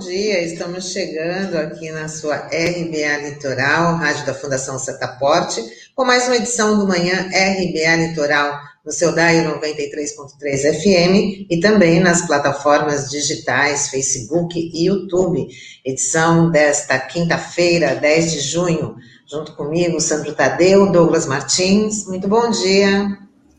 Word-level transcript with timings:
Dia. 0.00 0.42
Estamos 0.42 0.92
chegando 0.92 1.56
aqui 1.56 1.90
na 1.90 2.08
sua 2.08 2.36
RBA 2.36 3.28
Litoral, 3.28 3.96
rádio 3.96 4.24
da 4.24 4.32
Fundação 4.32 4.78
Setaporte, 4.78 5.62
com 5.94 6.06
mais 6.06 6.26
uma 6.26 6.36
edição 6.36 6.78
do 6.78 6.88
Manhã 6.88 7.28
RBA 7.28 7.96
Litoral, 7.96 8.58
no 8.82 8.90
seu 8.90 9.14
DAI 9.14 9.44
93.3 9.44 10.80
FM 10.80 11.46
e 11.50 11.60
também 11.60 12.00
nas 12.00 12.26
plataformas 12.26 13.10
digitais 13.10 13.90
Facebook 13.90 14.58
e 14.58 14.86
YouTube. 14.86 15.46
Edição 15.84 16.50
desta 16.50 16.98
quinta-feira, 16.98 17.94
10 17.94 18.32
de 18.32 18.40
junho. 18.40 18.96
Junto 19.30 19.54
comigo, 19.54 20.00
Sandro 20.00 20.34
Tadeu, 20.34 20.90
Douglas 20.90 21.26
Martins. 21.26 22.06
Muito 22.06 22.26
bom 22.26 22.50
dia. 22.50 23.18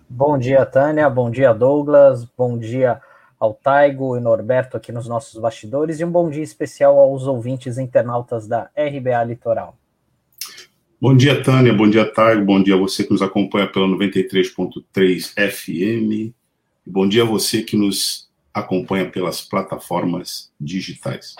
Bom 0.10 0.40
dia, 0.40 0.66
Tânia. 0.66 1.08
Bom 1.08 1.30
dia, 1.30 1.54
Douglas. 1.54 2.26
Bom 2.36 2.58
dia 2.58 3.00
ao 3.42 3.56
Taigo 3.56 4.16
e 4.16 4.20
Norberto 4.20 4.78
aqui 4.78 4.92
nos 4.92 5.08
nossos 5.08 5.42
bastidores 5.42 6.00
e 6.00 6.06
um 6.06 6.12
bom 6.12 6.30
dia 6.30 6.44
especial 6.44 7.00
aos 7.00 7.26
ouvintes 7.26 7.80
internautas 7.80 8.48
da 8.48 8.70
RBA 8.78 9.24
Litoral. 9.24 9.76
Bom 11.02 11.18
dia, 11.18 11.42
Tânia, 11.42 11.74
bom 11.74 11.90
dia, 11.90 12.06
Taigo, 12.06 12.46
bom 12.46 12.62
dia 12.62 12.76
a 12.76 12.78
você 12.78 13.04
que 13.04 13.10
nos 13.10 13.24
acompanha 13.24 13.66
pela 13.66 13.88
93.3 13.88 15.34
FM, 15.52 16.32
bom 16.86 17.10
dia 17.10 17.24
a 17.24 17.26
você 17.26 17.64
que 17.64 17.76
nos 17.76 18.30
acompanha 18.54 19.10
pelas 19.10 19.42
plataformas 19.42 20.52
digitais. 20.62 21.34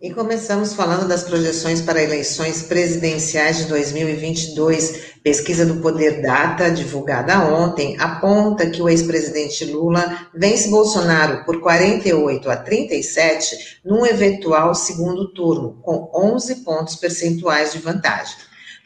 E 0.00 0.14
começamos 0.14 0.74
falando 0.74 1.08
das 1.08 1.24
projeções 1.24 1.80
para 1.82 2.00
eleições 2.00 2.62
presidenciais 2.62 3.56
de 3.56 3.64
2022. 3.64 5.16
Pesquisa 5.24 5.66
do 5.66 5.80
Poder 5.80 6.22
Data, 6.22 6.70
divulgada 6.70 7.40
ontem, 7.40 7.96
aponta 7.98 8.70
que 8.70 8.80
o 8.80 8.88
ex-presidente 8.88 9.64
Lula 9.64 10.28
vence 10.32 10.70
Bolsonaro 10.70 11.44
por 11.44 11.60
48 11.60 12.48
a 12.48 12.56
37 12.56 13.80
num 13.84 14.06
eventual 14.06 14.72
segundo 14.72 15.32
turno, 15.34 15.80
com 15.82 16.08
11 16.14 16.62
pontos 16.62 16.94
percentuais 16.94 17.72
de 17.72 17.80
vantagem. 17.80 18.36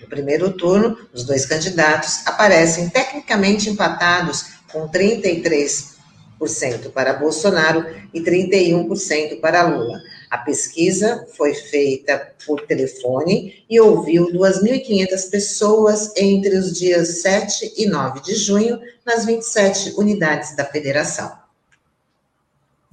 No 0.00 0.08
primeiro 0.08 0.50
turno, 0.55 0.96
os 1.12 1.24
dois 1.24 1.44
candidatos 1.44 2.27
aparecem 2.27 2.88
tecnicamente 2.88 3.68
empatados 3.68 4.46
com 4.72 4.88
33% 4.88 5.92
para 6.94 7.12
Bolsonaro 7.12 7.84
e 8.14 8.22
31% 8.22 9.40
para 9.40 9.60
Lula. 9.64 10.00
A 10.33 10.38
pesquisa 10.38 11.27
foi 11.36 11.52
feita 11.52 12.33
por 12.47 12.62
telefone 12.62 13.66
e 13.69 13.78
ouviu 13.78 14.33
2.500 14.33 15.30
pessoas 15.30 16.16
entre 16.16 16.56
os 16.56 16.72
dias 16.72 17.20
7 17.20 17.74
e 17.77 17.86
9 17.86 18.22
de 18.22 18.34
junho 18.36 18.80
nas 19.05 19.27
27 19.27 19.92
unidades 19.98 20.56
da 20.56 20.64
federação. 20.64 21.30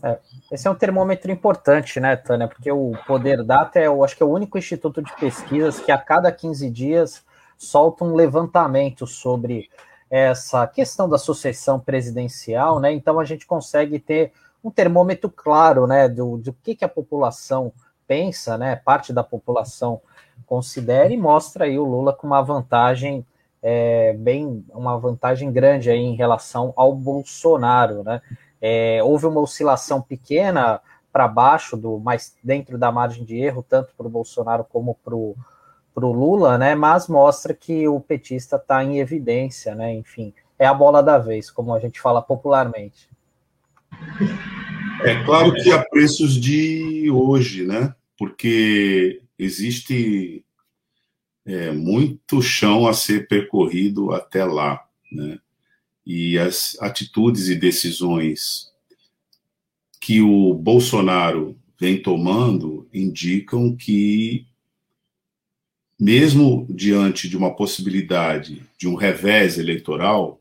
É, 0.03 0.19
esse 0.51 0.67
é 0.67 0.69
um 0.69 0.75
termômetro 0.75 1.31
importante, 1.31 1.97
né, 2.01 2.17
Tânia? 2.17 2.45
Porque 2.45 2.69
o 2.69 2.91
Poder 3.07 3.41
Data 3.41 3.79
é, 3.79 3.87
eu 3.87 4.03
acho 4.03 4.17
que 4.17 4.23
é 4.23 4.25
o 4.25 4.33
único 4.33 4.57
instituto 4.57 5.01
de 5.01 5.15
pesquisas 5.15 5.79
que 5.79 5.93
a 5.93 5.97
cada 5.97 6.29
15 6.33 6.69
dias 6.69 7.23
solta 7.57 8.03
um 8.03 8.15
levantamento 8.15 9.07
sobre 9.07 9.69
essa 10.09 10.67
questão 10.67 11.07
da 11.07 11.17
sucessão 11.17 11.79
presidencial, 11.79 12.81
né? 12.81 12.91
Então 12.91 13.17
a 13.17 13.23
gente 13.23 13.45
consegue 13.45 13.97
ter 13.97 14.33
um 14.63 14.71
termômetro 14.71 15.29
claro, 15.29 15.87
né, 15.87 16.07
do, 16.07 16.37
do 16.37 16.53
que, 16.53 16.75
que 16.75 16.85
a 16.85 16.89
população 16.89 17.71
pensa, 18.07 18.57
né, 18.57 18.75
parte 18.75 19.13
da 19.13 19.23
população 19.23 20.01
considera 20.45 21.13
e 21.13 21.17
mostra 21.17 21.65
aí 21.65 21.77
o 21.77 21.85
Lula 21.85 22.13
com 22.13 22.27
uma 22.27 22.41
vantagem 22.41 23.25
é, 23.61 24.13
bem, 24.13 24.65
uma 24.73 24.97
vantagem 24.97 25.51
grande 25.51 25.89
aí 25.89 25.99
em 25.99 26.15
relação 26.15 26.73
ao 26.75 26.93
Bolsonaro, 26.93 28.03
né? 28.03 28.21
É, 28.61 29.01
houve 29.03 29.25
uma 29.25 29.41
oscilação 29.41 30.01
pequena 30.01 30.81
para 31.11 31.27
baixo 31.27 31.75
do, 31.77 31.99
mais 31.99 32.35
dentro 32.43 32.77
da 32.77 32.91
margem 32.91 33.23
de 33.23 33.37
erro, 33.37 33.65
tanto 33.67 33.93
para 33.97 34.07
o 34.07 34.09
Bolsonaro 34.09 34.63
como 34.63 34.95
para 35.03 35.15
o 35.15 35.35
Lula, 35.95 36.57
né? 36.57 36.75
Mas 36.75 37.07
mostra 37.07 37.53
que 37.53 37.87
o 37.87 37.99
petista 37.99 38.55
está 38.55 38.83
em 38.83 38.99
evidência, 38.99 39.75
né? 39.75 39.93
Enfim, 39.93 40.33
é 40.57 40.65
a 40.65 40.73
bola 40.73 41.01
da 41.01 41.17
vez, 41.17 41.49
como 41.49 41.73
a 41.73 41.79
gente 41.79 41.99
fala 41.99 42.21
popularmente. 42.21 43.08
É 45.01 45.23
claro 45.23 45.53
que 45.53 45.71
a 45.71 45.83
preços 45.83 46.39
de 46.39 47.09
hoje, 47.09 47.65
né? 47.65 47.95
Porque 48.17 49.21
existe 49.37 50.43
é, 51.45 51.71
muito 51.71 52.41
chão 52.41 52.85
a 52.85 52.93
ser 52.93 53.27
percorrido 53.27 54.11
até 54.11 54.43
lá, 54.43 54.85
né? 55.11 55.39
E 56.05 56.37
as 56.37 56.77
atitudes 56.81 57.49
e 57.49 57.55
decisões 57.55 58.69
que 60.01 60.21
o 60.21 60.53
Bolsonaro 60.53 61.57
vem 61.79 62.01
tomando 62.01 62.87
indicam 62.93 63.75
que, 63.75 64.45
mesmo 65.99 66.67
diante 66.69 67.29
de 67.29 67.37
uma 67.37 67.55
possibilidade 67.55 68.63
de 68.77 68.87
um 68.87 68.95
revés 68.95 69.57
eleitoral, 69.57 70.38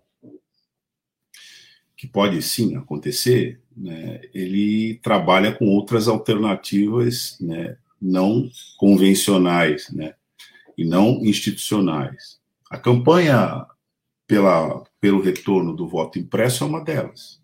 que 1.99 2.07
pode 2.07 2.41
sim 2.41 2.77
acontecer, 2.77 3.61
né, 3.77 4.21
ele 4.33 5.01
trabalha 5.03 5.53
com 5.53 5.67
outras 5.67 6.07
alternativas 6.07 7.37
né, 7.41 7.77
não 8.01 8.49
convencionais 8.77 9.91
né, 9.91 10.15
e 10.77 10.85
não 10.85 11.25
institucionais. 11.25 12.39
A 12.71 12.79
campanha 12.79 13.67
pela, 14.29 14.85
pelo 15.01 15.21
retorno 15.21 15.75
do 15.75 15.89
voto 15.89 16.21
impresso 16.21 16.63
é 16.63 16.69
uma 16.69 16.85
delas. 16.85 17.43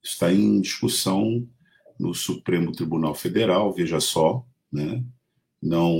Está 0.00 0.32
em 0.32 0.60
discussão 0.60 1.44
no 1.98 2.14
Supremo 2.14 2.70
Tribunal 2.70 3.16
Federal, 3.16 3.72
veja 3.72 3.98
só, 3.98 4.46
né, 4.72 5.02
não, 5.60 5.98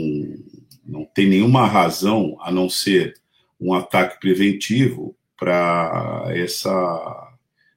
não 0.84 1.04
tem 1.04 1.28
nenhuma 1.28 1.66
razão 1.66 2.36
a 2.40 2.52
não 2.52 2.70
ser 2.70 3.14
um 3.60 3.74
ataque 3.74 4.20
preventivo 4.20 5.16
para 5.36 6.26
essa 6.28 7.35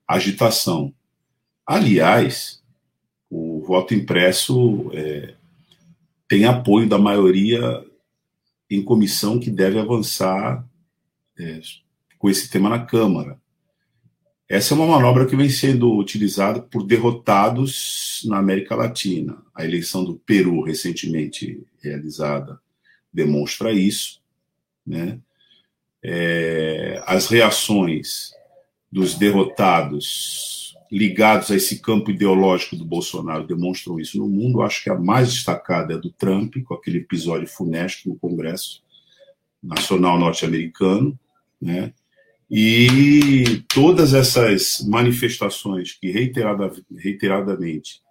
agitação. 0.09 0.91
Aliás, 1.63 2.63
o 3.29 3.63
voto 3.63 3.93
impresso 3.93 4.89
é, 4.91 5.35
tem 6.27 6.45
apoio 6.45 6.89
da 6.89 6.97
maioria 6.97 7.85
em 8.67 8.81
comissão 8.81 9.39
que 9.39 9.51
deve 9.51 9.77
avançar 9.77 10.67
é, 11.37 11.61
com 12.17 12.27
esse 12.27 12.49
tema 12.49 12.69
na 12.69 12.83
Câmara. 12.83 13.39
Essa 14.47 14.73
é 14.73 14.77
uma 14.77 14.87
manobra 14.87 15.27
que 15.27 15.35
vem 15.35 15.47
sendo 15.47 15.95
utilizada 15.95 16.59
por 16.59 16.83
derrotados 16.83 18.23
na 18.25 18.39
América 18.39 18.75
Latina. 18.75 19.37
A 19.53 19.63
eleição 19.63 20.03
do 20.03 20.15
Peru, 20.15 20.63
recentemente 20.63 21.63
realizada, 21.83 22.59
demonstra 23.13 23.71
isso. 23.71 24.19
Né? 24.85 25.19
É, 26.01 26.99
as 27.05 27.27
reações 27.27 28.33
dos 28.91 29.15
derrotados 29.15 30.59
ligados 30.91 31.51
a 31.51 31.55
esse 31.55 31.79
campo 31.79 32.09
ideológico 32.09 32.75
do 32.75 32.83
Bolsonaro 32.83 33.45
demonstram 33.45 33.99
isso 33.99 34.17
no 34.17 34.27
mundo. 34.27 34.61
Acho 34.61 34.83
que 34.83 34.89
a 34.89 34.97
mais 34.97 35.31
destacada 35.31 35.93
é 35.93 35.95
a 35.95 35.99
do 35.99 36.09
Trump, 36.09 36.55
com 36.63 36.73
aquele 36.73 36.97
episódio 36.99 37.47
funesto 37.47 38.09
no 38.09 38.15
Congresso 38.15 38.81
Nacional 39.61 40.17
Norte-Americano, 40.17 41.17
né? 41.61 41.93
E 42.49 43.63
todas 43.67 44.15
essas 44.15 44.83
manifestações 44.87 45.93
que 45.93 46.09
reiterada, 46.09 46.71
reiteradamente 46.97 48.01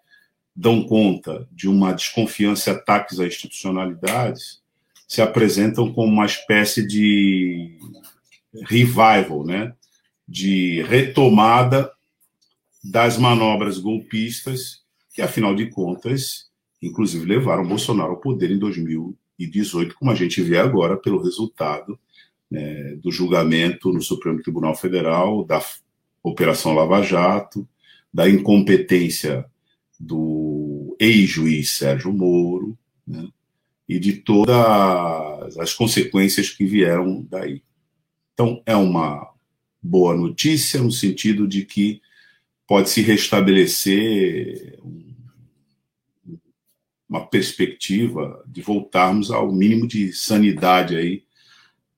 dão 0.55 0.85
conta 0.85 1.49
de 1.51 1.69
uma 1.69 1.93
desconfiança 1.93 2.71
e 2.71 2.73
ataques 2.73 3.19
a 3.19 3.27
institucionalidades 3.27 4.61
se 5.09 5.21
apresentam 5.21 5.93
como 5.93 6.13
uma 6.13 6.27
espécie 6.27 6.87
de 6.87 7.79
revival, 8.69 9.45
né? 9.45 9.73
De 10.29 10.83
retomada 10.83 11.91
das 12.85 13.17
manobras 13.17 13.79
golpistas, 13.79 14.83
que, 15.15 15.23
afinal 15.23 15.55
de 15.55 15.67
contas, 15.71 16.51
inclusive 16.83 17.25
levaram 17.25 17.67
Bolsonaro 17.67 18.11
ao 18.11 18.21
poder 18.21 18.51
em 18.51 18.59
2018, 18.59 19.95
como 19.95 20.11
a 20.11 20.15
gente 20.15 20.43
vê 20.43 20.59
agora 20.59 20.97
pelo 20.97 21.23
resultado 21.23 21.99
né, 22.51 22.95
do 22.97 23.11
julgamento 23.11 23.93
no 23.93 24.03
Supremo 24.03 24.43
Tribunal 24.43 24.75
Federal, 24.75 25.45
da 25.45 25.63
Operação 26.23 26.75
Lava 26.75 27.03
Jato, 27.03 27.67
da 28.13 28.29
incompetência 28.29 29.47
do 29.99 30.95
ex-juiz 31.01 31.71
Sérgio 31.71 32.13
Moro, 32.13 32.77
né, 33.07 33.29
e 33.89 33.99
de 33.99 34.15
todas 34.15 35.59
as 35.59 35.73
consequências 35.73 36.51
que 36.51 36.65
vieram 36.65 37.27
daí. 37.29 37.63
Então, 38.35 38.63
é 38.67 38.77
uma 38.77 39.33
boa 39.83 40.15
notícia, 40.15 40.83
no 40.83 40.91
sentido 40.91 41.47
de 41.47 41.65
que 41.65 42.01
pode 42.67 42.91
se 42.91 43.01
restabelecer 43.01 44.79
uma 47.09 47.27
perspectiva 47.27 48.45
de 48.47 48.61
voltarmos 48.61 49.31
ao 49.31 49.51
mínimo 49.51 49.89
de 49.89 50.13
sanidade 50.13 50.95
aí 50.97 51.25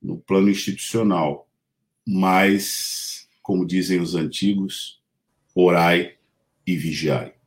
no 0.00 0.19
plano 0.19 0.49
institucional. 0.49 1.49
Mas, 2.06 3.29
como 3.43 3.67
dizem 3.67 4.00
os 4.00 4.15
antigos, 4.15 5.03
orai 5.55 6.15
e 6.67 6.76
vigiai. 6.76 7.40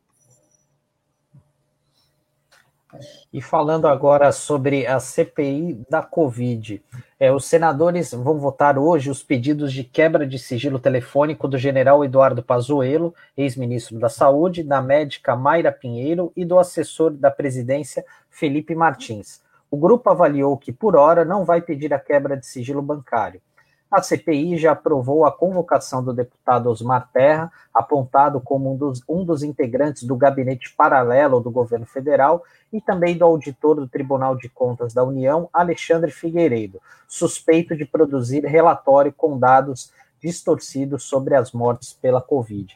E 3.34 3.42
falando 3.42 3.88
agora 3.88 4.32
sobre 4.32 4.86
a 4.86 5.00
CPI 5.00 5.84
da 5.90 6.04
Covid, 6.04 6.80
é, 7.20 7.32
os 7.32 7.46
senadores 7.46 8.12
vão 8.12 8.38
votar 8.38 8.78
hoje 8.78 9.10
os 9.10 9.24
pedidos 9.24 9.74
de 9.74 9.84
quebra 9.84 10.28
de 10.28 10.38
sigilo 10.38 10.78
telefônico 10.78 11.48
do 11.48 11.58
general 11.58 12.06
Eduardo 12.06 12.44
Pazuello, 12.44 13.12
ex-ministro 13.36 13.98
da 13.98 14.08
Saúde, 14.08 14.62
da 14.62 14.84
médica 14.84 15.36
Mayra 15.36 15.72
Pinheiro 15.72 16.32
e 16.36 16.46
do 16.46 16.60
assessor 16.60 17.10
da 17.10 17.32
presidência 17.32 18.06
Felipe 18.30 18.76
Martins. 18.76 19.42
O 19.72 19.78
grupo 19.78 20.12
avaliou 20.12 20.56
que, 20.56 20.72
por 20.72 20.96
hora, 20.96 21.26
não 21.26 21.44
vai 21.44 21.60
pedir 21.60 21.92
a 21.92 22.00
quebra 22.00 22.38
de 22.38 22.46
sigilo 22.46 22.84
bancário. 22.84 23.42
A 23.94 24.02
CPI 24.02 24.58
já 24.58 24.72
aprovou 24.72 25.24
a 25.24 25.32
convocação 25.32 26.04
do 26.04 26.12
deputado 26.12 26.68
Osmar 26.68 27.08
Terra, 27.14 27.52
apontado 27.72 28.42
como 28.42 28.74
um 28.74 28.76
dos, 28.76 29.04
um 29.08 29.24
dos 29.24 29.44
integrantes 29.44 30.02
do 30.02 30.16
gabinete 30.16 30.74
paralelo 30.76 31.40
do 31.40 31.52
governo 31.52 31.86
federal, 31.86 32.44
e 32.72 32.82
também 32.82 33.16
do 33.16 33.24
auditor 33.24 33.76
do 33.76 33.88
Tribunal 33.88 34.36
de 34.36 34.50
Contas 34.50 34.96
da 34.96 35.04
União, 35.04 35.48
Alexandre 35.54 36.10
Figueiredo, 36.10 36.82
suspeito 37.08 37.78
de 37.78 37.86
produzir 37.86 38.44
relatório 38.44 39.14
com 39.16 39.38
dados 39.38 39.94
distorcidos 40.20 41.04
sobre 41.04 41.36
as 41.36 41.52
mortes 41.52 41.94
pela 41.94 42.20
Covid. 42.20 42.76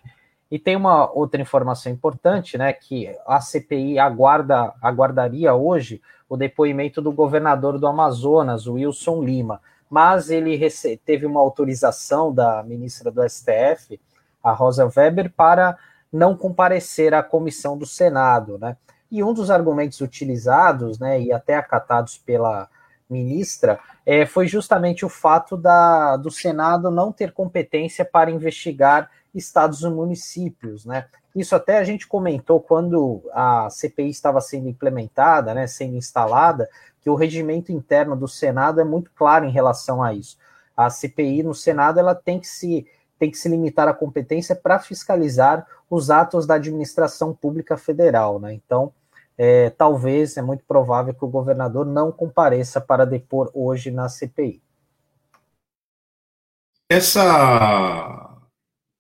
E 0.52 0.60
tem 0.60 0.76
uma 0.76 1.12
outra 1.12 1.42
informação 1.42 1.92
importante, 1.92 2.60
né, 2.60 2.72
que 2.74 3.12
a 3.26 3.42
CPI 3.42 3.98
aguarda, 3.98 4.72
aguardaria 4.80 5.56
hoje 5.56 6.00
o 6.30 6.38
depoimento 6.38 7.02
do 7.02 7.12
governador 7.12 7.80
do 7.80 7.88
Amazonas, 7.88 8.68
Wilson 8.68 9.24
Lima, 9.24 9.60
mas 9.90 10.30
ele 10.30 10.60
teve 11.06 11.26
uma 11.26 11.40
autorização 11.40 12.34
da 12.34 12.64
ministra 12.64 13.12
do 13.12 13.28
STF, 13.28 14.00
a 14.44 14.52
Rosa 14.52 14.90
Weber, 14.96 15.32
para 15.36 15.78
não 16.12 16.36
comparecer 16.36 17.14
à 17.14 17.22
comissão 17.22 17.78
do 17.78 17.86
Senado, 17.86 18.58
né? 18.58 18.78
E 19.10 19.24
um 19.24 19.34
dos 19.34 19.50
argumentos 19.50 20.02
utilizados, 20.02 21.00
né, 21.00 21.22
e 21.22 21.32
até 21.32 21.56
acatados 21.56 22.18
pela 22.18 22.70
ministra, 23.10 23.80
é, 24.06 24.26
foi 24.26 24.48
justamente 24.48 25.06
o 25.06 25.10
fato 25.10 25.56
da, 25.56 26.18
do 26.18 26.30
Senado 26.30 26.92
não 26.92 27.12
ter 27.12 27.32
competência 27.32 28.04
para 28.04 28.30
investigar 28.30 29.10
estados 29.38 29.82
e 29.82 29.90
municípios, 29.90 30.86
né? 30.86 31.06
Isso 31.36 31.56
até 31.56 31.78
a 31.78 31.84
gente 31.84 32.08
comentou 32.08 32.60
quando 32.60 33.22
a 33.32 33.70
CPI 33.70 34.10
estava 34.10 34.42
sendo 34.42 34.68
implementada, 34.68 35.54
né, 35.54 35.68
sendo 35.68 35.96
instalada, 35.96 36.68
que 37.00 37.10
o 37.10 37.16
regimento 37.16 37.72
interno 37.72 38.16
do 38.16 38.28
Senado 38.28 38.82
é 38.82 38.84
muito 38.84 39.12
claro 39.16 39.46
em 39.46 39.52
relação 39.52 40.02
a 40.02 40.14
isso. 40.14 40.38
A 40.76 40.90
CPI 40.90 41.44
no 41.44 41.54
Senado 41.54 42.00
ela 42.00 42.16
tem 42.16 42.40
que 42.40 42.48
se 42.48 42.88
tem 43.20 43.32
que 43.32 43.38
se 43.38 43.50
limitar 43.50 43.88
a 43.88 43.94
competência 43.94 44.56
para 44.56 44.78
fiscalizar 44.78 45.66
os 45.90 46.12
atos 46.12 46.46
da 46.46 46.56
administração 46.56 47.34
pública 47.34 47.76
federal, 47.76 48.40
né? 48.40 48.54
Então, 48.54 48.94
é, 49.38 49.70
talvez 49.72 50.38
é 50.38 50.42
muito 50.42 50.64
provável 50.66 51.14
que 51.14 51.26
o 51.26 51.30
governador 51.30 51.86
não 51.86 52.12
compareça 52.12 52.82
para 52.82 53.06
depor 53.06 53.50
hoje 53.54 53.90
na 53.92 54.10
CPI. 54.10 54.62
Essa 56.90 58.27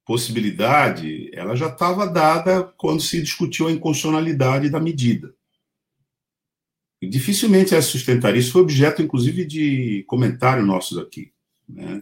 possibilidade, 0.07 1.29
ela 1.33 1.53
já 1.53 1.67
estava 1.67 2.07
dada 2.07 2.63
quando 2.77 3.01
se 3.01 3.21
discutiu 3.21 3.67
a 3.67 3.71
inconstitucionalidade 3.73 4.69
da 4.69 4.79
medida. 4.79 5.35
E 7.01 7.09
dificilmente 7.09 7.73
ela 7.73 7.83
sustentaria. 7.83 8.39
Isso 8.39 8.53
foi 8.53 8.61
objeto, 8.61 9.01
inclusive, 9.01 9.43
de 9.43 10.05
comentário 10.07 10.65
nossos 10.65 10.97
aqui. 10.97 11.33
Né? 11.67 12.01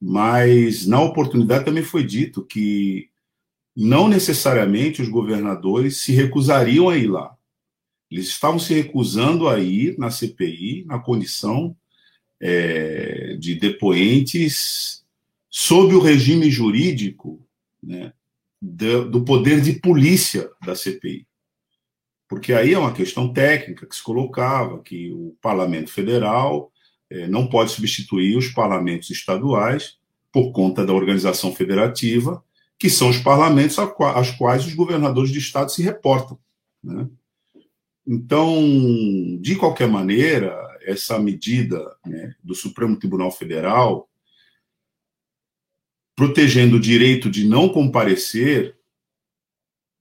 Mas, 0.00 0.86
na 0.86 1.02
oportunidade, 1.02 1.64
também 1.64 1.82
foi 1.82 2.04
dito 2.04 2.46
que 2.46 3.10
não 3.74 4.06
necessariamente 4.06 5.02
os 5.02 5.08
governadores 5.08 5.96
se 5.96 6.12
recusariam 6.12 6.88
a 6.88 6.96
ir 6.96 7.08
lá. 7.08 7.36
Eles 8.08 8.28
estavam 8.28 8.60
se 8.60 8.72
recusando 8.74 9.48
a 9.48 9.58
ir 9.58 9.98
na 9.98 10.08
CPI 10.08 10.84
na 10.86 11.00
condição 11.00 11.76
é, 12.40 13.36
de 13.40 13.56
depoentes 13.56 15.04
sob 15.50 15.94
o 15.94 16.00
regime 16.00 16.50
jurídico 16.50 17.44
né, 17.82 18.12
do, 18.60 19.10
do 19.10 19.24
poder 19.24 19.60
de 19.60 19.74
polícia 19.74 20.50
da 20.64 20.74
CPI 20.74 21.28
porque 22.28 22.52
aí 22.52 22.74
é 22.74 22.78
uma 22.78 22.92
questão 22.92 23.32
técnica 23.32 23.86
que 23.86 23.96
se 23.96 24.02
colocava 24.02 24.82
que 24.82 25.10
o 25.10 25.34
parlamento 25.40 25.90
federal 25.90 26.70
eh, 27.10 27.26
não 27.26 27.48
pode 27.48 27.70
substituir 27.70 28.36
os 28.36 28.48
parlamentos 28.48 29.08
estaduais 29.10 29.96
por 30.30 30.52
conta 30.52 30.84
da 30.84 30.92
organização 30.92 31.54
federativa, 31.54 32.44
que 32.78 32.90
são 32.90 33.08
os 33.08 33.16
parlamentos 33.16 33.78
aos 33.78 34.30
quais 34.32 34.66
os 34.66 34.74
governadores 34.74 35.30
de 35.32 35.38
estado 35.38 35.70
se 35.70 35.82
reportam. 35.82 36.38
Né? 36.84 37.08
Então, 38.06 38.62
de 39.40 39.56
qualquer 39.56 39.88
maneira, 39.88 40.54
essa 40.82 41.18
medida 41.18 41.82
né, 42.06 42.34
do 42.44 42.54
Supremo 42.54 42.98
Tribunal 42.98 43.30
Federal, 43.30 44.07
protegendo 46.18 46.78
o 46.78 46.80
direito 46.80 47.30
de 47.30 47.46
não 47.46 47.68
comparecer, 47.68 48.76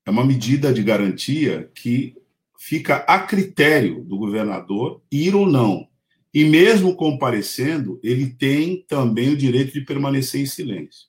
é 0.03 0.09
uma 0.09 0.25
medida 0.25 0.73
de 0.73 0.81
garantia 0.81 1.71
que 1.75 2.17
fica 2.57 2.95
a 3.07 3.19
critério 3.19 4.03
do 4.03 4.17
governador 4.17 4.99
ir 5.11 5.35
ou 5.35 5.45
não. 5.45 5.87
E 6.33 6.43
mesmo 6.43 6.95
comparecendo, 6.95 7.99
ele 8.01 8.31
tem 8.31 8.83
também 8.87 9.29
o 9.29 9.37
direito 9.37 9.73
de 9.73 9.81
permanecer 9.81 10.41
em 10.41 10.47
silêncio. 10.47 11.07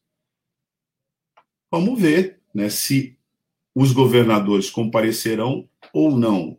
Vamos 1.70 1.98
ver 1.98 2.42
né, 2.54 2.68
se 2.68 3.16
os 3.74 3.92
governadores 3.92 4.68
comparecerão 4.68 5.66
ou 5.90 6.18
não. 6.18 6.58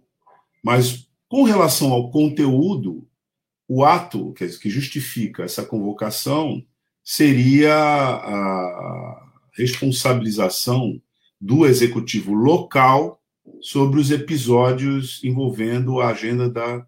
Mas 0.64 1.08
com 1.28 1.44
relação 1.44 1.94
ao 1.94 2.10
conteúdo, 2.10 3.08
o 3.68 3.86
ato 3.86 4.34
que 4.34 4.72
justifica 4.72 5.44
essa 5.44 5.64
convocação 5.64 6.66
seria 7.12 7.74
a 7.74 9.32
responsabilização 9.58 11.02
do 11.42 11.66
executivo 11.66 12.36
local 12.36 13.20
sobre 13.62 14.00
os 14.00 14.12
episódios 14.12 15.20
envolvendo 15.24 16.00
a 16.02 16.10
agenda 16.10 16.48
da, 16.48 16.86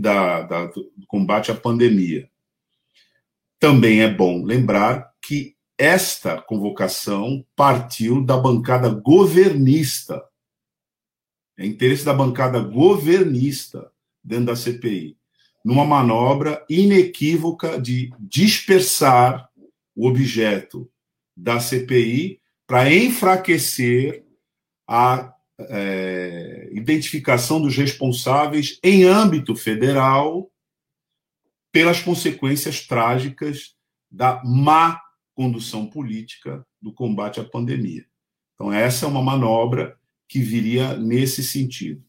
da, 0.00 0.42
da, 0.42 0.66
do 0.66 1.06
combate 1.06 1.52
à 1.52 1.54
pandemia. 1.54 2.28
Também 3.60 4.02
é 4.02 4.12
bom 4.12 4.42
lembrar 4.42 5.12
que 5.22 5.54
esta 5.78 6.42
convocação 6.42 7.46
partiu 7.54 8.24
da 8.24 8.36
bancada 8.36 8.88
governista. 8.88 10.20
É 11.56 11.64
interesse 11.64 12.04
da 12.04 12.12
bancada 12.12 12.58
governista 12.58 13.88
dentro 14.22 14.46
da 14.46 14.56
CPI, 14.56 15.15
numa 15.66 15.84
manobra 15.84 16.64
inequívoca 16.70 17.80
de 17.80 18.12
dispersar 18.20 19.50
o 19.96 20.06
objeto 20.06 20.88
da 21.36 21.58
CPI 21.58 22.40
para 22.68 22.94
enfraquecer 22.94 24.24
a 24.86 25.34
é, 25.58 26.70
identificação 26.72 27.60
dos 27.60 27.76
responsáveis 27.76 28.78
em 28.80 29.02
âmbito 29.02 29.56
federal 29.56 30.48
pelas 31.72 32.00
consequências 32.00 32.86
trágicas 32.86 33.74
da 34.08 34.40
má 34.44 35.00
condução 35.34 35.84
política 35.84 36.64
do 36.80 36.92
combate 36.92 37.40
à 37.40 37.44
pandemia. 37.44 38.06
Então, 38.54 38.72
essa 38.72 39.04
é 39.04 39.08
uma 39.08 39.20
manobra 39.20 39.98
que 40.28 40.38
viria 40.38 40.96
nesse 40.96 41.42
sentido. 41.42 42.05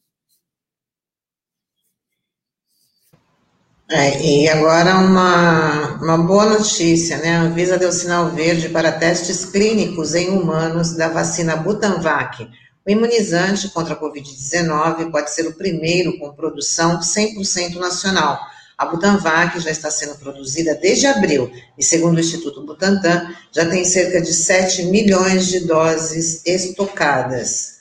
É, 3.89 4.21
e 4.21 4.49
agora 4.49 4.97
uma, 4.97 5.95
uma 6.01 6.17
boa 6.17 6.45
notícia, 6.45 7.17
né? 7.19 7.37
A 7.37 7.41
Anvisa 7.43 7.77
deu 7.77 7.89
sinal 7.89 8.29
verde 8.31 8.67
para 8.67 8.91
testes 8.91 9.45
clínicos 9.45 10.13
em 10.13 10.27
humanos 10.27 10.91
da 10.97 11.07
vacina 11.07 11.55
Butanvac. 11.55 12.49
O 12.85 12.91
imunizante 12.91 13.69
contra 13.69 13.93
a 13.93 13.99
Covid-19 13.99 15.09
pode 15.09 15.33
ser 15.33 15.47
o 15.47 15.53
primeiro 15.53 16.19
com 16.19 16.33
produção 16.33 16.99
100% 16.99 17.75
nacional. 17.75 18.37
A 18.77 18.85
Butanvac 18.85 19.57
já 19.61 19.71
está 19.71 19.89
sendo 19.89 20.15
produzida 20.19 20.75
desde 20.75 21.07
abril 21.07 21.49
e, 21.77 21.83
segundo 21.83 22.17
o 22.17 22.19
Instituto 22.19 22.65
Butantan, 22.65 23.33
já 23.53 23.65
tem 23.65 23.85
cerca 23.85 24.19
de 24.19 24.33
7 24.33 24.83
milhões 24.83 25.47
de 25.47 25.61
doses 25.61 26.41
estocadas. 26.45 27.77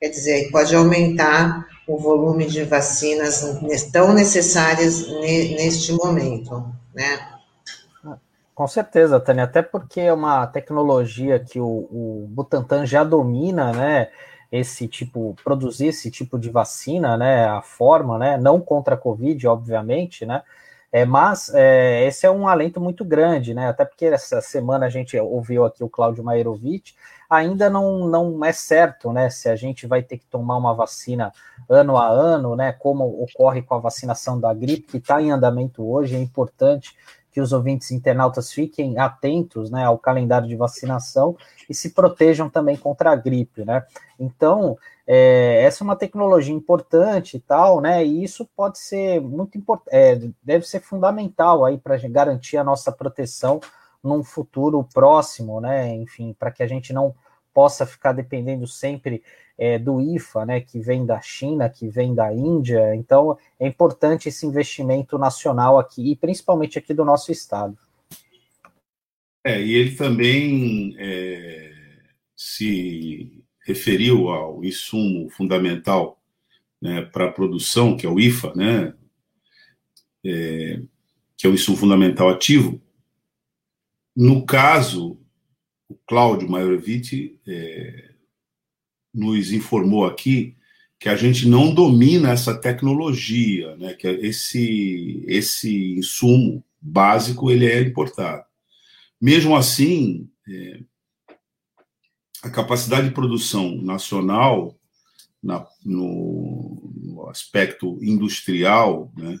Quer 0.00 0.08
dizer, 0.08 0.50
pode 0.50 0.74
aumentar 0.74 1.66
o 1.86 1.98
volume 1.98 2.46
de 2.46 2.64
vacinas 2.64 3.44
tão 3.92 4.12
necessárias 4.12 5.06
neste 5.08 5.92
momento, 5.92 6.64
né? 6.94 7.36
Com 8.54 8.66
certeza, 8.66 9.20
Tânia, 9.20 9.44
até 9.44 9.60
porque 9.60 10.00
é 10.00 10.12
uma 10.12 10.46
tecnologia 10.46 11.38
que 11.38 11.60
o, 11.60 11.66
o 11.66 12.26
Butantan 12.30 12.86
já 12.86 13.04
domina, 13.04 13.70
né? 13.70 14.08
Esse 14.50 14.88
tipo, 14.88 15.36
produzir 15.44 15.88
esse 15.88 16.10
tipo 16.10 16.38
de 16.38 16.48
vacina, 16.48 17.18
né? 17.18 17.44
A 17.46 17.60
forma, 17.60 18.18
né? 18.18 18.38
Não 18.38 18.58
contra 18.58 18.94
a 18.94 18.98
Covid, 18.98 19.46
obviamente, 19.46 20.24
né? 20.24 20.42
É, 20.90 21.04
mas 21.04 21.52
é, 21.52 22.06
esse 22.06 22.24
é 22.24 22.30
um 22.30 22.48
alento 22.48 22.80
muito 22.80 23.04
grande, 23.04 23.52
né? 23.52 23.68
Até 23.68 23.84
porque 23.84 24.06
essa 24.06 24.40
semana 24.40 24.86
a 24.86 24.88
gente 24.88 25.18
ouviu 25.18 25.66
aqui 25.66 25.84
o 25.84 25.90
Cláudio 25.90 26.24
Maerovic, 26.24 26.94
ainda 27.28 27.68
não, 27.68 28.06
não 28.06 28.44
é 28.44 28.52
certo, 28.52 29.12
né? 29.12 29.30
Se 29.30 29.48
a 29.48 29.56
gente 29.56 29.86
vai 29.86 30.02
ter 30.02 30.18
que 30.18 30.26
tomar 30.26 30.56
uma 30.56 30.74
vacina 30.74 31.32
ano 31.68 31.96
a 31.96 32.08
ano, 32.08 32.56
né? 32.56 32.72
Como 32.72 33.22
ocorre 33.22 33.62
com 33.62 33.74
a 33.74 33.80
vacinação 33.80 34.40
da 34.40 34.52
gripe, 34.54 34.88
que 34.88 34.96
está 34.98 35.20
em 35.20 35.30
andamento 35.30 35.88
hoje, 35.88 36.14
é 36.14 36.18
importante 36.18 36.96
que 37.36 37.40
os 37.40 37.52
ouvintes 37.52 37.90
internautas 37.90 38.50
fiquem 38.50 38.98
atentos 38.98 39.70
né, 39.70 39.84
ao 39.84 39.98
calendário 39.98 40.48
de 40.48 40.56
vacinação 40.56 41.36
e 41.68 41.74
se 41.74 41.90
protejam 41.90 42.48
também 42.48 42.78
contra 42.78 43.10
a 43.10 43.14
gripe, 43.14 43.62
né? 43.62 43.84
Então, 44.18 44.78
é, 45.06 45.62
essa 45.62 45.82
é 45.82 45.84
uma 45.84 45.96
tecnologia 45.96 46.54
importante 46.54 47.36
e 47.36 47.40
tal, 47.40 47.82
né? 47.82 48.02
E 48.02 48.24
isso 48.24 48.48
pode 48.56 48.78
ser 48.78 49.20
muito 49.20 49.58
importante, 49.58 49.94
é, 49.94 50.18
deve 50.42 50.66
ser 50.66 50.80
fundamental 50.80 51.62
aí 51.62 51.76
para 51.76 51.98
garantir 52.08 52.56
a 52.56 52.64
nossa 52.64 52.90
proteção 52.90 53.60
num 54.06 54.22
futuro 54.22 54.86
próximo, 54.94 55.60
né? 55.60 55.94
Enfim, 55.94 56.34
para 56.38 56.50
que 56.50 56.62
a 56.62 56.66
gente 56.66 56.92
não 56.92 57.14
possa 57.52 57.86
ficar 57.86 58.12
dependendo 58.12 58.66
sempre 58.66 59.22
é, 59.58 59.78
do 59.78 60.00
IFA, 60.00 60.46
né? 60.46 60.60
Que 60.60 60.80
vem 60.80 61.04
da 61.04 61.20
China, 61.20 61.68
que 61.68 61.88
vem 61.88 62.14
da 62.14 62.32
Índia. 62.32 62.94
Então, 62.94 63.36
é 63.58 63.66
importante 63.66 64.28
esse 64.28 64.46
investimento 64.46 65.18
nacional 65.18 65.78
aqui, 65.78 66.12
e 66.12 66.16
principalmente 66.16 66.78
aqui 66.78 66.94
do 66.94 67.04
nosso 67.04 67.32
estado. 67.32 67.76
É, 69.44 69.62
e 69.62 69.74
ele 69.74 69.94
também 69.94 70.96
é, 70.98 71.72
se 72.34 73.44
referiu 73.64 74.28
ao 74.28 74.64
insumo 74.64 75.30
fundamental 75.30 76.20
né, 76.80 77.02
para 77.02 77.26
a 77.26 77.32
produção, 77.32 77.96
que 77.96 78.06
é 78.06 78.08
o 78.08 78.18
IFA, 78.18 78.52
né, 78.54 78.94
é, 80.24 80.80
que 81.36 81.46
é 81.46 81.50
o 81.50 81.54
insumo 81.54 81.76
fundamental 81.76 82.28
ativo, 82.28 82.80
no 84.16 84.46
caso, 84.46 85.20
o 85.88 85.94
Cláudio 86.06 86.48
Maiorevic 86.48 87.38
é, 87.46 88.14
nos 89.12 89.52
informou 89.52 90.06
aqui 90.06 90.56
que 90.98 91.08
a 91.08 91.16
gente 91.16 91.46
não 91.46 91.74
domina 91.74 92.30
essa 92.30 92.58
tecnologia, 92.58 93.76
né, 93.76 93.92
que 93.92 94.08
esse, 94.08 95.22
esse 95.26 95.92
insumo 95.98 96.64
básico 96.80 97.50
ele 97.50 97.66
é 97.66 97.80
importado. 97.82 98.44
Mesmo 99.20 99.54
assim, 99.54 100.30
é, 100.48 100.80
a 102.42 102.50
capacidade 102.50 103.08
de 103.08 103.14
produção 103.14 103.76
nacional 103.82 104.78
na, 105.42 105.66
no, 105.84 106.90
no, 106.96 107.28
aspecto 107.28 107.98
industrial, 108.02 109.12
né, 109.16 109.38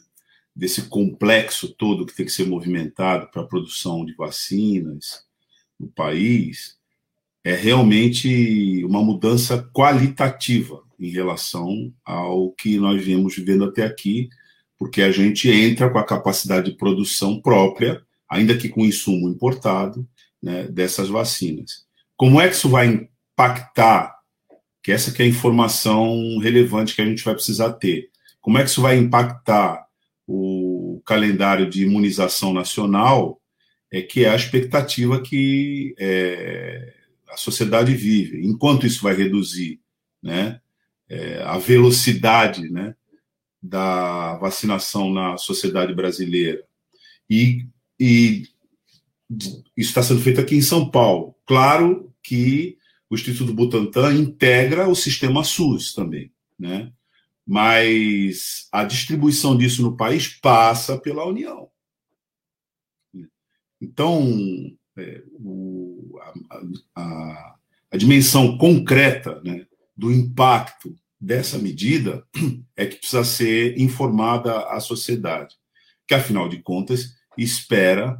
desse 0.56 0.88
complexo 0.88 1.68
todo 1.74 2.06
que 2.06 2.16
tem 2.16 2.24
que 2.24 2.32
ser 2.32 2.46
movimentado 2.46 3.28
para 3.30 3.42
a 3.42 3.46
produção 3.46 4.06
de 4.06 4.14
vacinas 4.14 5.26
no 5.78 5.86
país, 5.88 6.78
é 7.44 7.54
realmente 7.54 8.82
uma 8.86 9.04
mudança 9.04 9.70
qualitativa 9.74 10.82
em 10.98 11.10
relação 11.10 11.92
ao 12.02 12.52
que 12.52 12.78
nós 12.78 13.04
viemos 13.04 13.36
vivendo 13.36 13.64
até 13.64 13.84
aqui, 13.84 14.30
porque 14.78 15.02
a 15.02 15.12
gente 15.12 15.50
entra 15.50 15.90
com 15.90 15.98
a 15.98 16.04
capacidade 16.04 16.70
de 16.70 16.76
produção 16.78 17.40
própria, 17.40 18.02
ainda 18.28 18.56
que 18.56 18.70
com 18.70 18.84
insumo 18.84 19.28
importado, 19.28 20.08
né, 20.42 20.64
dessas 20.68 21.08
vacinas. 21.08 21.84
Como 22.16 22.40
é 22.40 22.48
que 22.48 22.54
isso 22.54 22.68
vai 22.68 23.08
impactar? 23.34 24.16
Que 24.82 24.90
essa 24.90 25.12
que 25.12 25.22
é 25.22 25.26
a 25.26 25.28
informação 25.28 26.38
relevante 26.38 26.94
que 26.94 27.02
a 27.02 27.06
gente 27.06 27.22
vai 27.22 27.34
precisar 27.34 27.74
ter. 27.74 28.08
Como 28.40 28.56
é 28.56 28.62
que 28.62 28.70
isso 28.70 28.80
vai 28.80 28.96
impactar 28.96 29.85
calendário 31.06 31.70
de 31.70 31.84
imunização 31.84 32.52
nacional, 32.52 33.40
é 33.90 34.02
que 34.02 34.24
é 34.24 34.30
a 34.30 34.36
expectativa 34.36 35.22
que 35.22 35.94
é, 35.98 36.92
a 37.28 37.36
sociedade 37.36 37.94
vive. 37.94 38.44
Enquanto 38.44 38.86
isso 38.86 39.02
vai 39.02 39.14
reduzir 39.14 39.80
né, 40.22 40.60
é, 41.08 41.42
a 41.42 41.56
velocidade 41.58 42.68
né, 42.68 42.94
da 43.62 44.36
vacinação 44.38 45.12
na 45.12 45.36
sociedade 45.36 45.94
brasileira. 45.94 46.62
E, 47.30 47.66
e 47.98 48.48
isso 49.30 49.90
está 49.90 50.02
sendo 50.02 50.20
feito 50.20 50.40
aqui 50.40 50.56
em 50.56 50.62
São 50.62 50.90
Paulo. 50.90 51.34
Claro 51.46 52.12
que 52.22 52.76
o 53.08 53.14
Instituto 53.14 53.54
Butantan 53.54 54.14
integra 54.14 54.88
o 54.88 54.96
sistema 54.96 55.44
SUS 55.44 55.94
também, 55.94 56.32
né? 56.58 56.92
Mas 57.46 58.66
a 58.72 58.82
distribuição 58.82 59.56
disso 59.56 59.80
no 59.82 59.96
país 59.96 60.28
passa 60.28 60.98
pela 60.98 61.24
União. 61.24 61.70
Então, 63.80 64.26
é, 64.96 65.22
o, 65.32 66.18
a, 66.20 67.00
a, 67.00 67.56
a, 67.92 67.96
dimensão 67.96 68.58
concreta 68.58 69.40
né, 69.42 69.66
do 69.96 70.10
impacto 70.10 70.96
dessa 71.20 71.58
medida 71.58 72.26
é 72.74 72.86
que 72.86 72.96
precisa 72.96 73.22
ser 73.22 73.78
informada 73.78 74.66
à 74.70 74.80
sociedade, 74.80 75.54
que, 76.08 76.14
afinal 76.14 76.48
de 76.48 76.62
contas, 76.62 77.14
espera 77.36 78.18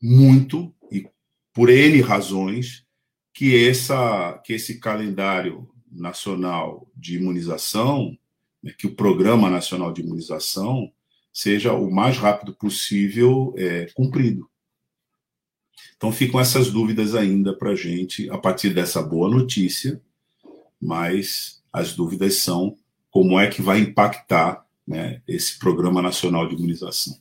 muito, 0.00 0.74
e 0.92 1.08
por 1.52 1.70
N 1.70 2.00
razões, 2.02 2.84
que, 3.32 3.66
essa, 3.68 4.38
que 4.44 4.52
esse 4.52 4.78
calendário 4.78 5.73
nacional 5.94 6.86
de 6.96 7.16
imunização, 7.16 8.16
né, 8.62 8.74
que 8.76 8.86
o 8.86 8.94
Programa 8.94 9.48
Nacional 9.48 9.92
de 9.92 10.02
Imunização 10.02 10.90
seja 11.32 11.72
o 11.72 11.90
mais 11.90 12.16
rápido 12.16 12.54
possível 12.54 13.54
é, 13.56 13.86
cumprido. 13.94 14.48
Então 15.96 16.12
ficam 16.12 16.38
essas 16.38 16.70
dúvidas 16.70 17.14
ainda 17.14 17.56
para 17.56 17.70
a 17.70 17.76
gente 17.76 18.28
a 18.30 18.38
partir 18.38 18.70
dessa 18.70 19.02
boa 19.02 19.28
notícia, 19.28 20.00
mas 20.80 21.62
as 21.72 21.94
dúvidas 21.94 22.36
são 22.36 22.76
como 23.10 23.38
é 23.38 23.48
que 23.48 23.62
vai 23.62 23.78
impactar 23.78 24.64
né, 24.86 25.22
esse 25.26 25.58
Programa 25.58 26.02
Nacional 26.02 26.46
de 26.46 26.54
Imunização. 26.54 27.16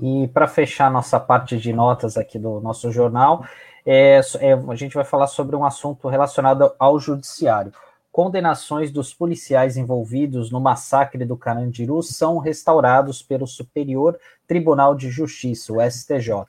E 0.00 0.28
para 0.28 0.46
fechar 0.46 0.90
nossa 0.90 1.18
parte 1.18 1.56
de 1.56 1.72
notas 1.72 2.16
aqui 2.16 2.38
do 2.38 2.60
nosso 2.60 2.92
jornal, 2.92 3.46
é, 3.86 4.20
é, 4.40 4.52
a 4.52 4.74
gente 4.74 4.94
vai 4.94 5.04
falar 5.04 5.28
sobre 5.28 5.54
um 5.54 5.64
assunto 5.64 6.08
relacionado 6.08 6.72
ao 6.76 6.98
judiciário. 6.98 7.72
Condenações 8.10 8.90
dos 8.90 9.14
policiais 9.14 9.76
envolvidos 9.76 10.50
no 10.50 10.58
massacre 10.58 11.24
do 11.24 11.36
Carandiru 11.36 12.02
são 12.02 12.38
restaurados 12.38 13.22
pelo 13.22 13.46
Superior 13.46 14.18
Tribunal 14.46 14.94
de 14.94 15.08
Justiça, 15.08 15.72
o 15.72 15.80
STJ. 15.80 16.46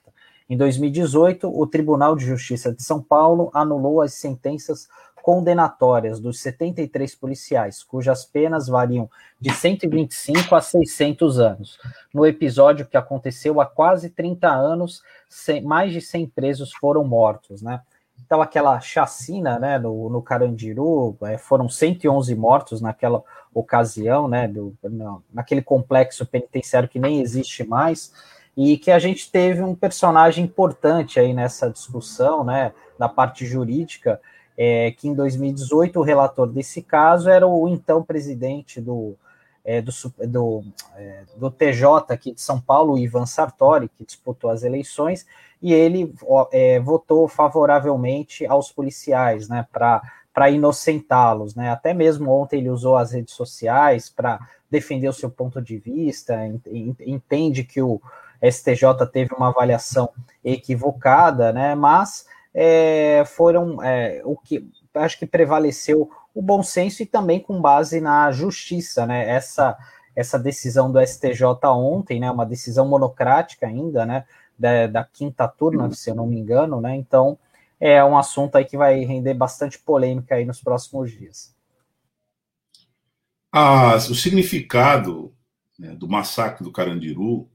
Em 0.50 0.58
2018, 0.58 1.48
o 1.48 1.68
Tribunal 1.68 2.16
de 2.16 2.26
Justiça 2.26 2.72
de 2.72 2.82
São 2.82 3.02
Paulo 3.02 3.52
anulou 3.54 4.02
as 4.02 4.14
sentenças 4.14 4.88
condenatórias 5.28 6.22
dos 6.22 6.40
73 6.40 7.14
policiais, 7.14 7.84
cujas 7.84 8.24
penas 8.24 8.70
variam 8.70 9.10
de 9.38 9.54
125 9.54 10.56
a 10.56 10.62
600 10.62 11.38
anos. 11.38 11.78
No 12.14 12.26
episódio 12.26 12.86
que 12.86 12.96
aconteceu 12.96 13.60
há 13.60 13.66
quase 13.66 14.10
30 14.10 14.48
anos, 14.48 15.04
mais 15.66 15.92
de 15.92 16.00
100 16.00 16.28
presos 16.28 16.72
foram 16.72 17.04
mortos, 17.04 17.62
né? 17.62 17.82
Então, 18.26 18.42
aquela 18.42 18.80
chacina 18.80 19.60
né, 19.60 19.78
no, 19.78 20.10
no 20.10 20.22
Carandiru, 20.22 21.18
é, 21.24 21.38
foram 21.38 21.68
111 21.68 22.34
mortos 22.34 22.80
naquela 22.80 23.22
ocasião, 23.54 24.30
né, 24.30 24.48
do, 24.48 24.74
naquele 25.34 25.62
complexo 25.62 26.26
penitenciário 26.26 26.88
que 26.88 27.00
nem 27.00 27.20
existe 27.20 27.66
mais, 27.66 28.14
e 28.56 28.78
que 28.78 28.92
a 28.92 28.98
gente 28.98 29.30
teve 29.30 29.62
um 29.62 29.76
personagem 29.76 30.46
importante 30.46 31.20
aí 31.20 31.34
nessa 31.34 31.70
discussão, 31.70 32.46
né, 32.46 32.72
da 32.98 33.10
parte 33.10 33.46
jurídica, 33.46 34.22
é, 34.58 34.92
que 34.92 35.08
em 35.08 35.14
2018 35.14 36.00
o 36.00 36.04
relator 36.04 36.48
desse 36.48 36.82
caso 36.82 37.30
era 37.30 37.46
o 37.46 37.68
então 37.68 38.02
presidente 38.02 38.82
do, 38.82 39.16
é, 39.64 39.82
do, 39.82 39.92
do, 40.26 40.64
é, 40.96 41.24
do, 41.36 41.52
TJ 41.52 42.06
aqui 42.10 42.32
de 42.32 42.42
São 42.42 42.60
Paulo, 42.60 42.98
Ivan 42.98 43.26
Sartori, 43.26 43.90
que 43.90 44.04
disputou 44.04 44.50
as 44.50 44.64
eleições, 44.64 45.28
e 45.62 45.74
ele 45.74 46.14
é, 46.52 46.80
votou 46.80 47.28
favoravelmente 47.28 48.46
aos 48.46 48.72
policiais, 48.72 49.48
né, 49.48 49.68
para 49.72 50.50
inocentá-los, 50.50 51.54
né, 51.54 51.70
até 51.70 51.94
mesmo 51.94 52.32
ontem 52.32 52.60
ele 52.60 52.70
usou 52.70 52.96
as 52.96 53.12
redes 53.12 53.34
sociais 53.34 54.10
para 54.10 54.40
defender 54.72 55.08
o 55.08 55.14
seu 55.14 55.30
ponto 55.30 55.62
de 55.62 55.78
vista, 55.78 56.36
entende 57.06 57.64
que 57.64 57.82
o 57.82 58.02
STJ 58.44 59.06
teve 59.12 59.34
uma 59.34 59.50
avaliação 59.50 60.10
equivocada, 60.44 61.52
né, 61.52 61.76
mas 61.76 62.26
é, 62.60 63.24
foram 63.24 63.84
é, 63.84 64.20
o 64.26 64.36
que 64.36 64.68
acho 64.96 65.20
que 65.20 65.28
prevaleceu 65.28 66.10
o 66.34 66.42
bom 66.42 66.64
senso 66.64 67.04
e 67.04 67.06
também 67.06 67.40
com 67.40 67.62
base 67.62 68.02
na 68.02 68.32
justiça, 68.32 69.06
né? 69.06 69.30
Essa 69.30 69.78
essa 70.16 70.40
decisão 70.40 70.92
do 70.92 71.00
STJ 71.00 71.44
ontem, 71.66 72.20
né? 72.20 72.32
Uma 72.32 72.48
decisão 72.48 72.88
monocrática 72.88 73.68
ainda, 73.68 74.08
né? 74.08 74.26
Da, 74.58 74.88
da 74.88 75.04
quinta 75.04 75.48
turma, 75.48 75.94
se 75.94 76.10
eu 76.10 76.16
não 76.16 76.26
me 76.26 76.40
engano, 76.40 76.82
né? 76.82 76.96
Então 76.96 77.38
é 77.80 78.04
um 78.04 78.18
assunto 78.18 78.56
aí 78.56 78.66
que 78.66 78.76
vai 78.76 79.06
render 79.06 79.36
bastante 79.36 79.78
polêmica 79.78 80.34
aí 80.34 80.44
nos 80.44 80.60
próximos 80.60 81.12
dias. 81.12 81.56
Ah, 83.52 83.96
o 83.98 84.16
significado 84.16 85.32
né, 85.78 85.94
do 85.94 86.08
massacre 86.08 86.64
do 86.64 86.72
Carandiru 86.72 87.48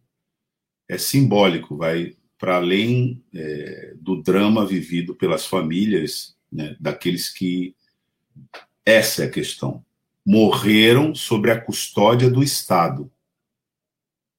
é 0.89 0.97
simbólico, 0.97 1.77
vai 1.77 2.15
para 2.43 2.57
além 2.57 3.23
é, 3.33 3.95
do 4.01 4.21
drama 4.21 4.67
vivido 4.67 5.15
pelas 5.15 5.47
famílias 5.47 6.37
né, 6.51 6.77
daqueles 6.81 7.31
que. 7.31 7.77
Essa 8.85 9.23
é 9.23 9.27
a 9.27 9.31
questão. 9.31 9.85
Morreram 10.27 11.15
sobre 11.15 11.53
a 11.53 11.61
custódia 11.61 12.29
do 12.29 12.43
Estado. 12.43 13.09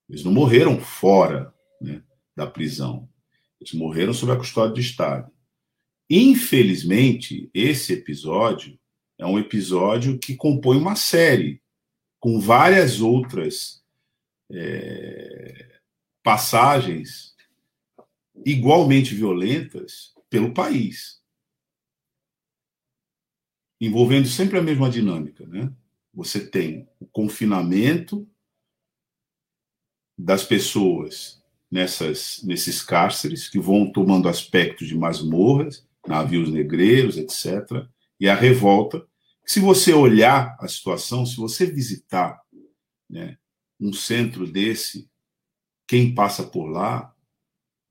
Eles 0.10 0.22
não 0.22 0.34
morreram 0.34 0.82
fora 0.82 1.54
né, 1.80 2.04
da 2.36 2.46
prisão. 2.46 3.08
Eles 3.62 3.74
morreram 3.74 4.14
sob 4.14 4.34
a 4.34 4.36
custódia 4.36 4.74
do 4.74 4.82
Estado. 4.82 5.32
Infelizmente, 6.10 7.50
esse 7.54 7.94
episódio 7.94 8.78
é 9.18 9.26
um 9.26 9.40
episódio 9.40 10.20
que 10.20 10.36
compõe 10.36 10.76
uma 10.76 10.98
série 10.98 11.62
com 12.20 12.38
várias 12.38 13.00
outras 13.00 13.82
é, 14.52 15.80
passagens 16.22 17.33
igualmente 18.46 19.14
violentas 19.14 20.14
pelo 20.30 20.54
país, 20.54 21.22
envolvendo 23.80 24.28
sempre 24.28 24.58
a 24.58 24.62
mesma 24.62 24.90
dinâmica, 24.90 25.46
né? 25.46 25.72
Você 26.14 26.46
tem 26.46 26.88
o 27.00 27.06
confinamento 27.06 28.28
das 30.18 30.44
pessoas 30.44 31.44
nessas 31.70 32.42
nesses 32.44 32.84
cárceres 32.84 33.50
que 33.50 33.60
vão 33.60 33.92
tomando 33.92 34.30
aspectos 34.30 34.88
de 34.88 34.96
masmorras, 34.96 35.88
navios 36.08 36.52
negreiros, 36.52 37.18
etc. 37.18 37.88
E 38.20 38.30
a 38.30 38.36
revolta. 38.36 39.06
Se 39.46 39.60
você 39.60 39.94
olhar 39.94 40.56
a 40.60 40.68
situação, 40.68 41.26
se 41.26 41.36
você 41.36 41.66
visitar 41.66 42.42
né, 43.10 43.38
um 43.80 43.92
centro 43.92 44.50
desse, 44.50 45.10
quem 45.88 46.14
passa 46.16 46.44
por 46.44 46.68
lá 46.68 47.13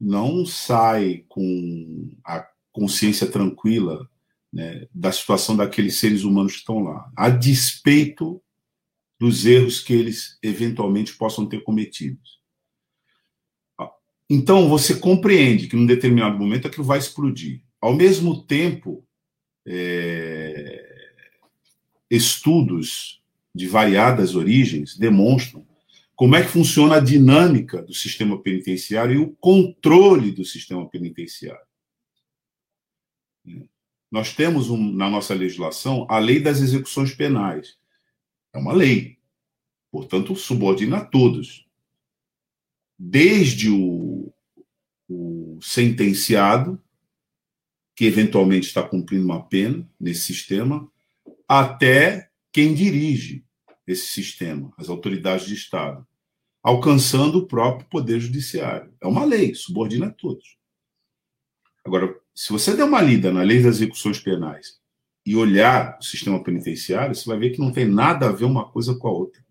não 0.02 0.44
sai 0.44 1.24
com 1.28 2.10
a 2.24 2.44
consciência 2.72 3.24
tranquila 3.24 4.10
né, 4.52 4.88
da 4.92 5.12
situação 5.12 5.56
daqueles 5.56 5.96
seres 5.98 6.24
humanos 6.24 6.54
que 6.54 6.58
estão 6.58 6.80
lá, 6.80 7.08
a 7.16 7.30
despeito 7.30 8.42
dos 9.18 9.46
erros 9.46 9.78
que 9.78 9.92
eles 9.92 10.36
eventualmente 10.42 11.14
possam 11.14 11.46
ter 11.46 11.62
cometido. 11.62 12.18
Então, 14.28 14.68
você 14.68 14.96
compreende 14.96 15.68
que 15.68 15.76
num 15.76 15.86
determinado 15.86 16.36
momento 16.36 16.66
aquilo 16.66 16.84
vai 16.84 16.98
explodir. 16.98 17.62
Ao 17.80 17.94
mesmo 17.94 18.42
tempo, 18.44 19.06
é, 19.64 21.12
estudos 22.10 23.22
de 23.54 23.68
variadas 23.68 24.34
origens 24.34 24.96
demonstram 24.96 25.64
como 26.22 26.36
é 26.36 26.42
que 26.42 26.52
funciona 26.52 26.98
a 26.98 27.00
dinâmica 27.00 27.82
do 27.82 27.92
sistema 27.92 28.40
penitenciário 28.40 29.12
e 29.12 29.18
o 29.18 29.32
controle 29.40 30.30
do 30.30 30.44
sistema 30.44 30.88
penitenciário. 30.88 31.66
Nós 34.08 34.32
temos 34.32 34.70
um, 34.70 34.92
na 34.92 35.10
nossa 35.10 35.34
legislação 35.34 36.06
a 36.08 36.20
lei 36.20 36.38
das 36.38 36.60
execuções 36.60 37.12
penais. 37.12 37.76
É 38.52 38.58
uma 38.58 38.72
lei, 38.72 39.18
portanto, 39.90 40.36
subordina 40.36 40.98
a 40.98 41.04
todos. 41.04 41.66
Desde 42.96 43.68
o, 43.68 44.32
o 45.08 45.58
sentenciado, 45.60 46.80
que 47.96 48.04
eventualmente 48.04 48.68
está 48.68 48.80
cumprindo 48.80 49.24
uma 49.24 49.42
pena 49.42 49.84
nesse 49.98 50.20
sistema, 50.20 50.88
até 51.48 52.30
quem 52.52 52.72
dirige 52.74 53.44
esse 53.84 54.06
sistema, 54.06 54.72
as 54.78 54.88
autoridades 54.88 55.48
de 55.48 55.54
Estado 55.54 56.06
alcançando 56.62 57.38
o 57.38 57.46
próprio 57.46 57.88
Poder 57.88 58.20
Judiciário. 58.20 58.92
É 59.00 59.06
uma 59.06 59.24
lei, 59.24 59.54
subordina 59.54 60.06
a 60.06 60.12
todos. 60.12 60.56
Agora, 61.84 62.14
se 62.34 62.52
você 62.52 62.76
der 62.76 62.84
uma 62.84 63.00
lida 63.00 63.32
na 63.32 63.42
lei 63.42 63.62
das 63.62 63.76
execuções 63.76 64.18
penais 64.20 64.80
e 65.26 65.34
olhar 65.34 65.98
o 66.00 66.04
sistema 66.04 66.42
penitenciário, 66.42 67.14
você 67.14 67.28
vai 67.28 67.38
ver 67.38 67.50
que 67.50 67.60
não 67.60 67.72
tem 67.72 67.86
nada 67.86 68.28
a 68.28 68.32
ver 68.32 68.44
uma 68.44 68.70
coisa 68.70 68.94
com 68.94 69.08
a 69.08 69.12
outra. 69.12 69.42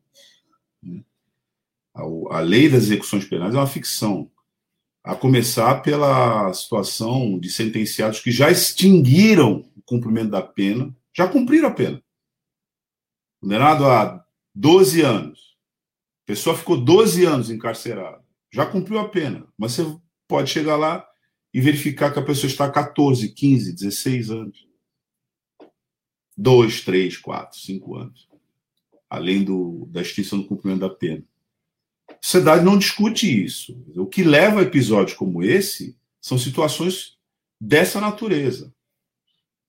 A 2.29 2.39
lei 2.39 2.69
das 2.69 2.83
execuções 2.83 3.25
penais 3.25 3.53
é 3.53 3.57
uma 3.57 3.67
ficção, 3.67 4.31
a 5.03 5.15
começar 5.15 5.81
pela 5.81 6.53
situação 6.53 7.37
de 7.37 7.49
sentenciados 7.49 8.21
que 8.21 8.31
já 8.31 8.49
extinguiram 8.49 9.69
o 9.75 9.81
cumprimento 9.81 10.29
da 10.29 10.41
pena, 10.41 10.95
já 11.13 11.27
cumpriram 11.27 11.67
a 11.67 11.73
pena. 11.73 12.01
Condenado 13.41 13.85
a 13.85 14.25
12 14.55 15.01
anos, 15.01 15.50
a 16.23 16.27
pessoa 16.27 16.57
ficou 16.57 16.77
12 16.77 17.25
anos 17.25 17.49
encarcerada, 17.49 18.23
já 18.51 18.65
cumpriu 18.65 18.99
a 18.99 19.09
pena, 19.09 19.47
mas 19.57 19.73
você 19.73 19.97
pode 20.27 20.49
chegar 20.49 20.77
lá 20.77 21.05
e 21.53 21.59
verificar 21.59 22.11
que 22.13 22.19
a 22.19 22.23
pessoa 22.23 22.49
está 22.49 22.69
14, 22.69 23.29
15, 23.29 23.73
16 23.73 24.29
anos. 24.29 24.67
2, 26.37 26.81
3, 26.81 27.17
4, 27.17 27.59
5 27.59 27.95
anos. 27.95 28.29
Além 29.09 29.43
do, 29.43 29.85
da 29.91 30.01
extinção 30.01 30.39
do 30.39 30.47
cumprimento 30.47 30.79
da 30.79 30.89
pena. 30.89 31.23
A 32.09 32.17
sociedade 32.21 32.63
não 32.63 32.77
discute 32.77 33.43
isso. 33.43 33.77
O 33.95 34.05
que 34.05 34.23
leva 34.23 34.59
a 34.59 34.63
episódios 34.63 35.17
como 35.17 35.43
esse 35.43 35.97
são 36.19 36.37
situações 36.37 37.17
dessa 37.59 37.99
natureza. 37.99 38.73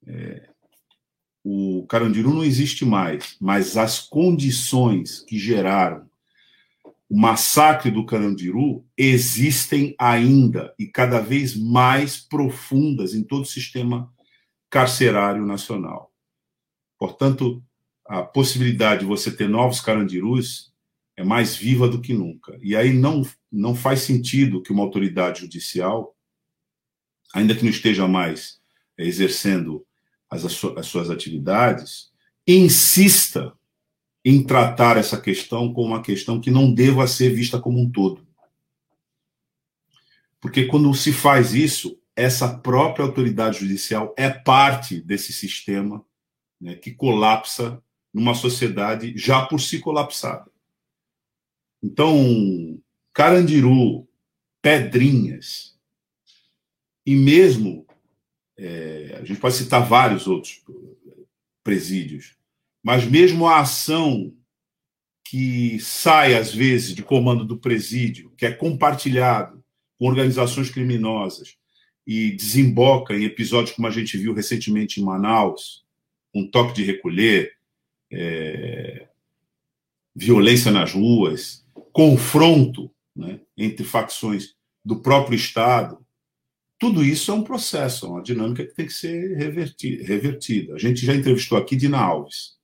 É, 0.07 0.49
o 1.45 1.85
Carandiru 1.88 2.33
não 2.33 2.45
existe 2.45 2.85
mais, 2.85 3.37
mas 3.41 3.77
as 3.77 3.99
condições 3.99 5.21
que 5.23 5.38
geraram 5.38 6.09
o 7.12 7.20
massacre 7.20 7.90
do 7.90 8.07
Carandiru 8.07 8.87
existem 8.96 9.94
ainda 9.98 10.75
e 10.79 10.87
cada 10.87 11.20
vez 11.20 11.55
mais 11.55 12.16
profundas 12.16 13.12
em 13.12 13.22
todo 13.22 13.42
o 13.42 13.46
sistema 13.46 14.11
carcerário 14.70 15.44
nacional. 15.44 16.11
Portanto, 16.98 17.62
a 18.07 18.22
possibilidade 18.22 19.01
de 19.01 19.07
você 19.07 19.31
ter 19.31 19.46
novos 19.46 19.79
Carandirus 19.79 20.72
é 21.14 21.22
mais 21.22 21.55
viva 21.55 21.87
do 21.87 22.01
que 22.01 22.14
nunca. 22.14 22.59
E 22.62 22.75
aí 22.75 22.94
não, 22.94 23.20
não 23.53 23.75
faz 23.75 24.01
sentido 24.01 24.62
que 24.62 24.72
uma 24.72 24.83
autoridade 24.83 25.40
judicial, 25.40 26.16
ainda 27.35 27.55
que 27.55 27.62
não 27.62 27.70
esteja 27.70 28.09
mais 28.09 28.59
exercendo 28.96 29.85
as, 30.31 30.46
as 30.46 30.87
suas 30.87 31.11
atividades, 31.11 32.11
insista 32.48 33.53
em 34.25 34.43
tratar 34.43 34.97
essa 34.97 35.21
questão 35.21 35.73
como 35.73 35.89
uma 35.89 36.03
questão 36.03 36.41
que 36.41 36.51
não 36.51 36.73
deva 36.73 37.07
ser 37.07 37.31
vista 37.31 37.61
como 37.61 37.81
um 37.81 37.91
todo. 37.91 38.27
Porque 40.41 40.67
quando 40.67 40.93
se 40.95 41.13
faz 41.13 41.55
isso, 41.55 41.99
essa 42.15 42.59
própria 42.59 43.05
autoridade 43.05 43.61
judicial 43.61 44.15
é 44.17 44.29
parte 44.29 45.01
desse 45.01 45.33
sistema 45.33 46.05
né, 46.61 46.75
que 46.75 46.93
colapsa 46.93 47.83
numa 48.13 48.35
sociedade 48.35 49.17
já 49.17 49.45
por 49.47 49.61
si 49.61 49.79
colapsada. 49.79 50.51
Então, 51.83 52.79
Carandiru, 53.13 54.07
Pedrinhas, 54.61 55.77
e 57.05 57.17
mesmo, 57.17 57.85
é, 58.57 59.19
a 59.21 59.25
gente 59.25 59.41
pode 59.41 59.57
citar 59.57 59.85
vários 59.87 60.27
outros 60.29 60.63
presídios, 61.65 62.37
mas 62.83 63.05
mesmo 63.05 63.47
a 63.47 63.61
ação 63.61 64.33
que 65.25 65.79
sai, 65.81 66.35
às 66.35 66.53
vezes, 66.53 66.95
de 66.95 67.03
comando 67.03 67.45
do 67.45 67.57
presídio, 67.57 68.33
que 68.37 68.45
é 68.45 68.53
compartilhado 68.53 69.64
com 69.99 70.07
organizações 70.07 70.68
criminosas 70.68 71.57
e 72.07 72.33
desemboca 72.33 73.14
em 73.14 73.25
episódios 73.25 73.75
como 73.75 73.87
a 73.87 73.90
gente 73.90 74.18
viu 74.18 74.35
recentemente 74.35 75.01
em 75.01 75.05
Manaus, 75.05 75.85
um 76.35 76.51
toque 76.51 76.75
de 76.75 76.83
recolher, 76.83 77.57
é, 78.11 79.09
violência 80.14 80.71
nas 80.71 80.92
ruas, 80.92 81.64
confronto 81.92 82.90
né, 83.14 83.40
entre 83.57 83.85
facções 83.85 84.55
do 84.85 85.01
próprio 85.01 85.37
Estado, 85.37 86.05
tudo 86.79 87.05
isso 87.05 87.31
é 87.31 87.35
um 87.35 87.45
processo, 87.45 88.07
é 88.07 88.09
uma 88.09 88.23
dinâmica 88.23 88.66
que 88.66 88.75
tem 88.75 88.87
que 88.87 88.92
ser 88.92 89.37
revertida. 89.37 90.75
A 90.75 90.79
gente 90.79 91.07
já 91.07 91.14
entrevistou 91.14 91.57
aqui 91.57 91.77
Dina 91.77 91.99
Alves, 91.99 92.57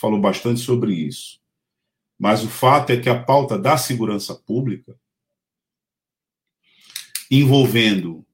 falou 0.00 0.18
bastante 0.18 0.60
sobre 0.60 0.94
isso. 0.94 1.38
Mas 2.18 2.42
o 2.42 2.48
fato 2.48 2.90
é 2.90 2.96
que 2.96 3.08
a 3.08 3.22
pauta 3.22 3.58
da 3.58 3.76
segurança 3.76 4.34
pública, 4.34 4.98
envolvendo 7.30 8.26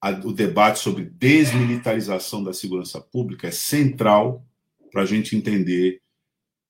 a, 0.00 0.10
o 0.10 0.32
debate 0.32 0.78
sobre 0.78 1.04
desmilitarização 1.04 2.44
da 2.44 2.52
segurança 2.52 3.00
pública, 3.00 3.48
é 3.48 3.50
central 3.50 4.46
para 4.92 5.02
a 5.02 5.06
gente 5.06 5.34
entender 5.34 6.02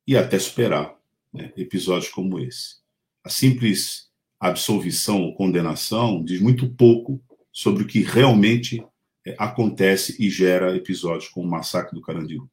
e 0.06 0.16
até 0.16 0.38
superar 0.38 0.96
né, 1.32 1.52
episódios 1.56 2.12
como 2.12 2.38
esse. 2.38 2.76
A 3.24 3.28
simples 3.28 4.10
absolvição 4.38 5.22
ou 5.22 5.34
condenação 5.34 6.22
diz 6.22 6.40
muito 6.40 6.68
pouco 6.74 7.20
sobre 7.52 7.82
o 7.82 7.86
que 7.86 8.00
realmente 8.00 8.84
é, 9.26 9.34
acontece 9.38 10.16
e 10.22 10.28
gera 10.28 10.76
episódios 10.76 11.28
como 11.28 11.46
o 11.46 11.50
massacre 11.50 11.94
do 11.94 12.02
Carandiru. 12.02 12.50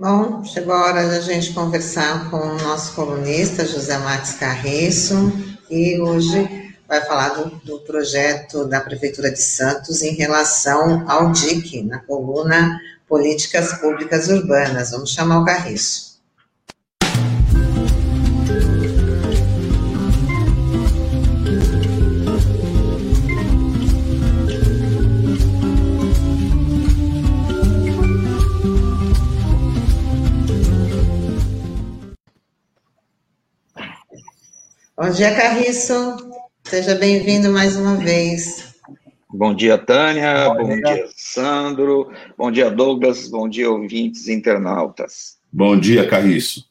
Bom, 0.00 0.42
chegou 0.44 0.72
a 0.72 0.86
hora 0.86 1.06
da 1.06 1.20
gente 1.20 1.52
conversar 1.52 2.30
com 2.30 2.38
o 2.38 2.56
nosso 2.62 2.94
colunista, 2.94 3.66
José 3.66 3.98
Max 3.98 4.32
Carriço, 4.32 5.30
e 5.68 6.00
hoje 6.00 6.74
vai 6.88 7.02
falar 7.02 7.28
do, 7.34 7.50
do, 7.56 7.80
projeto 7.80 8.64
da 8.64 8.80
Prefeitura 8.80 9.30
de 9.30 9.42
Santos 9.42 10.00
em 10.00 10.14
relação 10.14 11.04
ao 11.06 11.30
DIC, 11.32 11.82
na 11.82 11.98
coluna 11.98 12.80
Políticas 13.06 13.74
Públicas 13.74 14.30
Urbanas. 14.30 14.92
Vamos 14.92 15.10
chamar 15.10 15.42
o 15.42 15.44
Carriço. 15.44 16.09
Bom 35.00 35.08
dia, 35.08 35.34
Carriço. 35.34 36.30
Seja 36.62 36.94
bem-vindo 36.94 37.50
mais 37.50 37.74
uma 37.74 37.96
vez. 37.96 38.74
Bom 39.30 39.54
dia, 39.54 39.78
Tânia. 39.78 40.50
Bom, 40.50 40.66
Bom 40.66 40.76
dia. 40.76 40.94
dia, 40.94 41.08
Sandro. 41.16 42.12
Bom 42.36 42.50
dia, 42.50 42.70
Douglas. 42.70 43.26
Bom 43.26 43.48
dia, 43.48 43.70
ouvintes 43.70 44.28
internautas. 44.28 45.38
Bom 45.50 45.74
dia, 45.80 46.06
Carriço. 46.06 46.68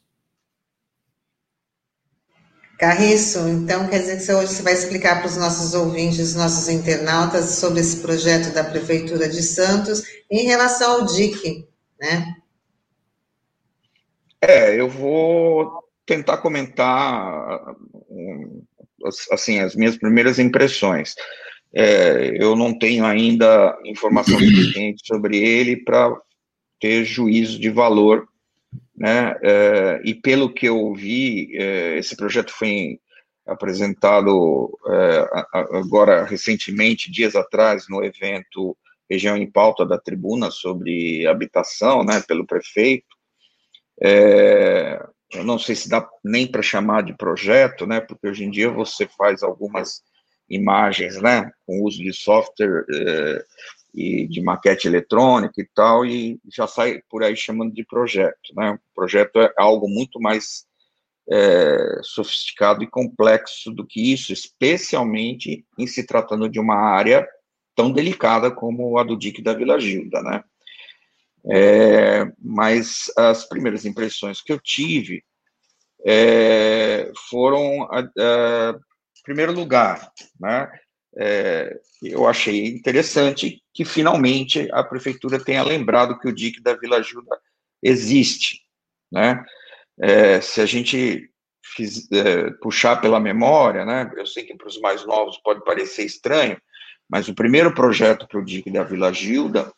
Carriço, 2.78 3.40
então 3.48 3.88
quer 3.88 3.98
dizer 3.98 4.24
que 4.24 4.32
hoje 4.32 4.54
você 4.54 4.62
vai 4.62 4.74
explicar 4.74 5.18
para 5.18 5.26
os 5.26 5.36
nossos 5.36 5.74
ouvintes, 5.74 6.36
nossos 6.36 6.68
internautas, 6.68 7.56
sobre 7.56 7.80
esse 7.80 7.96
projeto 7.96 8.54
da 8.54 8.62
Prefeitura 8.62 9.28
de 9.28 9.42
Santos 9.42 10.04
em 10.30 10.44
relação 10.44 11.00
ao 11.00 11.04
DIC, 11.04 11.66
né? 12.00 12.36
É, 14.40 14.80
eu 14.80 14.88
vou 14.88 15.80
tentar 16.06 16.38
comentar 16.38 17.74
assim 19.30 19.60
as 19.60 19.74
minhas 19.74 19.96
primeiras 19.96 20.38
impressões. 20.38 21.14
É, 21.72 22.32
eu 22.42 22.56
não 22.56 22.76
tenho 22.76 23.04
ainda 23.04 23.78
informação 23.84 24.38
suficiente 24.38 25.06
sobre 25.06 25.38
ele 25.38 25.76
para 25.76 26.12
ter 26.80 27.04
juízo 27.04 27.60
de 27.60 27.70
valor, 27.70 28.26
né? 28.96 29.36
É, 29.42 30.00
e 30.04 30.14
pelo 30.14 30.52
que 30.52 30.66
eu 30.66 30.92
vi, 30.94 31.56
é, 31.56 31.98
esse 31.98 32.16
projeto 32.16 32.52
foi 32.52 32.98
apresentado 33.46 34.78
é, 34.86 35.28
agora 35.52 36.24
recentemente, 36.24 37.10
dias 37.10 37.34
atrás, 37.34 37.86
no 37.88 38.04
evento 38.04 38.76
Região 39.08 39.36
em 39.36 39.50
Pauta 39.50 39.84
da 39.84 39.98
Tribuna 39.98 40.50
sobre 40.52 41.26
habitação, 41.26 42.04
né, 42.04 42.22
pelo 42.26 42.46
prefeito. 42.46 43.08
Eu 45.32 45.44
não 45.44 45.58
sei 45.58 45.76
se 45.76 45.88
dá 45.88 46.08
nem 46.24 46.46
para 46.46 46.62
chamar 46.62 47.02
de 47.02 47.16
projeto, 47.16 47.86
né, 47.86 48.00
porque 48.00 48.28
hoje 48.28 48.44
em 48.44 48.50
dia 48.50 48.70
você 48.70 49.06
faz 49.06 49.42
algumas 49.42 50.02
imagens, 50.48 51.20
né, 51.22 51.50
com 51.64 51.84
uso 51.84 52.02
de 52.02 52.12
software 52.12 52.84
eh, 52.92 53.44
e 53.94 54.26
de 54.26 54.40
maquete 54.40 54.88
eletrônica 54.88 55.60
e 55.60 55.68
tal, 55.74 56.04
e 56.04 56.40
já 56.52 56.66
sai 56.66 57.02
por 57.08 57.22
aí 57.22 57.36
chamando 57.36 57.72
de 57.72 57.84
projeto, 57.84 58.52
né, 58.56 58.72
o 58.72 58.94
projeto 58.94 59.40
é 59.40 59.52
algo 59.56 59.88
muito 59.88 60.20
mais 60.20 60.64
é, 61.30 62.00
sofisticado 62.02 62.82
e 62.82 62.88
complexo 62.88 63.70
do 63.70 63.86
que 63.86 64.12
isso, 64.12 64.32
especialmente 64.32 65.64
em 65.78 65.86
se 65.86 66.04
tratando 66.04 66.48
de 66.48 66.58
uma 66.58 66.74
área 66.74 67.26
tão 67.74 67.92
delicada 67.92 68.50
como 68.50 68.98
a 68.98 69.04
do 69.04 69.16
DIC 69.16 69.40
da 69.40 69.54
Vila 69.54 69.78
Gilda, 69.78 70.20
né, 70.22 70.42
é, 71.48 72.30
mas 72.38 73.10
as 73.16 73.48
primeiras 73.48 73.84
impressões 73.84 74.42
que 74.42 74.52
eu 74.52 74.58
tive 74.58 75.24
é, 76.04 77.10
foram, 77.28 77.88
em 77.92 79.22
primeiro 79.24 79.52
lugar, 79.52 80.10
né, 80.38 80.70
é, 81.16 81.78
eu 82.02 82.26
achei 82.26 82.66
interessante 82.66 83.62
que 83.74 83.84
finalmente 83.84 84.68
a 84.72 84.82
prefeitura 84.82 85.42
tenha 85.42 85.62
lembrado 85.62 86.18
que 86.18 86.28
o 86.28 86.34
DIC 86.34 86.60
da 86.62 86.74
Vila 86.74 86.98
Ajuda 86.98 87.38
existe, 87.82 88.60
né, 89.10 89.42
é, 90.00 90.40
se 90.40 90.60
a 90.60 90.66
gente 90.66 91.30
fiz, 91.62 92.10
é, 92.12 92.50
puxar 92.62 93.00
pela 93.00 93.20
memória, 93.20 93.84
né, 93.84 94.10
eu 94.16 94.26
sei 94.26 94.44
que 94.44 94.56
para 94.56 94.68
os 94.68 94.80
mais 94.80 95.04
novos 95.06 95.38
pode 95.38 95.64
parecer 95.64 96.04
estranho, 96.04 96.60
mas 97.08 97.28
o 97.28 97.34
primeiro 97.34 97.74
projeto 97.74 98.26
para 98.26 98.38
o 98.38 98.44
DIC 98.44 98.70
da 98.70 98.84
Vila 98.84 99.12
Gilda 99.12 99.72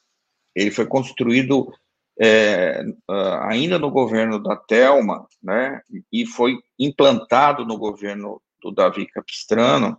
ele 0.55 0.71
foi 0.71 0.87
construído 0.87 1.73
é, 2.21 2.85
ainda 3.43 3.79
no 3.79 3.91
governo 3.91 4.43
da 4.43 4.57
Telma, 4.57 5.27
né, 5.43 5.81
e 6.13 6.27
foi 6.27 6.59
implantado 6.79 7.65
no 7.65 7.77
governo 7.77 8.41
do 8.63 8.71
Davi 8.71 9.07
Capistrano, 9.07 9.99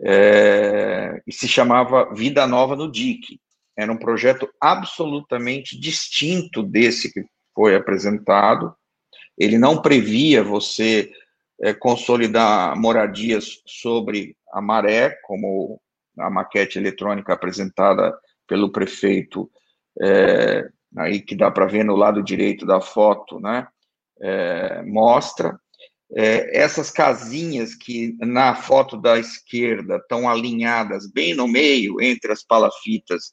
é, 0.00 1.22
e 1.26 1.32
se 1.32 1.48
chamava 1.48 2.12
Vida 2.14 2.46
Nova 2.46 2.76
no 2.76 2.90
DIC. 2.90 3.40
Era 3.76 3.92
um 3.92 3.96
projeto 3.96 4.48
absolutamente 4.60 5.78
distinto 5.78 6.62
desse 6.62 7.12
que 7.12 7.24
foi 7.54 7.74
apresentado. 7.74 8.74
Ele 9.36 9.58
não 9.58 9.82
previa 9.82 10.44
você 10.44 11.10
é, 11.60 11.72
consolidar 11.72 12.78
moradias 12.78 13.60
sobre 13.66 14.36
a 14.52 14.60
maré, 14.60 15.10
como 15.24 15.80
a 16.18 16.30
maquete 16.30 16.78
eletrônica 16.78 17.32
apresentada 17.32 18.16
pelo 18.46 18.70
prefeito, 18.70 19.50
é, 20.00 20.68
aí 20.96 21.20
que 21.20 21.36
dá 21.36 21.50
para 21.50 21.66
ver 21.66 21.84
no 21.84 21.96
lado 21.96 22.22
direito 22.22 22.66
da 22.66 22.80
foto, 22.80 23.40
né, 23.40 23.66
é, 24.20 24.82
mostra. 24.82 25.58
É, 26.16 26.58
essas 26.58 26.90
casinhas 26.90 27.74
que 27.74 28.14
na 28.20 28.54
foto 28.54 28.96
da 28.96 29.18
esquerda 29.18 29.96
estão 29.96 30.28
alinhadas 30.28 31.10
bem 31.10 31.34
no 31.34 31.48
meio 31.48 32.00
entre 32.00 32.30
as 32.30 32.44
palafitas 32.44 33.32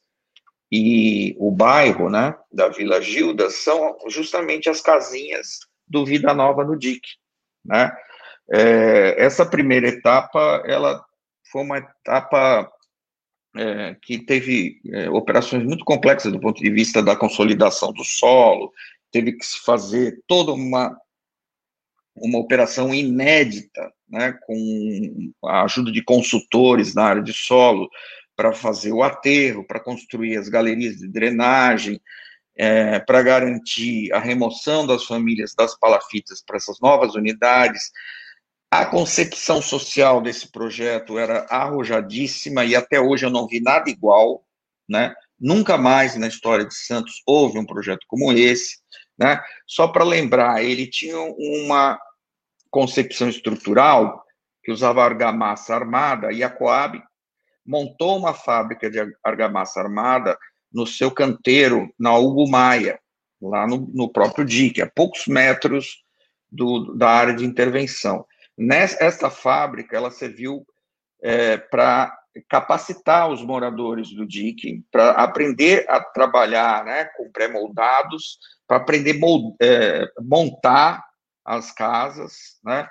e 0.71 1.36
o 1.38 1.52
bairro, 1.52 2.10
né, 2.10 2.34
da 2.52 2.69
Vila 2.69 3.02
Gilda, 3.02 3.50
são 3.50 3.97
justamente 4.08 4.69
as 4.69 4.82
casinhas 4.82 5.60
do 5.86 6.06
Vida 6.06 6.34
Nova 6.34 6.63
no 6.63 6.78
DIC, 6.78 7.02
né. 7.63 7.91
É, 8.54 9.15
essa 9.24 9.45
primeira 9.45 9.88
etapa, 9.88 10.63
ela 10.65 11.04
foi 11.52 11.62
uma 11.62 11.78
etapa 11.78 12.69
é, 13.56 13.96
que 14.02 14.20
teve 14.20 14.80
é, 14.92 15.10
operações 15.10 15.64
muito 15.64 15.84
complexas 15.84 16.32
do 16.32 16.40
ponto 16.40 16.62
de 16.62 16.70
vista 16.70 17.04
da 17.04 17.16
consolidação 17.16 17.92
do 17.92 18.04
solo, 18.04 18.72
teve 19.12 19.34
que 19.34 19.46
se 19.46 19.60
fazer 19.60 20.22
toda 20.28 20.54
uma, 20.54 20.98
uma 22.16 22.40
operação 22.40 22.94
inédita, 22.94 23.92
né, 24.10 24.38
com 24.46 25.32
a 25.46 25.64
ajuda 25.64 25.92
de 25.92 26.04
consultores 26.04 26.94
na 26.94 27.04
área 27.04 27.22
de 27.22 27.34
solo, 27.34 27.90
para 28.36 28.54
fazer 28.54 28.92
o 28.92 29.04
aterro, 29.04 29.66
para 29.66 29.80
construir 29.80 30.38
as 30.38 30.50
galerias 30.50 30.98
de 30.98 31.08
drenagem, 31.08 32.02
é, 32.56 33.00
para 33.00 33.22
garantir 33.22 34.12
a 34.14 34.20
remoção 34.20 34.86
das 34.86 35.06
famílias 35.06 35.54
das 35.56 35.78
palafitas 35.78 36.44
para 36.46 36.58
essas 36.58 36.80
novas 36.80 37.16
unidades, 37.16 37.92
a 38.72 38.86
concepção 38.86 39.62
social 39.62 40.22
desse 40.22 40.50
projeto 40.50 41.20
era 41.20 41.46
arrojadíssima 41.50 42.64
e 42.64 42.74
até 42.74 43.02
hoje 43.02 43.26
eu 43.26 43.30
não 43.30 43.46
vi 43.46 43.60
nada 43.60 43.90
igual, 43.90 44.46
né? 44.88 45.14
Nunca 45.38 45.78
mais 45.78 46.16
na 46.16 46.28
história 46.28 46.64
de 46.64 46.74
Santos 46.74 47.22
houve 47.26 47.60
um 47.60 47.66
projeto 47.66 48.06
como 48.08 48.32
esse, 48.32 48.78
né? 49.20 49.42
Só 49.68 49.90
para 49.90 50.06
lembrar, 50.06 50.64
ele 50.64 50.88
tinha 50.88 51.20
uma 51.20 52.00
concepção 52.70 53.28
estrutural 53.28 54.24
que 54.64 54.72
usava 54.72 55.04
argamassa 55.04 55.76
armada 55.76 56.32
e 56.32 56.42
a 56.42 56.50
Coab 56.50 57.04
montou 57.66 58.18
uma 58.18 58.34
fábrica 58.34 58.90
de 58.90 59.00
argamassa 59.22 59.82
armada 59.82 60.38
no 60.72 60.88
seu 60.88 61.12
canteiro 61.12 61.94
na 62.00 62.16
Hugo 62.16 62.50
Maia, 62.50 62.98
lá 63.42 63.68
no, 63.68 63.90
no 63.94 64.10
próprio 64.10 64.46
DIC, 64.46 64.82
a 64.82 64.90
poucos 64.90 65.28
metros 65.28 66.04
do, 66.50 66.96
da 66.96 67.10
área 67.10 67.34
de 67.34 67.44
intervenção. 67.44 68.26
Nessa 68.58 69.30
fábrica, 69.30 69.96
ela 69.96 70.12
serviu 70.12 70.66
é, 71.24 71.58
para 71.58 72.16
capacitar 72.50 73.30
os 73.30 73.42
moradores 73.42 74.12
do 74.12 74.26
DIC, 74.26 74.84
para 74.92 75.12
aprender 75.12 75.86
a 75.90 76.00
trabalhar 76.00 76.86
né, 76.86 77.06
com 77.18 77.32
pré-moldados, 77.32 78.40
para 78.68 78.78
aprender 78.78 79.20
a 79.22 79.66
é, 79.66 80.12
montar 80.22 81.04
as 81.44 81.72
casas, 81.72 82.60
né, 82.64 82.88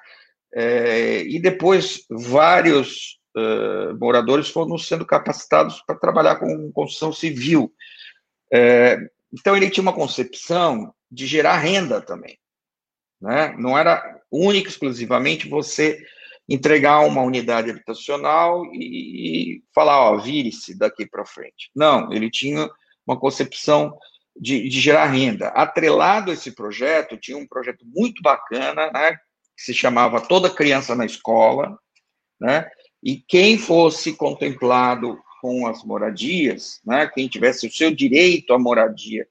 é, 0.53 1.23
e 1.23 1.41
depois 1.41 2.05
vários 2.11 3.19
é, 3.37 3.93
moradores 3.95 4.49
foram 4.49 4.77
sendo 4.77 5.07
capacitados 5.07 5.81
para 5.83 5.99
trabalhar 5.99 6.37
com 6.37 6.73
construção 6.73 7.13
civil. 7.13 7.73
É, 8.53 8.99
então, 9.33 9.57
ele 9.57 9.71
tinha 9.71 9.83
uma 9.83 9.95
concepção 9.95 10.93
de 11.11 11.27
gerar 11.27 11.57
renda 11.59 12.01
também. 12.01 12.39
Né? 13.21 13.55
Não 13.57 13.79
era 13.79 14.20
única 14.31 14.69
exclusivamente 14.69 15.49
você 15.49 15.99
entregar 16.49 17.01
uma 17.01 17.23
unidade 17.23 17.71
habitacional 17.71 18.65
e 18.75 19.63
falar, 19.75 20.01
ó, 20.01 20.17
vire-se 20.19 20.77
daqui 20.77 21.07
para 21.07 21.25
frente. 21.25 21.71
Não, 21.75 22.13
ele 22.13 22.29
tinha 22.29 22.69
uma 23.07 23.19
concepção 23.19 23.97
de, 24.37 24.69
de, 24.69 24.81
gerar 24.81 25.07
renda. 25.07 25.49
Atrelado 25.49 26.31
a 26.31 26.35
esse 26.35 26.53
projeto, 26.53 27.17
tinha 27.17 27.37
um 27.39 27.47
projeto 27.47 27.85
muito 27.87 28.21
bacana, 28.21 28.91
né, 28.91 29.13
que 29.57 29.63
se 29.63 29.75
chamava 29.75 30.21
Toda 30.21 30.51
Criança 30.51 30.95
na 30.95 31.07
Escola, 31.07 31.79
né, 32.41 32.69
e 33.03 33.17
quem 33.17 33.57
fosse 33.57 34.15
contemplado 34.17 35.19
com 35.41 35.67
as 35.67 35.85
moradias, 35.85 36.81
né, 36.85 37.07
quem 37.07 37.29
tivesse 37.29 37.67
o 37.67 37.73
seu 37.73 37.95
direito 37.95 38.53
à 38.53 38.59
moradia 38.59 39.27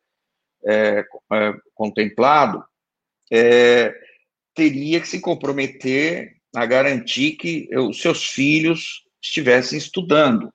é, 0.66 1.06
é, 1.34 1.54
contemplado, 1.74 2.64
é, 3.32 3.94
teria 4.60 5.00
que 5.00 5.08
se 5.08 5.22
comprometer 5.22 6.36
a 6.54 6.66
garantir 6.66 7.38
que 7.38 7.70
os 7.78 8.02
seus 8.02 8.26
filhos 8.26 9.06
estivessem 9.24 9.78
estudando. 9.78 10.52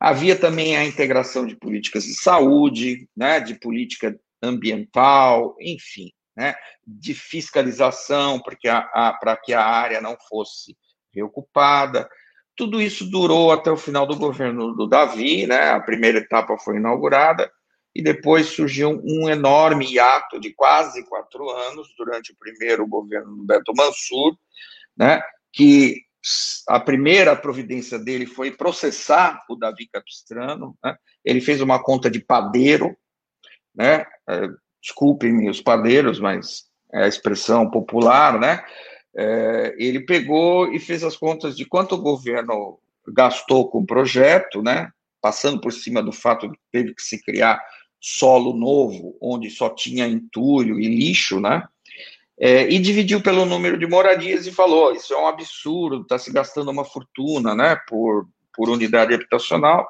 Havia 0.00 0.34
também 0.34 0.76
a 0.76 0.84
integração 0.84 1.46
de 1.46 1.54
políticas 1.54 2.02
de 2.02 2.14
saúde, 2.14 3.08
né, 3.16 3.38
de 3.38 3.54
política 3.54 4.18
ambiental, 4.42 5.54
enfim, 5.60 6.10
né, 6.36 6.56
de 6.84 7.14
fiscalização 7.14 8.40
para 8.40 8.56
que 8.56 8.68
a, 8.68 9.38
que 9.44 9.52
a 9.52 9.64
área 9.64 10.00
não 10.00 10.16
fosse 10.28 10.76
reocupada. 11.14 12.08
Tudo 12.56 12.82
isso 12.82 13.08
durou 13.08 13.52
até 13.52 13.70
o 13.70 13.76
final 13.76 14.04
do 14.04 14.16
governo 14.16 14.74
do 14.74 14.88
Davi, 14.88 15.46
né, 15.46 15.70
a 15.70 15.78
primeira 15.78 16.18
etapa 16.18 16.58
foi 16.58 16.78
inaugurada, 16.78 17.48
e 17.98 18.02
depois 18.02 18.46
surgiu 18.46 19.02
um 19.04 19.28
enorme 19.28 19.84
hiato 19.84 20.38
de 20.38 20.54
quase 20.54 21.04
quatro 21.04 21.50
anos 21.50 21.92
durante 21.98 22.30
o 22.30 22.36
primeiro 22.36 22.86
governo 22.86 23.38
do 23.38 23.42
Beto 23.42 23.72
Mansur, 23.76 24.36
né, 24.96 25.20
que 25.52 25.96
a 26.68 26.78
primeira 26.78 27.34
providência 27.34 27.98
dele 27.98 28.24
foi 28.24 28.52
processar 28.52 29.44
o 29.50 29.56
Davi 29.56 29.88
Capistrano. 29.92 30.78
Né? 30.84 30.96
Ele 31.24 31.40
fez 31.40 31.60
uma 31.60 31.82
conta 31.82 32.08
de 32.08 32.20
padeiro, 32.20 32.96
né? 33.74 34.04
É, 34.28 34.48
desculpem-me 34.80 35.50
os 35.50 35.60
padeiros, 35.60 36.20
mas 36.20 36.66
é 36.92 37.02
a 37.02 37.08
expressão 37.08 37.68
popular, 37.68 38.38
né? 38.38 38.64
É, 39.16 39.74
ele 39.76 40.00
pegou 40.00 40.72
e 40.72 40.78
fez 40.78 41.02
as 41.02 41.16
contas 41.16 41.56
de 41.56 41.64
quanto 41.64 41.96
o 41.96 42.02
governo 42.02 42.78
gastou 43.08 43.68
com 43.68 43.78
o 43.78 43.86
projeto, 43.86 44.62
né? 44.62 44.90
Passando 45.20 45.60
por 45.60 45.72
cima 45.72 46.02
do 46.02 46.12
fato 46.12 46.48
de 46.48 46.54
que 46.54 46.64
teve 46.70 46.94
que 46.94 47.02
se 47.02 47.20
criar 47.22 47.60
solo 48.00 48.52
novo, 48.52 49.16
onde 49.20 49.50
só 49.50 49.68
tinha 49.68 50.06
entulho 50.06 50.78
e 50.78 50.86
lixo, 50.86 51.40
né? 51.40 51.66
É, 52.40 52.68
e 52.68 52.78
dividiu 52.78 53.20
pelo 53.20 53.44
número 53.44 53.76
de 53.76 53.86
moradias 53.86 54.46
e 54.46 54.52
falou: 54.52 54.92
isso 54.92 55.12
é 55.12 55.18
um 55.18 55.26
absurdo, 55.26 56.02
está 56.02 56.18
se 56.18 56.32
gastando 56.32 56.70
uma 56.70 56.84
fortuna 56.84 57.54
né, 57.54 57.76
por, 57.88 58.28
por 58.54 58.68
unidade 58.70 59.12
habitacional. 59.12 59.86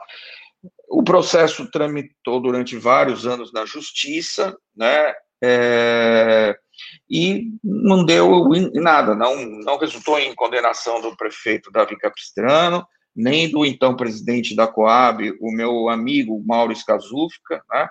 O 0.88 1.02
processo 1.02 1.70
tramitou 1.70 2.40
durante 2.40 2.76
vários 2.76 3.26
anos 3.26 3.52
na 3.52 3.66
justiça, 3.66 4.56
né, 4.74 5.12
é, 5.44 6.56
e 7.08 7.48
não 7.62 8.04
deu 8.04 8.48
nada, 8.74 9.14
não, 9.14 9.44
não 9.44 9.76
resultou 9.76 10.18
em 10.18 10.34
condenação 10.34 11.02
do 11.02 11.14
prefeito 11.16 11.70
Davi 11.70 11.96
Capistrano, 11.98 12.86
nem 13.18 13.50
do 13.50 13.66
então 13.66 13.96
presidente 13.96 14.54
da 14.54 14.68
Coab, 14.68 15.37
o 15.40 15.50
meu 15.50 15.88
amigo 15.88 16.40
Mauro 16.46 16.72
Skazufka, 16.72 17.62
né, 17.68 17.88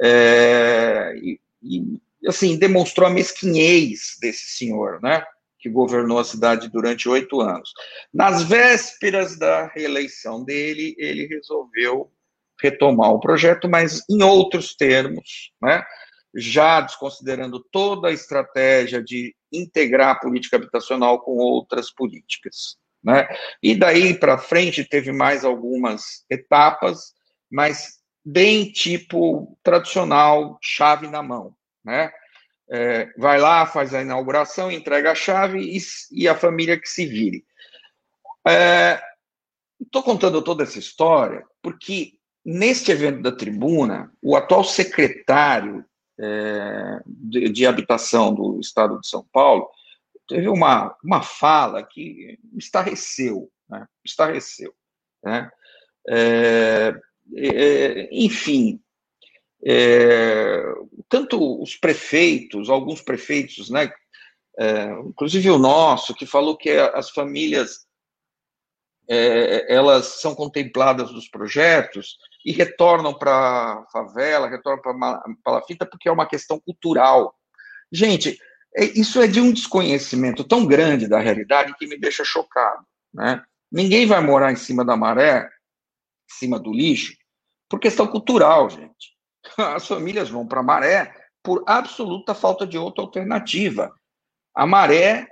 é, 0.00 1.14
e, 1.16 1.38
e 1.62 2.00
assim, 2.26 2.56
demonstrou 2.56 3.06
a 3.06 3.10
mesquinhez 3.10 4.16
desse 4.20 4.46
senhor, 4.46 5.00
né? 5.02 5.22
Que 5.58 5.68
governou 5.68 6.18
a 6.18 6.24
cidade 6.24 6.68
durante 6.68 7.08
oito 7.08 7.40
anos. 7.40 7.72
Nas 8.12 8.42
vésperas 8.42 9.38
da 9.38 9.66
reeleição 9.66 10.42
dele, 10.42 10.94
ele 10.98 11.26
resolveu 11.26 12.10
retomar 12.60 13.12
o 13.12 13.20
projeto, 13.20 13.68
mas 13.68 14.02
em 14.08 14.22
outros 14.22 14.74
termos, 14.74 15.52
né? 15.62 15.84
Já 16.34 16.80
desconsiderando 16.80 17.64
toda 17.70 18.08
a 18.08 18.12
estratégia 18.12 19.02
de 19.02 19.34
integrar 19.52 20.10
a 20.10 20.18
política 20.18 20.56
habitacional 20.56 21.20
com 21.20 21.32
outras 21.32 21.92
políticas. 21.92 22.76
Né? 23.04 23.28
E 23.62 23.74
daí 23.74 24.14
para 24.14 24.38
frente 24.38 24.84
teve 24.84 25.12
mais 25.12 25.44
algumas 25.44 26.24
etapas, 26.30 27.12
mas 27.50 27.98
bem 28.24 28.72
tipo 28.72 29.58
tradicional, 29.62 30.58
chave 30.62 31.06
na 31.06 31.22
mão 31.22 31.54
né? 31.84 32.10
É, 32.70 33.12
vai 33.18 33.38
lá, 33.38 33.66
faz 33.66 33.92
a 33.92 34.00
inauguração, 34.00 34.72
entrega 34.72 35.12
a 35.12 35.14
chave 35.14 35.60
e, 35.60 35.78
e 36.10 36.26
a 36.26 36.34
família 36.34 36.80
que 36.80 36.88
se 36.88 37.04
vire. 37.04 37.44
Estou 39.80 40.00
é, 40.00 40.04
contando 40.04 40.40
toda 40.42 40.62
essa 40.62 40.78
história 40.78 41.44
porque 41.62 42.14
neste 42.44 42.90
evento 42.90 43.20
da 43.20 43.32
tribuna, 43.32 44.10
o 44.22 44.34
atual 44.34 44.64
secretário 44.64 45.84
é, 46.18 47.00
de, 47.06 47.48
de, 47.50 47.66
habitação 47.66 48.34
do 48.34 48.58
Estado 48.60 48.98
de 49.00 49.08
São 49.08 49.26
Paulo 49.32 49.68
teve 50.28 50.48
uma, 50.48 50.96
uma 51.02 51.22
fala 51.22 51.82
que 51.82 52.38
estarreceu, 52.56 53.50
né? 53.68 53.86
estarreceu. 54.04 54.74
Né? 55.22 55.50
É, 56.08 56.94
é, 57.36 58.08
enfim, 58.12 58.80
é, 59.66 60.62
tanto 61.08 61.62
os 61.62 61.74
prefeitos, 61.74 62.68
alguns 62.68 63.00
prefeitos, 63.00 63.70
né, 63.70 63.90
é, 64.58 64.84
inclusive 65.06 65.50
o 65.50 65.58
nosso, 65.58 66.14
que 66.14 66.26
falou 66.26 66.56
que 66.56 66.70
as 66.70 67.10
famílias 67.10 67.86
é, 69.08 69.74
elas 69.74 70.20
são 70.20 70.34
contempladas 70.34 71.10
nos 71.10 71.28
projetos 71.28 72.18
e 72.44 72.52
retornam 72.52 73.14
para 73.14 73.32
a 73.32 73.86
favela, 73.90 74.48
retornam 74.48 74.82
para 74.82 74.92
a 74.92 75.24
palafita, 75.42 75.86
porque 75.86 76.08
é 76.08 76.12
uma 76.12 76.28
questão 76.28 76.60
cultural. 76.60 77.34
Gente, 77.90 78.30
é, 78.30 78.38
isso 78.76 79.22
é 79.22 79.26
de 79.26 79.40
um 79.40 79.52
desconhecimento 79.52 80.42
tão 80.42 80.66
grande 80.66 81.06
da 81.06 81.20
realidade 81.20 81.74
que 81.78 81.86
me 81.86 81.96
deixa 81.96 82.24
chocado. 82.24 82.84
Né? 83.12 83.42
Ninguém 83.70 84.06
vai 84.06 84.20
morar 84.20 84.52
em 84.52 84.56
cima 84.56 84.84
da 84.84 84.96
maré, 84.96 85.44
em 85.44 86.34
cima 86.34 86.58
do 86.58 86.72
lixo, 86.72 87.14
por 87.68 87.78
questão 87.78 88.06
cultural, 88.06 88.68
gente. 88.68 89.14
as 89.56 89.86
famílias 89.86 90.28
vão 90.28 90.46
para 90.46 90.60
a 90.60 90.64
maré 90.64 91.14
por 91.42 91.62
absoluta 91.66 92.34
falta 92.34 92.66
de 92.66 92.78
outra 92.78 93.04
alternativa. 93.04 93.94
A 94.54 94.66
maré 94.66 95.28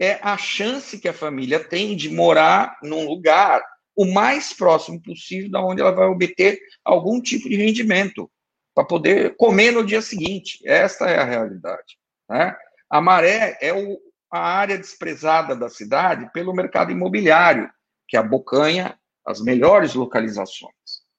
é 0.00 0.18
a 0.22 0.36
chance 0.36 0.98
que 0.98 1.08
a 1.08 1.14
família 1.14 1.62
tem 1.62 1.96
de 1.96 2.10
morar 2.10 2.78
num 2.82 3.06
lugar 3.06 3.62
o 3.96 4.04
mais 4.04 4.52
próximo 4.52 5.02
possível 5.02 5.50
da 5.50 5.64
onde 5.64 5.80
ela 5.80 5.90
vai 5.90 6.06
obter 6.06 6.60
algum 6.84 7.20
tipo 7.20 7.48
de 7.48 7.56
rendimento 7.56 8.30
para 8.74 8.84
poder 8.84 9.34
comer 9.36 9.72
no 9.72 9.84
dia 9.84 10.02
seguinte. 10.02 10.60
Esta 10.66 11.08
é 11.08 11.18
a 11.18 11.24
realidade. 11.24 11.98
Né? 12.28 12.54
A 12.90 13.00
maré 13.00 13.58
é 13.60 13.72
o, 13.72 13.98
a 14.30 14.38
área 14.38 14.78
desprezada 14.78 15.54
da 15.56 15.68
cidade 15.68 16.30
pelo 16.32 16.54
mercado 16.54 16.92
imobiliário, 16.92 17.70
que 18.08 18.16
abocanha 18.16 18.98
as 19.24 19.40
melhores 19.40 19.94
localizações. 19.94 20.72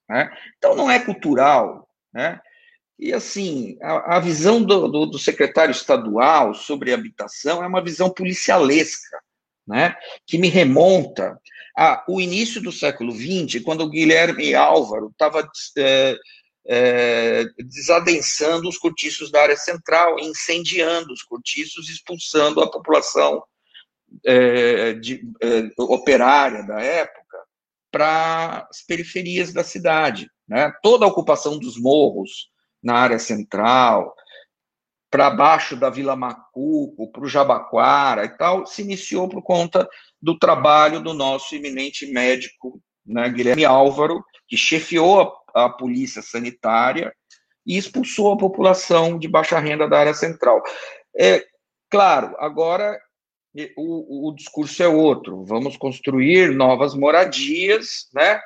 Né? 0.10 0.32
Então, 0.58 0.76
não 0.76 0.90
é 0.90 1.00
cultural, 1.00 1.88
né? 2.14 2.40
E, 3.00 3.14
assim, 3.14 3.78
a, 3.82 4.18
a 4.18 4.20
visão 4.20 4.64
do, 4.64 4.88
do, 4.88 5.06
do, 5.06 5.20
secretário 5.20 5.72
estadual 5.72 6.56
sobre 6.56 6.94
habitação 6.94 7.64
é 7.64 7.68
uma 7.68 7.84
visão 7.84 8.10
policialesca, 8.10 9.20
né? 9.68 9.96
que 10.26 10.38
me 10.40 10.48
remonta 10.48 11.40
ao 11.76 12.20
início 12.20 12.60
do 12.60 12.72
século 12.72 13.12
XX, 13.12 13.64
quando 13.64 13.82
o 13.82 13.90
Guilherme 13.90 14.56
Álvaro 14.56 15.10
estava 15.12 15.48
é, 15.78 16.16
é, 16.68 17.46
desadensando 17.58 18.68
os 18.68 18.78
cortiços 18.78 19.32
da 19.32 19.42
área 19.42 19.58
central, 19.58 20.20
incendiando 20.20 21.14
os 21.14 21.24
cortiços, 21.24 21.90
expulsando 21.90 22.62
a 22.62 22.70
população 22.70 23.42
é, 24.26 24.94
de, 24.94 25.22
é, 25.42 25.70
operária 25.80 26.64
da 26.64 26.80
época 26.82 27.38
para 27.92 28.68
as 28.70 28.82
periferias 28.82 29.54
da 29.54 29.64
cidade 29.64 30.30
né? 30.48 30.72
toda 30.82 31.06
a 31.06 31.10
ocupação 31.10 31.60
dos 31.60 31.80
morros 31.80 32.50
na 32.82 32.96
área 32.96 33.20
central, 33.20 34.16
para 35.10 35.30
baixo 35.30 35.76
da 35.76 35.90
Vila 35.90 36.16
Macuco, 36.16 37.12
para 37.12 37.24
o 37.24 37.28
Jabaquara 37.28 38.26
e 38.26 38.30
tal, 38.30 38.66
se 38.66 38.82
iniciou 38.82 39.28
por 39.28 39.42
conta 39.42 39.88
do 40.22 40.38
trabalho 40.38 41.02
do 41.02 41.14
nosso 41.14 41.56
eminente 41.56 42.06
médico, 42.06 42.82
né, 43.06 43.30
Guilherme 43.30 43.66
Álvaro, 43.66 44.24
que 44.48 44.58
chefiou 44.58 45.22
a, 45.22 45.32
a 45.66 45.70
polícia 45.70 46.22
sanitária 46.22 47.14
e 47.66 47.78
expulsou 47.78 48.32
a 48.32 48.38
população 48.38 49.18
de 49.18 49.28
baixa 49.28 49.60
renda 49.60 49.88
da 49.88 50.00
área 50.00 50.14
central. 50.14 50.62
É 51.18 51.44
claro, 51.90 52.36
agora 52.40 53.00
o, 53.76 54.30
o 54.30 54.36
discurso 54.36 54.82
é 54.84 54.88
outro. 54.88 55.44
Vamos 55.44 55.76
construir 55.78 56.54
novas 56.54 56.94
moradias, 56.94 58.08
né? 58.14 58.40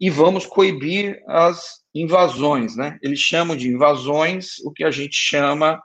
e 0.00 0.10
vamos 0.10 0.46
coibir 0.46 1.22
as 1.26 1.82
invasões, 1.94 2.76
né? 2.76 2.98
Eles 3.02 3.20
chamam 3.20 3.56
de 3.56 3.68
invasões 3.68 4.58
o 4.64 4.72
que 4.72 4.84
a 4.84 4.90
gente 4.90 5.16
chama 5.16 5.82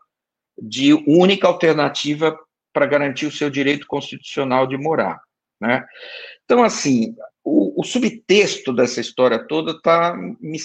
de 0.58 0.94
única 1.08 1.48
alternativa 1.48 2.38
para 2.74 2.86
garantir 2.86 3.26
o 3.26 3.32
seu 3.32 3.50
direito 3.50 3.86
constitucional 3.88 4.68
de 4.68 4.78
morar, 4.78 5.22
né? 5.62 5.86
Então, 6.50 6.64
assim, 6.64 7.16
o, 7.44 7.80
o 7.80 7.84
subtexto 7.84 8.74
dessa 8.74 9.00
história 9.00 9.38
toda 9.38 9.74
está 9.74 10.18
me 10.42 10.58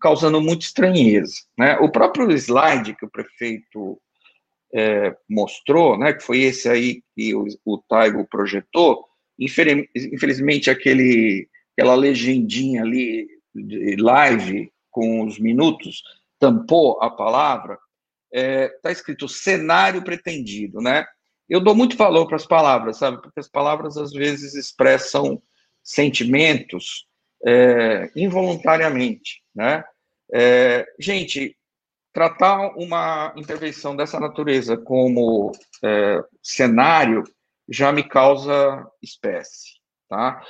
causando 0.00 0.40
muita 0.40 0.64
estranheza. 0.64 1.34
Né? 1.56 1.78
O 1.78 1.88
próprio 1.88 2.32
slide 2.32 2.96
que 2.96 3.06
o 3.06 3.10
prefeito 3.10 4.02
é, 4.74 5.14
mostrou, 5.28 5.96
né, 5.96 6.14
que 6.14 6.24
foi 6.24 6.40
esse 6.40 6.68
aí 6.68 7.00
que 7.14 7.32
o, 7.32 7.46
o 7.64 7.78
Taigo 7.78 8.26
projetou, 8.28 9.04
infelizmente 9.38 10.68
aquele, 10.68 11.48
aquela 11.76 11.94
legendinha 11.94 12.82
ali 12.82 13.28
de 13.54 13.94
live 13.96 14.68
com 14.90 15.24
os 15.24 15.38
minutos 15.38 16.02
tampou 16.40 17.00
a 17.00 17.08
palavra, 17.08 17.78
está 18.32 18.48
é, 18.48 18.68
tá 18.82 18.90
escrito 18.90 19.28
cenário 19.28 20.02
pretendido, 20.02 20.80
né? 20.80 21.06
Eu 21.50 21.60
dou 21.60 21.74
muito 21.74 21.96
valor 21.96 22.28
para 22.28 22.36
as 22.36 22.46
palavras, 22.46 22.98
sabe? 22.98 23.20
Porque 23.20 23.40
as 23.40 23.48
palavras 23.48 23.96
às 23.96 24.12
vezes 24.12 24.54
expressam 24.54 25.42
sentimentos 25.82 27.08
é, 27.44 28.08
involuntariamente, 28.14 29.42
né? 29.52 29.82
É, 30.32 30.86
gente, 30.96 31.56
tratar 32.12 32.68
uma 32.76 33.34
intervenção 33.36 33.96
dessa 33.96 34.20
natureza 34.20 34.76
como 34.76 35.50
é, 35.82 36.22
cenário 36.40 37.24
já 37.68 37.90
me 37.90 38.04
causa 38.04 38.86
espécie, 39.02 39.70
tá? 40.08 40.40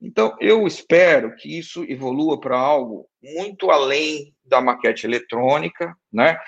Então, 0.00 0.36
eu 0.40 0.68
espero 0.68 1.34
que 1.34 1.58
isso 1.58 1.82
evolua 1.84 2.38
para 2.38 2.56
algo 2.56 3.08
muito 3.20 3.72
além 3.72 4.32
da 4.44 4.60
maquete 4.60 5.04
eletrônica, 5.04 5.96
né? 6.12 6.38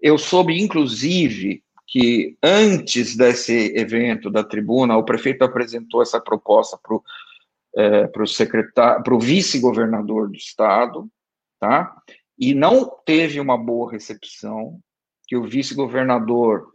Eu 0.00 0.18
soube, 0.18 0.60
inclusive, 0.60 1.62
que 1.92 2.38
antes 2.42 3.14
desse 3.14 3.76
evento 3.76 4.30
da 4.30 4.42
tribuna, 4.42 4.96
o 4.96 5.04
prefeito 5.04 5.44
apresentou 5.44 6.00
essa 6.00 6.18
proposta 6.18 6.78
para 6.82 6.94
o 6.94 7.04
é, 7.76 8.06
para 8.06 8.22
o 8.22 8.26
secretário, 8.26 9.02
para 9.02 9.14
o 9.14 9.20
vice-governador 9.20 10.28
do 10.28 10.36
estado, 10.36 11.08
tá? 11.60 11.94
E 12.38 12.54
não 12.54 12.90
teve 13.04 13.40
uma 13.40 13.56
boa 13.56 13.90
recepção, 13.90 14.78
que 15.26 15.36
o 15.36 15.44
vice-governador 15.44 16.66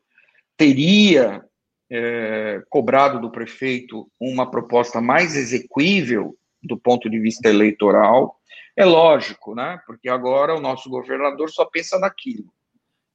teria 0.55 1.43
é, 1.89 2.63
cobrado 2.69 3.19
do 3.19 3.31
prefeito 3.31 4.09
uma 4.19 4.49
proposta 4.49 4.99
mais 4.99 5.35
exequível 5.35 6.35
do 6.61 6.77
ponto 6.77 7.09
de 7.09 7.19
vista 7.19 7.47
eleitoral. 7.47 8.39
É 8.75 8.85
lógico, 8.85 9.53
né? 9.53 9.79
Porque 9.85 10.09
agora 10.09 10.55
o 10.55 10.61
nosso 10.61 10.89
governador 10.89 11.49
só 11.49 11.65
pensa 11.65 11.99
naquilo. 11.99 12.51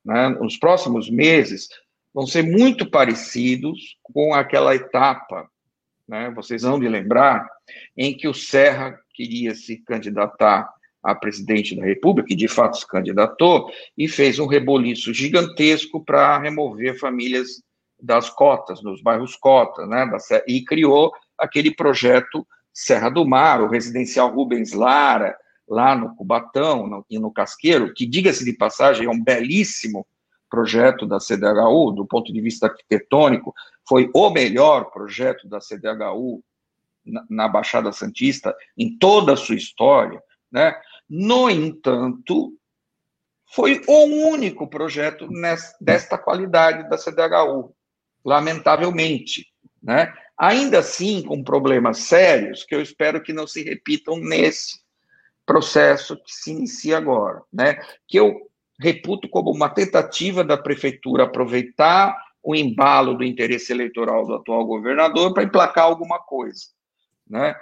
Né? 0.04 0.28
Nos 0.28 0.56
próximos 0.56 1.08
meses 1.10 1.68
vão 2.14 2.26
ser 2.26 2.42
muito 2.42 2.88
parecidos 2.90 3.96
com 4.02 4.34
aquela 4.34 4.74
etapa 4.74 5.50
né, 6.12 6.30
vocês 6.34 6.62
vão 6.62 6.78
de 6.78 6.88
lembrar, 6.88 7.48
em 7.96 8.14
que 8.14 8.28
o 8.28 8.34
Serra 8.34 8.98
queria 9.14 9.54
se 9.54 9.78
candidatar 9.78 10.68
a 11.02 11.14
presidente 11.14 11.74
da 11.74 11.84
República, 11.84 12.32
e 12.32 12.36
de 12.36 12.46
fato 12.46 12.76
se 12.76 12.86
candidatou, 12.86 13.70
e 13.96 14.06
fez 14.06 14.38
um 14.38 14.46
reboliço 14.46 15.12
gigantesco 15.12 16.04
para 16.04 16.38
remover 16.38 16.98
famílias 16.98 17.62
das 18.00 18.28
cotas, 18.28 18.82
nos 18.82 19.02
bairros 19.02 19.36
cotas, 19.36 19.88
né, 19.88 20.06
e 20.46 20.62
criou 20.62 21.12
aquele 21.38 21.74
projeto 21.74 22.46
Serra 22.72 23.08
do 23.08 23.26
Mar, 23.26 23.62
o 23.62 23.68
residencial 23.68 24.32
Rubens 24.32 24.72
Lara, 24.72 25.36
lá 25.68 25.96
no 25.96 26.14
Cubatão 26.14 27.04
e 27.08 27.18
no 27.18 27.32
Casqueiro, 27.32 27.92
que, 27.94 28.06
diga-se 28.06 28.44
de 28.44 28.52
passagem, 28.52 29.06
é 29.06 29.10
um 29.10 29.22
belíssimo 29.22 30.06
projeto 30.52 31.06
da 31.06 31.18
CDHU, 31.18 31.92
do 31.92 32.04
ponto 32.04 32.30
de 32.30 32.38
vista 32.42 32.66
arquitetônico, 32.66 33.54
foi 33.88 34.10
o 34.12 34.28
melhor 34.28 34.90
projeto 34.90 35.48
da 35.48 35.60
CDHU 35.60 36.44
na, 37.02 37.24
na 37.30 37.48
Baixada 37.48 37.90
Santista 37.90 38.54
em 38.76 38.98
toda 38.98 39.32
a 39.32 39.36
sua 39.36 39.54
história, 39.54 40.22
né? 40.52 40.78
No 41.08 41.48
entanto, 41.48 42.52
foi 43.46 43.82
o 43.88 44.04
único 44.04 44.68
projeto 44.68 45.26
nessa, 45.30 45.74
desta 45.80 46.18
qualidade 46.18 46.86
da 46.90 46.98
CDHU, 46.98 47.74
lamentavelmente, 48.22 49.46
né? 49.82 50.12
Ainda 50.36 50.80
assim, 50.80 51.22
com 51.22 51.42
problemas 51.42 51.96
sérios 52.00 52.62
que 52.62 52.74
eu 52.74 52.82
espero 52.82 53.22
que 53.22 53.32
não 53.32 53.46
se 53.46 53.62
repitam 53.62 54.18
nesse 54.18 54.82
processo 55.46 56.14
que 56.16 56.30
se 56.30 56.50
inicia 56.50 56.98
agora, 56.98 57.40
né? 57.50 57.80
Que 58.06 58.18
eu 58.18 58.51
reputo 58.82 59.28
como 59.28 59.50
uma 59.50 59.68
tentativa 59.68 60.42
da 60.42 60.56
prefeitura 60.56 61.24
aproveitar 61.24 62.16
o 62.42 62.54
embalo 62.54 63.14
do 63.14 63.22
interesse 63.22 63.72
eleitoral 63.72 64.26
do 64.26 64.34
atual 64.34 64.66
governador 64.66 65.32
para 65.32 65.44
emplacar 65.44 65.84
alguma 65.84 66.18
coisa, 66.18 66.66
né? 67.28 67.54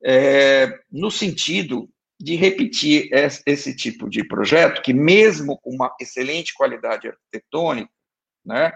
É, 0.00 0.72
no 0.92 1.10
sentido 1.10 1.90
de 2.20 2.36
repetir 2.36 3.10
esse 3.44 3.74
tipo 3.74 4.08
de 4.08 4.22
projeto, 4.22 4.80
que 4.80 4.92
mesmo 4.92 5.58
com 5.58 5.70
uma 5.70 5.92
excelente 6.00 6.54
qualidade 6.54 7.08
arquitetônica, 7.08 7.90
né, 8.44 8.72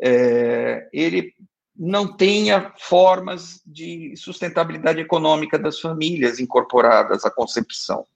é, 0.00 0.88
ele 0.92 1.34
não 1.74 2.16
tenha 2.16 2.72
formas 2.78 3.62
de 3.66 4.14
sustentabilidade 4.16 5.00
econômica 5.00 5.58
das 5.58 5.80
famílias 5.80 6.38
incorporadas 6.38 7.24
à 7.24 7.30
concepção, 7.30 8.06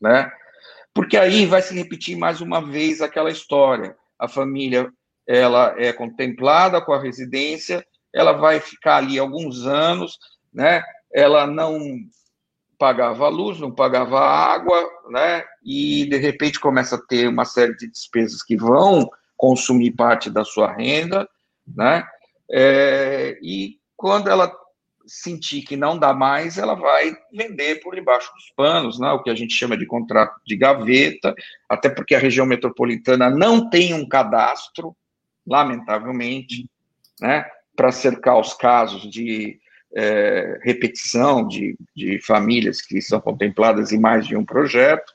né? 0.00 0.30
Porque 0.94 1.16
aí 1.16 1.46
vai 1.46 1.62
se 1.62 1.74
repetir 1.74 2.16
mais 2.16 2.40
uma 2.40 2.60
vez 2.60 3.00
aquela 3.00 3.30
história. 3.30 3.96
A 4.18 4.28
família 4.28 4.90
ela 5.26 5.74
é 5.78 5.92
contemplada 5.92 6.80
com 6.80 6.92
a 6.92 7.00
residência, 7.00 7.84
ela 8.12 8.32
vai 8.32 8.60
ficar 8.60 8.96
ali 8.96 9.18
alguns 9.18 9.66
anos, 9.66 10.18
né? 10.52 10.82
Ela 11.12 11.46
não 11.46 11.78
pagava 12.78 13.28
luz, 13.28 13.60
não 13.60 13.70
pagava 13.70 14.18
água, 14.20 14.84
né? 15.08 15.44
E 15.64 16.06
de 16.06 16.16
repente 16.16 16.60
começa 16.60 16.96
a 16.96 17.00
ter 17.00 17.28
uma 17.28 17.44
série 17.44 17.76
de 17.76 17.88
despesas 17.88 18.42
que 18.42 18.56
vão 18.56 19.08
consumir 19.36 19.92
parte 19.92 20.28
da 20.28 20.44
sua 20.44 20.72
renda, 20.72 21.28
né? 21.66 22.04
É, 22.50 23.38
e 23.40 23.78
quando 23.96 24.28
ela 24.28 24.52
sentir 25.12 25.60
que 25.60 25.76
não 25.76 25.98
dá 25.98 26.14
mais, 26.14 26.56
ela 26.56 26.74
vai 26.74 27.14
vender 27.30 27.82
por 27.82 27.94
debaixo 27.94 28.32
dos 28.32 28.50
panos, 28.56 28.98
né, 28.98 29.10
o 29.12 29.22
que 29.22 29.28
a 29.28 29.34
gente 29.34 29.52
chama 29.52 29.76
de 29.76 29.84
contrato 29.84 30.40
de 30.46 30.56
gaveta, 30.56 31.34
até 31.68 31.90
porque 31.90 32.14
a 32.14 32.18
região 32.18 32.46
metropolitana 32.46 33.28
não 33.28 33.68
tem 33.68 33.92
um 33.92 34.08
cadastro, 34.08 34.96
lamentavelmente, 35.46 36.66
né, 37.20 37.44
para 37.76 37.92
cercar 37.92 38.40
os 38.40 38.54
casos 38.54 39.02
de 39.02 39.60
é, 39.94 40.58
repetição 40.62 41.46
de, 41.46 41.76
de 41.94 42.18
famílias 42.18 42.80
que 42.80 42.98
são 43.02 43.20
contempladas 43.20 43.92
em 43.92 44.00
mais 44.00 44.26
de 44.26 44.34
um 44.34 44.46
projeto. 44.46 45.12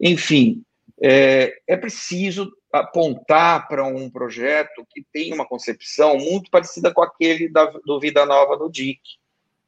Enfim, 0.00 0.62
é, 1.02 1.52
é 1.66 1.76
preciso 1.76 2.55
apontar 2.80 3.68
para 3.68 3.84
um 3.84 4.10
projeto 4.10 4.86
que 4.90 5.04
tem 5.12 5.32
uma 5.32 5.46
concepção 5.46 6.16
muito 6.16 6.50
parecida 6.50 6.92
com 6.92 7.02
aquele 7.02 7.48
da, 7.48 7.66
do 7.66 8.00
Vida 8.00 8.24
Nova 8.24 8.56
do 8.56 8.68
DIC, 8.68 9.00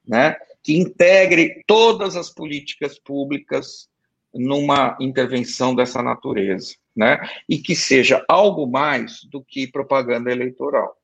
né? 0.06 0.36
que 0.62 0.76
integre 0.76 1.62
todas 1.66 2.16
as 2.16 2.30
políticas 2.30 2.98
públicas 2.98 3.88
numa 4.34 4.96
intervenção 5.00 5.74
dessa 5.74 6.02
natureza, 6.02 6.74
né? 6.94 7.18
e 7.48 7.58
que 7.58 7.74
seja 7.74 8.24
algo 8.28 8.66
mais 8.66 9.24
do 9.24 9.42
que 9.42 9.66
propaganda 9.66 10.30
eleitoral. 10.30 10.96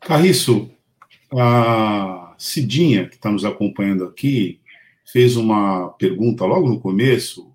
Carriço, 0.00 0.70
a 1.32 2.34
Cidinha, 2.38 3.08
que 3.08 3.16
está 3.16 3.30
nos 3.30 3.44
acompanhando 3.44 4.04
aqui, 4.04 4.60
fez 5.04 5.36
uma 5.36 5.90
pergunta 5.90 6.44
logo 6.44 6.68
no 6.68 6.80
começo, 6.80 7.52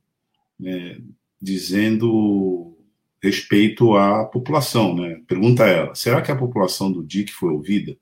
né, 0.60 1.00
dizendo 1.42 2.78
respeito 3.22 3.96
à 3.96 4.26
população, 4.26 4.96
né? 4.96 5.22
Pergunta 5.28 5.66
ela: 5.66 5.96
será 5.96 6.22
que 6.22 6.32
a 6.32 6.36
população 6.36 6.92
do 6.92 7.04
DIC 7.04 7.32
foi 7.32 7.52
ouvida? 7.52 7.98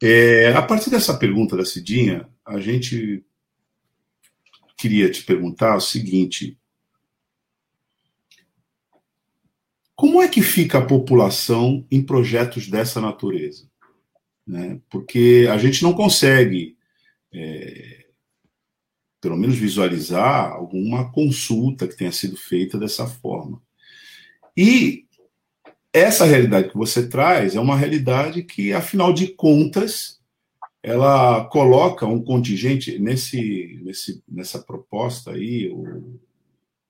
É, 0.00 0.52
a 0.54 0.62
partir 0.62 0.90
dessa 0.90 1.16
pergunta 1.16 1.56
da 1.56 1.64
Cidinha, 1.64 2.28
a 2.44 2.60
gente 2.60 3.24
queria 4.76 5.10
te 5.10 5.24
perguntar 5.24 5.76
o 5.76 5.80
seguinte: 5.80 6.56
como 9.96 10.22
é 10.22 10.28
que 10.28 10.40
fica 10.40 10.78
a 10.78 10.86
população 10.86 11.84
em 11.90 12.00
projetos 12.02 12.68
dessa 12.68 13.00
natureza? 13.00 13.68
Né? 14.46 14.80
Porque 14.88 15.48
a 15.50 15.58
gente 15.58 15.82
não 15.82 15.92
consegue 15.92 16.76
é, 17.32 17.97
pelo 19.20 19.36
menos 19.36 19.56
visualizar 19.56 20.52
alguma 20.52 21.10
consulta 21.10 21.88
que 21.88 21.96
tenha 21.96 22.12
sido 22.12 22.36
feita 22.36 22.78
dessa 22.78 23.06
forma. 23.06 23.60
E 24.56 25.06
essa 25.92 26.24
realidade 26.24 26.70
que 26.70 26.76
você 26.76 27.08
traz 27.08 27.56
é 27.56 27.60
uma 27.60 27.76
realidade 27.76 28.42
que, 28.42 28.72
afinal 28.72 29.12
de 29.12 29.28
contas, 29.28 30.18
ela 30.82 31.44
coloca 31.46 32.06
um 32.06 32.22
contingente 32.22 32.98
nesse, 32.98 33.80
nesse 33.82 34.22
nessa 34.28 34.60
proposta 34.60 35.32
aí, 35.32 35.68
o, 35.68 36.20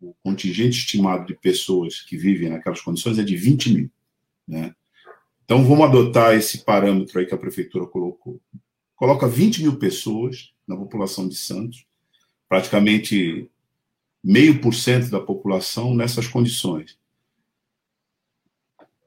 o, 0.00 0.14
contingente 0.22 0.78
estimado 0.78 1.26
de 1.26 1.34
pessoas 1.34 2.02
que 2.02 2.16
vivem 2.16 2.50
naquelas 2.50 2.80
condições 2.80 3.18
é 3.18 3.22
de 3.22 3.36
20 3.36 3.72
mil, 3.72 3.90
né? 4.46 4.74
Então 5.44 5.64
vamos 5.64 5.86
adotar 5.86 6.34
esse 6.34 6.64
parâmetro 6.64 7.18
aí 7.18 7.26
que 7.26 7.34
a 7.34 7.38
prefeitura 7.38 7.86
colocou. 7.86 8.38
coloca 8.94 9.26
20 9.26 9.62
mil 9.62 9.78
pessoas 9.78 10.52
na 10.66 10.76
população 10.76 11.26
de 11.26 11.36
Santos, 11.36 11.87
praticamente 12.48 13.50
meio 14.24 14.60
por 14.60 14.74
cento 14.74 15.10
da 15.10 15.20
população 15.20 15.94
nessas 15.94 16.26
condições. 16.26 16.98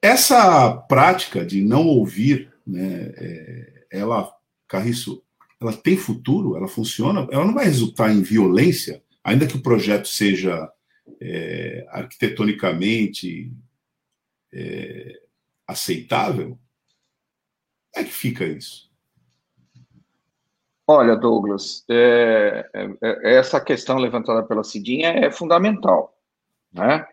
Essa 0.02 0.74
prática 0.74 1.46
de 1.46 1.62
não 1.62 1.86
ouvir, 1.88 2.52
né, 2.66 3.14
é, 3.16 3.88
ela, 3.92 4.36
Carriço, 4.68 5.24
ela 5.60 5.74
tem 5.74 5.96
futuro, 5.96 6.56
ela 6.56 6.68
funciona, 6.68 7.28
ela 7.32 7.46
não 7.46 7.54
vai 7.54 7.66
resultar 7.66 8.12
em 8.12 8.22
violência, 8.22 9.04
ainda 9.24 9.48
que 9.48 9.58
o 9.58 9.62
projeto 9.62 10.08
seja 10.08 10.72
é, 11.20 11.86
arquitetonicamente 11.90 13.54
é, 14.52 15.22
aceitável? 15.68 16.60
Como 17.94 18.06
é 18.06 18.10
que 18.10 18.14
fica 18.14 18.46
isso? 18.46 18.91
Olha, 20.94 21.16
Douglas, 21.16 21.86
é, 21.90 22.70
é, 22.74 22.90
é, 23.02 23.38
essa 23.38 23.62
questão 23.62 23.98
levantada 23.98 24.44
pela 24.44 24.62
Cidinha 24.62 25.08
é 25.08 25.32
fundamental. 25.32 26.14
Né? 26.70 27.08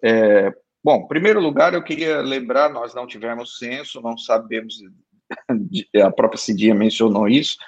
É, 0.00 0.54
bom, 0.82 0.98
em 0.98 1.08
primeiro 1.08 1.40
lugar, 1.40 1.74
eu 1.74 1.82
queria 1.82 2.20
lembrar, 2.20 2.72
nós 2.72 2.94
não 2.94 3.04
tivemos 3.04 3.58
censo, 3.58 4.00
não 4.00 4.16
sabemos, 4.16 4.80
a 6.00 6.10
própria 6.12 6.38
Cidinha 6.38 6.72
mencionou 6.72 7.26
isso, 7.26 7.58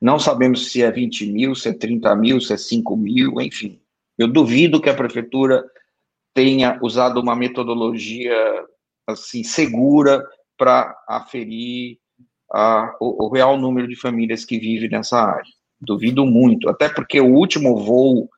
não 0.00 0.20
sabemos 0.20 0.70
se 0.70 0.84
é 0.84 0.90
20 0.90 1.26
mil, 1.32 1.52
se 1.56 1.70
é 1.70 1.72
30 1.72 2.14
mil, 2.14 2.40
se 2.40 2.52
é 2.52 2.56
5 2.56 2.96
mil, 2.96 3.40
enfim. 3.40 3.80
Eu 4.16 4.28
duvido 4.28 4.80
que 4.80 4.88
a 4.88 4.94
prefeitura 4.94 5.68
tenha 6.32 6.78
usado 6.80 7.20
uma 7.20 7.34
metodologia 7.34 8.36
assim 9.04 9.42
segura 9.42 10.24
para 10.56 10.96
aferir 11.08 11.98
a, 12.52 12.96
o, 13.00 13.26
o, 13.26 13.28
real 13.28 13.58
número 13.58 13.86
de 13.86 13.96
famílias 13.96 14.44
que 14.44 14.58
vivem 14.58 14.88
nessa 14.88 15.18
área. 15.18 15.52
Duvido 15.80 16.24
muito, 16.26 16.68
até 16.68 16.88
porque 16.88 17.20
o 17.20 17.34
último 17.34 17.76
voo 17.76 18.28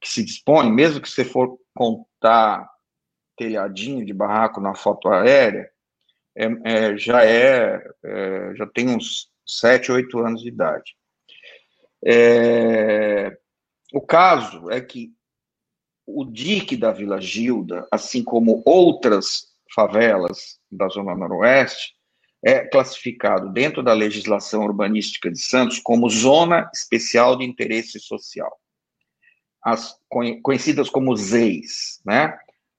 que 0.00 0.08
se 0.08 0.24
dispõe, 0.24 0.70
mesmo 0.70 1.00
que 1.00 1.10
você 1.10 1.24
for 1.24 1.58
contar 1.74 2.68
telhadinho 3.36 4.04
de 4.04 4.12
barraco 4.12 4.60
na 4.60 4.74
foto 4.74 5.08
aérea, 5.08 5.68
é, 6.34 6.46
é, 6.64 6.96
já 6.96 7.24
é, 7.24 7.82
é, 8.04 8.54
já 8.54 8.66
tem 8.66 8.88
uns 8.88 9.30
7, 9.46 9.92
8 9.92 10.18
anos 10.18 10.42
de 10.42 10.48
idade. 10.48 10.96
É, 12.04 13.36
o 13.92 14.00
caso 14.00 14.70
é 14.70 14.80
que 14.80 15.12
o 16.06 16.24
DIC 16.24 16.76
da 16.76 16.92
Vila 16.92 17.20
Gilda, 17.20 17.86
assim 17.90 18.22
como 18.22 18.62
outras 18.64 19.48
favelas 19.74 20.60
da 20.70 20.88
Zona 20.88 21.14
Noroeste, 21.16 21.95
é 22.46 22.60
classificado 22.60 23.52
dentro 23.52 23.82
da 23.82 23.92
legislação 23.92 24.62
urbanística 24.62 25.28
de 25.28 25.40
Santos 25.40 25.80
como 25.80 26.08
Zona 26.08 26.70
Especial 26.72 27.36
de 27.36 27.44
Interesse 27.44 27.98
Social, 27.98 28.56
as 29.60 29.96
conhecidas 30.44 30.88
como 30.88 31.16
ZEIS, 31.16 32.00
né? 32.06 32.38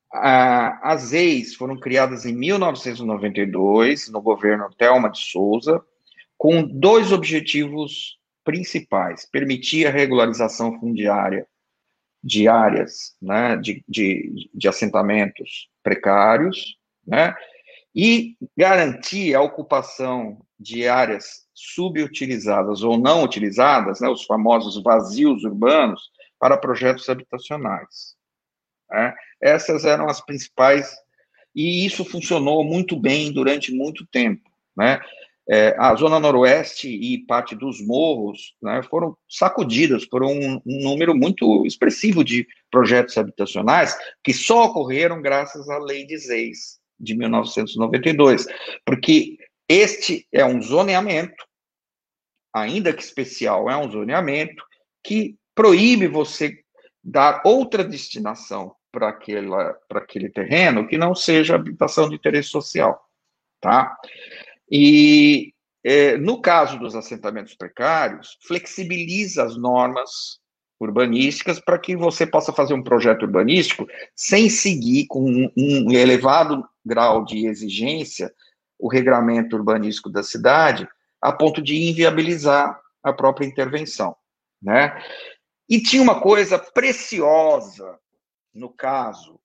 As 0.09 1.07
ZEIS 1.07 1.55
foram 1.55 1.77
criadas 1.77 2.25
em 2.25 2.33
1992, 2.33 4.07
no 4.07 4.21
governo 4.21 4.69
Telma 4.77 5.09
de 5.09 5.19
Souza, 5.19 5.83
com 6.37 6.63
dois 6.63 7.11
objetivos 7.11 8.17
principais: 8.45 9.27
permitir 9.29 9.85
a 9.85 9.91
regularização 9.91 10.79
fundiária 10.79 11.45
de 12.23 12.47
áreas 12.47 13.17
né, 13.21 13.57
de, 13.57 13.83
de, 13.85 14.49
de 14.53 14.67
assentamentos 14.69 15.69
precários, 15.83 16.77
né, 17.05 17.35
e 17.97 18.37
garantir 18.55 19.33
a 19.33 19.41
ocupação 19.41 20.39
de 20.59 20.87
áreas 20.87 21.47
subutilizadas 21.51 22.83
ou 22.83 22.95
não 22.95 23.23
utilizadas, 23.23 23.99
né, 23.99 24.07
os 24.07 24.23
famosos 24.23 24.81
vazios 24.83 25.43
urbanos, 25.43 26.11
para 26.39 26.57
projetos 26.57 27.09
habitacionais. 27.09 28.15
Né. 28.91 29.15
Essas 29.41 29.83
eram 29.83 30.07
as 30.07 30.21
principais, 30.21 30.95
e 31.55 31.83
isso 31.87 32.05
funcionou 32.05 32.63
muito 32.63 32.95
bem 32.95 33.31
durante 33.31 33.73
muito 33.73 34.05
tempo. 34.05 34.47
Né? 34.77 35.01
É, 35.49 35.75
a 35.79 35.95
Zona 35.95 36.19
Noroeste 36.19 36.87
e 36.87 37.25
parte 37.25 37.55
dos 37.55 37.83
morros 37.83 38.55
né, 38.61 38.83
foram 38.83 39.17
sacudidas 39.27 40.05
por 40.05 40.23
um, 40.23 40.57
um, 40.57 40.83
número 40.83 41.15
muito 41.15 41.65
expressivo 41.65 42.23
de 42.23 42.45
projetos 42.69 43.17
habitacionais 43.17 43.97
que 44.23 44.35
só 44.35 44.65
ocorreram 44.65 45.19
graças 45.19 45.67
à 45.67 45.79
Lei 45.79 46.05
de 46.05 46.15
Zeis, 46.19 46.77
de 46.99 47.15
1992, 47.15 48.45
porque 48.85 49.37
este 49.69 50.27
é 50.31 50.45
um 50.45 50.61
zoneamento, 50.61 51.45
ainda 52.53 52.93
que 52.93 53.03
especial, 53.03 53.69
é 53.69 53.77
um 53.77 53.89
zoneamento 53.89 54.63
que 55.03 55.35
proíbe 55.53 56.07
você 56.07 56.63
dar 57.03 57.41
outra 57.45 57.83
destinação 57.83 58.75
para 58.91 59.09
aquele 59.09 60.29
terreno 60.29 60.87
que 60.87 60.97
não 60.97 61.13
seja 61.13 61.55
habitação 61.55 62.09
de 62.09 62.15
interesse 62.15 62.49
social, 62.49 62.99
tá? 63.61 63.95
E, 64.71 65.53
é, 65.83 66.17
no 66.17 66.41
caso 66.41 66.79
dos 66.79 66.95
assentamentos 66.95 67.55
precários, 67.55 68.37
flexibiliza 68.45 69.43
as 69.43 69.57
normas 69.57 70.39
urbanísticas 70.79 71.59
para 71.59 71.79
que 71.79 71.95
você 71.95 72.25
possa 72.25 72.53
fazer 72.53 72.73
um 72.73 72.83
projeto 72.83 73.23
urbanístico 73.23 73.87
sem 74.15 74.49
seguir 74.49 75.07
com 75.07 75.23
um, 75.23 75.51
um 75.57 75.91
elevado 75.91 76.63
grau 76.85 77.25
de 77.25 77.47
exigência 77.47 78.31
o 78.79 78.87
regramento 78.87 79.55
urbanístico 79.55 80.09
da 80.09 80.21
cidade, 80.21 80.87
a 81.21 81.31
ponto 81.31 81.61
de 81.61 81.75
inviabilizar 81.75 82.79
a 83.01 83.11
própria 83.11 83.45
intervenção, 83.45 84.15
né? 84.61 85.01
E 85.67 85.81
tinha 85.81 86.01
uma 86.01 86.21
coisa 86.21 86.59
preciosa 86.59 87.97
no 88.53 88.69
caso 88.69 89.39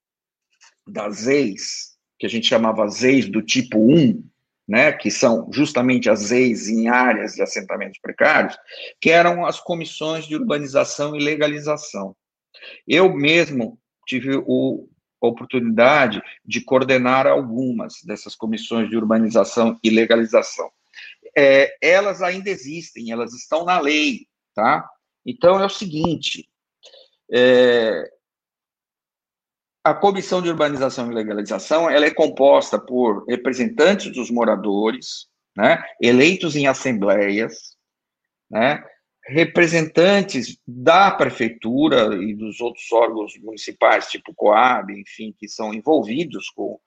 das 0.86 1.26
ex, 1.26 1.96
que 2.18 2.26
a 2.26 2.28
gente 2.28 2.46
chamava 2.46 2.86
ex 3.02 3.28
do 3.28 3.42
tipo 3.42 3.78
1, 3.78 4.22
né, 4.66 4.92
que 4.92 5.10
são 5.10 5.48
justamente 5.52 6.08
as 6.08 6.30
ex 6.30 6.68
em 6.68 6.88
áreas 6.88 7.34
de 7.34 7.42
assentamentos 7.42 7.98
precários, 8.00 8.56
que 9.00 9.10
eram 9.10 9.44
as 9.44 9.60
comissões 9.60 10.26
de 10.26 10.36
urbanização 10.36 11.16
e 11.16 11.22
legalização. 11.22 12.14
Eu 12.86 13.12
mesmo 13.12 13.78
tive 14.06 14.36
o, 14.46 14.88
a 15.22 15.26
oportunidade 15.26 16.22
de 16.44 16.60
coordenar 16.60 17.26
algumas 17.26 18.02
dessas 18.04 18.34
comissões 18.34 18.88
de 18.88 18.96
urbanização 18.96 19.78
e 19.82 19.90
legalização. 19.90 20.70
É, 21.36 21.76
elas 21.80 22.20
ainda 22.20 22.50
existem, 22.50 23.10
elas 23.10 23.32
estão 23.32 23.64
na 23.64 23.80
lei, 23.80 24.26
tá? 24.54 24.88
Então 25.24 25.60
é 25.60 25.64
o 25.64 25.70
seguinte: 25.70 26.48
é, 27.32 28.10
a 29.84 29.94
Comissão 29.94 30.40
de 30.40 30.48
Urbanização 30.48 31.10
e 31.10 31.14
Legalização 31.14 31.90
ela 31.90 32.06
é 32.06 32.10
composta 32.10 32.78
por 32.78 33.24
representantes 33.26 34.12
dos 34.12 34.30
moradores, 34.30 35.26
né, 35.56 35.82
eleitos 36.00 36.54
em 36.54 36.66
assembleias, 36.66 37.76
né, 38.50 38.82
representantes 39.24 40.58
da 40.66 41.10
prefeitura 41.10 42.14
e 42.16 42.34
dos 42.34 42.60
outros 42.60 42.90
órgãos 42.92 43.34
municipais, 43.40 44.08
tipo 44.08 44.34
Coab, 44.34 44.92
enfim, 44.92 45.34
que 45.38 45.48
são 45.48 45.72
envolvidos 45.72 46.50
com 46.50 46.78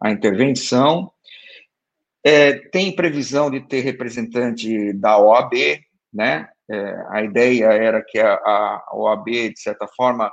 a 0.00 0.10
intervenção. 0.10 1.12
É, 2.24 2.54
tem 2.70 2.94
previsão 2.94 3.50
de 3.50 3.60
ter 3.60 3.80
representante 3.80 4.92
da 4.94 5.18
OAB, 5.18 5.54
né? 6.12 6.48
É, 6.68 7.06
a 7.10 7.22
ideia 7.22 7.66
era 7.66 8.02
que 8.02 8.18
a, 8.18 8.32
a 8.34 8.90
OAB, 8.94 9.26
de 9.50 9.60
certa 9.60 9.86
forma, 9.86 10.32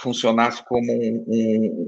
funcionasse 0.00 0.64
como 0.64 0.92
um, 0.92 1.24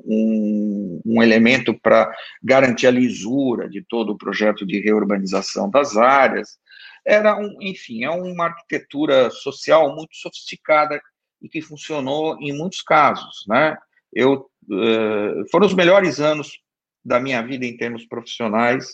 um, 0.07 1.01
um, 1.07 1.23
elemento 1.23 1.79
para 1.81 2.13
garantir 2.43 2.87
a 2.87 2.91
lisura 2.91 3.69
de 3.69 3.83
todo 3.83 4.11
o 4.13 4.19
projeto 4.19 4.67
de 4.67 4.81
reurbanização 4.81 5.71
das 5.71 5.97
áreas. 5.97 6.59
Era, 7.07 7.39
um, 7.39 7.57
enfim, 7.61 8.05
é 8.05 8.11
uma 8.11 8.47
arquitetura 8.47 9.31
social 9.31 9.95
muito 9.95 10.17
sofisticada 10.17 11.01
e 11.41 11.49
que 11.49 11.63
funcionou 11.63 12.37
em 12.41 12.53
muitos 12.57 12.83
casos, 12.83 13.45
né? 13.49 13.77
Eu, 14.13 14.51
uh, 14.69 15.51
foram 15.51 15.67
os 15.67 15.75
melhores 15.75 16.21
anos 16.21 16.59
da 17.05 17.19
minha 17.21 17.41
vida 17.43 17.65
em 17.65 17.77
termos 17.77 18.05
profissionais, 18.05 18.91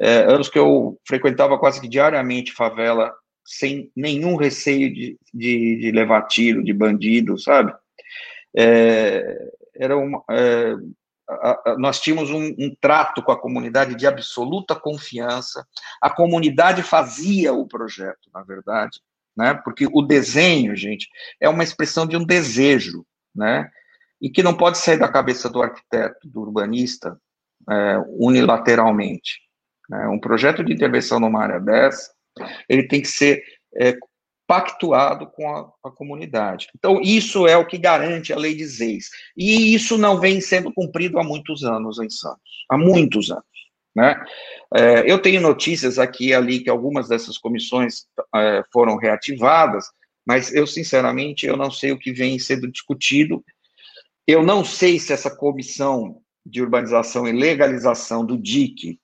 uh, 0.00 0.30
anos 0.30 0.48
que 0.48 0.58
eu 0.58 1.00
frequentava 1.06 1.58
quase 1.58 1.80
que 1.80 1.88
diariamente 1.88 2.52
favela, 2.52 3.12
sem 3.44 3.90
nenhum 3.96 4.36
receio 4.36 4.92
de, 4.92 5.18
de, 5.32 5.76
de 5.76 5.90
levar 5.92 6.22
tiro, 6.22 6.62
de 6.62 6.72
bandido, 6.72 7.38
sabe? 7.38 7.72
É, 8.56 9.52
era 9.74 9.96
uma, 9.96 10.22
é, 10.30 10.74
a, 11.28 11.70
a, 11.70 11.78
nós 11.78 12.00
tínhamos 12.00 12.30
um, 12.30 12.54
um, 12.58 12.74
trato 12.80 13.22
com 13.22 13.32
a 13.32 13.40
comunidade 13.40 13.94
de 13.94 14.06
absoluta 14.06 14.74
confiança. 14.74 15.66
A 16.00 16.10
comunidade 16.10 16.82
fazia 16.82 17.52
o 17.52 17.66
projeto, 17.66 18.30
na 18.34 18.42
verdade, 18.42 19.00
né? 19.36 19.54
Porque 19.54 19.88
o 19.90 20.02
desenho, 20.02 20.76
gente, 20.76 21.08
é 21.40 21.48
uma 21.48 21.64
expressão 21.64 22.06
de 22.06 22.16
um 22.16 22.24
desejo, 22.24 23.04
né? 23.34 23.70
E 24.20 24.30
que 24.30 24.42
não 24.42 24.54
pode 24.56 24.78
sair 24.78 24.98
da 24.98 25.08
cabeça 25.08 25.48
do 25.48 25.62
arquiteto, 25.62 26.28
do 26.28 26.40
urbanista, 26.40 27.18
é, 27.68 27.98
unilateralmente. 28.18 29.40
Né? 29.88 30.06
Um 30.08 30.20
projeto 30.20 30.62
de 30.62 30.72
intervenção 30.72 31.18
numa 31.18 31.42
área 31.42 31.58
dessa 31.58 32.12
ele 32.68 32.86
tem 32.86 33.00
que 33.00 33.08
ser 33.08 33.42
é, 33.76 33.96
pactuado 34.52 35.28
com 35.28 35.48
a, 35.48 35.72
a, 35.82 35.90
comunidade. 35.90 36.68
Então, 36.76 37.00
isso 37.00 37.46
é 37.46 37.56
o 37.56 37.66
que 37.66 37.78
garante 37.78 38.34
a 38.34 38.36
lei 38.36 38.54
de 38.54 38.66
Zeis. 38.66 39.08
E 39.34 39.74
isso 39.74 39.96
não 39.96 40.20
vem 40.20 40.42
sendo 40.42 40.70
cumprido 40.70 41.18
há 41.18 41.24
muitos 41.24 41.64
anos 41.64 41.98
em 41.98 42.10
Santos. 42.10 42.66
Há 42.68 42.76
muitos 42.76 43.30
anos. 43.30 43.46
Né? 43.96 44.14
É, 44.74 45.10
eu 45.10 45.18
tenho 45.22 45.40
notícias 45.40 45.98
aqui 45.98 46.28
e 46.28 46.34
ali 46.34 46.60
que 46.60 46.68
algumas 46.68 47.08
dessas 47.08 47.38
comissões 47.38 48.04
é, 48.34 48.62
foram 48.70 48.98
reativadas, 48.98 49.86
mas 50.26 50.54
eu, 50.54 50.66
sinceramente, 50.66 51.46
eu 51.46 51.56
não 51.56 51.70
sei 51.70 51.90
o 51.90 51.98
que 51.98 52.12
vem 52.12 52.38
sendo 52.38 52.70
discutido. 52.70 53.42
Eu 54.26 54.42
não 54.42 54.62
sei 54.62 54.98
se 54.98 55.14
essa 55.14 55.34
comissão 55.34 56.20
de 56.44 56.60
urbanização 56.60 57.26
e 57.26 57.32
legalização 57.32 58.22
do 58.22 58.36
DIC 58.36 58.98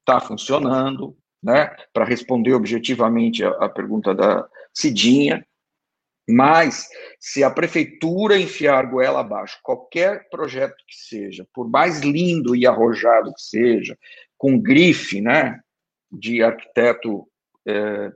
está 0.00 0.18
funcionando, 0.18 1.14
né, 1.42 1.76
para 1.92 2.06
responder 2.06 2.54
objetivamente 2.54 3.44
a, 3.44 3.50
a 3.50 3.68
pergunta 3.68 4.14
da 4.14 4.48
Cidinha, 4.74 5.46
mas 6.28 6.88
se 7.20 7.44
a 7.44 7.50
prefeitura 7.50 8.38
enfiar 8.38 8.86
goela 8.86 9.20
abaixo 9.20 9.58
qualquer 9.62 10.28
projeto 10.30 10.76
que 10.88 10.96
seja, 10.96 11.46
por 11.52 11.68
mais 11.68 12.00
lindo 12.00 12.56
e 12.56 12.66
arrojado 12.66 13.32
que 13.34 13.42
seja, 13.42 13.96
com 14.36 14.58
grife, 14.58 15.20
né, 15.20 15.60
de 16.10 16.42
arquiteto 16.42 17.28
é, 17.66 18.10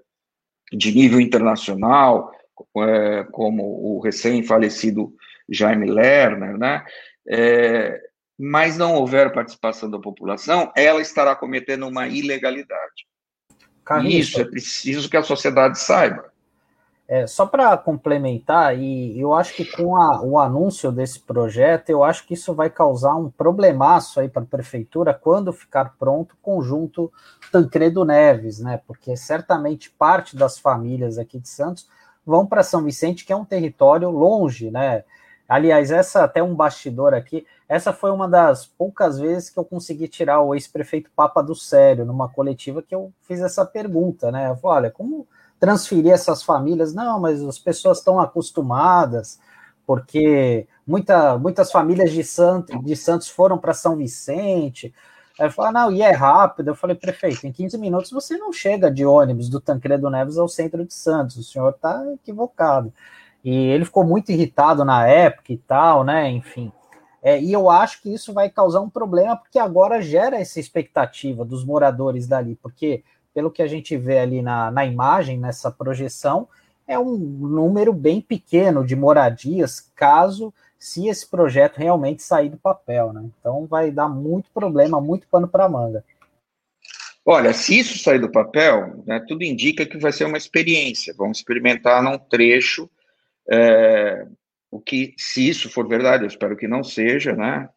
de 0.72 0.92
nível 0.92 1.20
internacional, 1.20 2.32
é, 2.78 3.24
como 3.30 3.62
o 3.62 4.00
recém-falecido 4.00 5.14
Jaime 5.48 5.90
Lerner, 5.90 6.56
né, 6.56 6.84
é, 7.28 8.00
mas 8.38 8.78
não 8.78 8.94
houver 8.94 9.32
participação 9.32 9.90
da 9.90 9.98
população, 9.98 10.72
ela 10.76 11.00
estará 11.00 11.34
cometendo 11.34 11.86
uma 11.86 12.08
ilegalidade. 12.08 13.06
Isso 14.06 14.40
é 14.40 14.44
preciso 14.44 15.08
que 15.10 15.16
a 15.16 15.22
sociedade 15.22 15.78
saiba. 15.78 16.32
É, 17.10 17.26
só 17.26 17.46
para 17.46 17.74
complementar, 17.78 18.78
e 18.78 19.18
eu 19.18 19.32
acho 19.32 19.54
que 19.54 19.64
com 19.64 19.96
a, 19.96 20.20
o 20.22 20.38
anúncio 20.38 20.92
desse 20.92 21.18
projeto, 21.20 21.88
eu 21.88 22.04
acho 22.04 22.26
que 22.26 22.34
isso 22.34 22.52
vai 22.52 22.68
causar 22.68 23.16
um 23.16 23.30
problemaço 23.30 24.20
aí 24.20 24.28
para 24.28 24.42
a 24.42 24.46
prefeitura 24.46 25.14
quando 25.14 25.50
ficar 25.50 25.94
pronto 25.98 26.32
o 26.32 26.42
conjunto 26.42 27.10
Tancredo 27.50 28.04
Neves, 28.04 28.58
né? 28.60 28.82
Porque 28.86 29.16
certamente 29.16 29.90
parte 29.90 30.36
das 30.36 30.58
famílias 30.58 31.16
aqui 31.16 31.38
de 31.38 31.48
Santos 31.48 31.88
vão 32.26 32.44
para 32.46 32.62
São 32.62 32.84
Vicente, 32.84 33.24
que 33.24 33.32
é 33.32 33.36
um 33.36 33.44
território 33.44 34.10
longe, 34.10 34.70
né? 34.70 35.02
Aliás, 35.48 35.90
essa 35.90 36.24
até 36.24 36.42
um 36.42 36.54
bastidor 36.54 37.14
aqui, 37.14 37.46
essa 37.66 37.90
foi 37.90 38.10
uma 38.10 38.28
das 38.28 38.66
poucas 38.66 39.18
vezes 39.18 39.48
que 39.48 39.58
eu 39.58 39.64
consegui 39.64 40.08
tirar 40.08 40.42
o 40.42 40.54
ex-prefeito 40.54 41.10
Papa 41.16 41.42
do 41.42 41.54
sério, 41.54 42.04
numa 42.04 42.28
coletiva 42.28 42.82
que 42.82 42.94
eu 42.94 43.10
fiz 43.22 43.40
essa 43.40 43.64
pergunta, 43.64 44.30
né? 44.30 44.50
Eu 44.50 44.56
falei, 44.56 44.76
olha, 44.76 44.90
como 44.90 45.26
transferir 45.58 46.12
essas 46.12 46.42
famílias? 46.42 46.94
Não, 46.94 47.20
mas 47.20 47.42
as 47.42 47.58
pessoas 47.58 47.98
estão 47.98 48.20
acostumadas, 48.20 49.38
porque 49.86 50.66
muita, 50.86 51.38
muitas 51.38 51.70
famílias 51.70 52.12
de, 52.12 52.22
Santos, 52.24 52.84
de 52.84 52.96
Santos 52.96 53.28
foram 53.28 53.58
para 53.58 53.74
São 53.74 53.96
Vicente. 53.96 54.94
Aí 55.38 55.50
falei, 55.50 55.70
ah, 55.70 55.72
não, 55.72 55.92
e 55.92 56.02
é 56.02 56.10
rápido. 56.10 56.68
Eu 56.68 56.74
falei, 56.74 56.96
prefeito, 56.96 57.46
em 57.46 57.52
15 57.52 57.78
minutos 57.78 58.10
você 58.10 58.36
não 58.36 58.52
chega 58.52 58.90
de 58.90 59.06
ônibus 59.06 59.48
do 59.48 59.60
Tancredo 59.60 60.10
Neves 60.10 60.36
ao 60.36 60.48
centro 60.48 60.84
de 60.84 60.92
Santos, 60.92 61.36
o 61.36 61.44
senhor 61.44 61.70
está 61.70 62.04
equivocado. 62.12 62.92
E 63.44 63.54
ele 63.54 63.84
ficou 63.84 64.04
muito 64.04 64.30
irritado 64.32 64.84
na 64.84 65.06
época 65.06 65.52
e 65.52 65.58
tal, 65.58 66.04
né? 66.04 66.28
Enfim. 66.30 66.72
É, 67.22 67.40
e 67.40 67.52
eu 67.52 67.68
acho 67.70 68.02
que 68.02 68.12
isso 68.12 68.32
vai 68.32 68.48
causar 68.48 68.80
um 68.80 68.90
problema, 68.90 69.36
porque 69.36 69.58
agora 69.58 70.00
gera 70.00 70.38
essa 70.38 70.60
expectativa 70.60 71.44
dos 71.44 71.64
moradores 71.64 72.26
dali, 72.26 72.56
porque, 72.56 73.02
pelo 73.38 73.52
que 73.52 73.62
a 73.62 73.68
gente 73.68 73.96
vê 73.96 74.18
ali 74.18 74.42
na, 74.42 74.68
na 74.68 74.84
imagem, 74.84 75.38
nessa 75.38 75.70
projeção, 75.70 76.48
é 76.88 76.98
um 76.98 77.16
número 77.16 77.92
bem 77.92 78.20
pequeno 78.20 78.84
de 78.84 78.96
moradias, 78.96 79.92
caso 79.94 80.52
se 80.76 81.06
esse 81.06 81.24
projeto 81.24 81.76
realmente 81.76 82.20
sair 82.20 82.48
do 82.48 82.56
papel, 82.56 83.12
né? 83.12 83.30
Então 83.38 83.64
vai 83.64 83.92
dar 83.92 84.08
muito 84.08 84.50
problema, 84.50 85.00
muito 85.00 85.28
pano 85.28 85.46
para 85.46 85.68
manga. 85.68 86.04
Olha, 87.24 87.52
se 87.52 87.78
isso 87.78 88.02
sair 88.02 88.18
do 88.18 88.28
papel, 88.28 89.04
né, 89.06 89.24
tudo 89.28 89.44
indica 89.44 89.86
que 89.86 89.98
vai 89.98 90.10
ser 90.10 90.24
uma 90.24 90.36
experiência. 90.36 91.14
Vamos 91.16 91.38
experimentar 91.38 92.02
num 92.02 92.18
trecho 92.18 92.90
é, 93.48 94.26
o 94.68 94.80
que, 94.80 95.14
se 95.16 95.48
isso 95.48 95.70
for 95.70 95.86
verdade, 95.86 96.24
eu 96.24 96.28
espero 96.28 96.56
que 96.56 96.66
não 96.66 96.82
seja, 96.82 97.36
né? 97.36 97.68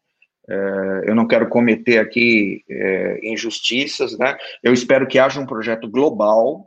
É, 0.48 1.04
eu 1.06 1.14
não 1.14 1.26
quero 1.26 1.48
cometer 1.48 1.98
aqui 1.98 2.64
é, 2.68 3.20
injustiças, 3.22 4.18
né? 4.18 4.36
Eu 4.62 4.72
espero 4.72 5.06
que 5.06 5.18
haja 5.18 5.40
um 5.40 5.46
projeto 5.46 5.88
global, 5.88 6.66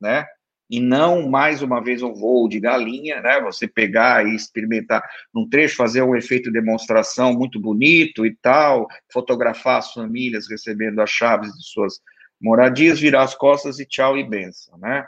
né? 0.00 0.26
E 0.70 0.80
não 0.80 1.28
mais 1.28 1.60
uma 1.60 1.82
vez 1.82 2.02
um 2.02 2.14
voo 2.14 2.48
de 2.48 2.58
galinha, 2.58 3.20
né? 3.20 3.40
Você 3.42 3.68
pegar 3.68 4.26
e 4.26 4.34
experimentar 4.34 5.06
num 5.32 5.46
trecho, 5.46 5.76
fazer 5.76 6.02
um 6.02 6.16
efeito 6.16 6.44
de 6.44 6.58
demonstração 6.58 7.34
muito 7.34 7.60
bonito 7.60 8.24
e 8.24 8.34
tal, 8.34 8.88
fotografar 9.12 9.78
as 9.78 9.92
famílias 9.92 10.48
recebendo 10.48 11.00
as 11.00 11.10
chaves 11.10 11.52
de 11.52 11.64
suas 11.64 12.00
moradias, 12.40 12.98
virar 12.98 13.22
as 13.22 13.34
costas 13.34 13.78
e 13.78 13.86
tchau 13.86 14.16
e 14.16 14.24
benção, 14.24 14.78
né? 14.78 15.06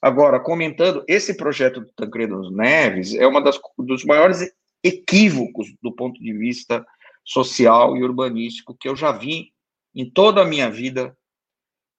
Agora, 0.00 0.40
comentando, 0.40 1.04
esse 1.08 1.36
projeto 1.36 1.80
do 1.80 1.92
Tancredo 1.92 2.50
Neves 2.50 3.14
é 3.14 3.26
uma 3.26 3.42
das 3.42 3.58
dos 3.76 4.04
maiores 4.04 4.48
equívocos 4.82 5.68
do 5.82 5.92
ponto 5.94 6.22
de 6.22 6.32
vista 6.32 6.86
social 7.28 7.96
e 7.96 8.02
urbanístico 8.02 8.74
que 8.74 8.88
eu 8.88 8.96
já 8.96 9.12
vi 9.12 9.52
em 9.94 10.08
toda 10.08 10.42
a 10.42 10.46
minha 10.46 10.70
vida 10.70 11.16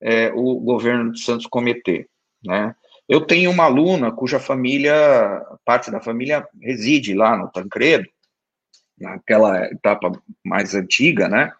é, 0.01 0.32
o 0.34 0.55
governo 0.59 1.11
de 1.11 1.21
Santos 1.21 1.45
cometer, 1.45 2.09
né? 2.43 2.75
Eu 3.07 3.21
tenho 3.21 3.49
uma 3.49 3.65
aluna 3.65 4.11
cuja 4.11 4.39
família, 4.39 4.93
parte 5.65 5.89
da 5.89 5.99
família 5.99 6.47
reside 6.61 7.13
lá 7.13 7.36
no 7.36 7.51
Tancredo, 7.51 8.07
naquela 8.97 9.65
etapa 9.65 10.11
mais 10.43 10.75
antiga, 10.75 11.27
né? 11.27 11.51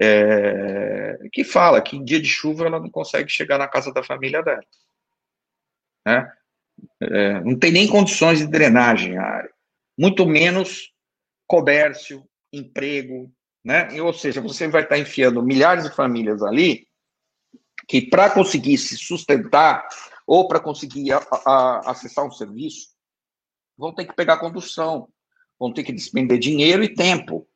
É, 0.00 1.18
que 1.32 1.44
fala 1.44 1.80
que 1.80 1.96
em 1.96 2.04
dia 2.04 2.20
de 2.20 2.28
chuva 2.28 2.66
ela 2.66 2.80
não 2.80 2.90
consegue 2.90 3.30
chegar 3.30 3.58
na 3.58 3.68
casa 3.68 3.92
da 3.92 4.02
família 4.02 4.42
dela 4.42 4.64
né? 6.06 6.32
É, 7.00 7.40
não 7.40 7.58
tem 7.58 7.70
nem 7.70 7.86
condições 7.86 8.38
de 8.38 8.46
drenagem 8.46 9.16
a 9.16 9.22
área, 9.22 9.50
muito 9.98 10.26
menos 10.26 10.92
comércio, 11.46 12.26
emprego, 12.52 13.32
né? 13.64 13.88
Ou 14.00 14.12
seja, 14.12 14.40
você 14.40 14.68
vai 14.68 14.82
estar 14.82 14.98
enfiando 14.98 15.42
milhares 15.42 15.84
de 15.84 15.94
famílias 15.94 16.42
ali 16.42 16.86
que 17.88 18.00
para 18.00 18.30
conseguir 18.30 18.78
se 18.78 18.96
sustentar 18.96 19.86
ou 20.26 20.46
para 20.46 20.60
conseguir 20.60 21.12
a, 21.12 21.18
a, 21.46 21.90
acessar 21.90 22.24
um 22.24 22.30
serviço 22.30 22.92
vão 23.76 23.94
ter 23.94 24.04
que 24.04 24.14
pegar 24.14 24.38
condução, 24.38 25.08
vão 25.58 25.72
ter 25.72 25.82
que 25.82 25.92
despender 25.92 26.38
dinheiro 26.38 26.82
e 26.84 26.94
tempo, 26.94 27.48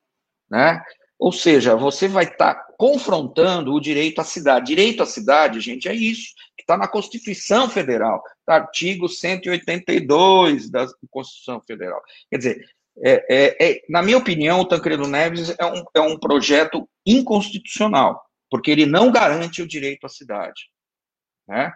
né? 0.50 0.82
Ou 1.18 1.32
seja, 1.32 1.74
você 1.74 2.08
vai 2.08 2.24
estar 2.24 2.66
confrontando 2.76 3.72
o 3.72 3.80
direito 3.80 4.20
à 4.20 4.24
cidade. 4.24 4.66
Direito 4.66 5.02
à 5.02 5.06
cidade, 5.06 5.60
gente, 5.60 5.88
é 5.88 5.94
isso 5.94 6.34
que 6.56 6.62
está 6.62 6.76
na 6.76 6.86
Constituição 6.86 7.70
Federal 7.70 8.22
artigo 8.46 9.08
182 9.08 10.70
da 10.70 10.86
Constituição 11.10 11.60
Federal. 11.60 12.00
Quer 12.30 12.36
dizer, 12.36 12.70
é, 13.02 13.26
é, 13.28 13.70
é, 13.70 13.82
na 13.88 14.02
minha 14.02 14.18
opinião, 14.18 14.60
o 14.60 14.64
Tancredo 14.66 15.06
Neves 15.06 15.54
é 15.58 15.66
um, 15.66 15.84
é 15.94 16.00
um 16.00 16.18
projeto 16.18 16.88
inconstitucional, 17.04 18.22
porque 18.50 18.70
ele 18.70 18.86
não 18.86 19.10
garante 19.10 19.62
o 19.62 19.68
direito 19.68 20.06
à 20.06 20.08
cidade. 20.08 20.70
Né? 21.46 21.72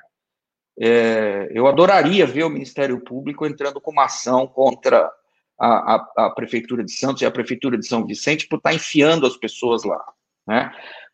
É, 0.80 1.48
eu 1.52 1.66
adoraria 1.66 2.26
ver 2.26 2.44
o 2.44 2.50
Ministério 2.50 3.02
Público 3.04 3.46
entrando 3.46 3.80
com 3.80 3.90
uma 3.90 4.06
ação 4.06 4.46
contra 4.46 5.10
a, 5.58 5.94
a, 5.94 6.12
a, 6.16 6.30
Prefeitura 6.30 6.82
de 6.82 6.92
Santos 6.92 7.20
e 7.20 7.26
a 7.26 7.30
Prefeitura 7.30 7.76
de 7.76 7.86
São 7.86 8.06
Vicente 8.06 8.48
por 8.48 8.56
estar 8.56 8.72
enfiando 8.72 9.26
as 9.26 9.36
pessoas 9.36 9.84
lá. 9.84 10.02
Né? 10.46 10.72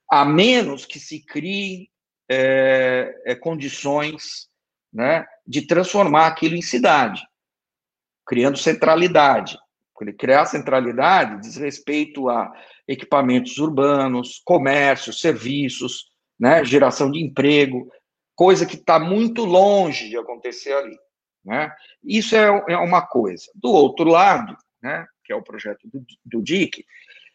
A 0.09 0.24
menos 0.24 0.86
que 0.86 1.00
se 1.00 1.20
criem 1.20 1.90
é, 2.28 3.12
é, 3.24 3.34
condições 3.34 4.48
né, 4.92 5.26
de 5.44 5.66
transformar 5.66 6.28
aquilo 6.28 6.54
em 6.54 6.62
cidade, 6.62 7.22
criando 8.24 8.57
centralidade. 8.57 9.59
Ele 10.05 10.12
criar 10.12 10.47
centralidade 10.47 11.40
diz 11.40 11.57
respeito 11.57 12.28
a 12.28 12.53
equipamentos 12.86 13.59
urbanos, 13.59 14.40
comércio, 14.44 15.12
serviços, 15.12 16.07
né, 16.38 16.64
geração 16.64 17.11
de 17.11 17.22
emprego, 17.22 17.90
coisa 18.34 18.66
que 18.66 18.76
está 18.76 18.99
muito 18.99 19.44
longe 19.44 20.09
de 20.09 20.16
acontecer 20.16 20.72
ali. 20.72 20.97
Né? 21.44 21.72
Isso 22.05 22.36
é, 22.36 22.64
é 22.68 22.76
uma 22.76 23.03
coisa. 23.07 23.44
Do 23.55 23.70
outro 23.70 24.09
lado, 24.11 24.57
né, 24.82 25.07
que 25.24 25.32
é 25.32 25.36
o 25.36 25.42
projeto 25.42 25.88
do, 25.88 26.05
do 26.24 26.42
DIC, 26.42 26.84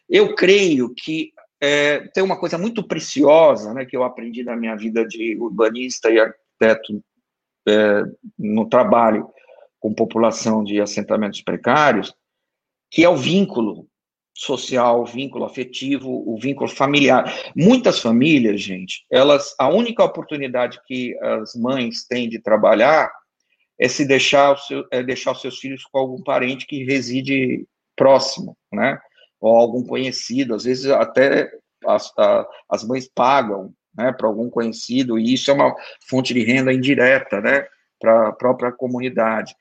eu 0.08 0.34
creio 0.34 0.94
que 0.94 1.32
é, 1.60 2.00
tem 2.08 2.22
uma 2.22 2.38
coisa 2.38 2.58
muito 2.58 2.86
preciosa 2.86 3.72
né, 3.72 3.84
que 3.84 3.96
eu 3.96 4.02
aprendi 4.02 4.42
na 4.42 4.56
minha 4.56 4.76
vida 4.76 5.06
de 5.06 5.36
urbanista 5.36 6.10
e 6.10 6.18
arquiteto 6.18 7.02
é, 7.68 8.02
no 8.38 8.68
trabalho 8.68 9.28
com 9.78 9.94
população 9.94 10.62
de 10.62 10.80
assentamentos 10.80 11.40
precários, 11.42 12.14
que 12.92 13.02
é 13.02 13.08
o 13.08 13.16
vínculo 13.16 13.88
social, 14.34 15.00
o 15.00 15.06
vínculo 15.06 15.46
afetivo, 15.46 16.10
o 16.26 16.38
vínculo 16.38 16.68
familiar. 16.68 17.24
Muitas 17.56 17.98
famílias, 18.00 18.60
gente, 18.60 19.04
elas 19.10 19.54
a 19.58 19.68
única 19.68 20.04
oportunidade 20.04 20.78
que 20.86 21.18
as 21.20 21.54
mães 21.54 22.06
têm 22.06 22.28
de 22.28 22.38
trabalhar 22.38 23.10
é 23.80 23.88
se 23.88 24.04
deixar, 24.04 24.52
o 24.52 24.58
seu, 24.58 24.84
é 24.90 25.02
deixar 25.02 25.32
os 25.32 25.40
seus 25.40 25.58
filhos 25.58 25.84
com 25.84 25.98
algum 25.98 26.22
parente 26.22 26.66
que 26.66 26.84
reside 26.84 27.66
próximo, 27.96 28.56
né? 28.70 28.98
Ou 29.40 29.56
algum 29.56 29.82
conhecido, 29.82 30.54
às 30.54 30.64
vezes 30.64 30.86
até 30.86 31.50
as, 31.86 32.12
a, 32.18 32.46
as 32.68 32.84
mães 32.84 33.10
pagam, 33.12 33.72
né, 33.96 34.12
para 34.12 34.28
algum 34.28 34.48
conhecido, 34.48 35.18
e 35.18 35.34
isso 35.34 35.50
é 35.50 35.54
uma 35.54 35.74
fonte 36.08 36.32
de 36.32 36.44
renda 36.44 36.72
indireta, 36.72 37.40
né, 37.40 37.66
para 38.00 38.28
a 38.28 38.32
própria 38.32 38.72
comunidade, 38.72 39.54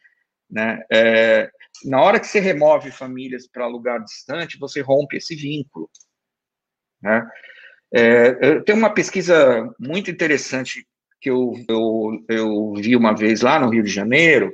né? 0.52 0.84
É, 0.91 1.49
na 1.86 2.02
hora 2.02 2.20
que 2.20 2.28
você 2.28 2.39
remove 2.39 2.91
famílias 2.91 3.47
para 3.47 3.68
lugar 3.68 4.04
distante, 4.04 4.60
você 4.60 4.82
rompe 4.82 5.18
esse 5.18 5.36
vínculo, 5.36 5.89
né? 7.02 7.28
É, 7.93 8.60
tem 8.62 8.76
uma 8.76 8.93
pesquisa 8.93 9.70
muito 9.80 10.10
interessante 10.10 10.86
que 11.20 11.30
eu, 11.30 11.54
eu, 11.68 12.26
eu 12.30 12.74
vi 12.76 12.95
uma 12.95 13.14
vez 13.14 13.41
lá 13.41 13.60
no 13.60 13.70
Rio 13.70 13.84
de 13.84 13.89
Janeiro, 13.89 14.54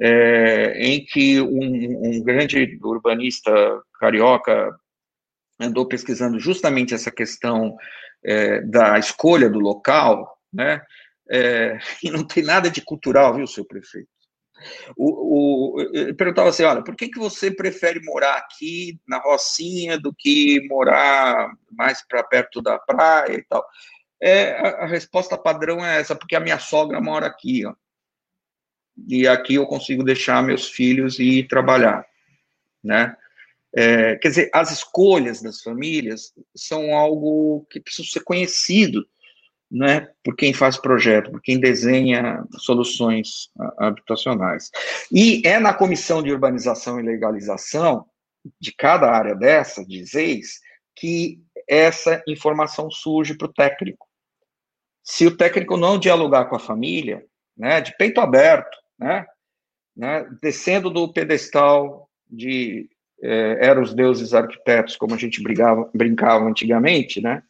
é, 0.00 0.78
em 0.78 1.04
que 1.04 1.40
um, 1.40 2.06
um, 2.06 2.22
grande 2.22 2.78
urbanista 2.82 3.50
carioca 3.98 4.78
andou 5.58 5.86
pesquisando 5.86 6.38
justamente 6.38 6.94
essa 6.94 7.10
questão 7.10 7.76
é, 8.24 8.60
da 8.62 8.98
escolha 8.98 9.50
do 9.50 9.58
local, 9.58 10.38
né? 10.52 10.82
É, 11.30 11.78
e 12.02 12.10
não 12.10 12.24
tem 12.24 12.44
nada 12.44 12.70
de 12.70 12.80
cultural, 12.80 13.34
viu, 13.34 13.46
seu 13.46 13.64
prefeito? 13.64 14.08
O, 14.96 15.76
o, 15.76 15.80
eu 15.92 16.14
perguntava 16.14 16.48
assim, 16.48 16.64
olha, 16.64 16.82
por 16.82 16.96
que, 16.96 17.08
que 17.08 17.18
você 17.18 17.50
prefere 17.50 18.00
morar 18.02 18.36
aqui 18.36 18.98
na 19.06 19.18
Rocinha 19.18 19.98
do 19.98 20.12
que 20.12 20.66
morar 20.68 21.52
mais 21.70 22.06
para 22.06 22.22
perto 22.24 22.60
da 22.60 22.78
praia 22.78 23.34
e 23.34 23.42
tal? 23.44 23.64
É, 24.20 24.52
a, 24.52 24.68
a, 24.84 24.86
resposta 24.86 25.38
padrão 25.38 25.84
é 25.84 26.00
essa, 26.00 26.14
porque 26.16 26.34
a 26.34 26.40
minha 26.40 26.58
sogra 26.58 27.00
mora 27.00 27.26
aqui, 27.26 27.64
ó. 27.64 27.74
E 29.06 29.28
aqui 29.28 29.54
eu 29.54 29.66
consigo 29.66 30.02
deixar 30.02 30.42
meus 30.42 30.68
filhos 30.68 31.20
e 31.20 31.44
trabalhar, 31.44 32.04
né? 32.82 33.16
É, 33.72 34.16
quer 34.16 34.28
dizer, 34.28 34.50
as 34.52 34.72
escolhas 34.72 35.40
das 35.40 35.60
famílias 35.60 36.32
são 36.56 36.96
algo 36.96 37.64
que 37.70 37.78
precisa 37.78 38.08
ser 38.08 38.24
conhecido, 38.24 39.06
né, 39.70 40.08
por 40.24 40.34
quem 40.34 40.52
faz 40.52 40.78
projeto, 40.78 41.30
por 41.30 41.42
quem 41.42 41.60
desenha 41.60 42.42
soluções 42.56 43.50
habitacionais. 43.78 44.70
E 45.12 45.42
é 45.46 45.58
na 45.58 45.74
comissão 45.74 46.22
de 46.22 46.32
urbanização 46.32 46.98
e 46.98 47.02
legalização 47.02 48.06
de 48.60 48.72
cada 48.72 49.10
área 49.10 49.34
dessa, 49.34 49.84
de 49.84 50.02
ZEIS, 50.04 50.60
que 50.96 51.38
essa 51.68 52.22
informação 52.26 52.90
surge 52.90 53.34
para 53.34 53.46
o 53.46 53.52
técnico. 53.52 54.06
Se 55.02 55.26
o 55.26 55.36
técnico 55.36 55.76
não 55.76 55.98
dialogar 55.98 56.46
com 56.46 56.56
a 56.56 56.60
família, 56.60 57.24
né, 57.56 57.80
de 57.80 57.94
peito 57.96 58.20
aberto, 58.20 58.76
né, 58.98 59.26
né, 59.96 60.26
descendo 60.40 60.90
do 60.90 61.12
pedestal 61.12 62.08
de 62.30 62.88
é, 63.20 63.66
eram 63.66 63.82
os 63.82 63.92
deuses 63.92 64.32
arquitetos, 64.32 64.96
como 64.96 65.14
a 65.14 65.18
gente 65.18 65.42
brigava, 65.42 65.90
brincava 65.92 66.44
antigamente, 66.44 67.20
né, 67.20 67.42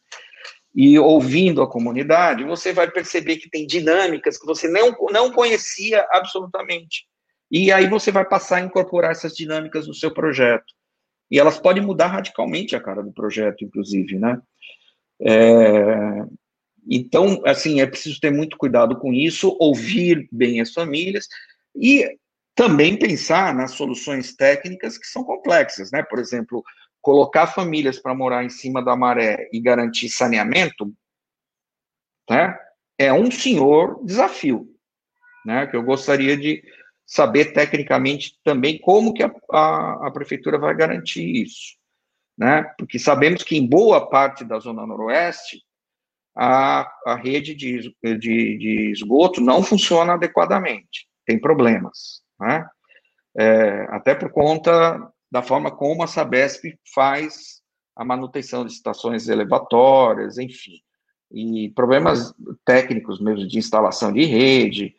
e 0.75 0.97
ouvindo 0.99 1.61
a 1.61 1.69
comunidade, 1.69 2.43
você 2.43 2.71
vai 2.71 2.89
perceber 2.89 3.37
que 3.37 3.49
tem 3.49 3.65
dinâmicas 3.65 4.37
que 4.37 4.45
você 4.45 4.67
não, 4.67 4.95
não 5.11 5.31
conhecia 5.31 6.07
absolutamente. 6.11 7.05
E 7.51 7.71
aí 7.71 7.87
você 7.87 8.11
vai 8.11 8.25
passar 8.25 8.57
a 8.57 8.61
incorporar 8.61 9.11
essas 9.11 9.33
dinâmicas 9.33 9.87
no 9.87 9.93
seu 9.93 10.13
projeto. 10.13 10.71
E 11.31 11.39
elas 11.39 11.59
podem 11.59 11.83
mudar 11.83 12.07
radicalmente 12.07 12.75
a 12.75 12.81
cara 12.81 13.03
do 13.03 13.11
projeto, 13.11 13.63
inclusive, 13.63 14.17
né? 14.17 14.39
É, 15.21 16.23
então, 16.87 17.41
assim, 17.45 17.81
é 17.81 17.87
preciso 17.87 18.19
ter 18.19 18.31
muito 18.31 18.57
cuidado 18.57 18.97
com 18.97 19.13
isso, 19.13 19.55
ouvir 19.59 20.27
bem 20.31 20.61
as 20.61 20.73
famílias 20.73 21.27
e 21.75 22.17
também 22.55 22.97
pensar 22.97 23.53
nas 23.53 23.71
soluções 23.71 24.35
técnicas 24.35 24.97
que 24.97 25.07
são 25.07 25.23
complexas, 25.23 25.91
né? 25.91 26.03
Por 26.03 26.19
exemplo, 26.19 26.63
colocar 27.01 27.47
famílias 27.47 27.99
para 27.99 28.13
morar 28.13 28.43
em 28.43 28.49
cima 28.49 28.83
da 28.83 28.95
maré 28.95 29.49
e 29.51 29.59
garantir 29.59 30.09
saneamento, 30.09 30.93
né, 32.29 32.57
é 32.97 33.11
um 33.13 33.31
senhor 33.31 34.03
desafio, 34.03 34.67
né, 35.45 35.65
que 35.67 35.75
eu 35.75 35.83
gostaria 35.83 36.37
de 36.37 36.61
saber 37.05 37.53
tecnicamente 37.53 38.37
também 38.43 38.79
como 38.79 39.13
que 39.13 39.23
a, 39.23 39.31
a, 39.51 40.07
a 40.07 40.11
prefeitura 40.11 40.59
vai 40.59 40.75
garantir 40.75 41.23
isso, 41.23 41.77
né, 42.37 42.63
porque 42.77 42.99
sabemos 42.99 43.43
que 43.43 43.57
em 43.57 43.67
boa 43.67 44.09
parte 44.09 44.43
da 44.43 44.59
zona 44.59 44.85
noroeste 44.85 45.63
a, 46.35 46.91
a 47.05 47.15
rede 47.15 47.55
de, 47.55 47.95
de, 48.03 48.57
de 48.57 48.91
esgoto 48.91 49.41
não 49.41 49.63
funciona 49.63 50.13
adequadamente, 50.13 51.07
tem 51.25 51.39
problemas, 51.39 52.21
né, 52.39 52.67
é, 53.37 53.87
até 53.89 54.13
por 54.13 54.31
conta 54.31 55.11
da 55.31 55.41
forma 55.41 55.71
como 55.71 56.03
a 56.03 56.07
Sabesp 56.07 56.63
faz 56.93 57.61
a 57.95 58.03
manutenção 58.03 58.65
de 58.65 58.71
estações 58.71 59.27
elevatórias, 59.27 60.37
enfim, 60.37 60.81
e 61.31 61.69
problemas 61.75 62.33
técnicos 62.65 63.19
mesmo 63.19 63.47
de 63.47 63.57
instalação 63.57 64.11
de 64.11 64.25
rede, 64.25 64.95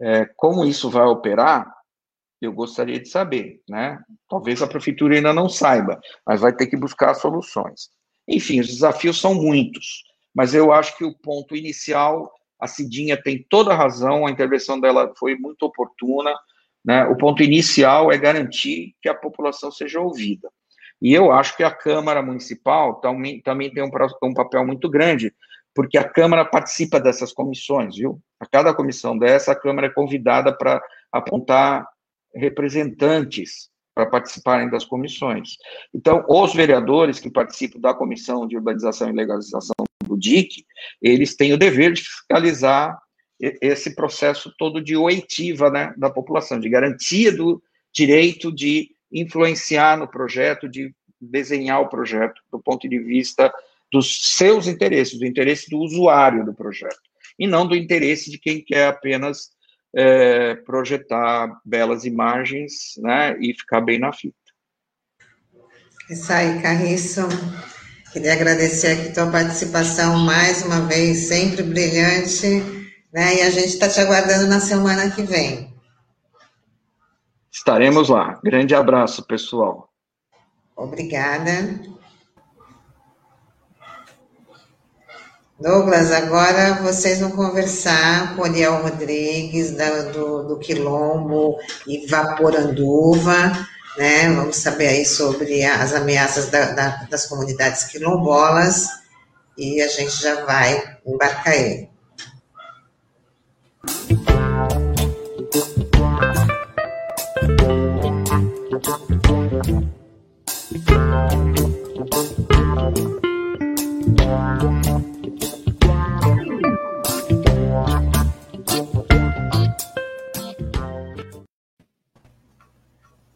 é, 0.00 0.24
como 0.36 0.64
isso 0.64 0.90
vai 0.90 1.06
operar, 1.06 1.72
eu 2.40 2.52
gostaria 2.52 3.00
de 3.00 3.08
saber, 3.08 3.60
né? 3.68 3.98
Talvez 4.28 4.62
a 4.62 4.66
prefeitura 4.66 5.16
ainda 5.16 5.32
não 5.32 5.48
saiba, 5.48 6.00
mas 6.24 6.40
vai 6.40 6.54
ter 6.54 6.68
que 6.68 6.76
buscar 6.76 7.14
soluções. 7.14 7.90
Enfim, 8.28 8.60
os 8.60 8.68
desafios 8.68 9.20
são 9.20 9.34
muitos, 9.34 10.04
mas 10.34 10.54
eu 10.54 10.72
acho 10.72 10.96
que 10.96 11.04
o 11.04 11.16
ponto 11.18 11.56
inicial, 11.56 12.32
a 12.60 12.66
Cidinha 12.66 13.20
tem 13.20 13.44
toda 13.48 13.72
a 13.72 13.76
razão, 13.76 14.26
a 14.26 14.30
intervenção 14.30 14.78
dela 14.80 15.12
foi 15.18 15.34
muito 15.34 15.64
oportuna, 15.64 16.32
né, 16.84 17.04
o 17.06 17.16
ponto 17.16 17.42
inicial 17.42 18.10
é 18.12 18.18
garantir 18.18 18.94
que 19.02 19.08
a 19.08 19.14
população 19.14 19.70
seja 19.70 20.00
ouvida. 20.00 20.48
E 21.00 21.12
eu 21.12 21.30
acho 21.30 21.56
que 21.56 21.62
a 21.62 21.70
Câmara 21.70 22.22
Municipal 22.22 22.96
também, 22.96 23.40
também 23.40 23.72
tem 23.72 23.82
um, 23.82 23.90
um 24.22 24.34
papel 24.34 24.66
muito 24.66 24.88
grande, 24.88 25.32
porque 25.74 25.96
a 25.96 26.08
Câmara 26.08 26.44
participa 26.44 26.98
dessas 26.98 27.32
comissões, 27.32 27.96
viu? 27.96 28.20
A 28.40 28.46
cada 28.46 28.74
comissão 28.74 29.16
dessa, 29.16 29.52
a 29.52 29.58
Câmara 29.58 29.86
é 29.86 29.90
convidada 29.90 30.52
para 30.52 30.82
apontar 31.12 31.86
representantes 32.34 33.70
para 33.94 34.06
participarem 34.06 34.70
das 34.70 34.84
comissões. 34.84 35.56
Então, 35.92 36.24
os 36.28 36.54
vereadores 36.54 37.18
que 37.18 37.30
participam 37.30 37.80
da 37.80 37.92
Comissão 37.92 38.46
de 38.46 38.56
Urbanização 38.56 39.08
e 39.08 39.12
Legalização 39.12 39.74
do 40.04 40.16
DIC, 40.16 40.64
eles 41.02 41.34
têm 41.34 41.52
o 41.52 41.58
dever 41.58 41.92
de 41.92 42.02
fiscalizar 42.02 42.96
esse 43.40 43.94
processo 43.94 44.52
todo 44.58 44.80
de 44.82 44.96
oitiva 44.96 45.70
né, 45.70 45.94
da 45.96 46.10
população, 46.10 46.58
de 46.58 46.68
garantia 46.68 47.32
do 47.32 47.62
direito 47.92 48.52
de 48.52 48.90
influenciar 49.12 49.96
no 49.96 50.08
projeto, 50.08 50.68
de 50.68 50.92
desenhar 51.20 51.80
o 51.80 51.88
projeto 51.88 52.40
do 52.50 52.58
ponto 52.58 52.88
de 52.88 52.98
vista 52.98 53.52
dos 53.90 54.34
seus 54.36 54.66
interesses, 54.66 55.18
do 55.18 55.26
interesse 55.26 55.70
do 55.70 55.78
usuário 55.78 56.44
do 56.44 56.52
projeto, 56.52 57.00
e 57.38 57.46
não 57.46 57.66
do 57.66 57.74
interesse 57.74 58.30
de 58.30 58.38
quem 58.38 58.62
quer 58.62 58.88
apenas 58.88 59.50
é, 59.94 60.54
projetar 60.56 61.60
belas 61.64 62.04
imagens 62.04 62.94
né, 62.98 63.36
e 63.40 63.54
ficar 63.54 63.80
bem 63.80 63.98
na 63.98 64.12
fita. 64.12 64.36
Isso 66.10 66.32
aí, 66.32 66.60
Carriço. 66.60 67.22
Queria 68.12 68.32
agradecer 68.32 68.88
aqui 68.88 69.12
tua 69.12 69.30
participação 69.30 70.18
mais 70.18 70.64
uma 70.64 70.80
vez, 70.86 71.28
sempre 71.28 71.62
brilhante 71.62 72.77
né? 73.12 73.36
E 73.36 73.42
a 73.42 73.50
gente 73.50 73.68
está 73.68 73.88
te 73.88 74.00
aguardando 74.00 74.46
na 74.46 74.60
semana 74.60 75.10
que 75.10 75.22
vem. 75.22 75.72
Estaremos 77.50 78.08
lá. 78.08 78.38
Grande 78.44 78.74
abraço, 78.74 79.26
pessoal. 79.26 79.88
Obrigada. 80.76 81.80
Douglas, 85.60 86.12
agora 86.12 86.74
vocês 86.74 87.18
vão 87.18 87.32
conversar 87.32 88.36
com 88.36 88.42
o 88.42 88.44
Ariel 88.44 88.80
Rodrigues, 88.80 89.72
da, 89.72 90.02
do, 90.02 90.44
do 90.44 90.58
Quilombo 90.60 91.58
e 91.84 92.06
Vaporanduva, 92.06 93.66
né? 93.96 94.32
Vamos 94.36 94.56
saber 94.56 94.86
aí 94.86 95.04
sobre 95.04 95.64
as 95.64 95.92
ameaças 95.94 96.48
da, 96.48 96.70
da, 96.70 96.88
das 97.10 97.26
comunidades 97.26 97.82
quilombolas 97.84 98.86
e 99.56 99.82
a 99.82 99.88
gente 99.88 100.22
já 100.22 100.44
vai 100.44 100.96
embarcar 101.04 101.54
ele. 101.54 101.90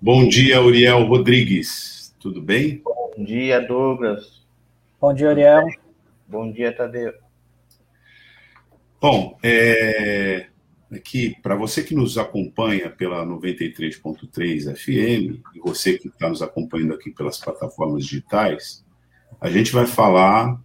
Bom 0.04 0.28
dia, 0.28 0.60
Uriel 0.60 1.04
Rodrigues. 1.04 2.12
Tudo 2.18 2.42
bem? 2.42 2.82
Bom 2.84 3.02
Bom 3.16 3.24
dia, 3.24 3.60
Douglas. 3.60 4.42
Bom 4.98 5.12
dia, 5.12 5.30
Ariel. 5.30 5.66
Bom 6.26 6.50
dia, 6.50 6.74
Tadeu. 6.74 7.12
Bom, 9.00 9.38
é, 9.42 10.46
aqui, 10.90 11.36
para 11.42 11.54
você 11.54 11.84
que 11.84 11.94
nos 11.94 12.16
acompanha 12.16 12.88
pela 12.90 13.24
93.3 13.26 14.74
FM 14.74 15.40
e 15.54 15.60
você 15.60 15.98
que 15.98 16.08
está 16.08 16.28
nos 16.28 16.40
acompanhando 16.40 16.94
aqui 16.94 17.10
pelas 17.10 17.38
plataformas 17.38 18.04
digitais, 18.06 18.82
a 19.40 19.50
gente 19.50 19.72
vai 19.72 19.86
falar 19.86 20.58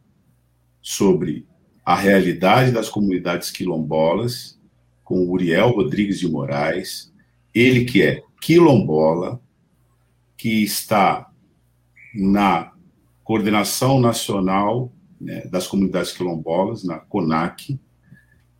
sobre 0.81 1.45
a 1.85 1.95
realidade 1.95 2.71
das 2.71 2.89
comunidades 2.89 3.51
quilombolas 3.51 4.57
com 5.03 5.19
o 5.19 5.31
Uriel 5.31 5.69
Rodrigues 5.69 6.19
de 6.19 6.27
Moraes, 6.27 7.13
ele 7.53 7.83
que 7.85 8.01
é 8.01 8.23
quilombola, 8.47 9.41
que 10.37 10.63
está 10.63 11.29
na 12.15 12.71
Coordenação 13.21 13.99
Nacional 13.99 14.89
né, 15.19 15.45
das 15.47 15.67
Comunidades 15.67 16.13
Quilombolas, 16.13 16.81
na 16.85 16.97
CONAC, 16.97 17.77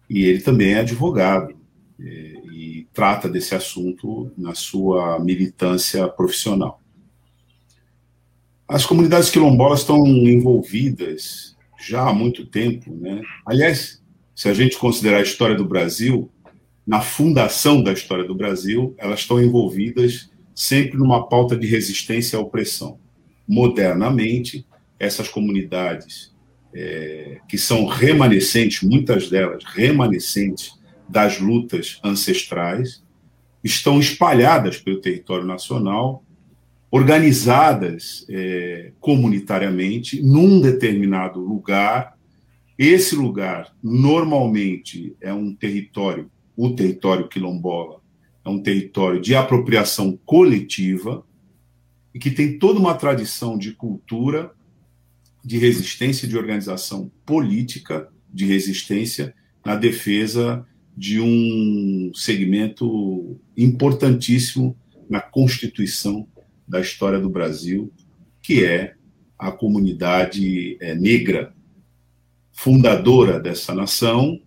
e 0.10 0.26
ele 0.26 0.42
também 0.42 0.74
é 0.74 0.80
advogado 0.80 1.56
é, 2.02 2.04
e 2.52 2.86
trata 2.92 3.30
desse 3.30 3.56
assunto 3.56 4.30
na 4.38 4.54
sua 4.54 5.20
militância 5.20 6.06
profissional. 6.10 6.82
As 8.68 8.86
comunidades 8.86 9.30
quilombolas 9.30 9.80
estão 9.80 10.06
envolvidas 10.06 11.56
já 11.80 12.10
há 12.10 12.14
muito 12.14 12.46
tempo, 12.46 12.94
né? 12.94 13.22
Aliás, 13.46 14.04
se 14.36 14.50
a 14.50 14.54
gente 14.54 14.78
considerar 14.78 15.20
a 15.20 15.24
história 15.24 15.56
do 15.56 15.64
Brasil, 15.64 16.30
na 16.88 17.02
fundação 17.02 17.84
da 17.84 17.92
história 17.92 18.24
do 18.24 18.34
Brasil, 18.34 18.96
elas 18.98 19.20
estão 19.20 19.44
envolvidas 19.44 20.32
sempre 20.56 20.98
numa 20.98 21.28
pauta 21.28 21.58
de 21.58 21.68
resistência 21.68 22.40
à 22.40 22.42
opressão. 22.42 22.98
Modernamente, 23.46 24.66
essas 24.98 25.28
comunidades 25.28 26.34
é, 26.74 27.40
que 27.48 27.58
são 27.58 27.86
remanescentes, 27.86 28.88
muitas 28.88 29.30
delas 29.30 29.64
remanescentes 29.66 30.80
das 31.10 31.40
lutas 31.40 32.00
ancestrais, 32.04 33.04
estão 33.64 34.00
espalhadas 34.00 34.78
pelo 34.78 35.02
território 35.02 35.46
nacional, 35.46 36.24
organizadas 36.90 38.26
é, 38.30 38.92
comunitariamente 39.00 40.22
num 40.22 40.62
determinado 40.62 41.40
lugar. 41.40 42.16
Esse 42.78 43.16
lugar, 43.16 43.74
normalmente, 43.84 45.16
é 45.20 45.34
um 45.34 45.54
território, 45.54 46.32
o 46.58 46.72
território 46.76 47.28
quilombola, 47.30 48.02
é 48.44 48.50
um 48.50 48.62
território 48.62 49.22
de 49.22 49.36
apropriação 49.36 50.20
coletiva 50.26 51.24
e 52.14 52.20
que 52.20 52.32
tem 52.32 52.58
toda 52.58 52.80
uma 52.80 52.96
tradição 52.96 53.58
de 53.58 53.74
cultura 53.74 54.52
de 55.46 55.58
resistência 55.60 56.28
de 56.28 56.36
organização 56.36 57.12
política 57.26 58.10
de 58.34 58.46
resistência 58.46 59.34
na 59.64 59.76
defesa 59.76 60.66
de 60.96 61.22
um 61.22 62.12
segmento 62.16 63.40
importantíssimo 63.56 64.76
na 65.08 65.22
constituição 65.22 66.28
da 66.68 66.82
história 66.82 67.20
do 67.20 67.30
Brasil, 67.30 67.94
que 68.42 68.66
é 68.66 68.96
a 69.38 69.52
comunidade 69.52 70.76
é, 70.82 70.96
negra, 70.96 71.54
fundadora 72.52 73.40
dessa 73.40 73.76
nação 73.76 74.42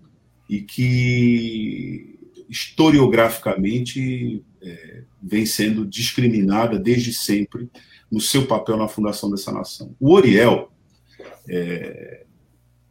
e 0.50 0.60
que 0.62 2.18
historiograficamente 2.48 4.44
é, 4.60 5.02
vem 5.22 5.46
sendo 5.46 5.86
discriminada 5.86 6.76
desde 6.76 7.12
sempre 7.12 7.70
no 8.10 8.20
seu 8.20 8.48
papel 8.48 8.76
na 8.76 8.88
fundação 8.88 9.30
dessa 9.30 9.52
nação. 9.52 9.94
O 10.00 10.12
Oriel, 10.12 10.72
é, 11.48 12.24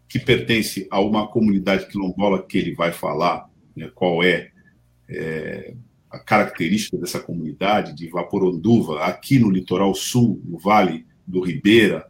que 0.07 0.17
pertence 0.17 0.87
a 0.89 1.01
uma 1.01 1.27
comunidade 1.27 1.87
quilombola 1.87 2.41
que 2.41 2.57
ele 2.57 2.73
vai 2.73 2.93
falar, 2.93 3.49
né, 3.75 3.91
qual 3.93 4.23
é, 4.23 4.51
é, 5.09 5.73
a 6.09 6.17
característica 6.17 6.97
dessa 6.97 7.19
comunidade 7.19 7.93
de 7.93 8.07
Vaporonduva, 8.07 9.03
aqui 9.03 9.37
no 9.37 9.51
litoral 9.51 9.93
sul, 9.93 10.41
no 10.45 10.57
Vale 10.57 11.05
do 11.27 11.41
Ribeira, 11.41 12.08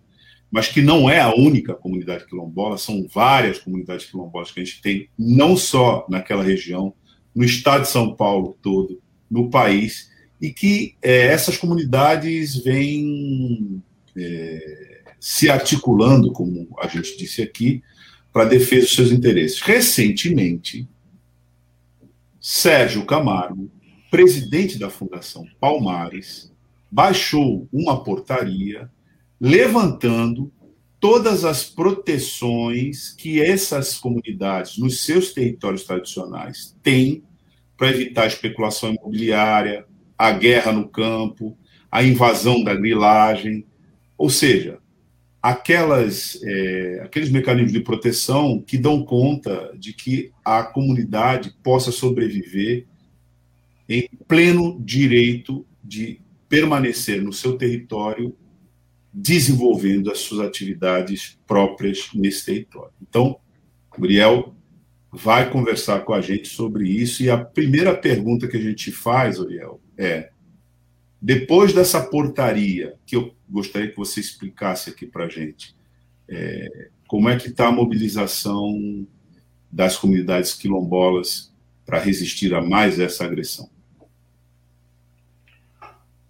mas 0.51 0.67
que 0.67 0.81
não 0.81 1.09
é 1.09 1.19
a 1.19 1.33
única 1.33 1.73
comunidade 1.73 2.25
quilombola, 2.25 2.77
são 2.77 3.07
várias 3.07 3.59
comunidades 3.59 4.05
quilombolas 4.05 4.51
que 4.51 4.59
a 4.59 4.63
gente 4.63 4.81
tem, 4.81 5.09
não 5.17 5.55
só 5.55 6.05
naquela 6.09 6.43
região, 6.43 6.93
no 7.35 7.43
estado 7.43 7.83
de 7.83 7.89
São 7.89 8.15
Paulo 8.15 8.57
todo, 8.61 9.01
no 9.29 9.49
país, 9.49 10.09
e 10.41 10.51
que 10.51 10.95
é, 11.01 11.27
essas 11.27 11.57
comunidades 11.57 12.55
vêm 12.63 13.83
é, 14.17 15.01
se 15.19 15.49
articulando, 15.49 16.31
como 16.31 16.67
a 16.81 16.87
gente 16.87 17.17
disse 17.17 17.41
aqui, 17.41 17.83
para 18.31 18.45
defesa 18.45 18.85
dos 18.85 18.95
seus 18.95 19.11
interesses. 19.11 19.61
Recentemente, 19.61 20.87
Sérgio 22.39 23.05
Camargo, 23.05 23.69
presidente 24.09 24.79
da 24.79 24.89
Fundação 24.89 25.45
Palmares, 25.59 26.51
baixou 26.89 27.67
uma 27.71 28.03
portaria 28.03 28.89
levantando 29.39 30.51
todas 30.99 31.45
as 31.45 31.63
proteções 31.63 33.11
que 33.11 33.41
essas 33.41 33.97
comunidades 33.97 34.77
nos 34.77 35.01
seus 35.01 35.33
territórios 35.33 35.83
tradicionais 35.83 36.75
têm 36.83 37.23
para 37.77 37.89
evitar 37.89 38.23
a 38.23 38.27
especulação 38.27 38.93
imobiliária, 38.93 39.85
a 40.17 40.31
guerra 40.31 40.73
no 40.73 40.89
campo, 40.89 41.57
a 41.89 42.03
invasão 42.03 42.61
da 42.61 42.75
grilagem, 42.75 43.65
ou 44.17 44.29
seja, 44.29 44.79
aquelas, 45.41 46.37
é, 46.43 47.01
aqueles 47.03 47.29
mecanismos 47.29 47.71
de 47.71 47.79
proteção 47.79 48.61
que 48.61 48.77
dão 48.77 49.03
conta 49.03 49.73
de 49.77 49.93
que 49.93 50.31
a 50.43 50.63
comunidade 50.63 51.55
possa 51.63 51.91
sobreviver 51.91 52.85
em 53.87 54.07
pleno 54.27 54.77
direito 54.83 55.65
de 55.81 56.19
permanecer 56.49 57.21
no 57.21 57.31
seu 57.31 57.57
território, 57.57 58.35
desenvolvendo 59.21 60.09
as 60.09 60.19
suas 60.19 60.47
atividades 60.47 61.37
próprias 61.45 62.09
nesse 62.13 62.45
território. 62.45 62.93
Então, 63.01 63.37
Uriel 63.97 64.55
vai 65.11 65.49
conversar 65.49 66.01
com 66.01 66.13
a 66.13 66.21
gente 66.21 66.47
sobre 66.47 66.87
isso 66.87 67.21
e 67.23 67.29
a 67.29 67.37
primeira 67.37 67.95
pergunta 67.95 68.47
que 68.47 68.55
a 68.55 68.61
gente 68.61 68.91
faz, 68.91 69.39
Uriel, 69.39 69.81
é 69.97 70.29
depois 71.21 71.73
dessa 71.73 72.01
portaria, 72.01 72.95
que 73.05 73.17
eu 73.17 73.35
gostaria 73.49 73.89
que 73.89 73.97
você 73.97 74.21
explicasse 74.21 74.89
aqui 74.89 75.05
para 75.05 75.25
a 75.25 75.29
gente, 75.29 75.75
é, 76.27 76.89
como 77.05 77.27
é 77.27 77.37
que 77.37 77.49
está 77.49 77.67
a 77.67 77.71
mobilização 77.73 79.05
das 79.69 79.97
comunidades 79.97 80.53
quilombolas 80.53 81.53
para 81.85 81.99
resistir 81.99 82.53
a 82.53 82.61
mais 82.61 82.99
essa 82.99 83.25
agressão? 83.25 83.69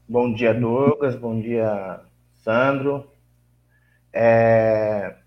Bom 0.07 0.33
dia, 0.33 0.55
Douglas. 0.55 1.15
Bom 1.15 1.39
dia, 1.39 2.01
Sandro. 2.49 3.11
É, 4.11 5.17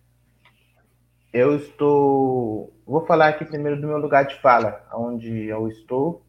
eu 1.32 1.54
estou. 1.54 2.74
Vou 2.84 3.06
falar 3.06 3.28
aqui 3.28 3.44
primeiro 3.44 3.80
do 3.80 3.86
meu 3.86 3.98
lugar 3.98 4.26
de 4.26 4.34
fala, 4.40 4.84
onde 4.92 5.44
eu 5.46 5.68
estou, 5.68 6.26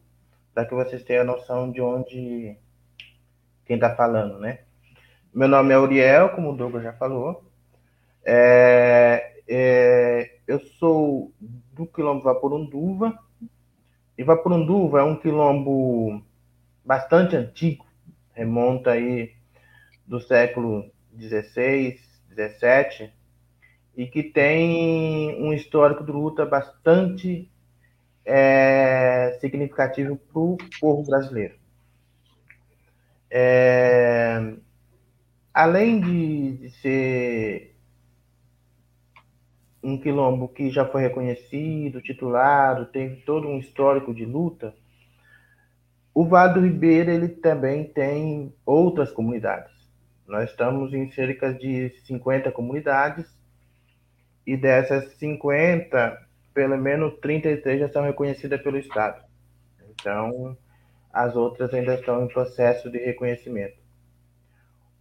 para 0.54 0.64
que 0.64 0.72
vocês 0.72 1.02
tenham 1.02 1.22
a 1.22 1.26
noção 1.26 1.72
de 1.72 1.80
onde 1.80 2.56
quem 3.64 3.74
está 3.74 3.96
falando, 3.96 4.38
né? 4.38 4.60
Meu 5.34 5.48
nome 5.48 5.74
é 5.74 5.78
Uriel, 5.78 6.28
como 6.28 6.52
o 6.52 6.56
Douglas 6.56 6.84
já 6.84 6.92
falou. 6.92 7.44
É, 8.24 9.40
é, 9.48 10.38
eu 10.46 10.60
sou 10.78 11.32
do 11.72 11.88
quilombo 11.88 12.22
Vaporunduva. 12.22 13.18
E 14.16 14.22
Vaporunduva 14.22 15.00
é 15.00 15.02
um 15.02 15.16
quilombo 15.16 16.22
bastante 16.84 17.34
antigo, 17.34 17.84
remonta 18.32 18.92
aí 18.92 19.34
do 20.06 20.20
século 20.20 20.90
XVI, 21.18 21.98
XVII, 22.30 23.10
e 23.96 24.06
que 24.06 24.22
tem 24.22 25.40
um 25.42 25.52
histórico 25.52 26.04
de 26.04 26.10
luta 26.10 26.44
bastante 26.44 27.50
é, 28.24 29.36
significativo 29.40 30.16
para 30.16 30.40
o 30.40 30.56
povo 30.80 31.04
brasileiro. 31.04 31.54
É, 33.30 34.54
além 35.52 36.00
de, 36.00 36.56
de, 36.58 36.70
ser 36.70 37.76
um 39.82 39.98
quilombo 39.98 40.48
que 40.48 40.70
já 40.70 40.86
foi 40.86 41.02
reconhecido, 41.02 42.00
titulado, 42.00 42.86
teve 42.86 43.16
todo 43.22 43.48
um 43.48 43.58
histórico 43.58 44.14
de 44.14 44.24
luta, 44.24 44.74
o 46.14 46.24
Vale 46.24 46.54
do 46.54 46.60
Ribeira 46.60 47.12
ele 47.12 47.28
também 47.28 47.84
tem 47.84 48.54
outras 48.64 49.10
comunidades. 49.10 49.73
Nós 50.26 50.50
estamos 50.50 50.92
em 50.94 51.10
cerca 51.10 51.52
de 51.52 51.90
50 52.06 52.50
comunidades 52.52 53.26
e 54.46 54.56
dessas 54.56 55.12
50, 55.16 56.26
pelo 56.52 56.76
menos 56.76 57.18
33 57.20 57.80
já 57.80 57.88
são 57.88 58.02
reconhecidas 58.02 58.60
pelo 58.62 58.78
Estado. 58.78 59.22
Então, 59.90 60.56
as 61.12 61.36
outras 61.36 61.72
ainda 61.72 61.94
estão 61.94 62.24
em 62.24 62.28
processo 62.28 62.90
de 62.90 62.98
reconhecimento. 62.98 63.76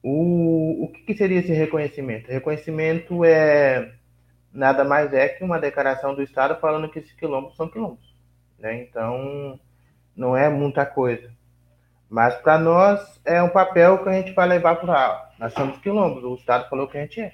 O, 0.02 0.86
o 0.86 0.92
que, 0.92 1.04
que 1.04 1.16
seria 1.16 1.40
esse 1.40 1.54
reconhecimento? 1.54 2.30
Reconhecimento 2.30 3.24
é 3.24 3.94
nada 4.52 4.84
mais 4.84 5.12
é 5.14 5.30
que 5.30 5.44
uma 5.44 5.60
declaração 5.60 6.14
do 6.14 6.22
Estado 6.22 6.60
falando 6.60 6.90
que 6.90 7.00
esses 7.00 7.14
quilombos 7.14 7.56
são 7.56 7.70
quilombos. 7.70 8.14
Né? 8.60 8.84
Então, 8.84 9.60
não 10.16 10.38
é 10.38 10.50
muita 10.50 10.86
coisa. 10.86 11.32
Mas 12.14 12.36
para 12.36 12.59
nós 12.59 13.20
é 13.26 13.41
um 13.41 13.49
papel 13.49 14.03
que 14.03 14.07
a 14.07 14.14
gente 14.14 14.34
vai 14.34 14.47
levar 14.47 14.76
para. 14.76 15.32
Nós 15.39 15.51
somos 15.51 15.80
quilombos, 15.80 16.24
o 16.24 16.36
Estado 16.36 16.70
falou 16.70 16.88
que 16.88 16.95
a 16.95 17.01
gente 17.01 17.20
é. 17.20 17.34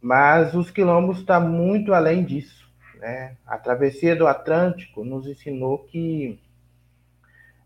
Mas 0.00 0.54
os 0.54 0.72
quilombos 0.72 1.20
está 1.20 1.38
muito 1.38 1.94
além 1.94 2.24
disso. 2.24 2.68
Né? 2.96 3.36
A 3.46 3.56
travessia 3.56 4.16
do 4.16 4.26
Atlântico 4.26 5.04
nos 5.04 5.24
ensinou 5.28 5.84
que 5.84 6.42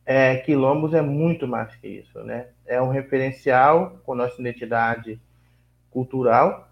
é, 0.05 0.37
quilombos 0.37 0.93
é 0.93 1.01
muito 1.01 1.49
mais 1.49 1.75
que 1.77 1.89
isso. 1.89 2.23
Né? 2.23 2.49
É 2.67 2.79
um 2.83 2.91
referencial 2.91 3.99
com 4.05 4.15
nossa 4.15 4.39
identidade 4.39 5.19
cultural 5.91 6.69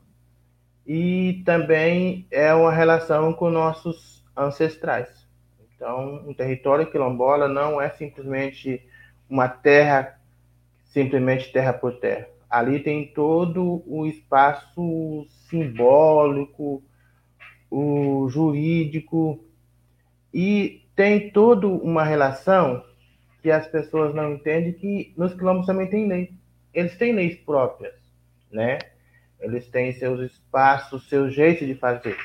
e 0.86 1.42
também 1.46 2.26
é 2.30 2.53
uma 2.53 2.70
relação 2.70 3.32
com 3.32 3.48
nossos 3.48 4.22
ancestrais. 4.36 5.26
Então, 5.74 6.22
um 6.28 6.34
território 6.34 6.90
quilombola 6.90 7.48
não 7.48 7.80
é 7.80 7.88
simplesmente 7.88 8.89
uma 9.31 9.49
terra, 9.49 10.20
simplesmente 10.85 11.53
terra 11.53 11.72
por 11.72 11.99
terra 11.99 12.26
ali 12.51 12.81
tem 12.81 13.07
todo 13.07 13.81
o 13.87 14.05
espaço 14.07 15.24
simbólico, 15.49 16.83
o 17.70 18.28
jurídico, 18.28 19.45
e 20.35 20.85
tem 20.97 21.31
toda 21.31 21.68
uma 21.68 22.03
relação 22.03 22.85
que 23.41 23.51
as 23.51 23.68
pessoas 23.68 24.12
não 24.12 24.35
entendem 24.35 24.72
que 24.72 25.14
nos 25.16 25.33
quilombos 25.33 25.66
também 25.66 25.89
tem 25.89 26.09
lei. 26.09 26.33
Eles 26.74 26.99
têm 26.99 27.12
leis 27.12 27.39
próprias, 27.39 27.95
né? 28.51 28.78
Eles 29.39 29.68
têm 29.68 29.93
seus 29.93 30.20
espaços, 30.20 31.09
seu 31.09 31.31
jeito 31.31 31.64
de 31.64 31.74
fazer. 31.74 32.16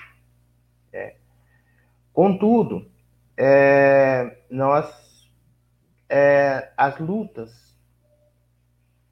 É. 0.91 1.15
Contudo, 2.11 2.89
é, 3.37 4.37
nós, 4.49 4.89
é, 6.17 6.71
as 6.77 6.97
lutas 6.97 7.77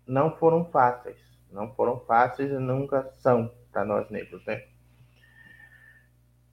não 0.08 0.38
foram 0.38 0.64
fáceis. 0.72 1.18
Não 1.52 1.76
foram 1.76 2.00
fáceis 2.00 2.50
e 2.50 2.58
nunca 2.58 3.12
são 3.18 3.52
para 3.74 3.84
nós 3.84 4.10
negros, 4.10 4.42
né? 4.46 4.68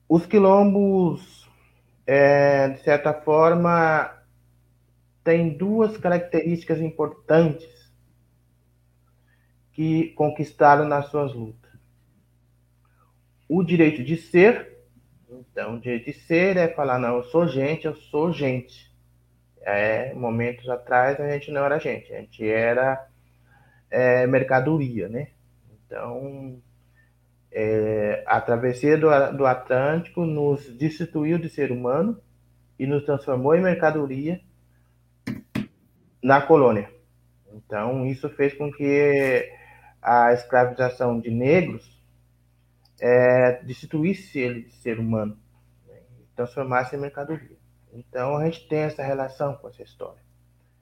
Os 0.09 0.25
quilombos, 0.25 1.49
é, 2.05 2.67
de 2.67 2.81
certa 2.81 3.13
forma, 3.13 4.13
têm 5.23 5.57
duas 5.57 5.95
características 5.97 6.81
importantes 6.81 7.89
que 9.71 10.09
conquistaram 10.15 10.85
nas 10.85 11.05
suas 11.05 11.33
lutas. 11.33 11.71
O 13.47 13.63
direito 13.63 14.03
de 14.03 14.17
ser, 14.17 14.85
então, 15.29 15.75
o 15.75 15.79
direito 15.79 16.07
de 16.07 16.13
ser 16.13 16.57
é 16.57 16.67
falar, 16.67 16.99
não, 16.99 17.15
eu 17.15 17.23
sou 17.23 17.47
gente, 17.47 17.85
eu 17.87 17.95
sou 17.95 18.33
gente. 18.33 18.90
É, 19.63 20.13
momentos 20.13 20.67
atrás 20.69 21.19
a 21.19 21.29
gente 21.29 21.51
não 21.51 21.63
era 21.63 21.79
gente, 21.79 22.11
a 22.13 22.19
gente 22.19 22.43
era 22.43 23.07
é, 23.89 24.25
mercadoria, 24.25 25.07
né? 25.07 25.27
Então, 25.85 26.59
é, 27.51 28.23
a 28.25 28.39
travessia 28.39 28.97
do, 28.97 29.09
do 29.37 29.45
Atlântico 29.45 30.25
nos 30.25 30.65
destituiu 30.77 31.37
de 31.37 31.49
ser 31.49 31.71
humano 31.71 32.19
e 32.79 32.87
nos 32.87 33.03
transformou 33.03 33.53
em 33.53 33.61
mercadoria 33.61 34.41
na 36.23 36.41
colônia. 36.41 36.89
Então, 37.53 38.05
isso 38.05 38.29
fez 38.29 38.53
com 38.53 38.71
que 38.71 39.51
a 40.01 40.33
escravização 40.33 41.19
de 41.19 41.29
negros 41.29 42.01
é, 42.99 43.61
destituísse 43.63 44.39
ele 44.39 44.61
de 44.63 44.73
ser 44.75 44.99
humano, 44.99 45.37
né? 45.87 45.99
transformasse 46.35 46.95
em 46.95 46.99
mercadoria. 46.99 47.60
Então, 47.93 48.37
a 48.37 48.45
gente 48.45 48.67
tem 48.67 48.79
essa 48.79 49.03
relação 49.03 49.55
com 49.55 49.67
essa 49.67 49.83
história. 49.83 50.21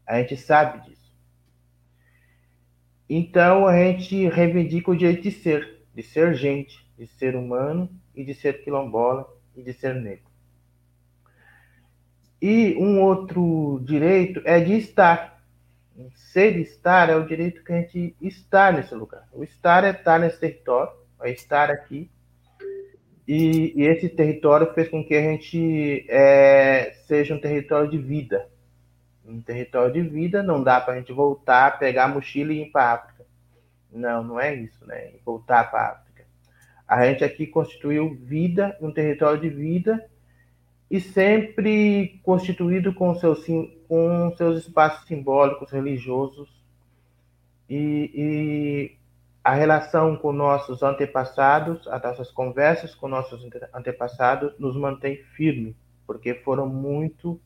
A 0.06 0.20
gente 0.20 0.38
sabe 0.38 0.90
disso. 0.90 1.00
Então 3.10 3.66
a 3.66 3.76
gente 3.76 4.28
reivindica 4.28 4.92
o 4.92 4.96
direito 4.96 5.24
de 5.24 5.32
ser, 5.32 5.82
de 5.96 6.04
ser 6.04 6.36
gente, 6.36 6.88
de 6.96 7.08
ser 7.08 7.36
humano 7.36 7.90
e 8.16 8.24
de 8.24 8.36
ser 8.36 8.64
quilombola 8.64 9.28
e 9.56 9.64
de 9.64 9.74
ser 9.74 9.96
negro. 9.96 10.30
E 12.40 12.76
um 12.78 13.02
outro 13.02 13.82
direito 13.84 14.42
é 14.46 14.60
de 14.60 14.74
estar. 14.74 15.44
Ser 16.14 16.56
e 16.56 16.62
estar 16.62 17.10
é 17.10 17.16
o 17.16 17.26
direito 17.26 17.64
que 17.64 17.74
a 17.74 17.82
gente 17.82 18.16
está 18.22 18.72
nesse 18.72 18.94
lugar. 18.94 19.28
O 19.34 19.44
estar 19.44 19.84
é 19.84 19.90
estar 19.90 20.20
nesse 20.20 20.40
território, 20.40 20.94
é 21.22 21.32
estar 21.32 21.72
aqui. 21.72 22.12
E, 23.32 23.74
e 23.80 23.86
esse 23.86 24.10
território 24.10 24.74
fez 24.74 24.90
com 24.90 25.04
que 25.06 25.14
a 25.14 25.22
gente 25.22 26.04
é, 26.10 26.96
seja 27.06 27.36
um 27.36 27.40
território 27.40 27.88
de 27.88 28.00
vida, 28.00 28.50
um 29.24 29.40
território 29.40 29.94
de 29.94 30.02
vida, 30.02 30.42
não 30.42 30.64
dá 30.64 30.82
para 30.82 30.96
a 30.96 30.98
gente 30.98 31.14
voltar, 31.14 31.78
pegar 31.78 32.06
a 32.06 32.08
mochila 32.08 32.52
e 32.52 32.64
ir 32.64 32.72
para 32.72 32.86
a 32.86 32.94
África. 32.96 33.26
Não, 33.94 34.24
não 34.24 34.40
é 34.40 34.56
isso, 34.56 34.84
né? 34.84 35.12
Voltar 35.24 35.70
para 35.70 35.80
a 35.80 35.92
África. 35.92 36.26
A 36.88 37.06
gente 37.06 37.24
aqui 37.24 37.46
constituiu 37.46 38.16
vida, 38.16 38.76
um 38.82 38.92
território 38.92 39.40
de 39.40 39.50
vida, 39.50 40.04
e 40.90 41.00
sempre 41.00 42.20
constituído 42.24 42.96
com 42.96 43.14
seus, 43.14 43.46
com 43.88 44.34
seus 44.38 44.66
espaços 44.66 45.08
simbólicos, 45.08 45.70
religiosos, 45.70 46.50
e, 47.70 48.12
e 48.12 48.99
a 49.44 49.54
relação 49.54 50.16
com 50.16 50.32
nossos 50.32 50.84
antepassados, 50.84 51.88
as 51.88 52.02
nossas 52.02 52.32
conversas 52.32 52.94
com 52.94 53.08
nossos 53.08 53.48
antepassados 53.74 54.58
nos 54.60 54.76
mantém 54.76 55.24
firme, 55.36 55.76
porque 56.06 56.36
foram 56.36 56.68
muito 56.68 57.40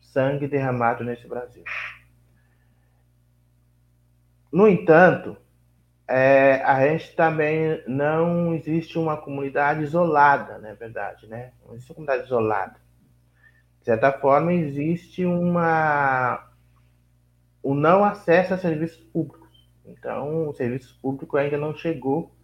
sangue 0.00 0.46
derramado 0.46 1.02
nesse 1.02 1.26
Brasil. 1.26 1.64
No 4.52 4.68
entanto, 4.68 5.36
é, 6.06 6.62
a 6.62 6.86
gente 6.86 7.16
também 7.16 7.82
não 7.88 8.54
existe 8.54 8.98
uma 8.98 9.16
comunidade 9.16 9.82
isolada, 9.82 10.58
na 10.58 10.68
é 10.68 10.74
verdade, 10.74 11.26
né? 11.26 11.52
Não 11.64 11.74
existe 11.74 11.90
uma 11.90 11.96
comunidade 11.96 12.26
isolada. 12.26 12.76
De 13.80 13.86
certa 13.86 14.12
forma, 14.12 14.52
existe 14.52 15.24
uma 15.24 16.50
o 17.62 17.74
não 17.74 18.04
acesso 18.04 18.52
a 18.54 18.58
serviços 18.58 19.02
públicos. 19.04 19.43
Então, 19.86 20.48
o 20.48 20.54
serviço 20.54 20.98
público 21.00 21.36
ainda 21.36 21.58
não 21.58 21.74
chegou 21.74 22.34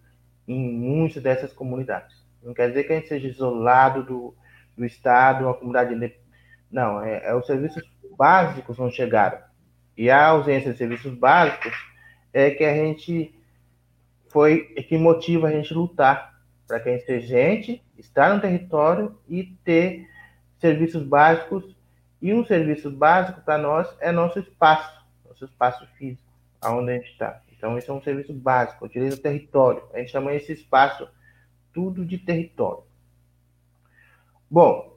em 0.46 0.72
muitas 0.72 1.22
dessas 1.22 1.52
comunidades. 1.52 2.24
Não 2.42 2.54
quer 2.54 2.68
dizer 2.68 2.84
que 2.84 2.92
a 2.92 2.96
gente 2.96 3.08
seja 3.08 3.28
isolado 3.28 4.02
do, 4.02 4.34
do 4.76 4.84
Estado, 4.84 5.44
uma 5.44 5.54
comunidade 5.54 5.94
não, 6.70 7.02
é, 7.02 7.26
é 7.26 7.34
os 7.34 7.46
serviços 7.46 7.82
básicos 8.16 8.78
não 8.78 8.90
chegaram. 8.90 9.38
E 9.96 10.10
a 10.10 10.28
ausência 10.28 10.72
de 10.72 10.78
serviços 10.78 11.12
básicos 11.14 11.74
é 12.32 12.50
que 12.50 12.64
a 12.64 12.74
gente 12.74 13.34
foi 14.28 14.72
é 14.76 14.82
que 14.82 14.96
motiva 14.96 15.48
a 15.48 15.50
gente 15.50 15.74
lutar 15.74 16.40
para 16.66 16.78
que 16.78 16.88
a 16.88 16.92
gente 16.92 17.04
seja 17.04 17.26
gente, 17.26 17.82
estar 17.98 18.32
no 18.32 18.40
território 18.40 19.18
e 19.28 19.44
ter 19.64 20.08
serviços 20.60 21.02
básicos. 21.02 21.76
E 22.22 22.32
um 22.32 22.44
serviço 22.44 22.90
básico 22.90 23.40
para 23.40 23.58
nós 23.58 23.88
é 23.98 24.12
nosso 24.12 24.38
espaço, 24.38 25.04
nosso 25.26 25.44
espaço 25.46 25.86
físico, 25.96 26.22
aonde 26.60 26.92
a 26.92 26.94
gente 26.94 27.10
está. 27.10 27.42
Então, 27.56 27.76
esse 27.76 27.90
é 27.90 27.92
um 27.92 28.02
serviço 28.02 28.32
básico, 28.32 28.84
utiliza 28.84 29.16
o 29.16 29.20
território. 29.20 29.82
A 29.92 29.98
gente 29.98 30.12
chama 30.12 30.32
esse 30.34 30.52
espaço 30.52 31.08
tudo 31.72 32.04
de 32.04 32.18
território. 32.18 32.82
Bom, 34.50 34.96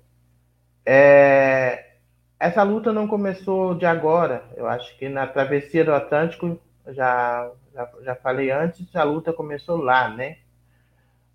é, 0.85 1.93
essa 2.39 2.63
luta 2.63 2.91
não 2.91 3.07
começou 3.07 3.75
de 3.75 3.85
agora. 3.85 4.43
Eu 4.55 4.67
acho 4.67 4.97
que 4.97 5.07
na 5.07 5.27
travessia 5.27 5.85
do 5.85 5.93
Atlântico, 5.93 6.59
já, 6.87 7.51
já, 7.73 7.89
já 8.01 8.15
falei 8.15 8.51
antes, 8.51 8.95
a 8.95 9.03
luta 9.03 9.31
começou 9.31 9.77
lá, 9.77 10.09
né? 10.09 10.37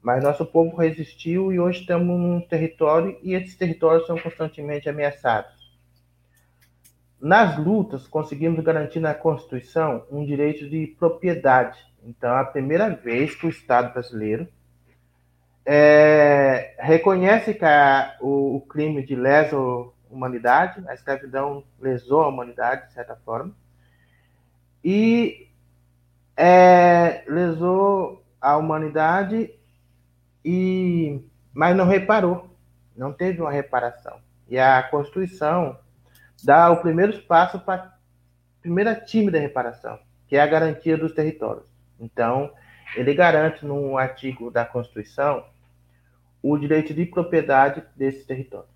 Mas 0.02 0.22
nosso 0.22 0.46
povo 0.46 0.76
resistiu 0.76 1.52
e 1.52 1.58
hoje 1.58 1.80
estamos 1.80 2.18
num 2.18 2.40
território 2.40 3.18
e 3.22 3.34
esses 3.34 3.56
territórios 3.56 4.06
são 4.06 4.18
constantemente 4.18 4.88
ameaçados. 4.88 5.57
Nas 7.20 7.58
lutas, 7.58 8.06
conseguimos 8.06 8.62
garantir 8.62 9.00
na 9.00 9.12
Constituição 9.12 10.04
um 10.10 10.24
direito 10.24 10.68
de 10.68 10.86
propriedade. 10.98 11.78
Então, 12.04 12.30
é 12.30 12.40
a 12.40 12.44
primeira 12.44 12.90
vez 12.90 13.34
que 13.34 13.46
o 13.46 13.50
Estado 13.50 13.92
brasileiro 13.92 14.46
é, 15.70 16.74
reconhece 16.78 17.52
que 17.52 17.64
a, 17.64 18.16
o, 18.20 18.56
o, 18.56 18.60
crime 18.62 19.04
de 19.04 19.14
lesa 19.14 19.54
humanidade, 20.08 20.82
a 20.88 20.94
escravidão 20.94 21.62
lesou 21.78 22.22
a 22.22 22.28
humanidade, 22.28 22.86
de 22.86 22.94
certa 22.94 23.16
forma, 23.16 23.52
e 24.82 25.48
é, 26.34 27.22
lesou 27.26 28.24
a 28.40 28.56
humanidade, 28.56 29.50
e, 30.42 31.20
mas 31.52 31.76
não 31.76 31.84
reparou, 31.84 32.48
não 32.96 33.12
teve 33.12 33.42
uma 33.42 33.50
reparação. 33.50 34.18
E 34.48 34.58
a 34.58 34.82
Constituição 34.84 35.76
dá 36.42 36.70
o 36.70 36.80
primeiro 36.80 37.18
passo 37.22 37.58
para 37.58 37.82
a 37.82 37.92
primeira 38.60 38.94
tímida 38.94 39.38
reparação, 39.38 39.98
que 40.26 40.36
é 40.36 40.40
a 40.40 40.46
garantia 40.46 40.96
dos 40.96 41.12
territórios. 41.12 41.66
Então, 41.98 42.52
ele 42.96 43.14
garante 43.14 43.64
no 43.64 43.98
artigo 43.98 44.50
da 44.50 44.64
Constituição 44.64 45.44
o 46.42 46.56
direito 46.56 46.94
de 46.94 47.04
propriedade 47.04 47.82
desses 47.96 48.24
territórios. 48.24 48.70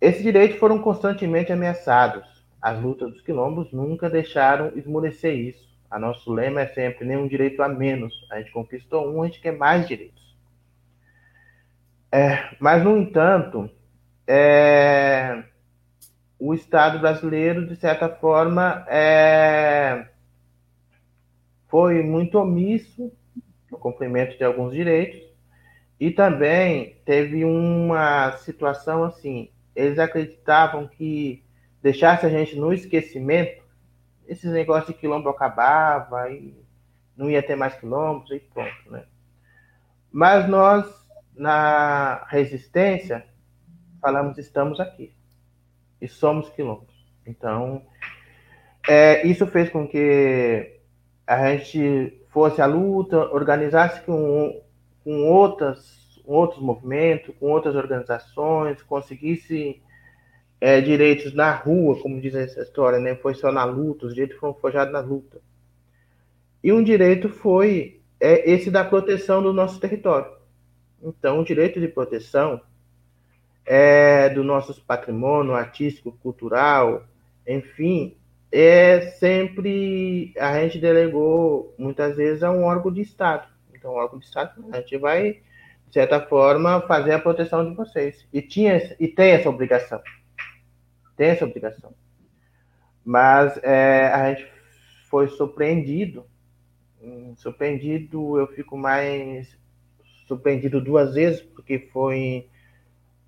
Esses 0.00 0.22
direitos 0.22 0.58
foram 0.58 0.78
constantemente 0.80 1.52
ameaçados. 1.52 2.26
As 2.60 2.80
lutas 2.80 3.12
dos 3.12 3.22
quilombos 3.22 3.72
nunca 3.72 4.10
deixaram 4.10 4.72
esmorecer 4.76 5.34
isso. 5.34 5.68
A 5.90 5.98
nosso 5.98 6.32
lema 6.32 6.60
é 6.60 6.66
sempre 6.68 7.06
nenhum 7.06 7.26
direito 7.26 7.62
a 7.62 7.68
menos. 7.68 8.12
A 8.30 8.38
gente 8.38 8.52
conquistou 8.52 9.10
um, 9.10 9.22
a 9.22 9.26
gente 9.26 9.40
quer 9.40 9.56
mais 9.56 9.88
direitos. 9.88 10.36
É, 12.12 12.54
mas, 12.58 12.82
no 12.82 12.96
entanto, 12.96 13.70
é, 14.26 15.42
o 16.38 16.54
Estado 16.54 17.00
brasileiro, 17.00 17.66
de 17.66 17.74
certa 17.76 18.08
forma, 18.08 18.86
é, 18.88 20.08
foi 21.66 22.02
muito 22.02 22.38
omisso 22.38 23.12
no 23.70 23.76
cumprimento 23.76 24.38
de 24.38 24.44
alguns 24.44 24.72
direitos 24.72 25.20
e 25.98 26.10
também 26.12 26.96
teve 27.04 27.44
uma 27.44 28.32
situação 28.38 29.02
assim, 29.02 29.50
eles 29.74 29.98
acreditavam 29.98 30.86
que 30.86 31.44
deixasse 31.82 32.24
a 32.24 32.28
gente 32.28 32.54
no 32.56 32.72
esquecimento, 32.72 33.62
esses 34.26 34.50
negócios 34.52 34.94
de 34.94 35.00
quilombo 35.00 35.28
acabava 35.28 36.30
e 36.30 36.54
não 37.16 37.28
ia 37.28 37.42
ter 37.42 37.56
mais 37.56 37.74
quilombos 37.74 38.30
e 38.30 38.38
pronto, 38.38 38.90
né? 38.90 39.04
Mas 40.12 40.48
nós, 40.48 40.86
na 41.34 42.24
resistência, 42.28 43.26
falamos, 44.00 44.38
estamos 44.38 44.78
aqui 44.78 45.17
e 46.00 46.08
somos 46.08 46.48
quilombos. 46.50 46.94
Então, 47.26 47.82
é, 48.86 49.26
isso 49.26 49.46
fez 49.46 49.68
com 49.68 49.86
que 49.86 50.78
a 51.26 51.50
gente 51.50 52.22
fosse 52.30 52.62
à 52.62 52.66
luta, 52.66 53.18
organizasse 53.32 54.00
com, 54.02 54.62
com 55.04 55.26
outras, 55.28 56.20
outros 56.24 56.62
movimentos, 56.62 57.34
com 57.38 57.50
outras 57.50 57.74
organizações, 57.74 58.82
conseguisse 58.82 59.82
é, 60.60 60.80
direitos 60.80 61.34
na 61.34 61.52
rua, 61.52 62.00
como 62.00 62.20
diz 62.20 62.34
essa 62.34 62.62
história, 62.62 62.98
né? 62.98 63.14
Foi 63.16 63.34
só 63.34 63.52
na 63.52 63.64
luta, 63.64 64.06
os 64.06 64.14
direitos 64.14 64.38
foram 64.38 64.54
forjados 64.54 64.92
na 64.92 65.00
luta. 65.00 65.40
E 66.62 66.72
um 66.72 66.82
direito 66.82 67.28
foi 67.28 68.00
é, 68.20 68.50
esse 68.50 68.70
da 68.70 68.84
proteção 68.84 69.42
do 69.42 69.52
nosso 69.52 69.78
território. 69.78 70.32
Então, 71.02 71.40
o 71.40 71.44
direito 71.44 71.80
de 71.80 71.88
proteção 71.88 72.60
é, 73.70 74.30
do 74.30 74.42
nosso 74.42 74.82
patrimônio 74.82 75.54
artístico, 75.54 76.12
cultural, 76.22 77.04
enfim, 77.46 78.16
é 78.50 79.02
sempre 79.18 80.32
a 80.38 80.58
gente 80.58 80.78
delegou 80.78 81.74
muitas 81.78 82.16
vezes 82.16 82.42
a 82.42 82.50
um 82.50 82.64
órgão 82.64 82.90
de 82.90 83.02
Estado. 83.02 83.46
Então, 83.74 83.90
o 83.90 83.96
órgão 83.96 84.18
de 84.18 84.24
Estado, 84.24 84.64
a 84.72 84.80
gente 84.80 84.96
vai, 84.96 85.42
de 85.86 85.92
certa 85.92 86.18
forma, 86.18 86.80
fazer 86.80 87.12
a 87.12 87.18
proteção 87.18 87.68
de 87.68 87.76
vocês. 87.76 88.26
E, 88.32 88.40
tinha, 88.40 88.96
e 88.98 89.06
tem 89.06 89.32
essa 89.32 89.50
obrigação. 89.50 90.00
Tem 91.14 91.28
essa 91.28 91.44
obrigação. 91.44 91.92
Mas 93.04 93.60
é, 93.62 94.06
a 94.06 94.32
gente 94.32 94.50
foi 95.10 95.28
surpreendido. 95.28 96.24
Hum, 97.02 97.34
surpreendido, 97.36 98.38
eu 98.38 98.46
fico 98.46 98.78
mais 98.78 99.54
surpreendido 100.26 100.80
duas 100.80 101.14
vezes, 101.14 101.42
porque 101.42 101.78
foi 101.92 102.48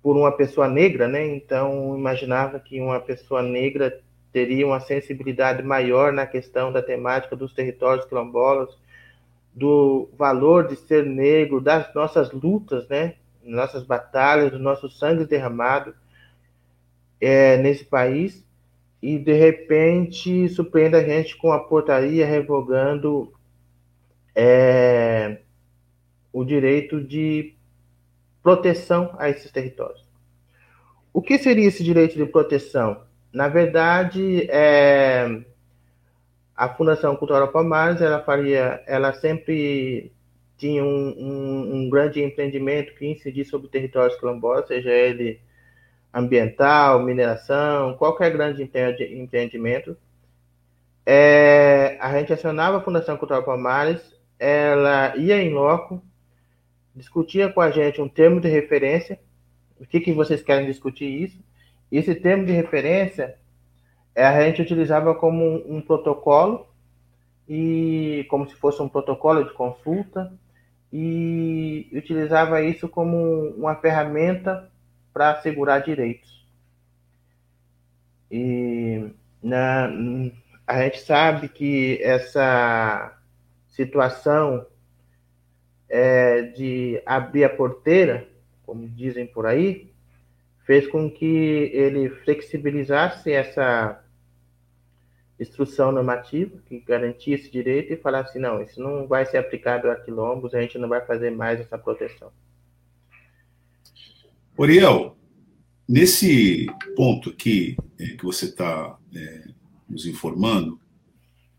por 0.01 0.17
uma 0.17 0.31
pessoa 0.31 0.67
negra, 0.67 1.07
né? 1.07 1.25
Então, 1.35 1.95
imaginava 1.97 2.59
que 2.59 2.79
uma 2.79 2.99
pessoa 2.99 3.41
negra 3.41 4.01
teria 4.31 4.65
uma 4.65 4.79
sensibilidade 4.79 5.61
maior 5.61 6.11
na 6.11 6.25
questão 6.25 6.71
da 6.71 6.81
temática 6.81 7.35
dos 7.35 7.53
territórios 7.53 8.05
quilombolas, 8.05 8.69
do 9.53 10.09
valor 10.17 10.67
de 10.67 10.75
ser 10.75 11.05
negro, 11.05 11.59
das 11.61 11.93
nossas 11.93 12.31
lutas, 12.31 12.87
né? 12.87 13.15
Nossas 13.43 13.83
batalhas, 13.83 14.51
do 14.51 14.59
nosso 14.59 14.89
sangue 14.89 15.25
derramado 15.25 15.93
é, 17.19 17.57
nesse 17.57 17.85
país. 17.85 18.45
E, 19.01 19.17
de 19.19 19.33
repente, 19.33 20.47
surpreende 20.49 20.95
a 20.95 21.03
gente 21.03 21.35
com 21.37 21.51
a 21.51 21.59
portaria 21.59 22.25
revogando 22.25 23.33
é, 24.35 25.39
o 26.31 26.45
direito 26.45 27.01
de 27.01 27.55
proteção 28.41 29.15
a 29.17 29.29
esses 29.29 29.51
territórios. 29.51 30.05
O 31.13 31.21
que 31.21 31.37
seria 31.37 31.67
esse 31.67 31.83
direito 31.83 32.15
de 32.15 32.25
proteção? 32.25 33.01
Na 33.33 33.47
verdade, 33.47 34.47
é, 34.49 35.41
a 36.55 36.69
Fundação 36.69 37.15
Cultural 37.15 37.47
Palmares, 37.49 38.01
ela 38.01 38.21
faria, 38.21 38.83
ela 38.85 39.13
sempre 39.13 40.11
tinha 40.57 40.83
um, 40.83 41.15
um, 41.17 41.75
um 41.75 41.89
grande 41.89 42.21
empreendimento 42.21 42.93
que 42.95 43.07
incidia 43.07 43.43
sobre 43.43 43.67
territórios 43.67 44.17
quilombolas, 44.19 44.67
seja 44.67 44.91
ele 44.91 45.41
ambiental, 46.13 47.01
mineração, 47.01 47.95
qualquer 47.95 48.31
grande 48.31 48.61
empreendimento. 48.63 49.97
É, 51.05 51.97
a 51.99 52.17
gente 52.17 52.31
acionava 52.31 52.77
a 52.77 52.81
Fundação 52.81 53.17
Cultural 53.17 53.43
Palmares, 53.43 54.01
ela 54.37 55.15
ia 55.17 55.41
em 55.41 55.53
loco, 55.53 56.01
discutia 56.95 57.51
com 57.51 57.61
a 57.61 57.71
gente 57.71 58.01
um 58.01 58.07
termo 58.07 58.39
de 58.39 58.47
referência, 58.47 59.19
o 59.79 59.85
que, 59.85 59.99
que 59.99 60.13
vocês 60.13 60.41
querem 60.41 60.67
discutir 60.67 61.05
isso, 61.05 61.39
esse 61.91 62.15
termo 62.15 62.45
de 62.45 62.51
referência 62.51 63.37
é, 64.15 64.25
a 64.25 64.41
gente 64.43 64.61
utilizava 64.61 65.15
como 65.15 65.43
um, 65.43 65.77
um 65.77 65.81
protocolo 65.81 66.67
e 67.47 68.25
como 68.29 68.47
se 68.47 68.55
fosse 68.55 68.81
um 68.81 68.89
protocolo 68.89 69.43
de 69.43 69.53
consulta 69.53 70.31
e 70.91 71.89
utilizava 71.93 72.61
isso 72.61 72.87
como 72.89 73.49
uma 73.57 73.75
ferramenta 73.75 74.69
para 75.13 75.31
assegurar 75.31 75.81
direitos. 75.81 76.45
E 78.29 79.11
na, 79.41 79.89
a 80.67 80.83
gente 80.83 80.99
sabe 81.01 81.49
que 81.49 81.99
essa 82.01 83.17
situação 83.69 84.65
é, 85.91 86.41
de 86.43 87.01
abrir 87.05 87.43
a 87.43 87.49
porteira, 87.49 88.25
como 88.65 88.87
dizem 88.87 89.27
por 89.27 89.45
aí, 89.45 89.91
fez 90.65 90.87
com 90.87 91.11
que 91.11 91.25
ele 91.73 92.09
flexibilizasse 92.09 93.29
essa 93.29 94.01
instrução 95.37 95.91
normativa 95.91 96.57
que 96.69 96.79
garantia 96.79 97.35
esse 97.35 97.51
direito 97.51 97.91
e 97.91 97.97
falasse 97.97 98.39
não, 98.39 98.61
isso 98.61 98.81
não 98.81 99.05
vai 99.05 99.25
ser 99.25 99.37
aplicado 99.37 99.89
a 99.89 99.95
quilombos, 99.95 100.53
a 100.53 100.61
gente 100.61 100.77
não 100.77 100.87
vai 100.87 101.05
fazer 101.05 101.31
mais 101.31 101.59
essa 101.59 101.77
proteção. 101.77 102.31
Oriel, 104.55 105.17
nesse 105.89 106.67
ponto 106.95 107.31
aqui 107.31 107.75
é, 107.99 108.05
que 108.15 108.23
você 108.23 108.45
está 108.45 108.97
é, 109.13 109.49
nos 109.89 110.05
informando, 110.05 110.79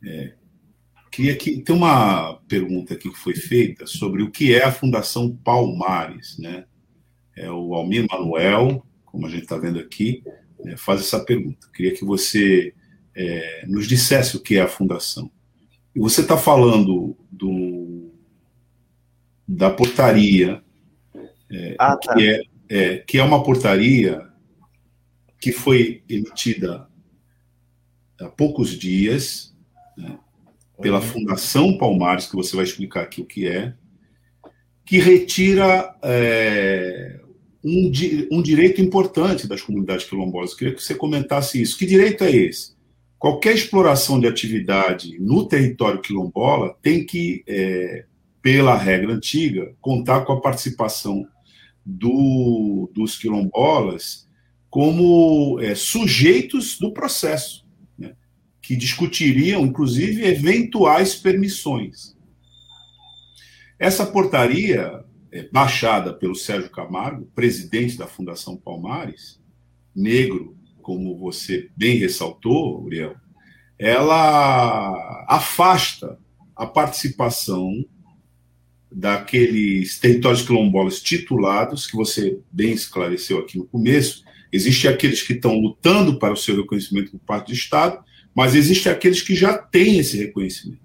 é, 0.03 0.35
queria 1.13 1.37
que 1.37 1.61
tem 1.61 1.77
uma 1.77 2.41
pergunta 2.49 2.95
aqui 2.95 3.09
que 3.11 3.19
foi 3.19 3.37
feita 3.37 3.87
sobre 3.87 4.23
o 4.23 4.31
que 4.31 4.53
é 4.53 4.65
a 4.65 4.73
Fundação 4.73 5.31
Palmares, 5.45 6.37
né? 6.39 6.65
É 7.37 7.51
o 7.51 7.75
Almir 7.75 8.07
Manuel 8.11 8.85
como 9.13 9.27
a 9.27 9.29
gente 9.31 9.43
está 9.43 9.59
vendo 9.59 9.79
aqui, 9.79 10.25
né, 10.65 10.75
faz 10.77 11.03
essa 11.03 11.23
pergunta. 11.23 11.69
Queria 11.75 11.93
que 11.93 12.05
você 12.05 12.75
é, 13.15 13.67
nos 13.69 13.87
dissesse 13.87 14.39
o 14.39 14.41
que 14.41 14.57
é 14.57 14.63
a 14.63 14.69
fundação. 14.69 15.31
E 15.95 16.01
você 16.01 16.23
está 16.23 16.39
falando 16.39 17.15
do, 17.31 18.11
da 19.47 19.71
portaria, 19.71 20.65
é, 21.51 21.77
ah, 21.79 21.95
tá. 21.99 22.15
que, 22.15 22.27
é, 22.27 22.43
é, 22.71 22.97
que 22.99 23.19
é 23.19 23.23
uma 23.23 23.45
portaria 23.45 24.27
que 25.39 25.53
foi 25.53 26.03
emitida 26.09 26.89
há 28.19 28.29
poucos 28.29 28.71
dias 28.71 29.55
né, 29.99 30.19
pela 30.83 30.99
uhum. 30.99 31.07
Fundação 31.07 31.79
Palmares, 31.79 32.27
que 32.27 32.37
você 32.37 32.55
vai 32.55 32.65
explicar 32.65 33.03
aqui 33.03 33.23
o 33.23 33.25
que 33.25 33.47
é, 33.47 33.73
que 34.85 34.99
retira 34.99 35.95
é, 36.03 37.21
um, 37.65 37.91
um 38.31 38.43
direito 38.43 38.81
importante 38.81 39.47
das 39.47 39.63
comunidades 39.63 40.05
quilombolas. 40.05 40.51
Eu 40.51 40.57
queria 40.57 40.75
que 40.75 40.83
você 40.83 40.95
comentasse 40.95 41.63
isso. 41.63 41.79
Que 41.79 41.87
direito 41.87 42.25
é 42.25 42.31
esse? 42.31 42.73
Qualquer 43.19 43.55
exploração 43.55 44.19
de 44.19 44.27
atividade 44.27 45.17
no 45.21 45.47
território 45.47 46.01
quilombola 46.01 46.77
tem 46.83 47.07
que, 47.07 47.45
é, 47.47 48.05
pela 48.43 48.77
regra 48.77 49.13
antiga, 49.15 49.73
contar 49.81 50.23
com 50.23 50.33
a 50.33 50.41
participação 50.41 51.25
do, 51.87 52.91
dos 52.93 53.17
quilombolas 53.17 54.29
como 54.69 55.61
é, 55.61 55.75
sujeitos 55.75 56.79
do 56.79 56.93
processo, 56.93 57.62
que 58.63 58.77
discutiriam, 58.77 59.67
inclusive, 59.67 60.25
eventuais 60.25 61.17
permissões. 61.17 62.17
Essa 63.79 64.07
portaria 64.07 65.05
é, 65.33 65.49
baixada 65.51 66.15
pelo 66.15 66.37
Sérgio 66.37 66.71
Camargo, 66.71 67.27
presidente 67.35 67.99
da 67.99 68.07
Fundação 68.07 68.57
Palmares, 68.57 69.41
negro, 69.95 70.57
como 70.81 71.19
você 71.19 71.69
bem 71.77 71.97
ressaltou, 71.97 72.85
Uriel, 72.85 73.17
ela 73.79 75.27
afasta 75.29 76.19
a 76.55 76.65
participação 76.65 77.85
daqueles 78.91 79.99
territórios 79.99 80.43
quilombolas 80.43 81.01
titulados, 81.01 81.87
que 81.87 81.97
você 81.97 82.39
bem 82.51 82.73
esclareceu 82.73 83.39
aqui 83.39 83.59
no 83.59 83.67
começo. 83.67 84.23
Existem 84.53 84.91
aqueles 84.91 85.23
que 85.23 85.33
estão 85.33 85.57
lutando 85.57 86.19
para 86.19 86.35
o 86.35 86.37
seu 86.37 86.57
reconhecimento 86.57 87.13
por 87.13 87.21
parte 87.21 87.49
do 87.49 87.55
Estado, 87.55 88.05
mas 88.35 88.55
existem 88.55 88.91
aqueles 88.91 89.21
que 89.21 89.35
já 89.35 89.57
têm 89.57 89.99
esse 89.99 90.17
reconhecimento. 90.17 90.83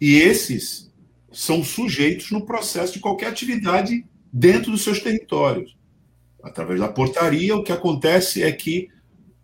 E 0.00 0.16
esses 0.16 0.90
são 1.32 1.62
sujeitos 1.62 2.30
no 2.30 2.44
processo 2.44 2.94
de 2.94 3.00
qualquer 3.00 3.28
atividade 3.28 4.04
dentro 4.32 4.72
dos 4.72 4.82
seus 4.82 5.00
territórios. 5.00 5.76
Através 6.42 6.80
da 6.80 6.88
portaria, 6.88 7.54
o 7.54 7.62
que 7.62 7.72
acontece 7.72 8.42
é 8.42 8.50
que 8.50 8.88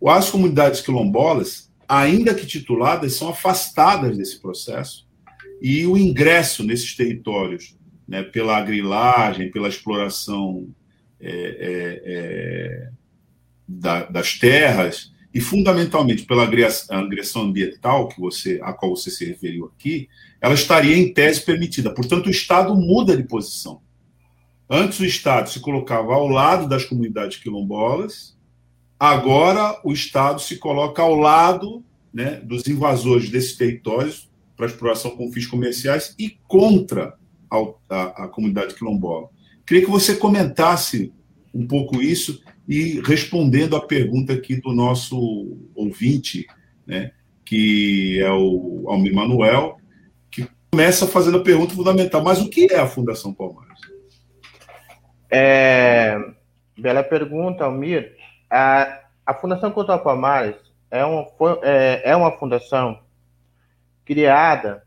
as 0.05 0.31
comunidades 0.31 0.81
quilombolas, 0.81 1.71
ainda 1.89 2.35
que 2.35 2.47
tituladas, 2.47 3.15
são 3.15 3.29
afastadas 3.29 4.17
desse 4.17 4.41
processo 4.41 5.07
e 5.61 5.87
o 5.87 5.97
ingresso 5.97 6.65
nesses 6.65 6.95
territórios, 6.95 7.77
né, 8.07 8.23
pela 8.23 8.61
grilagem, 8.63 9.51
pela 9.51 9.69
exploração 9.69 10.69
é, 11.21 11.31
é, 11.31 12.03
é, 12.05 12.91
da, 13.67 14.05
das 14.05 14.39
terras 14.39 15.13
e 15.33 15.41
fundamentalmente 15.41 16.25
pela 16.25 16.45
agressão 16.45 17.43
ambiental 17.43 18.09
que 18.09 18.21
você, 18.21 18.59
a 18.63 18.73
qual 18.73 18.97
você 18.97 19.11
se 19.11 19.25
referiu 19.25 19.67
aqui, 19.67 20.09
ela 20.41 20.55
estaria 20.55 20.97
em 20.97 21.13
tese 21.13 21.43
permitida. 21.43 21.93
Portanto, 21.93 22.27
o 22.27 22.31
Estado 22.31 22.75
muda 22.75 23.17
de 23.17 23.23
posição. 23.25 23.81
Antes 24.69 24.99
o 24.99 25.05
Estado 25.05 25.49
se 25.51 25.61
colocava 25.61 26.15
ao 26.15 26.27
lado 26.27 26.69
das 26.69 26.85
comunidades 26.85 27.39
quilombolas, 27.39 28.37
agora 28.99 29.79
o 29.85 29.93
Estado 29.93 30.41
se 30.41 30.57
coloca 30.57 31.03
ao 31.03 31.15
lado 31.15 31.85
né, 32.13 32.41
dos 32.41 32.67
invasores 32.67 33.29
desses 33.29 33.57
territórios 33.57 34.29
para 34.57 34.67
exploração 34.67 35.13
com 35.13 35.31
fins 35.31 35.47
comerciais 35.47 36.15
e 36.19 36.31
contra 36.49 37.15
a, 37.51 37.57
a, 37.91 38.25
a 38.25 38.29
comunidade 38.29 38.75
quilombola. 38.75 39.29
Queria 39.67 39.85
que 39.85 39.91
você 39.91 40.17
comentasse 40.17 41.13
um 41.53 41.67
pouco 41.67 42.01
isso 42.01 42.43
e 42.69 43.01
respondendo 43.05 43.77
à 43.77 43.81
pergunta 43.81 44.33
aqui 44.33 44.61
do 44.61 44.73
nosso 44.73 45.57
ouvinte, 45.75 46.47
né, 46.87 47.13
que 47.45 48.21
é 48.21 48.31
o 48.31 48.85
Almir 48.89 49.15
Manuel, 49.15 49.79
que 50.31 50.49
começa 50.71 51.07
fazendo 51.07 51.39
a 51.39 51.45
pergunta 51.45 51.75
fundamental: 51.75 52.23
mas 52.23 52.41
o 52.41 52.51
que 52.51 52.73
é 52.73 52.79
a 52.79 52.87
Fundação 52.87 53.33
Palmares? 53.33 53.81
É, 55.31 56.19
bela 56.77 57.03
pergunta, 57.03 57.65
Almir. 57.65 58.17
A, 58.51 59.01
a 59.25 59.35
Fundação 59.35 59.71
Cultural 59.71 60.03
Palmares 60.03 60.57
é 60.91 61.05
uma, 61.05 61.27
é, 61.63 62.11
é 62.11 62.17
uma 62.17 62.33
fundação 62.33 63.01
criada 64.05 64.85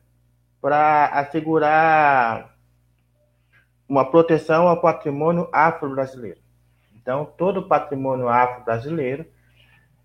para 0.62 1.08
assegurar 1.08 2.56
uma 3.88 4.10
proteção 4.10 4.68
ao 4.68 4.82
patrimônio 4.82 5.50
afro-brasileiro. 5.52 6.39
Então, 7.10 7.26
todo 7.26 7.62
o 7.62 7.68
patrimônio 7.68 8.30
afro-brasileiro 8.30 9.26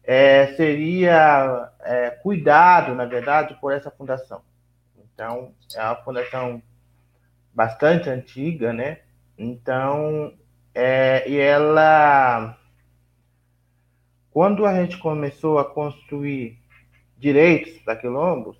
é, 0.02 0.46
seria 0.54 1.70
é, 1.82 2.08
cuidado, 2.08 2.94
na 2.94 3.04
verdade, 3.04 3.58
por 3.60 3.74
essa 3.74 3.90
fundação. 3.90 4.40
Então, 4.96 5.52
é 5.76 5.82
uma 5.82 5.96
fundação 5.96 6.62
bastante 7.52 8.08
antiga, 8.08 8.72
né? 8.72 9.00
Então, 9.36 10.32
é, 10.74 11.28
e 11.28 11.36
ela, 11.38 12.56
quando 14.30 14.64
a 14.64 14.72
gente 14.80 14.96
começou 14.96 15.58
a 15.58 15.64
construir 15.66 16.58
direitos 17.18 17.74
para 17.80 17.96
quilombos, 17.96 18.56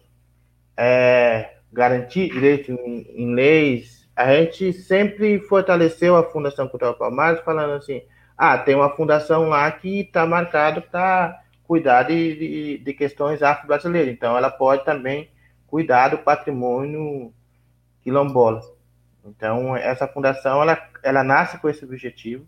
é, 0.76 1.54
garantir 1.72 2.30
direitos 2.30 2.68
em, 2.68 3.06
em, 3.22 3.34
leis, 3.34 4.06
a 4.14 4.34
gente 4.34 4.70
sempre 4.74 5.40
fortaleceu 5.40 6.14
a 6.14 6.30
Fundação 6.30 6.68
Cultural 6.68 6.92
Palmares, 6.92 7.40
falando 7.40 7.72
assim, 7.72 8.02
ah, 8.36 8.58
tem 8.58 8.74
uma 8.74 8.90
fundação 8.90 9.48
lá 9.48 9.70
que 9.70 10.00
está 10.00 10.26
marcado 10.26 10.82
para 10.82 11.40
cuidar 11.66 12.02
de, 12.04 12.36
de, 12.36 12.78
de 12.78 12.92
questões 12.92 13.42
afro-brasileiras, 13.42 14.12
então 14.12 14.36
ela 14.36 14.50
pode 14.50 14.84
também 14.84 15.30
cuidar 15.66 16.08
do 16.08 16.18
patrimônio 16.18 17.32
quilombola. 18.02 18.60
Então, 19.24 19.74
essa 19.74 20.06
fundação, 20.06 20.60
ela, 20.60 20.78
ela 21.02 21.24
nasce 21.24 21.58
com 21.58 21.68
esse 21.68 21.84
objetivo 21.84 22.46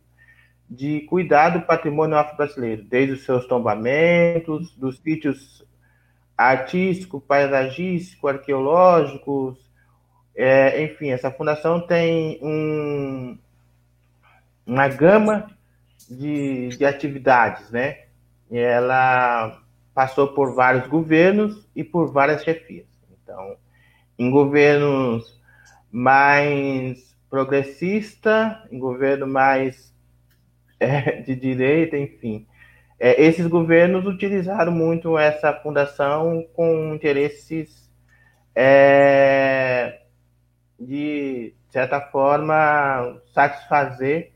de 0.68 1.02
cuidar 1.02 1.50
do 1.50 1.62
patrimônio 1.62 2.16
afro-brasileiro, 2.16 2.84
desde 2.84 3.14
os 3.14 3.24
seus 3.24 3.46
tombamentos, 3.46 4.76
dos 4.76 4.98
sítios 4.98 5.64
artísticos, 6.36 7.22
paisagísticos, 7.24 8.30
arqueológicos, 8.30 9.66
é, 10.36 10.82
enfim, 10.84 11.08
essa 11.08 11.30
fundação 11.30 11.80
tem 11.80 12.38
um, 12.42 13.38
uma 14.66 14.86
gama 14.86 15.55
de, 16.08 16.68
de 16.68 16.84
atividades, 16.84 17.70
né? 17.70 18.04
Ela 18.50 19.60
passou 19.94 20.28
por 20.28 20.54
vários 20.54 20.86
governos 20.86 21.66
e 21.74 21.82
por 21.82 22.12
várias 22.12 22.42
chefias. 22.44 22.86
Então, 23.22 23.56
em 24.18 24.30
governos 24.30 25.40
mais 25.90 27.16
progressista, 27.28 28.62
em 28.70 28.78
governo 28.78 29.26
mais 29.26 29.94
é, 30.78 31.22
de 31.22 31.34
direita, 31.34 31.96
enfim, 31.96 32.46
é, 32.98 33.22
esses 33.22 33.46
governos 33.46 34.06
utilizaram 34.06 34.72
muito 34.72 35.18
essa 35.18 35.52
fundação 35.52 36.46
com 36.54 36.94
interesses 36.94 37.90
é, 38.54 40.00
de, 40.78 41.54
certa 41.68 42.00
forma, 42.00 43.20
satisfazer 43.34 44.32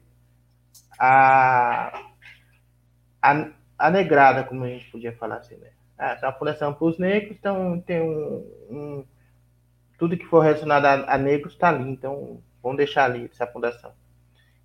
a, 1.01 1.99
a, 3.23 3.47
a 3.79 3.91
negrada, 3.91 4.45
como 4.45 4.65
a 4.65 4.69
gente 4.69 4.91
podia 4.91 5.13
falar 5.17 5.37
assim, 5.37 5.57
né? 5.57 5.71
Ah, 5.99 6.19
a 6.23 6.33
fundação 6.33 6.75
para 6.75 6.87
os 6.87 6.99
negros, 6.99 7.33
então 7.33 7.81
tem 7.81 8.03
um, 8.03 8.47
um, 8.71 9.05
tudo 9.99 10.17
que 10.17 10.27
for 10.27 10.41
relacionado 10.41 10.85
a, 10.85 11.15
a 11.15 11.19
negros 11.19 11.55
está 11.55 11.71
ali, 11.71 11.91
então 11.91 12.43
vamos 12.63 12.77
deixar 12.77 13.07
ali 13.07 13.31
essa 13.33 13.47
fundação. 13.47 13.93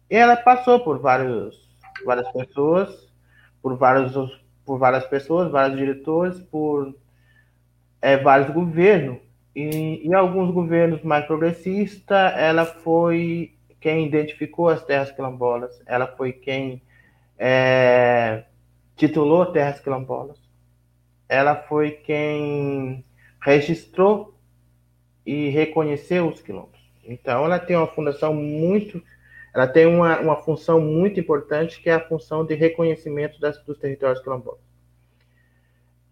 E 0.10 0.16
ela 0.16 0.36
passou 0.36 0.82
por 0.82 1.00
vários, 1.00 1.70
várias 2.06 2.30
pessoas, 2.32 3.10
por 3.62 3.78
vários 3.78 4.14
por 4.66 4.80
várias 4.80 5.06
pessoas, 5.06 5.52
vários 5.52 5.78
diretores, 5.78 6.40
por 6.40 6.94
é, 8.02 8.18
vários 8.18 8.50
governos. 8.50 9.20
E 9.56 10.14
alguns 10.14 10.52
governos 10.54 11.02
mais 11.04 11.26
progressistas, 11.26 12.34
ela 12.36 12.66
foi 12.66 13.55
quem 13.86 14.08
identificou 14.08 14.68
as 14.68 14.84
terras 14.84 15.12
quilombolas, 15.12 15.80
ela 15.86 16.08
foi 16.08 16.34
quem 16.34 16.82
é, 17.38 18.46
titulou 18.96 19.46
terras 19.52 19.80
quilombolas, 19.80 20.40
ela 21.30 21.56
foi 21.56 21.92
quem 21.92 23.06
registrou 23.40 24.34
e 25.24 25.50
reconheceu 25.50 26.28
os 26.28 26.42
quilombos. 26.42 26.80
Então, 27.04 27.46
ela 27.46 27.60
tem 27.60 27.76
uma 27.76 27.86
fundação 27.86 28.34
muito 28.34 29.04
ela 29.54 29.68
tem 29.68 29.86
uma, 29.86 30.20
uma 30.20 30.36
função 30.36 30.82
muito 30.82 31.20
importante, 31.20 31.80
que 31.80 31.90
é 31.90 31.94
a 31.94 32.08
função 32.08 32.44
de 32.44 32.56
reconhecimento 32.56 33.40
das, 33.40 33.58
dos 33.64 33.78
territórios 33.78 34.22
quilombolas. 34.22 34.60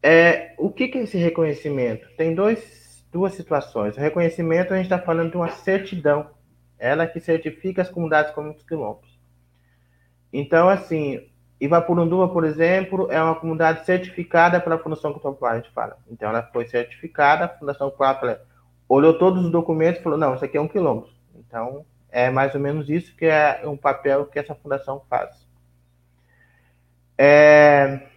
É, 0.01 0.53
o 0.59 0.69
que, 0.69 0.87
que 0.87 0.99
é 0.99 1.01
esse 1.01 1.17
reconhecimento? 1.17 2.07
Tem 2.15 2.33
dois, 2.33 3.03
duas 3.11 3.33
situações. 3.33 3.97
O 3.97 3.99
reconhecimento, 3.99 4.73
a 4.73 4.77
gente 4.77 4.85
está 4.85 4.97
falando 4.97 5.31
de 5.31 5.35
uma 5.37 5.49
certidão, 5.49 6.29
ela 6.83 7.07
que 7.07 7.17
certifica 7.21 7.81
as 7.81 7.89
comunidades 7.89 8.33
como 8.33 8.51
os 8.51 8.61
quilombos. 8.61 9.17
Então, 10.33 10.67
assim, 10.67 11.29
Ivapurunduva, 11.61 12.27
por 12.27 12.43
exemplo, 12.43 13.09
é 13.09 13.23
uma 13.23 13.35
comunidade 13.35 13.85
certificada 13.85 14.59
pela 14.59 14.77
Fundação 14.77 15.13
Cultural, 15.13 15.53
a 15.53 15.55
gente 15.55 15.71
fala. 15.71 15.97
Então, 16.11 16.27
ela 16.27 16.43
foi 16.51 16.67
certificada, 16.67 17.45
a 17.45 17.47
Fundação 17.47 17.89
Cultural 17.89 18.37
olhou 18.89 19.17
todos 19.17 19.45
os 19.45 19.49
documentos 19.49 20.01
e 20.01 20.03
falou, 20.03 20.19
não, 20.19 20.35
isso 20.35 20.43
aqui 20.43 20.57
é 20.57 20.61
um 20.61 20.67
quilombo. 20.67 21.07
Então, 21.33 21.85
é 22.11 22.29
mais 22.29 22.53
ou 22.53 22.59
menos 22.59 22.89
isso 22.89 23.15
que 23.15 23.27
é 23.27 23.61
um 23.63 23.77
papel 23.77 24.25
que 24.25 24.37
essa 24.37 24.53
fundação 24.53 25.01
faz. 25.09 25.47
É... 27.17 28.07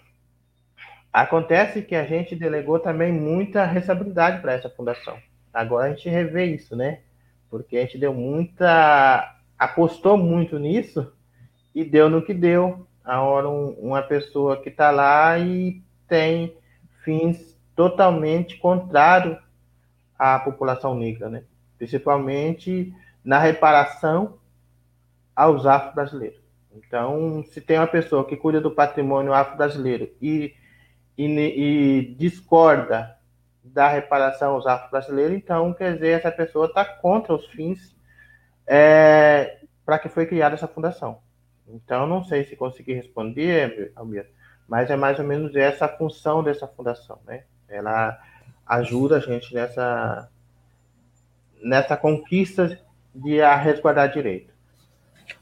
Acontece 1.12 1.82
que 1.82 1.94
a 1.94 2.04
gente 2.04 2.34
delegou 2.34 2.80
também 2.80 3.12
muita 3.12 3.64
responsabilidade 3.64 4.42
para 4.42 4.54
essa 4.54 4.68
fundação. 4.68 5.16
Agora 5.54 5.86
a 5.86 5.90
gente 5.90 6.08
revê 6.08 6.46
isso, 6.46 6.74
né? 6.74 6.98
Porque 7.50 7.76
a 7.76 7.82
gente 7.82 7.98
deu 7.98 8.12
muita. 8.12 9.36
apostou 9.58 10.16
muito 10.16 10.58
nisso 10.58 11.12
e 11.74 11.84
deu 11.84 12.08
no 12.08 12.22
que 12.22 12.34
deu. 12.34 12.86
A 13.04 13.22
hora 13.22 13.48
um, 13.48 13.70
uma 13.78 14.02
pessoa 14.02 14.60
que 14.60 14.68
está 14.68 14.90
lá 14.90 15.38
e 15.38 15.80
tem 16.08 16.56
fins 17.04 17.56
totalmente 17.76 18.58
contrários 18.58 19.38
à 20.18 20.38
população 20.40 20.94
negra, 20.94 21.28
né? 21.28 21.44
Principalmente 21.78 22.92
na 23.24 23.38
reparação 23.38 24.38
aos 25.34 25.66
afro-brasileiros. 25.66 26.40
Então, 26.72 27.44
se 27.48 27.60
tem 27.60 27.78
uma 27.78 27.86
pessoa 27.86 28.24
que 28.24 28.36
cuida 28.36 28.60
do 28.60 28.70
patrimônio 28.70 29.32
afro-brasileiro 29.32 30.10
e, 30.20 30.54
e, 31.16 31.24
e, 31.26 32.14
discorda 32.18 33.15
dar 33.72 33.88
reparação 33.88 34.54
aos 34.54 34.66
afro-brasileiros, 34.66 35.36
então, 35.36 35.72
quer 35.72 35.94
dizer, 35.94 36.18
essa 36.18 36.30
pessoa 36.30 36.66
está 36.66 36.84
contra 36.84 37.34
os 37.34 37.46
fins 37.48 37.94
é, 38.66 39.58
para 39.84 39.98
que 39.98 40.08
foi 40.08 40.26
criada 40.26 40.54
essa 40.54 40.68
fundação. 40.68 41.20
Então, 41.68 42.06
não 42.06 42.24
sei 42.24 42.44
se 42.44 42.56
consegui 42.56 42.92
responder, 42.92 43.92
Almir, 43.94 44.28
mas 44.68 44.90
é 44.90 44.96
mais 44.96 45.18
ou 45.18 45.24
menos 45.24 45.54
essa 45.54 45.86
a 45.86 45.96
função 45.96 46.42
dessa 46.42 46.66
fundação, 46.66 47.18
né? 47.26 47.44
Ela 47.68 48.18
ajuda 48.66 49.16
a 49.16 49.20
gente 49.20 49.54
nessa, 49.54 50.28
nessa 51.62 51.96
conquista 51.96 52.78
de 53.14 53.40
a 53.40 53.54
resguardar 53.56 54.12
direito. 54.12 54.52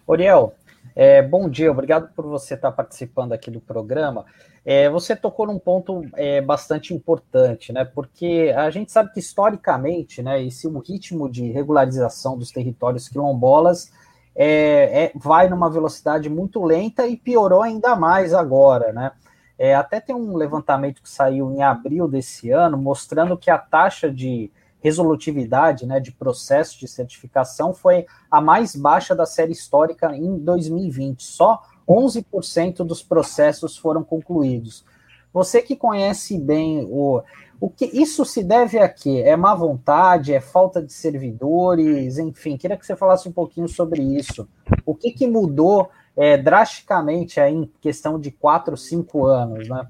Oriel, 0.07 0.55
é, 0.97 1.23
bom 1.23 1.49
dia, 1.49 1.71
obrigado 1.71 2.13
por 2.15 2.25
você 2.27 2.55
estar 2.55 2.71
participando 2.73 3.33
aqui 3.33 3.51
do 3.51 3.61
programa. 3.61 4.25
É, 4.65 4.89
você 4.89 5.15
tocou 5.15 5.47
num 5.47 5.59
ponto 5.59 6.03
é, 6.15 6.41
bastante 6.41 6.95
importante, 6.95 7.73
né? 7.73 7.85
Porque 7.85 8.55
a 8.57 8.71
gente 8.71 8.91
sabe 8.91 9.13
que 9.13 9.21
historicamente, 9.21 10.23
né, 10.23 10.43
esse 10.43 10.67
o 10.67 10.79
ritmo 10.79 11.31
de 11.31 11.51
regularização 11.51 12.39
dos 12.39 12.51
territórios 12.51 13.09
quilombolas 13.09 13.93
é, 14.35 15.05
é, 15.05 15.13
vai 15.15 15.49
numa 15.49 15.69
velocidade 15.69 16.29
muito 16.29 16.65
lenta 16.65 17.07
e 17.07 17.17
piorou 17.17 17.63
ainda 17.63 17.95
mais 17.95 18.33
agora, 18.33 18.93
né? 18.93 19.13
É, 19.59 19.75
até 19.75 20.01
tem 20.01 20.15
um 20.15 20.37
levantamento 20.37 21.01
que 21.01 21.09
saiu 21.09 21.53
em 21.53 21.63
abril 21.63 22.09
desse 22.09 22.51
ano 22.51 22.77
mostrando 22.77 23.37
que 23.37 23.51
a 23.51 23.59
taxa 23.59 24.11
de 24.11 24.51
resolutividade 24.85 25.87
né, 25.87 25.99
de 25.99 26.13
processo 26.13 26.79
de 26.79 26.87
certificação 26.87 27.73
foi 27.73 28.05
a 28.31 28.39
mais 28.39 28.77
baixa 28.77 29.15
da 29.15 29.25
série 29.25 29.53
histórica 29.53 30.15
em 30.15 30.37
2020. 30.37 31.23
Só 31.23 31.63
11% 31.89 32.85
dos 32.85 33.03
processos 33.03 33.79
foram 33.79 34.05
concluídos. 34.05 34.85
Você 35.33 35.63
que 35.63 35.75
conhece 35.75 36.39
bem 36.39 36.87
o, 36.91 37.23
o 37.59 37.71
que 37.71 37.87
isso 37.87 38.27
se 38.27 38.45
deve 38.45 38.79
a 38.79 38.87
quê? 38.87 39.23
É 39.25 39.35
má 39.35 39.55
vontade, 39.55 40.35
é 40.35 40.41
falta 40.41 40.83
de 40.83 40.93
servidores, 40.93 42.19
enfim, 42.19 42.59
queria 42.59 42.77
que 42.77 42.85
você 42.85 42.95
falasse 42.95 43.27
um 43.27 43.33
pouquinho 43.33 43.67
sobre 43.67 44.03
isso. 44.03 44.47
O 44.85 44.95
que, 44.95 45.13
que 45.13 45.27
mudou 45.27 45.89
é, 46.15 46.37
drasticamente 46.37 47.41
aí 47.41 47.55
em 47.55 47.73
questão 47.81 48.21
de 48.21 48.31
quatro, 48.31 48.77
cinco 48.77 49.25
anos, 49.25 49.67
né? 49.67 49.87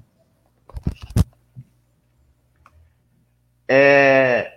É, 3.67 4.54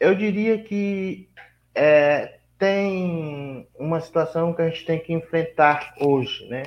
eu 0.00 0.14
diria 0.14 0.62
que 0.62 1.28
é, 1.74 2.38
tem 2.58 3.68
uma 3.78 4.00
situação 4.00 4.52
que 4.52 4.62
a 4.62 4.68
gente 4.68 4.84
tem 4.84 4.98
que 4.98 5.12
enfrentar 5.12 5.94
hoje, 6.00 6.46
né? 6.48 6.62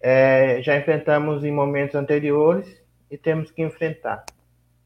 É, 0.00 0.60
já 0.62 0.76
enfrentamos 0.76 1.44
em 1.44 1.52
momentos 1.52 1.94
anteriores 1.94 2.66
e 3.10 3.16
temos 3.16 3.50
que 3.50 3.62
enfrentar. 3.62 4.24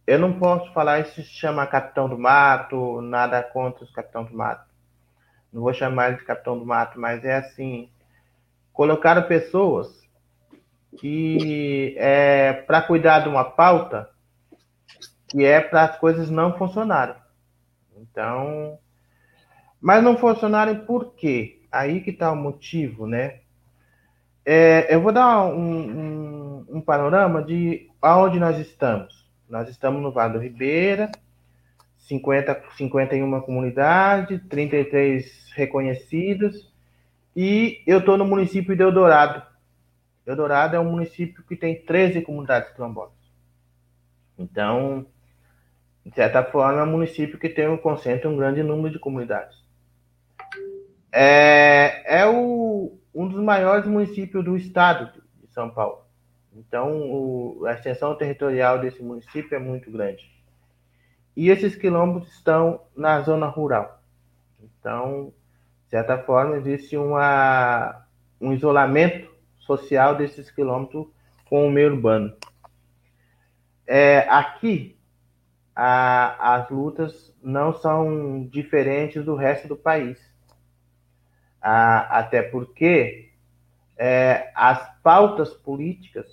Eu 0.06 0.18
não 0.18 0.38
posso 0.38 0.72
falar 0.72 1.00
isso 1.00 1.14
se 1.14 1.24
chama 1.24 1.66
Capitão 1.66 2.08
do 2.08 2.18
Mato, 2.18 3.00
nada 3.00 3.42
contra 3.42 3.82
os 3.82 3.90
Capitão 3.90 4.24
do 4.24 4.36
Mato. 4.36 4.66
Não 5.52 5.62
vou 5.62 5.72
chamar 5.72 6.08
ele 6.08 6.18
de 6.18 6.24
Capitão 6.24 6.58
do 6.58 6.66
Mato, 6.66 7.00
mas 7.00 7.24
é 7.24 7.36
assim: 7.36 7.90
colocaram 8.72 9.22
pessoas 9.22 9.88
que 10.98 11.94
é 11.98 12.52
para 12.52 12.82
cuidar 12.82 13.20
de 13.20 13.28
uma 13.28 13.44
pauta 13.44 14.08
que 15.28 15.44
é 15.44 15.60
para 15.60 15.84
as 15.84 15.98
coisas 15.98 16.30
não 16.30 16.56
funcionarem. 16.56 17.16
Então, 17.96 18.78
mas 19.80 20.02
não 20.02 20.16
funcionarem 20.16 20.76
por 20.84 21.14
quê? 21.14 21.60
Aí 21.70 22.00
que 22.00 22.10
está 22.10 22.30
o 22.32 22.36
motivo, 22.36 23.06
né? 23.06 23.40
É, 24.44 24.94
eu 24.94 25.00
vou 25.00 25.12
dar 25.12 25.44
um, 25.44 25.58
um, 25.58 26.66
um, 26.76 26.80
panorama 26.80 27.42
de 27.42 27.90
aonde 28.00 28.38
nós 28.38 28.58
estamos. 28.58 29.26
Nós 29.48 29.68
estamos 29.68 30.00
no 30.00 30.12
Vale 30.12 30.34
do 30.34 30.38
Ribeira, 30.38 31.10
50, 31.98 32.62
51 32.76 33.40
comunidades, 33.40 34.40
33 34.48 35.50
reconhecidos, 35.52 36.72
e 37.34 37.82
eu 37.86 37.98
estou 37.98 38.16
no 38.16 38.24
município 38.24 38.76
de 38.76 38.82
Eldorado. 38.82 39.42
Eldorado 40.24 40.76
é 40.76 40.80
um 40.80 40.90
município 40.90 41.42
que 41.44 41.56
tem 41.56 41.84
13 41.84 42.22
comunidades 42.22 42.72
quilombolas. 42.72 43.12
Então, 44.38 45.06
de 46.06 46.14
certa 46.14 46.44
forma, 46.44 46.80
é 46.80 46.84
um 46.84 46.90
município 46.90 47.36
que 47.36 47.48
tem 47.48 47.66
um 47.66 47.76
concentra 47.76 48.30
um 48.30 48.36
grande 48.36 48.62
número 48.62 48.92
de 48.92 48.98
comunidades. 49.00 49.56
É, 51.10 52.20
é 52.20 52.26
o, 52.28 52.96
um 53.12 53.26
dos 53.26 53.42
maiores 53.42 53.86
municípios 53.86 54.44
do 54.44 54.56
estado 54.56 55.20
de 55.42 55.52
São 55.52 55.68
Paulo. 55.68 56.04
Então, 56.54 56.92
o, 57.10 57.66
a 57.66 57.72
extensão 57.72 58.14
territorial 58.14 58.78
desse 58.78 59.02
município 59.02 59.56
é 59.56 59.58
muito 59.58 59.90
grande. 59.90 60.30
E 61.36 61.50
esses 61.50 61.74
quilombos 61.74 62.28
estão 62.28 62.82
na 62.96 63.20
zona 63.22 63.48
rural. 63.48 64.00
Então, 64.62 65.32
de 65.86 65.90
certa 65.90 66.18
forma, 66.18 66.56
existe 66.56 66.96
uma, 66.96 68.06
um 68.40 68.52
isolamento 68.52 69.28
social 69.58 70.14
desses 70.14 70.52
quilômetros 70.52 71.08
com 71.48 71.66
o 71.66 71.70
meio 71.70 71.92
urbano. 71.92 72.32
É, 73.84 74.20
aqui, 74.28 74.95
a, 75.76 76.54
as 76.54 76.70
lutas 76.70 77.36
não 77.42 77.74
são 77.74 78.46
diferentes 78.46 79.22
do 79.22 79.36
resto 79.36 79.68
do 79.68 79.76
país. 79.76 80.18
até 81.60 82.42
porque 82.42 83.30
é, 83.98 84.50
as 84.54 84.88
pautas 85.02 85.52
políticas 85.52 86.26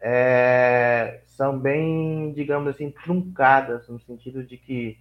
é, 0.00 1.22
são 1.26 1.58
bem, 1.58 2.32
digamos 2.32 2.68
assim, 2.68 2.90
truncadas, 2.90 3.88
no 3.88 3.98
sentido 4.00 4.44
de 4.44 4.58
que, 4.58 4.98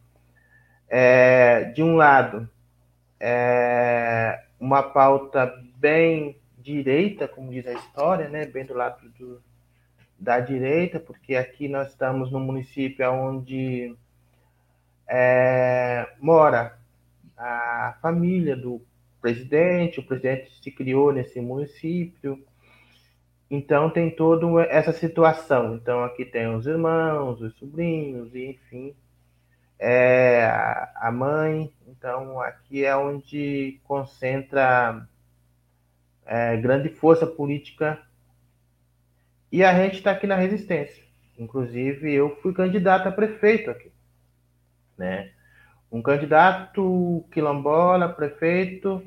é, 0.88 1.65
de 1.65 1.84
um 1.84 1.95
lado, 1.95 2.49
é, 3.19 4.45
uma 4.60 4.84
pauta 4.84 5.53
bem 5.76 6.40
direita, 6.57 7.27
como 7.27 7.52
diz 7.52 7.65
a 7.68 7.73
história, 7.73 8.30
né, 8.30 8.45
bem 8.45 8.65
do 8.65 8.73
lado 8.73 9.10
do, 9.18 9.41
da 10.19 10.39
direita, 10.39 10.99
porque 10.99 11.35
aqui 11.35 11.67
nós 11.67 11.89
estamos 11.89 12.31
no 12.31 12.39
município 12.39 13.09
onde 13.11 13.95
é, 15.07 16.07
mora 16.19 16.77
a 17.37 17.97
família 18.01 18.55
do 18.55 18.81
presidente, 19.21 19.99
o 19.99 20.03
presidente 20.05 20.51
se 20.61 20.71
criou 20.71 21.13
nesse 21.13 21.39
município, 21.39 22.43
então 23.49 23.89
tem 23.89 24.11
toda 24.11 24.61
essa 24.63 24.91
situação. 24.91 25.75
Então 25.75 26.03
aqui 26.03 26.25
tem 26.25 26.47
os 26.53 26.67
irmãos, 26.67 27.41
os 27.41 27.55
sobrinhos, 27.57 28.35
e 28.35 28.51
enfim, 28.51 28.93
é, 29.79 30.45
a 30.95 31.11
mãe. 31.11 31.73
Então 31.87 32.39
aqui 32.41 32.85
é 32.85 32.95
onde 32.95 33.79
concentra 33.85 35.07
é, 36.25 36.57
grande 36.57 36.89
força 36.89 37.25
política 37.25 37.99
e 39.51 39.63
a 39.63 39.73
gente 39.73 39.95
está 39.95 40.11
aqui 40.11 40.27
na 40.27 40.35
resistência. 40.35 41.03
Inclusive, 41.38 42.13
eu 42.13 42.35
fui 42.41 42.53
candidato 42.53 43.07
a 43.07 43.11
prefeito 43.11 43.71
aqui. 43.71 43.91
Né? 44.97 45.31
Um 45.91 46.01
candidato 46.01 47.26
quilombola, 47.31 48.09
prefeito, 48.09 49.03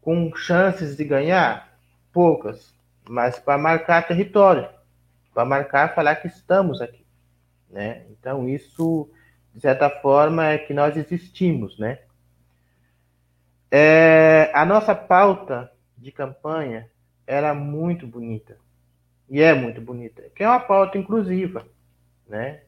com 0.00 0.34
chances 0.36 0.96
de 0.96 1.04
ganhar? 1.04 1.76
Poucas, 2.12 2.74
mas 3.08 3.38
para 3.38 3.58
marcar 3.58 4.06
território, 4.06 4.68
para 5.34 5.44
marcar, 5.44 5.94
falar 5.94 6.16
que 6.16 6.28
estamos 6.28 6.80
aqui. 6.80 7.04
Né? 7.70 8.04
Então, 8.10 8.48
isso, 8.48 9.10
de 9.54 9.60
certa 9.60 9.90
forma, 9.90 10.46
é 10.46 10.58
que 10.58 10.72
nós 10.72 10.96
existimos. 10.96 11.78
Né? 11.78 11.98
É, 13.70 14.50
a 14.54 14.64
nossa 14.64 14.94
pauta 14.94 15.70
de 15.96 16.12
campanha 16.12 16.88
era 17.26 17.54
muito 17.54 18.06
bonita 18.06 18.56
e 19.28 19.40
é 19.40 19.54
muito 19.54 19.80
bonita, 19.80 20.22
que 20.34 20.42
é 20.42 20.48
uma 20.48 20.60
pauta 20.60 20.96
inclusiva, 20.96 21.66
né? 22.26 22.62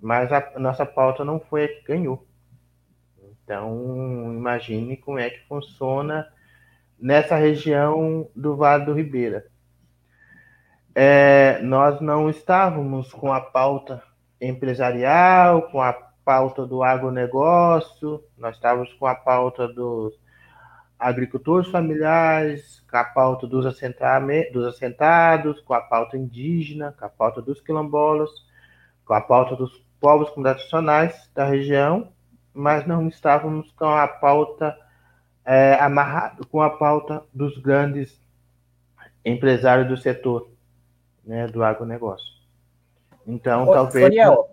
Mas 0.00 0.32
a 0.32 0.58
nossa 0.58 0.84
pauta 0.86 1.24
não 1.24 1.40
foi 1.40 1.64
a 1.64 1.68
que 1.68 1.82
ganhou. 1.82 2.26
Então, 3.42 4.32
imagine 4.34 4.96
como 4.96 5.18
é 5.18 5.30
que 5.30 5.46
funciona 5.46 6.30
nessa 6.98 7.36
região 7.36 8.28
do 8.34 8.56
Vale 8.56 8.84
do 8.84 8.92
Ribeira. 8.92 9.46
É, 10.94 11.60
nós 11.62 12.00
não 12.00 12.28
estávamos 12.28 13.12
com 13.12 13.32
a 13.32 13.40
pauta 13.40 14.02
empresarial, 14.40 15.62
com 15.70 15.80
a 15.80 15.92
pauta 15.92 16.66
do 16.66 16.82
agronegócio, 16.82 18.22
nós 18.36 18.56
estávamos 18.56 18.92
com 18.94 19.06
a 19.06 19.14
pauta 19.14 19.66
dos 19.66 20.18
agricultores 20.98 21.70
familiares, 21.70 22.84
com 22.90 22.96
a 22.96 23.04
pauta 23.04 23.46
dos, 23.46 23.64
dos 23.64 24.66
assentados, 24.66 25.60
com 25.60 25.74
a 25.74 25.80
pauta 25.80 26.16
indígena, 26.16 26.94
com 26.98 27.04
a 27.04 27.08
pauta 27.08 27.40
dos 27.40 27.60
quilombolas, 27.60 28.30
com 29.04 29.14
a 29.14 29.20
pauta 29.20 29.54
dos 29.54 29.84
povos 30.00 30.30
tradicionais 30.32 31.30
da 31.34 31.44
região, 31.44 32.08
mas 32.52 32.86
não 32.86 33.06
estávamos 33.08 33.70
com 33.72 33.86
a 33.86 34.08
pauta 34.08 34.76
é, 35.44 35.74
amarrado 35.80 36.46
com 36.46 36.60
a 36.60 36.70
pauta 36.70 37.22
dos 37.32 37.56
grandes 37.58 38.20
empresários 39.24 39.88
do 39.88 39.96
setor 39.96 40.50
né, 41.24 41.46
do 41.46 41.62
agronegócio. 41.62 42.26
Então, 43.26 43.68
Ô, 43.68 43.72
talvez 43.72 44.06
Ariel, 44.06 44.50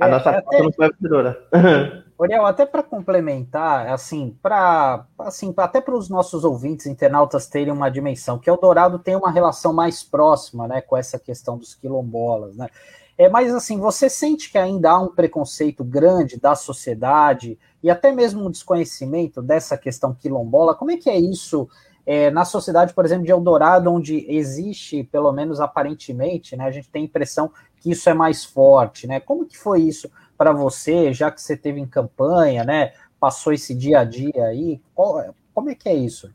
a 0.00 0.08
é, 0.08 0.10
nossa 0.10 0.30
é, 0.30 0.38
até... 0.38 0.62
não 0.62 0.72
foi 0.72 0.88
vencedora. 0.88 1.38
Oriel, 2.16 2.46
até 2.46 2.64
para 2.64 2.82
complementar, 2.82 3.88
assim, 3.88 4.36
para 4.40 5.04
assim, 5.18 5.52
até 5.56 5.80
para 5.80 5.96
os 5.96 6.08
nossos 6.08 6.44
ouvintes 6.44 6.86
internautas 6.86 7.48
terem 7.48 7.72
uma 7.72 7.90
dimensão, 7.90 8.38
que 8.38 8.48
Eldorado 8.48 9.00
tem 9.00 9.16
uma 9.16 9.30
relação 9.30 9.72
mais 9.72 10.02
próxima, 10.02 10.68
né, 10.68 10.80
com 10.80 10.96
essa 10.96 11.18
questão 11.18 11.58
dos 11.58 11.74
quilombolas, 11.74 12.56
né? 12.56 12.68
É, 13.16 13.28
mas 13.28 13.54
assim, 13.54 13.78
você 13.78 14.08
sente 14.08 14.50
que 14.50 14.58
ainda 14.58 14.90
há 14.90 14.98
um 14.98 15.08
preconceito 15.08 15.84
grande 15.84 16.38
da 16.38 16.56
sociedade 16.56 17.56
e 17.82 17.88
até 17.88 18.10
mesmo 18.10 18.44
um 18.44 18.50
desconhecimento 18.50 19.40
dessa 19.40 19.78
questão 19.78 20.12
quilombola? 20.12 20.74
Como 20.74 20.90
é 20.90 20.96
que 20.96 21.08
é 21.08 21.16
isso 21.16 21.68
é, 22.06 22.30
na 22.30 22.44
sociedade, 22.44 22.92
por 22.92 23.04
exemplo, 23.04 23.24
de 23.24 23.32
Eldorado, 23.32 23.90
onde 23.92 24.26
existe, 24.28 25.04
pelo 25.04 25.32
menos 25.32 25.60
aparentemente, 25.60 26.56
né, 26.56 26.64
a 26.64 26.70
gente 26.70 26.90
tem 26.90 27.02
a 27.02 27.04
impressão 27.06 27.50
que 27.80 27.90
isso 27.90 28.08
é 28.08 28.14
mais 28.14 28.44
forte, 28.44 29.06
né? 29.06 29.20
Como 29.20 29.46
que 29.46 29.56
foi 29.56 29.82
isso 29.82 30.10
para 30.36 30.52
você, 30.52 31.12
já 31.12 31.30
que 31.30 31.40
você 31.40 31.56
teve 31.56 31.80
em 31.80 31.86
campanha, 31.86 32.64
né? 32.64 32.92
Passou 33.20 33.52
esse 33.52 33.74
dia 33.74 34.00
a 34.00 34.04
dia 34.04 34.44
aí, 34.46 34.80
qual, 34.94 35.34
como 35.52 35.70
é 35.70 35.74
que 35.74 35.88
é 35.88 35.94
isso? 35.94 36.32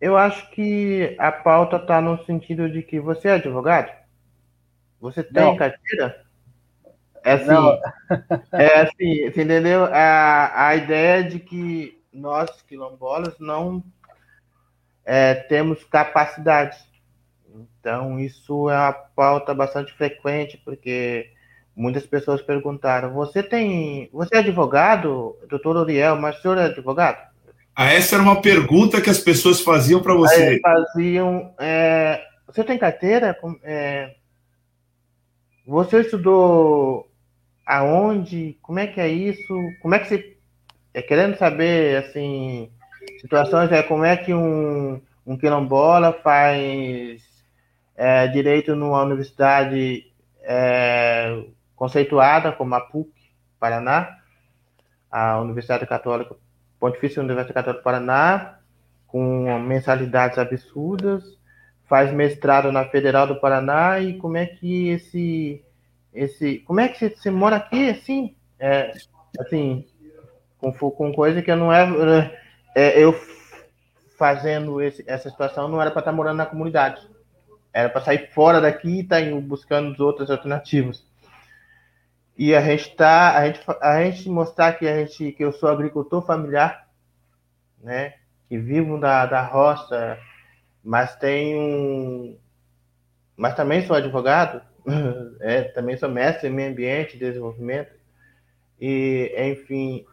Eu 0.00 0.16
acho 0.16 0.50
que 0.50 1.14
a 1.18 1.30
pauta 1.30 1.76
está 1.76 2.00
no 2.00 2.24
sentido 2.24 2.70
de 2.70 2.82
que 2.82 2.98
você 2.98 3.28
é 3.28 3.32
advogado? 3.32 3.92
Você 5.00 5.22
tem 5.22 5.44
Não. 5.44 5.56
carteira? 5.56 6.24
É 7.22 7.32
assim, 7.32 7.78
é 8.52 8.80
assim, 8.80 9.30
você 9.30 9.42
entendeu? 9.42 9.84
A, 9.84 10.68
a 10.68 10.76
ideia 10.76 11.22
de 11.22 11.38
que 11.38 11.99
nós, 12.12 12.50
quilombolas, 12.62 13.38
não 13.38 13.82
é, 15.04 15.34
temos 15.34 15.82
capacidade. 15.84 16.76
Então, 17.54 18.20
isso 18.20 18.70
é 18.70 18.76
uma 18.76 18.92
pauta 18.92 19.54
bastante 19.54 19.92
frequente, 19.94 20.60
porque 20.64 21.30
muitas 21.74 22.06
pessoas 22.06 22.42
perguntaram: 22.42 23.12
você 23.12 23.42
tem. 23.42 24.08
Você 24.12 24.36
é 24.36 24.38
advogado, 24.38 25.36
doutor 25.48 25.76
Uriel, 25.76 26.16
mas 26.16 26.38
o 26.38 26.42
senhor 26.42 26.58
é 26.58 26.66
advogado? 26.66 27.28
Ah, 27.74 27.92
essa 27.92 28.16
era 28.16 28.22
uma 28.22 28.40
pergunta 28.40 29.00
que 29.00 29.10
as 29.10 29.18
pessoas 29.18 29.60
faziam 29.60 30.02
para 30.02 30.14
você. 30.14 30.42
Aí, 30.42 30.60
faziam. 30.60 31.54
É, 31.58 32.22
você 32.46 32.62
tem 32.62 32.78
carteira? 32.78 33.36
É, 33.62 34.14
você 35.66 36.00
estudou 36.00 37.10
aonde? 37.64 38.58
Como 38.60 38.78
é 38.78 38.86
que 38.86 39.00
é 39.00 39.08
isso? 39.08 39.54
Como 39.80 39.94
é 39.94 39.98
que 39.98 40.08
você. 40.08 40.36
É, 40.92 41.02
querendo 41.02 41.36
saber, 41.36 41.96
assim, 42.04 42.70
situações, 43.20 43.70
é 43.70 43.82
como 43.82 44.04
é 44.04 44.16
que 44.16 44.34
um, 44.34 45.00
um 45.26 45.36
quilombola 45.36 46.12
faz 46.12 47.22
é, 47.96 48.26
direito 48.28 48.74
numa 48.74 49.02
universidade 49.02 50.10
é, 50.42 51.44
conceituada 51.76 52.52
como 52.52 52.74
a 52.74 52.80
PUC, 52.80 53.10
Paraná, 53.58 54.18
a 55.10 55.40
Universidade 55.40 55.86
Católica, 55.86 56.34
Pontifícia 56.78 57.22
Universidade 57.22 57.52
Católica 57.52 57.80
do 57.80 57.84
Paraná, 57.84 58.58
com 59.06 59.58
mensalidades 59.58 60.38
absurdas, 60.38 61.38
faz 61.88 62.12
mestrado 62.12 62.70
na 62.70 62.84
Federal 62.86 63.26
do 63.26 63.40
Paraná 63.40 63.98
e 64.00 64.16
como 64.18 64.36
é 64.36 64.46
que 64.46 64.88
esse 64.88 65.64
esse 66.12 66.58
como 66.60 66.80
é 66.80 66.88
que 66.88 66.98
você, 66.98 67.10
você 67.10 67.30
mora 67.30 67.56
aqui 67.56 67.90
assim? 67.90 68.36
É, 68.58 68.92
assim 69.38 69.86
com, 70.60 70.72
com 70.72 71.12
coisa 71.12 71.42
que 71.42 71.54
não 71.54 71.72
é, 71.72 72.30
é 72.74 73.02
eu 73.02 73.14
fazendo 74.18 74.80
esse, 74.80 75.02
essa 75.06 75.30
situação 75.30 75.68
não 75.68 75.80
era 75.80 75.90
para 75.90 76.00
estar 76.00 76.10
tá 76.10 76.16
morando 76.16 76.36
na 76.36 76.46
comunidade 76.46 77.00
era 77.72 77.88
para 77.88 78.02
sair 78.02 78.28
fora 78.32 78.60
daqui 78.60 78.88
e 78.88 79.00
estar 79.00 79.22
tá 79.22 79.30
buscando 79.40 79.98
outras 80.04 80.30
alternativas 80.30 81.04
e 82.36 82.54
a 82.54 82.60
gente 82.60 82.94
tá 82.94 83.36
a 83.36 83.46
gente 83.46 83.60
a 83.80 84.02
gente 84.02 84.28
mostrar 84.28 84.74
que 84.74 84.86
a 84.86 84.96
gente 84.98 85.32
que 85.32 85.44
eu 85.44 85.52
sou 85.52 85.68
agricultor 85.68 86.22
familiar 86.22 86.86
né 87.82 88.14
que 88.48 88.58
vivo 88.58 88.98
da, 88.98 89.26
da 89.26 89.42
roça 89.42 90.18
mas 90.82 91.16
tenho. 91.16 92.36
Mas 93.36 93.54
também 93.54 93.86
sou 93.86 93.96
advogado, 93.96 94.60
é, 95.40 95.62
também 95.62 95.96
sou 95.96 96.08
mestre 96.08 96.48
em 96.48 96.52
meio 96.52 96.70
ambiente 96.70 97.16
desenvolvimento. 97.16 97.92
E, 98.80 99.32
enfim, 99.36 100.06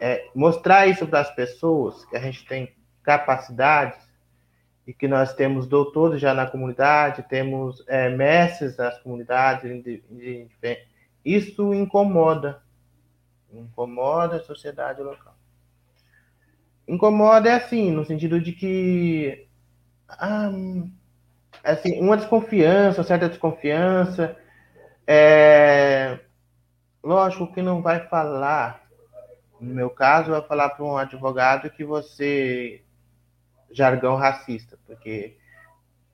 é, 0.00 0.28
mostrar 0.34 0.86
isso 0.86 1.06
para 1.06 1.20
as 1.20 1.34
pessoas, 1.34 2.04
que 2.06 2.16
a 2.16 2.20
gente 2.20 2.44
tem 2.46 2.74
capacidades 3.02 3.98
e 4.86 4.94
que 4.94 5.06
nós 5.06 5.34
temos 5.34 5.66
doutores 5.66 6.20
já 6.20 6.34
na 6.34 6.46
comunidade, 6.46 7.26
temos 7.28 7.84
é, 7.86 8.08
mestres 8.08 8.76
nas 8.76 8.98
comunidades, 9.00 9.62
de, 9.62 10.02
de, 10.10 10.48
de, 10.60 10.78
isso 11.24 11.74
incomoda, 11.74 12.62
incomoda 13.52 14.36
a 14.36 14.42
sociedade 14.42 15.02
local. 15.02 15.34
Incomoda 16.88 17.48
é 17.48 17.54
assim, 17.54 17.92
no 17.92 18.04
sentido 18.04 18.40
de 18.40 18.52
que 18.52 19.46
ah, 20.08 20.50
assim, 21.62 22.00
uma 22.00 22.16
desconfiança, 22.16 23.04
certa 23.04 23.28
desconfiança. 23.28 24.36
É, 25.06 26.18
lógico 27.02 27.52
que 27.52 27.62
não 27.62 27.82
vai 27.82 28.06
falar, 28.08 28.79
no 29.60 29.74
meu 29.74 29.90
caso, 29.90 30.30
vai 30.30 30.42
falar 30.42 30.70
para 30.70 30.84
um 30.84 30.96
advogado 30.96 31.70
que 31.70 31.84
você 31.84 32.82
jargão 33.70 34.16
racista, 34.16 34.78
porque 34.86 35.36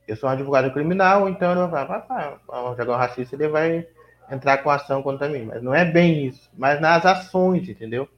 eu 0.07 0.17
sou 0.17 0.29
um 0.29 0.33
advogado 0.33 0.73
criminal, 0.73 1.29
então 1.29 1.53
ele 1.53 1.67
vai 1.71 1.87
falar, 1.87 2.41
ah, 2.49 2.71
um 2.71 2.77
jargão 2.77 2.97
racista, 2.97 3.35
ele 3.35 3.49
vai 3.49 3.87
entrar 4.31 4.59
com 4.59 4.71
ação 4.71 5.03
contra 5.03 5.29
mim, 5.29 5.45
mas 5.45 5.63
não 5.63 5.75
é 5.75 5.85
bem 5.85 6.27
isso, 6.27 6.51
mas 6.57 6.81
nas 6.81 7.05
ações, 7.07 7.69
entendeu? 7.69 8.09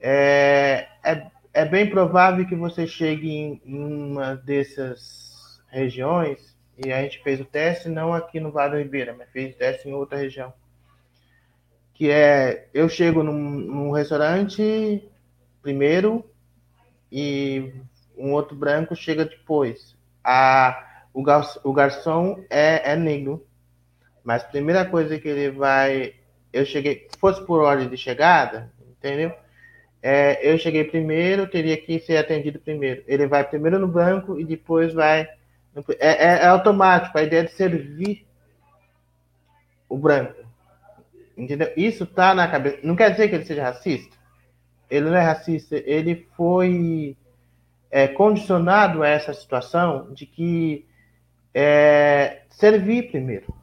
É, 0.00 0.88
é, 1.04 1.26
é 1.52 1.64
bem 1.64 1.88
provável 1.88 2.46
que 2.46 2.56
você 2.56 2.86
chegue 2.86 3.30
em, 3.30 3.62
uma 3.64 4.36
dessas 4.36 5.62
regiões, 5.68 6.58
e 6.82 6.92
a 6.92 7.02
gente 7.02 7.22
fez 7.22 7.40
o 7.40 7.44
teste 7.44 7.88
não 7.88 8.14
aqui 8.14 8.40
no 8.40 8.50
Vale 8.50 8.72
do 8.72 8.78
Ribeira, 8.78 9.14
mas 9.16 9.30
fez 9.30 9.54
o 9.54 9.58
teste 9.58 9.88
em 9.88 9.92
outra 9.92 10.16
região. 10.16 10.52
Que 12.00 12.10
é, 12.10 12.66
eu 12.72 12.88
chego 12.88 13.22
num, 13.22 13.34
num 13.34 13.90
restaurante 13.90 15.06
primeiro 15.60 16.24
e 17.12 17.74
um 18.16 18.32
outro 18.32 18.56
branco 18.56 18.96
chega 18.96 19.26
depois. 19.26 19.94
A, 20.24 21.04
o, 21.12 21.22
gar, 21.22 21.44
o 21.62 21.74
garçom 21.74 22.42
é, 22.48 22.92
é 22.92 22.96
negro, 22.96 23.46
mas 24.24 24.42
a 24.42 24.46
primeira 24.46 24.86
coisa 24.86 25.18
que 25.18 25.28
ele 25.28 25.50
vai. 25.50 26.14
Eu 26.50 26.64
cheguei, 26.64 27.06
fosse 27.18 27.44
por 27.44 27.60
ordem 27.60 27.90
de 27.90 27.98
chegada, 27.98 28.72
entendeu? 28.88 29.34
é, 30.02 30.50
eu 30.50 30.58
cheguei 30.58 30.84
primeiro, 30.84 31.46
teria 31.46 31.76
que 31.76 31.98
ser 32.00 32.16
atendido 32.16 32.58
primeiro. 32.58 33.02
Ele 33.06 33.26
vai 33.26 33.44
primeiro 33.44 33.78
no 33.78 33.86
banco 33.86 34.40
e 34.40 34.44
depois 34.44 34.94
vai. 34.94 35.28
É, 35.98 36.08
é, 36.08 36.42
é 36.42 36.46
automático, 36.46 37.18
a 37.18 37.22
ideia 37.22 37.44
de 37.44 37.52
servir 37.52 38.26
o 39.88 39.98
branco. 39.98 40.39
Entendeu? 41.40 41.72
Isso 41.74 42.04
tá 42.04 42.34
na 42.34 42.46
cabeça. 42.46 42.78
Não 42.82 42.94
quer 42.94 43.10
dizer 43.10 43.28
que 43.28 43.34
ele 43.34 43.46
seja 43.46 43.62
racista. 43.62 44.14
Ele 44.90 45.08
não 45.08 45.16
é 45.16 45.22
racista, 45.22 45.76
ele 45.86 46.28
foi 46.36 47.16
é, 47.90 48.08
condicionado 48.08 49.02
a 49.02 49.08
essa 49.08 49.32
situação 49.32 50.12
de 50.12 50.26
que 50.26 50.86
é, 51.54 52.42
servir 52.50 53.10
primeiro 53.10 53.54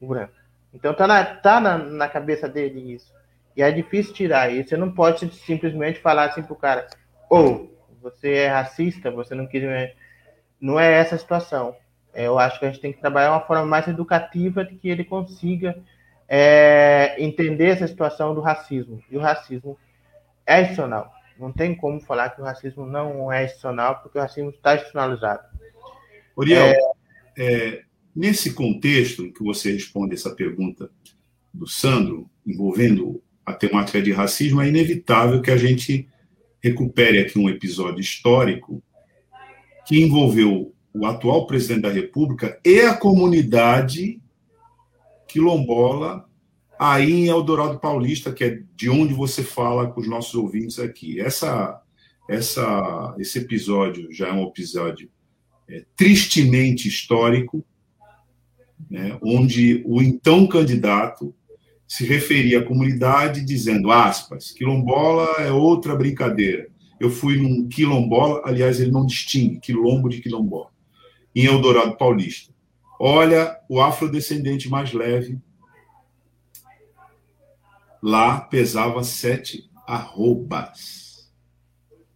o 0.00 0.06
branco. 0.08 0.32
Então 0.72 0.92
tá 0.94 1.06
na, 1.06 1.24
tá 1.24 1.60
na, 1.60 1.78
na 1.78 2.08
cabeça 2.08 2.48
dele 2.48 2.94
isso. 2.94 3.12
E 3.56 3.62
é 3.62 3.70
difícil 3.70 4.14
tirar 4.14 4.50
isso. 4.50 4.70
Você 4.70 4.76
não 4.76 4.90
pode 4.90 5.32
simplesmente 5.34 6.00
falar 6.00 6.30
assim 6.30 6.42
pro 6.42 6.56
cara, 6.56 6.86
ou 7.28 7.70
oh, 7.70 8.00
você 8.02 8.32
é 8.32 8.48
racista, 8.48 9.10
você 9.10 9.34
não 9.34 9.46
quis. 9.46 9.62
Não 10.60 10.80
é 10.80 10.94
essa 10.94 11.14
a 11.14 11.18
situação. 11.18 11.76
É, 12.12 12.26
eu 12.26 12.38
acho 12.38 12.58
que 12.58 12.64
a 12.64 12.70
gente 12.70 12.80
tem 12.80 12.92
que 12.92 13.00
trabalhar 13.00 13.30
uma 13.30 13.46
forma 13.46 13.66
mais 13.66 13.86
educativa 13.86 14.64
de 14.64 14.74
que 14.76 14.88
ele 14.88 15.04
consiga 15.04 15.76
é, 16.32 17.16
entender 17.18 17.70
essa 17.70 17.88
situação 17.88 18.32
do 18.32 18.40
racismo. 18.40 19.02
E 19.10 19.16
o 19.16 19.20
racismo 19.20 19.76
é 20.46 20.60
institucional. 20.60 21.12
Não 21.36 21.50
tem 21.50 21.74
como 21.74 22.00
falar 22.00 22.30
que 22.30 22.40
o 22.40 22.44
racismo 22.44 22.86
não 22.86 23.32
é 23.32 23.44
institucional, 23.44 24.00
porque 24.00 24.16
o 24.16 24.20
racismo 24.20 24.50
está 24.50 24.74
institucionalizado. 24.74 25.42
Uriel, 26.36 26.66
é... 26.66 26.78
É, 27.36 27.82
nesse 28.14 28.54
contexto 28.54 29.32
que 29.32 29.42
você 29.42 29.72
responde 29.72 30.14
essa 30.14 30.30
pergunta 30.30 30.88
do 31.52 31.66
Sandro, 31.66 32.30
envolvendo 32.46 33.20
a 33.44 33.52
temática 33.52 34.00
de 34.00 34.12
racismo, 34.12 34.62
é 34.62 34.68
inevitável 34.68 35.42
que 35.42 35.50
a 35.50 35.56
gente 35.56 36.06
recupere 36.62 37.18
aqui 37.18 37.38
um 37.38 37.48
episódio 37.48 38.00
histórico 38.00 38.80
que 39.84 40.00
envolveu 40.00 40.72
o 40.94 41.06
atual 41.06 41.46
presidente 41.46 41.82
da 41.82 41.90
República 41.90 42.60
e 42.64 42.82
a 42.82 42.94
comunidade 42.94 44.19
quilombola 45.30 46.28
aí 46.78 47.12
em 47.12 47.28
Eldorado 47.28 47.78
Paulista, 47.78 48.32
que 48.32 48.44
é 48.44 48.62
de 48.74 48.88
onde 48.88 49.12
você 49.12 49.42
fala 49.42 49.90
com 49.90 50.00
os 50.00 50.08
nossos 50.08 50.34
ouvintes 50.34 50.78
aqui. 50.78 51.20
Essa, 51.20 51.80
essa, 52.28 53.14
esse 53.18 53.38
episódio 53.38 54.10
já 54.10 54.28
é 54.28 54.32
um 54.32 54.44
episódio 54.44 55.10
é, 55.68 55.84
tristemente 55.94 56.88
histórico, 56.88 57.64
né, 58.90 59.18
onde 59.22 59.82
o 59.84 60.00
então 60.00 60.46
candidato 60.46 61.34
se 61.86 62.06
referia 62.06 62.60
à 62.60 62.64
comunidade 62.64 63.44
dizendo, 63.44 63.90
aspas, 63.90 64.52
quilombola 64.52 65.26
é 65.38 65.50
outra 65.50 65.94
brincadeira. 65.94 66.68
Eu 66.98 67.10
fui 67.10 67.36
num 67.36 67.68
quilombola, 67.68 68.42
aliás, 68.44 68.80
ele 68.80 68.90
não 68.90 69.04
distingue 69.04 69.60
quilombo 69.60 70.08
de 70.08 70.20
quilombola, 70.20 70.70
em 71.34 71.44
Eldorado 71.44 71.96
Paulista. 71.96 72.49
Olha, 73.02 73.58
o 73.66 73.80
afrodescendente 73.80 74.68
mais 74.68 74.92
leve 74.92 75.38
lá 78.02 78.42
pesava 78.42 79.02
sete 79.02 79.70
arrobas. 79.86 81.32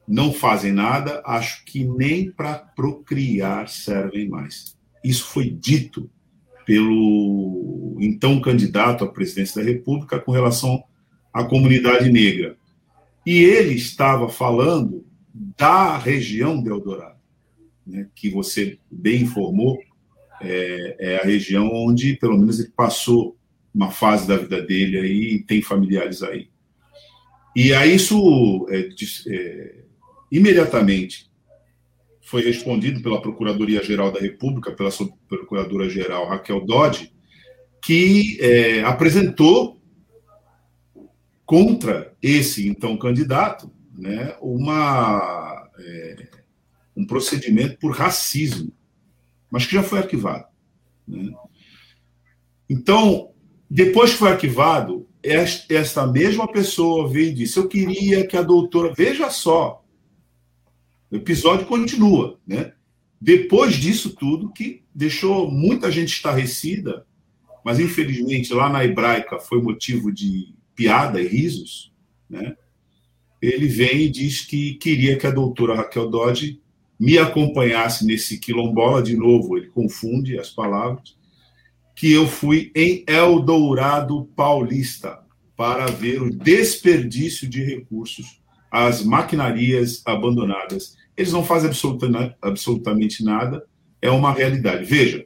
Não 0.06 0.30
fazem 0.30 0.72
nada, 0.72 1.22
acho 1.24 1.64
que 1.64 1.84
nem 1.84 2.30
para 2.30 2.58
procriar 2.58 3.66
servem 3.66 4.28
mais. 4.28 4.76
Isso 5.02 5.24
foi 5.24 5.48
dito 5.48 6.10
pelo 6.66 7.96
então 7.98 8.38
candidato 8.38 9.04
à 9.04 9.08
presidência 9.08 9.64
da 9.64 9.70
República 9.70 10.20
com 10.20 10.32
relação 10.32 10.84
à 11.32 11.44
comunidade 11.44 12.12
negra. 12.12 12.58
E 13.24 13.42
ele 13.42 13.72
estava 13.72 14.28
falando 14.28 15.06
da 15.32 15.96
região 15.96 16.62
de 16.62 16.68
Eldorado, 16.68 17.18
né, 17.86 18.06
que 18.14 18.28
você 18.28 18.78
bem 18.90 19.22
informou, 19.22 19.78
é, 20.44 20.96
é, 20.98 21.20
a 21.20 21.24
região 21.24 21.70
onde, 21.72 22.16
pelo 22.16 22.38
menos, 22.38 22.60
ele 22.60 22.72
passou 22.76 23.36
uma 23.74 23.90
fase 23.90 24.26
da 24.26 24.36
vida 24.36 24.62
dele 24.62 24.98
aí 24.98 25.34
e 25.34 25.42
tem 25.42 25.60
familiares 25.60 26.22
aí. 26.22 26.48
E 27.56 27.72
aí 27.72 27.94
isso 27.94 28.66
é, 28.70 28.88
é, 29.28 29.74
imediatamente 30.30 31.30
foi 32.22 32.42
respondido 32.42 33.02
pela 33.02 33.20
Procuradoria-Geral 33.20 34.10
da 34.10 34.20
República, 34.20 34.72
pela 34.72 34.90
Procuradora-Geral 35.28 36.28
Raquel 36.28 36.64
Dodge, 36.64 37.12
que 37.84 38.38
é, 38.40 38.82
apresentou 38.82 39.80
contra 41.44 42.14
esse 42.22 42.66
então 42.66 42.96
candidato 42.96 43.70
né, 43.96 44.34
uma, 44.40 45.68
é, 45.78 46.28
um 46.96 47.06
procedimento 47.06 47.78
por 47.78 47.92
racismo, 47.92 48.72
mas 49.54 49.66
que 49.66 49.72
já 49.74 49.84
foi 49.84 50.00
arquivado. 50.00 50.46
Né? 51.06 51.30
Então, 52.68 53.30
depois 53.70 54.10
que 54.10 54.16
foi 54.16 54.32
arquivado, 54.32 55.06
esta 55.22 56.04
mesma 56.08 56.50
pessoa 56.50 57.08
veio 57.08 57.28
e 57.28 57.34
disse: 57.34 57.56
Eu 57.56 57.68
queria 57.68 58.26
que 58.26 58.36
a 58.36 58.42
doutora. 58.42 58.92
Veja 58.92 59.30
só, 59.30 59.84
o 61.08 61.14
episódio 61.14 61.66
continua, 61.66 62.36
né? 62.44 62.72
Depois 63.20 63.76
disso 63.76 64.16
tudo, 64.16 64.52
que 64.52 64.82
deixou 64.92 65.48
muita 65.48 65.88
gente 65.88 66.08
estarrecida, 66.08 67.06
mas 67.64 67.78
infelizmente 67.78 68.52
lá 68.52 68.68
na 68.68 68.84
hebraica 68.84 69.38
foi 69.38 69.62
motivo 69.62 70.10
de 70.10 70.52
piada 70.74 71.20
e 71.20 71.28
risos, 71.28 71.92
né? 72.28 72.56
Ele 73.40 73.68
vem 73.68 74.06
e 74.06 74.10
diz 74.10 74.40
que 74.40 74.74
queria 74.74 75.16
que 75.16 75.28
a 75.28 75.30
doutora 75.30 75.76
Raquel 75.76 76.10
Dodge 76.10 76.60
me 76.98 77.18
acompanhasse 77.18 78.06
nesse 78.06 78.38
quilombola, 78.38 79.02
de 79.02 79.16
novo, 79.16 79.56
ele 79.56 79.68
confunde 79.68 80.38
as 80.38 80.50
palavras, 80.50 81.16
que 81.94 82.12
eu 82.12 82.26
fui 82.26 82.70
em 82.74 83.04
Eldorado 83.06 84.24
Paulista 84.36 85.20
para 85.56 85.86
ver 85.86 86.22
o 86.22 86.30
desperdício 86.30 87.48
de 87.48 87.62
recursos, 87.62 88.40
as 88.70 89.04
maquinarias 89.04 90.02
abandonadas 90.04 90.96
eles 91.16 91.32
não 91.32 91.44
fazem 91.44 91.70
absolutamente, 92.42 93.22
nada, 93.22 93.64
é 94.02 94.10
uma 94.10 94.32
realidade. 94.32 94.84
Veja, 94.84 95.24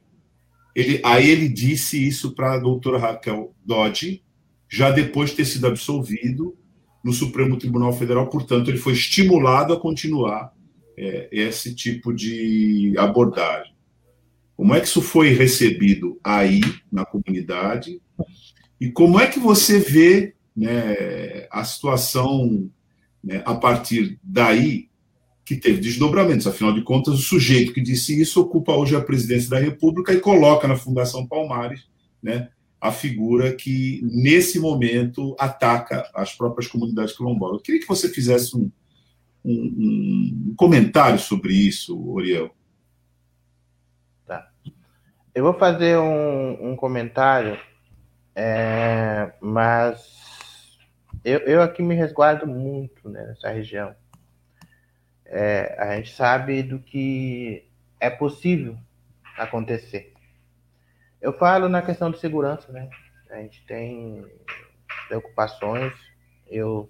ele, 0.75 1.01
aí 1.05 1.31
ele 1.31 1.49
disse 1.49 2.07
isso 2.07 2.35
para 2.35 2.55
a 2.55 2.59
doutora 2.59 2.99
Raquel 2.99 3.55
Dodge, 3.65 4.23
já 4.69 4.91
depois 4.91 5.31
de 5.31 5.37
ter 5.37 5.45
sido 5.47 5.67
absolvido 5.67 6.57
no 7.03 7.13
Supremo 7.13 7.57
Tribunal 7.57 7.93
Federal, 7.93 8.29
portanto, 8.29 8.69
ele 8.71 8.79
foi 8.79 8.93
estimulado 8.93 9.73
a 9.73 9.81
continuar 9.81 10.53
é, 10.99 11.29
esse 11.31 11.75
tipo 11.75 12.13
de 12.13 12.95
abordagem. 12.99 13.73
Como 14.57 14.75
é 14.75 14.81
que 14.81 14.87
isso 14.87 15.01
foi 15.01 15.31
recebido 15.31 16.19
aí 16.23 16.61
na 16.91 17.05
comunidade? 17.05 18.01
E 18.81 18.91
como 18.91 19.21
é 19.21 19.27
que 19.27 19.39
você 19.39 19.79
vê 19.79 20.35
né, 20.57 21.47
a 21.51 21.63
situação 21.63 22.69
né, 23.23 23.43
a 23.45 23.55
partir 23.55 24.19
daí 24.23 24.89
que 25.45 25.57
teve 25.57 25.81
desdobramentos. 25.81 26.47
Afinal 26.47 26.75
de 26.75 26.83
contas, 26.83 27.15
o 27.15 27.23
sujeito 27.23 27.73
que 27.73 27.81
disse 27.81 28.21
isso 28.21 28.41
ocupa 28.41 28.75
hoje 28.75 28.95
a 28.95 29.01
presidência 29.01 29.49
da 29.49 29.59
República 29.59 30.13
e 30.13 30.21
coloca 30.21 30.69
na 30.69 30.77
Fundação 30.77 31.27
Palmares 31.27 31.87
né, 32.23 32.51
a 32.79 32.93
figura 32.93 33.55
que, 33.55 34.01
nesse 34.03 34.61
momento, 34.61 35.35
ataca 35.39 36.07
as 36.15 36.35
próprias 36.35 36.71
comunidades 36.71 37.17
quilombolas. 37.17 37.57
Eu 37.57 37.63
queria 37.63 37.81
que 37.81 37.89
você 37.89 38.11
fizesse 38.11 38.55
um, 38.57 38.71
um, 39.51 40.51
um 40.51 40.55
comentário 40.57 41.19
sobre 41.19 41.53
isso, 41.53 41.99
Oriel. 42.11 42.55
Tá. 44.27 44.51
Eu 45.35 45.45
vou 45.45 45.55
fazer 45.55 45.99
um, 45.99 46.71
um 46.71 46.77
comentário, 46.77 47.59
é, 48.35 49.33
mas 49.41 50.79
eu, 51.25 51.39
eu 51.41 51.63
aqui 51.63 51.83
me 51.83 51.95
resguardo 51.95 52.47
muito 52.47 53.09
né, 53.09 53.23
nessa 53.27 53.51
região 53.51 53.95
é, 55.29 55.77
a 55.79 55.97
gente 55.97 56.15
sabe 56.15 56.63
do 56.63 56.79
que 56.79 57.69
é 58.01 58.09
possível 58.09 58.77
acontecer. 59.37 60.15
Eu 61.21 61.33
falo 61.33 61.69
na 61.69 61.83
questão 61.83 62.11
de 62.11 62.19
segurança, 62.19 62.73
né? 62.73 62.89
A 63.31 63.37
gente 63.37 63.65
tem 63.67 64.25
preocupações. 65.07 65.93
Eu 66.47 66.89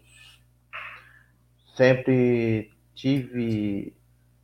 sempre 1.78 2.72
tive 2.92 3.96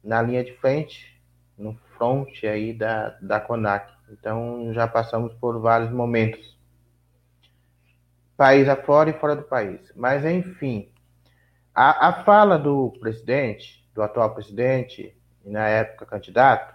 na 0.02 0.22
linha 0.22 0.44
de 0.44 0.52
frente, 0.58 1.20
no 1.58 1.74
front 1.98 2.44
aí 2.44 2.72
da, 2.72 3.10
da 3.20 3.40
CONAC. 3.40 3.92
Então 4.10 4.72
já 4.72 4.86
passamos 4.86 5.34
por 5.34 5.60
vários 5.60 5.90
momentos. 5.90 6.56
País 8.36 8.68
afora 8.68 9.10
e 9.10 9.18
fora 9.18 9.34
do 9.34 9.42
país. 9.42 9.80
Mas 9.96 10.24
enfim, 10.24 10.88
a, 11.74 12.08
a 12.08 12.24
fala 12.24 12.56
do 12.56 12.92
presidente 13.00 13.84
do 13.92 14.02
atual 14.02 14.34
presidente 14.34 15.16
e 15.44 15.50
na 15.50 15.68
época 15.68 16.06
candidato, 16.06 16.74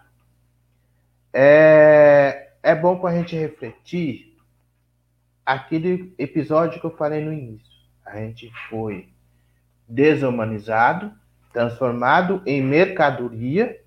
é, 1.34 2.54
é 2.64 2.76
bom 2.76 2.98
para 3.00 3.10
a 3.10 3.18
gente 3.18 3.36
refletir 3.36 4.38
aquele 5.46 6.14
episódio 6.18 6.80
que 6.80 6.86
eu 6.86 6.96
falei 6.96 7.24
no 7.24 7.34
início. 7.34 7.70
A 8.06 8.18
gente 8.18 8.52
foi 8.70 9.10
desumanizado, 9.90 11.12
transformado 11.52 12.42
em 12.46 12.62
mercadoria 12.62 13.82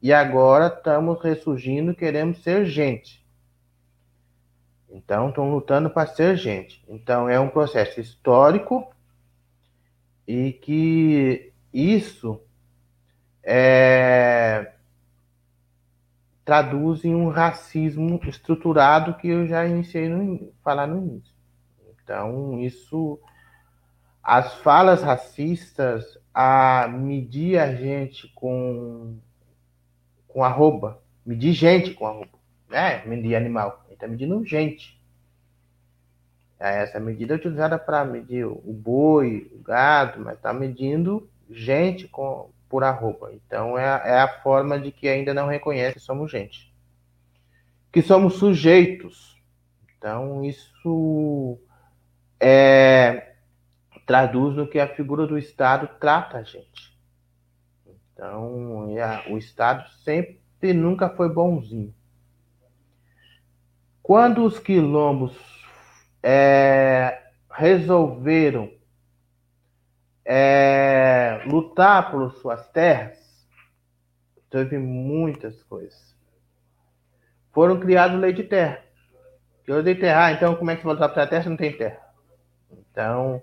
e 0.00 0.12
agora 0.12 0.68
estamos 0.68 1.20
ressurgindo, 1.22 1.94
queremos 1.94 2.42
ser 2.42 2.64
gente. 2.64 3.24
Então, 4.88 5.28
estão 5.28 5.50
lutando 5.50 5.90
para 5.90 6.06
ser 6.06 6.36
gente. 6.36 6.84
Então, 6.86 7.28
é 7.28 7.40
um 7.40 7.48
processo 7.48 8.00
histórico 8.00 8.94
e 10.26 10.52
que 10.52 11.52
isso 11.72 12.40
é, 13.42 14.72
traduzem 16.44 17.14
um 17.14 17.28
racismo 17.28 18.20
estruturado 18.26 19.14
que 19.14 19.28
eu 19.28 19.46
já 19.46 19.66
iniciei 19.66 20.08
no 20.08 20.52
falar 20.62 20.86
no 20.86 20.98
início. 20.98 21.34
Então, 22.02 22.60
isso, 22.60 23.18
as 24.24 24.54
falas 24.54 25.02
racistas, 25.02 26.18
a 26.32 26.88
medir 26.88 27.58
a 27.58 27.74
gente 27.74 28.26
com, 28.34 29.18
com 30.26 30.42
arroba, 30.42 30.98
medir 31.24 31.52
gente 31.52 31.92
com 31.92 32.06
arroba, 32.06 32.38
né? 32.68 33.04
Medir 33.04 33.36
animal, 33.36 33.84
ele 33.86 33.94
está 33.94 34.08
medindo 34.08 34.44
gente. 34.44 34.98
Essa 36.58 36.98
medida 36.98 37.34
é 37.34 37.36
utilizada 37.36 37.78
para 37.78 38.04
medir 38.04 38.46
o 38.46 38.72
boi, 38.72 39.50
o 39.52 39.58
gado, 39.58 40.20
mas 40.20 40.36
está 40.36 40.52
medindo 40.52 41.28
gente 41.50 42.08
com, 42.08 42.48
por 42.70 42.82
arroba. 42.82 43.30
Então 43.34 43.78
é, 43.78 43.84
é 43.84 44.18
a 44.18 44.40
forma 44.42 44.80
de 44.80 44.90
que 44.90 45.06
ainda 45.06 45.34
não 45.34 45.46
reconhece 45.46 45.94
que 45.94 46.00
somos 46.00 46.30
gente. 46.30 46.72
Que 47.92 48.00
somos 48.00 48.34
sujeitos. 48.36 49.36
Então 49.98 50.42
isso 50.42 51.58
é, 52.40 53.33
traduz 54.06 54.56
no 54.56 54.66
que 54.66 54.78
a 54.78 54.94
figura 54.94 55.26
do 55.26 55.38
Estado 55.38 55.88
trata 55.98 56.38
a 56.38 56.42
gente. 56.42 56.94
Então 58.12 58.86
o 59.30 59.38
Estado 59.38 59.88
sempre 60.04 60.72
nunca 60.72 61.08
foi 61.08 61.28
bonzinho. 61.28 61.94
Quando 64.02 64.44
os 64.44 64.58
quilombos 64.58 65.34
é, 66.22 67.22
resolveram 67.50 68.70
é, 70.24 71.42
lutar 71.46 72.10
por 72.10 72.32
suas 72.34 72.68
terras, 72.68 73.18
teve 74.50 74.78
muitas 74.78 75.62
coisas. 75.64 76.14
foram 77.52 77.80
criados 77.80 78.20
lei 78.20 78.32
de 78.32 78.44
terra. 78.44 78.82
Eu 79.66 79.82
dei 79.82 79.94
terra, 79.94 80.26
ah, 80.26 80.32
então 80.32 80.54
como 80.56 80.70
é 80.70 80.76
que 80.76 80.82
você 80.82 80.88
voltar 80.88 81.08
para 81.08 81.22
a 81.22 81.26
terra 81.26 81.42
se 81.42 81.48
não 81.48 81.56
tem 81.56 81.76
terra? 81.76 82.00
Então, 82.70 83.42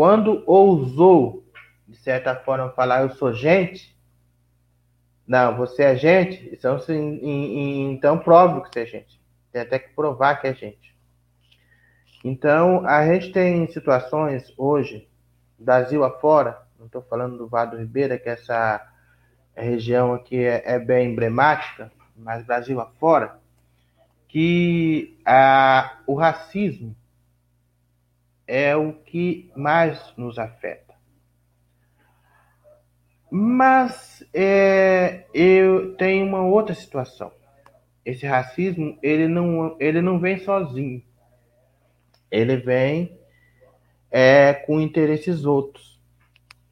quando 0.00 0.42
ousou, 0.46 1.44
de 1.86 1.94
certa 1.94 2.34
forma, 2.34 2.70
falar 2.70 3.02
eu 3.02 3.10
sou 3.10 3.34
gente, 3.34 3.94
não, 5.26 5.58
você 5.58 5.82
é 5.82 5.94
gente, 5.94 6.48
então, 6.54 6.78
então 6.88 8.18
prove 8.18 8.62
que 8.62 8.72
você 8.72 8.80
é 8.80 8.86
gente. 8.86 9.20
Tem 9.52 9.60
até 9.60 9.78
que 9.78 9.94
provar 9.94 10.36
que 10.36 10.46
é 10.46 10.54
gente. 10.54 10.96
Então, 12.24 12.82
a 12.86 13.04
gente 13.04 13.30
tem 13.30 13.66
situações 13.66 14.50
hoje, 14.56 15.06
Brasil 15.58 16.02
afora, 16.02 16.62
não 16.78 16.86
estou 16.86 17.02
falando 17.02 17.36
do 17.36 17.46
Vado 17.46 17.76
Ribeira, 17.76 18.18
que 18.18 18.30
essa 18.30 18.80
região 19.54 20.14
aqui 20.14 20.42
é, 20.42 20.62
é 20.64 20.78
bem 20.78 21.12
emblemática, 21.12 21.92
mas 22.16 22.42
Brasil 22.46 22.80
afora, 22.80 23.38
que 24.28 25.20
a, 25.26 25.98
o 26.06 26.14
racismo 26.14 26.96
é 28.50 28.74
o 28.74 28.92
que 28.92 29.48
mais 29.54 30.12
nos 30.16 30.36
afeta. 30.36 30.92
Mas 33.30 34.28
é, 34.34 35.24
eu 35.32 35.94
tenho 35.94 36.26
uma 36.26 36.42
outra 36.42 36.74
situação. 36.74 37.30
Esse 38.04 38.26
racismo 38.26 38.98
ele 39.00 39.28
não, 39.28 39.76
ele 39.78 40.02
não 40.02 40.18
vem 40.18 40.36
sozinho. 40.40 41.00
Ele 42.28 42.56
vem 42.56 43.16
é, 44.10 44.52
com 44.52 44.80
interesses 44.80 45.44
outros. 45.44 46.00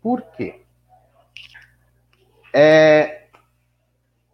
Por 0.02 0.20
quê? 0.32 0.62
É, 2.52 3.28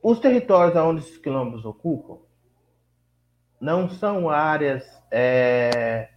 os 0.03 0.19
territórios 0.19 0.75
onde 0.77 1.03
os 1.03 1.19
quilombos 1.19 1.66
ocupam 1.66 2.25
não 3.61 3.91
são 3.91 4.31
áreas 4.31 4.83
é, 5.11 6.14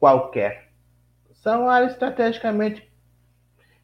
qualquer. 0.00 0.70
São 1.34 1.68
áreas 1.68 1.92
estrategicamente 1.92 2.90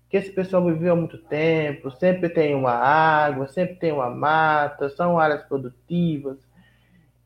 que 0.08 0.16
esse 0.16 0.30
pessoal 0.30 0.64
viveu 0.64 0.92
há 0.92 0.96
muito 0.96 1.18
tempo, 1.18 1.90
sempre 1.90 2.28
tem 2.28 2.54
uma 2.54 2.72
água, 2.72 3.46
sempre 3.48 3.76
tem 3.76 3.92
uma 3.92 4.08
mata, 4.08 4.88
são 4.88 5.18
áreas 5.18 5.42
produtivas 5.44 6.38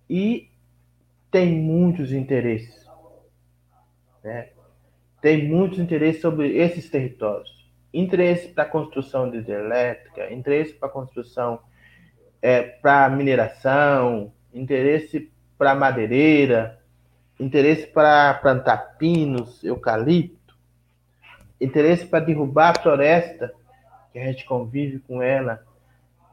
e 0.09 0.51
tem 1.31 1.53
muitos 1.53 2.12
interesses. 2.12 2.87
Né? 4.25 4.49
Tem 5.21 5.47
muitos 5.47 5.79
interesses 5.79 6.21
sobre 6.21 6.57
esses 6.57 6.91
territórios. 6.91 7.71
Interesse 7.93 8.49
para 8.49 8.65
construção 8.65 9.31
de 9.31 9.39
hidrelétrica, 9.39 10.33
interesse 10.33 10.73
para 10.73 10.89
construção 10.89 11.61
é, 12.41 12.62
para 12.62 13.09
mineração, 13.11 14.33
interesse 14.55 15.31
para 15.59 15.75
madeireira, 15.75 16.80
interesse 17.41 17.87
para 17.87 18.35
plantar 18.35 18.97
pinos, 18.99 19.65
eucalipto, 19.65 20.55
interesse 21.59 22.07
para 22.07 22.25
derrubar 22.25 22.71
a 22.77 22.83
floresta, 22.83 23.53
que 24.12 24.19
a 24.19 24.25
gente 24.27 24.45
convive 24.45 24.99
com 25.01 25.23
ela, 25.23 25.65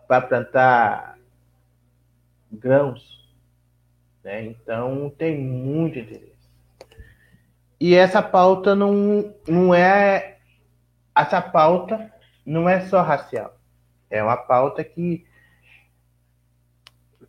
para 0.07 0.21
plantar 0.21 1.17
grãos. 2.51 3.25
Né? 4.23 4.45
Então, 4.45 5.09
tem 5.17 5.37
muito 5.39 5.97
interesse. 5.97 6.37
E 7.79 7.95
essa 7.95 8.21
pauta 8.21 8.75
não, 8.75 9.33
não 9.47 9.73
é. 9.73 10.39
Essa 11.15 11.41
pauta 11.41 12.11
não 12.45 12.67
é 12.67 12.81
só 12.81 13.01
racial. 13.01 13.55
É 14.09 14.21
uma 14.21 14.37
pauta 14.37 14.83
que 14.83 15.25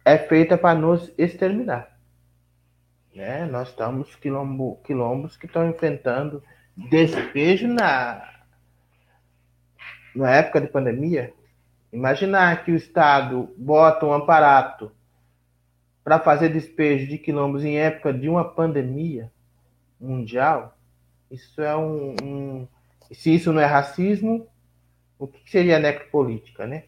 é 0.04 0.16
feita 0.16 0.56
para 0.56 0.78
nos 0.78 1.12
exterminar. 1.18 1.97
Né? 3.14 3.46
Nós 3.46 3.68
estamos 3.68 4.14
quilombo, 4.16 4.80
quilombos 4.84 5.36
que 5.36 5.46
estão 5.46 5.68
enfrentando 5.68 6.42
despejo 6.76 7.66
na, 7.66 8.22
na 10.14 10.30
época 10.30 10.60
de 10.60 10.68
pandemia. 10.68 11.32
Imaginar 11.92 12.64
que 12.64 12.72
o 12.72 12.76
Estado 12.76 13.52
bota 13.56 14.06
um 14.06 14.12
aparato 14.12 14.92
para 16.04 16.18
fazer 16.18 16.50
despejo 16.50 17.06
de 17.06 17.18
quilombos 17.18 17.64
em 17.64 17.78
época 17.78 18.12
de 18.12 18.28
uma 18.28 18.44
pandemia 18.44 19.30
mundial, 20.00 20.78
isso 21.30 21.60
é 21.60 21.76
um, 21.76 22.14
um 22.22 22.68
se 23.12 23.34
isso 23.34 23.52
não 23.52 23.60
é 23.60 23.66
racismo, 23.66 24.46
o 25.18 25.26
que 25.26 25.50
seria 25.50 25.78
necropolítica, 25.78 26.66
né? 26.66 26.84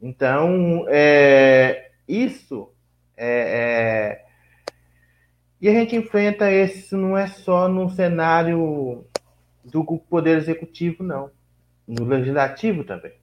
Então, 0.00 0.84
é, 0.88 1.90
isso 2.06 2.72
é, 3.16 4.20
é, 4.20 4.26
e 5.62 5.68
a 5.68 5.72
gente 5.72 5.94
enfrenta 5.94 6.50
isso 6.50 6.96
não 6.96 7.16
é 7.16 7.28
só 7.28 7.68
no 7.68 7.88
cenário 7.88 9.06
do 9.64 9.84
poder 10.10 10.36
executivo, 10.36 11.04
não. 11.04 11.30
No 11.86 12.04
legislativo 12.04 12.82
também. 12.82 13.14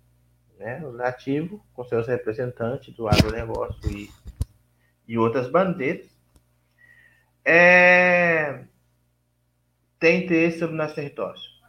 Né? 0.58 0.80
O 0.82 0.86
legislativo, 0.86 1.62
com 1.74 1.84
seus 1.84 2.08
representantes 2.08 2.96
do 2.96 3.10
agronegócio 3.10 3.92
e, 3.92 4.10
e 5.06 5.18
outras 5.18 5.50
bandeiras, 5.50 6.08
é, 7.44 8.64
tem 10.00 10.24
interesse 10.24 10.60
sobre 10.60 10.78
nossos 10.78 10.96
territórios. 10.96 11.62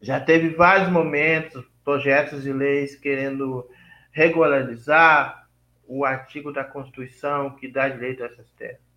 Já 0.00 0.20
teve 0.20 0.50
vários 0.50 0.92
momentos, 0.92 1.64
projetos 1.84 2.44
de 2.44 2.52
leis 2.52 2.94
querendo 2.94 3.68
regularizar 4.12 5.48
o 5.88 6.04
artigo 6.04 6.52
da 6.52 6.62
Constituição 6.62 7.56
que 7.56 7.66
dá 7.66 7.88
direito 7.88 8.22
a 8.22 8.26
essas 8.26 8.48
terras. 8.52 8.91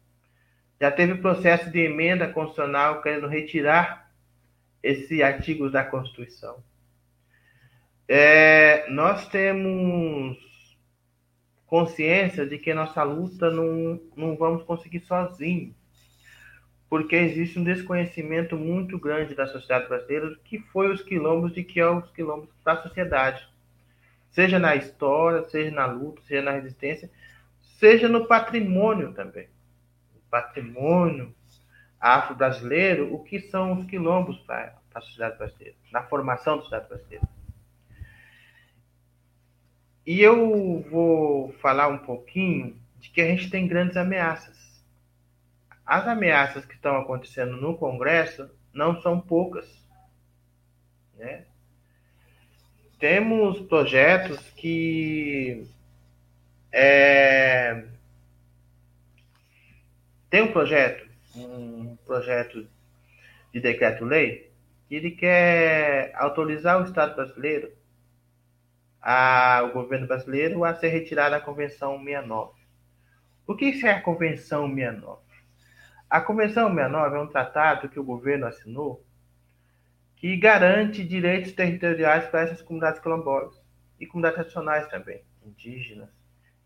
Já 0.79 0.91
teve 0.91 1.15
processo 1.15 1.69
de 1.71 1.79
emenda 1.79 2.27
constitucional 2.27 3.01
querendo 3.01 3.27
retirar 3.27 4.11
esse 4.83 5.23
artigo 5.23 5.69
da 5.69 5.83
Constituição. 5.83 6.63
É, 8.07 8.89
nós 8.89 9.27
temos 9.29 10.37
consciência 11.65 12.45
de 12.45 12.57
que 12.59 12.73
nossa 12.73 13.01
luta 13.03 13.49
não, 13.49 13.99
não 14.15 14.35
vamos 14.35 14.63
conseguir 14.63 14.99
sozinhos, 14.99 15.75
porque 16.87 17.15
existe 17.15 17.57
um 17.57 17.63
desconhecimento 17.63 18.55
muito 18.55 18.99
grande 18.99 19.33
da 19.33 19.47
sociedade 19.47 19.87
brasileira 19.87 20.29
do 20.29 20.37
que 20.39 20.59
foi 20.59 20.91
os 20.91 21.01
quilombos 21.01 21.53
de 21.53 21.63
que 21.63 21.79
é 21.79 21.89
os 21.89 22.11
quilombos 22.11 22.49
para 22.63 22.79
a 22.79 22.83
sociedade 22.83 23.47
seja 24.35 24.59
na 24.59 24.75
história, 24.75 25.45
seja 25.45 25.71
na 25.71 25.85
luta, 25.85 26.21
seja 26.23 26.41
na 26.41 26.51
resistência, 26.51 27.09
seja 27.79 28.09
no 28.09 28.27
patrimônio 28.27 29.13
também. 29.13 29.47
Patrimônio 30.29 31.33
afro-brasileiro, 31.99 33.13
o 33.13 33.23
que 33.23 33.39
são 33.39 33.79
os 33.79 33.85
quilombos 33.87 34.37
para 34.39 34.77
a 34.93 35.01
sociedade 35.01 35.37
brasileira, 35.37 35.75
na 35.91 36.03
formação 36.03 36.57
da 36.57 36.63
sociedade 36.63 36.89
brasileira. 36.89 37.27
E 40.05 40.21
eu 40.21 40.85
vou 40.89 41.53
falar 41.53 41.87
um 41.87 41.97
pouquinho 41.97 42.79
de 42.99 43.09
que 43.09 43.21
a 43.21 43.25
gente 43.25 43.49
tem 43.49 43.67
grandes 43.67 43.97
ameaças. 43.97 44.83
As 45.85 46.07
ameaças 46.07 46.65
que 46.65 46.75
estão 46.75 46.97
acontecendo 46.97 47.57
no 47.57 47.77
Congresso 47.77 48.49
não 48.73 49.01
são 49.01 49.19
poucas. 49.19 49.83
Né? 51.15 51.45
temos 52.99 53.59
projetos 53.67 54.39
que 54.55 55.67
é, 56.71 57.85
tem 60.35 60.41
um 60.41 60.51
projeto, 60.51 61.09
um 61.33 61.95
projeto 62.05 62.67
de 63.53 63.61
decreto-lei, 63.61 64.51
que 64.85 64.95
ele 64.95 65.11
quer 65.11 66.11
autorizar 66.13 66.77
o 66.77 66.83
Estado 66.83 67.15
brasileiro, 67.15 67.71
a, 69.01 69.63
o 69.63 69.71
governo 69.71 70.07
brasileiro, 70.07 70.65
a 70.65 70.75
ser 70.75 70.89
retirado 70.89 71.31
da 71.31 71.39
Convenção 71.39 71.97
69. 72.03 72.51
O 73.47 73.55
que 73.55 73.79
é 73.85 73.91
a 73.91 74.01
Convenção 74.01 74.67
69? 74.67 75.21
A 76.09 76.19
Convenção 76.19 76.67
69 76.67 77.15
é 77.15 77.19
um 77.21 77.27
tratado 77.27 77.87
que 77.87 77.97
o 77.97 78.03
governo 78.03 78.45
assinou 78.45 79.05
que 80.17 80.35
garante 80.35 81.01
direitos 81.01 81.53
territoriais 81.53 82.25
para 82.25 82.41
essas 82.41 82.61
comunidades 82.61 82.99
quilombolas 82.99 83.57
e 83.97 84.05
comunidades 84.05 84.51
tradicionais 84.51 84.85
também, 84.89 85.23
indígenas, 85.45 86.09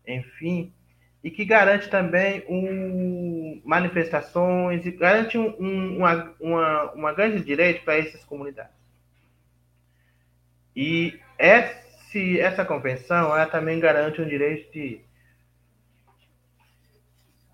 enfim, 0.04 0.74
e 1.22 1.30
que 1.30 1.44
garante 1.44 1.88
também 1.88 2.44
um, 2.48 3.60
manifestações 3.64 4.86
e 4.86 4.90
garante 4.90 5.36
um, 5.36 5.54
um, 5.60 5.96
uma, 5.98 6.34
uma, 6.40 6.92
uma 6.92 7.12
grande 7.12 7.44
direito 7.44 7.84
para 7.84 7.98
essas 7.98 8.24
comunidades. 8.24 8.72
E 10.74 11.20
esse, 11.38 12.40
essa 12.40 12.64
convenção 12.64 13.36
ela 13.36 13.46
também 13.46 13.78
garante 13.78 14.20
um 14.20 14.26
direito 14.26 14.72
de, 14.72 15.00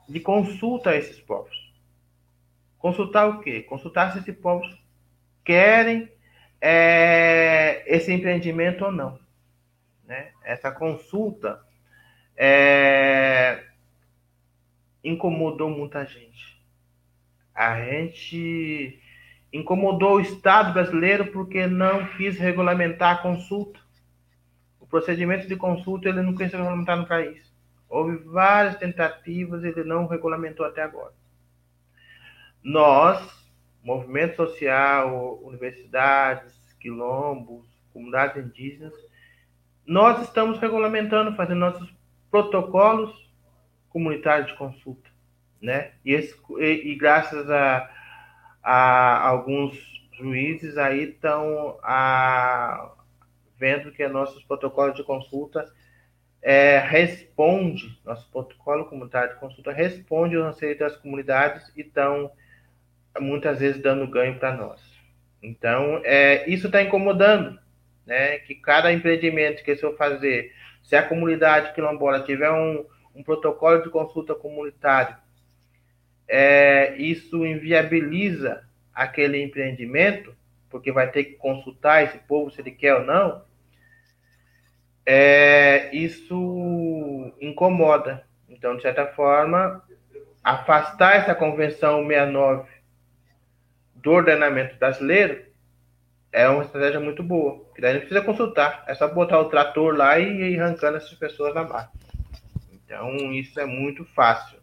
de 0.09 0.21
consulta 0.21 0.91
a 0.91 0.97
esses 0.97 1.21
povos. 1.21 1.57
Consultar 2.79 3.27
o 3.27 3.41
quê? 3.41 3.63
Consultar 3.63 4.13
se 4.13 4.21
esses 4.21 4.37
povos 4.37 4.69
querem 5.45 6.09
é, 6.61 7.83
esse 7.87 8.13
empreendimento 8.13 8.85
ou 8.85 8.93
não. 8.93 9.19
Né? 10.05 10.31
Essa 10.45 10.71
consulta 10.71 11.66
é, 12.37 13.65
incomodou 15.03 15.71
muita 15.71 16.05
gente. 16.05 16.61
A 17.55 17.83
gente 17.83 19.01
incomodou 19.53 20.17
o 20.17 20.21
Estado 20.21 20.73
brasileiro 20.73 21.33
porque 21.33 21.67
não 21.67 22.07
quis 22.17 22.39
regulamentar 22.39 23.15
a 23.15 23.23
consulta. 23.23 23.81
O 24.79 24.87
procedimento 24.87 25.49
de 25.49 25.57
consulta 25.57 26.09
ele 26.09 26.23
não 26.23 26.35
quis 26.35 26.53
regulamentar 26.53 26.97
no 26.97 27.07
país. 27.07 27.47
Houve 27.89 28.17
várias 28.25 28.77
tentativas, 28.77 29.65
ele 29.65 29.85
não 29.85 30.07
regulamentou 30.07 30.67
até 30.67 30.83
agora. 30.83 31.15
Nós, 32.63 33.23
movimento 33.83 34.37
social, 34.37 35.41
universidades, 35.43 36.53
quilombos, 36.81 37.65
comunidades 37.93 38.45
indígenas, 38.45 38.93
nós 39.87 40.21
estamos 40.23 40.59
regulamentando, 40.59 41.37
fazendo 41.37 41.61
nossos 41.61 41.96
protocolos 42.37 43.11
comunitários 43.89 44.49
de 44.49 44.59
consulta, 44.59 45.09
né? 45.61 45.93
E, 46.05 46.13
esse, 46.13 46.37
e, 46.59 46.93
e 46.93 46.95
graças 46.97 47.49
a, 47.51 47.91
a, 48.63 49.27
alguns 49.27 49.75
juízes 50.13 50.77
aí 50.77 51.05
estão 51.05 51.79
vendo 53.59 53.91
que 53.91 54.07
nossos 54.07 54.43
protocolos 54.45 54.95
de 54.95 55.03
consulta 55.03 55.65
é, 56.43 56.79
responde, 56.79 57.99
nosso 58.05 58.31
protocolo 58.31 58.85
comunitário 58.85 59.35
de 59.35 59.41
consulta 59.41 59.73
responde 59.73 60.37
aos 60.37 60.55
anseios 60.55 60.79
das 60.79 60.97
comunidades 60.97 61.73
e 61.75 61.81
estão 61.81 62.31
muitas 63.19 63.61
vezes 63.61 63.81
dando 63.81 64.07
ganho 64.07 64.39
para 64.39 64.55
nós. 64.55 64.81
Então, 65.43 66.03
é, 66.05 66.49
isso 66.51 66.67
está 66.67 66.83
incomodando, 66.83 67.59
né? 68.05 68.39
Que 68.41 68.55
cada 68.55 68.93
empreendimento 68.93 69.65
que 69.65 69.71
eu 69.71 69.97
fazer, 69.97 70.53
se 70.87 70.95
a 70.95 71.03
comunidade 71.03 71.75
quilombola 71.75 72.21
tiver 72.21 72.51
um, 72.51 72.87
um 73.13 73.21
protocolo 73.21 73.83
de 73.83 73.91
consulta 73.91 74.37
comunitário, 74.37 75.17
é, 76.29 76.95
isso 76.97 77.45
inviabiliza 77.45 78.63
aquele 78.95 79.43
empreendimento, 79.43 80.33
porque 80.71 80.93
vai 80.93 81.11
ter 81.11 81.25
que 81.25 81.33
consultar 81.35 82.05
esse 82.05 82.19
povo 82.19 82.53
se 82.53 82.61
ele 82.61 82.71
quer 82.71 82.95
ou 82.95 83.05
não, 83.05 83.43
é, 85.05 85.91
isso 85.93 87.33
incomoda. 87.41 88.25
Então, 88.49 88.77
de 88.77 88.83
certa 88.83 89.09
forma, 89.09 89.85
afastar 90.43 91.17
essa 91.17 91.35
Convenção 91.35 92.07
69 92.07 92.71
do 93.97 94.13
ordenamento 94.13 94.77
brasileiro 94.77 95.46
é 96.37 96.47
uma 96.51 96.65
estratégia 96.65 97.01
muito 97.01 97.23
boa. 97.23 97.65
Porque 97.65 97.81
daí 97.81 97.95
não 97.95 98.01
precisa 98.01 98.21
consultar, 98.21 98.85
é 98.87 98.95
só 98.95 99.09
botar 99.09 99.41
o 99.41 99.49
trator 99.49 99.97
lá 99.97 100.19
e 100.19 100.53
ir 100.53 100.61
arrancando 100.61 100.99
essas 100.99 101.15
pessoas 101.15 101.55
na 101.55 101.65
barra. 101.65 101.91
Então, 102.71 103.33
isso 103.33 103.59
é 103.59 103.65
muito 103.65 104.05
fácil. 104.05 104.59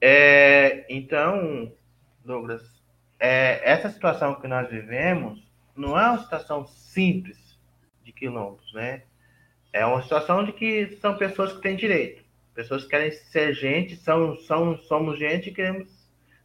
É, 0.00 0.86
então, 0.88 1.70
Douglas, 2.24 2.62
é, 3.20 3.60
essa 3.70 3.90
situação 3.90 4.36
que 4.36 4.48
nós 4.48 4.66
vivemos 4.70 5.46
não 5.76 5.98
é 5.98 6.08
uma 6.08 6.22
situação 6.22 6.66
simples 6.66 7.38
de 8.02 8.12
quilombos, 8.12 8.72
né? 8.72 9.02
É 9.74 9.84
uma 9.84 10.02
situação 10.02 10.42
de 10.42 10.52
que 10.54 10.96
são 11.02 11.18
pessoas 11.18 11.52
que 11.52 11.60
têm 11.60 11.76
direito, 11.76 12.24
pessoas 12.54 12.84
que 12.84 12.88
querem 12.88 13.10
ser 13.10 13.52
gente, 13.52 13.94
são, 13.96 14.36
são, 14.36 14.78
somos 14.78 15.18
gente 15.18 15.50
e 15.50 15.54
queremos 15.54 15.86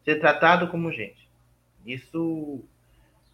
ser 0.04 0.20
tratado 0.20 0.68
como 0.68 0.92
gente. 0.92 1.30
Isso 1.86 2.68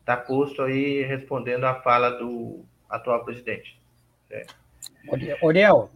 está 0.08 0.16
posto 0.16 0.62
aí 0.62 1.04
respondendo 1.04 1.66
à 1.66 1.76
fala 1.76 2.12
do 2.12 2.64
atual 2.90 3.26
presidente. 3.26 3.78
É. 4.32 4.46
Oriel, 5.42 5.90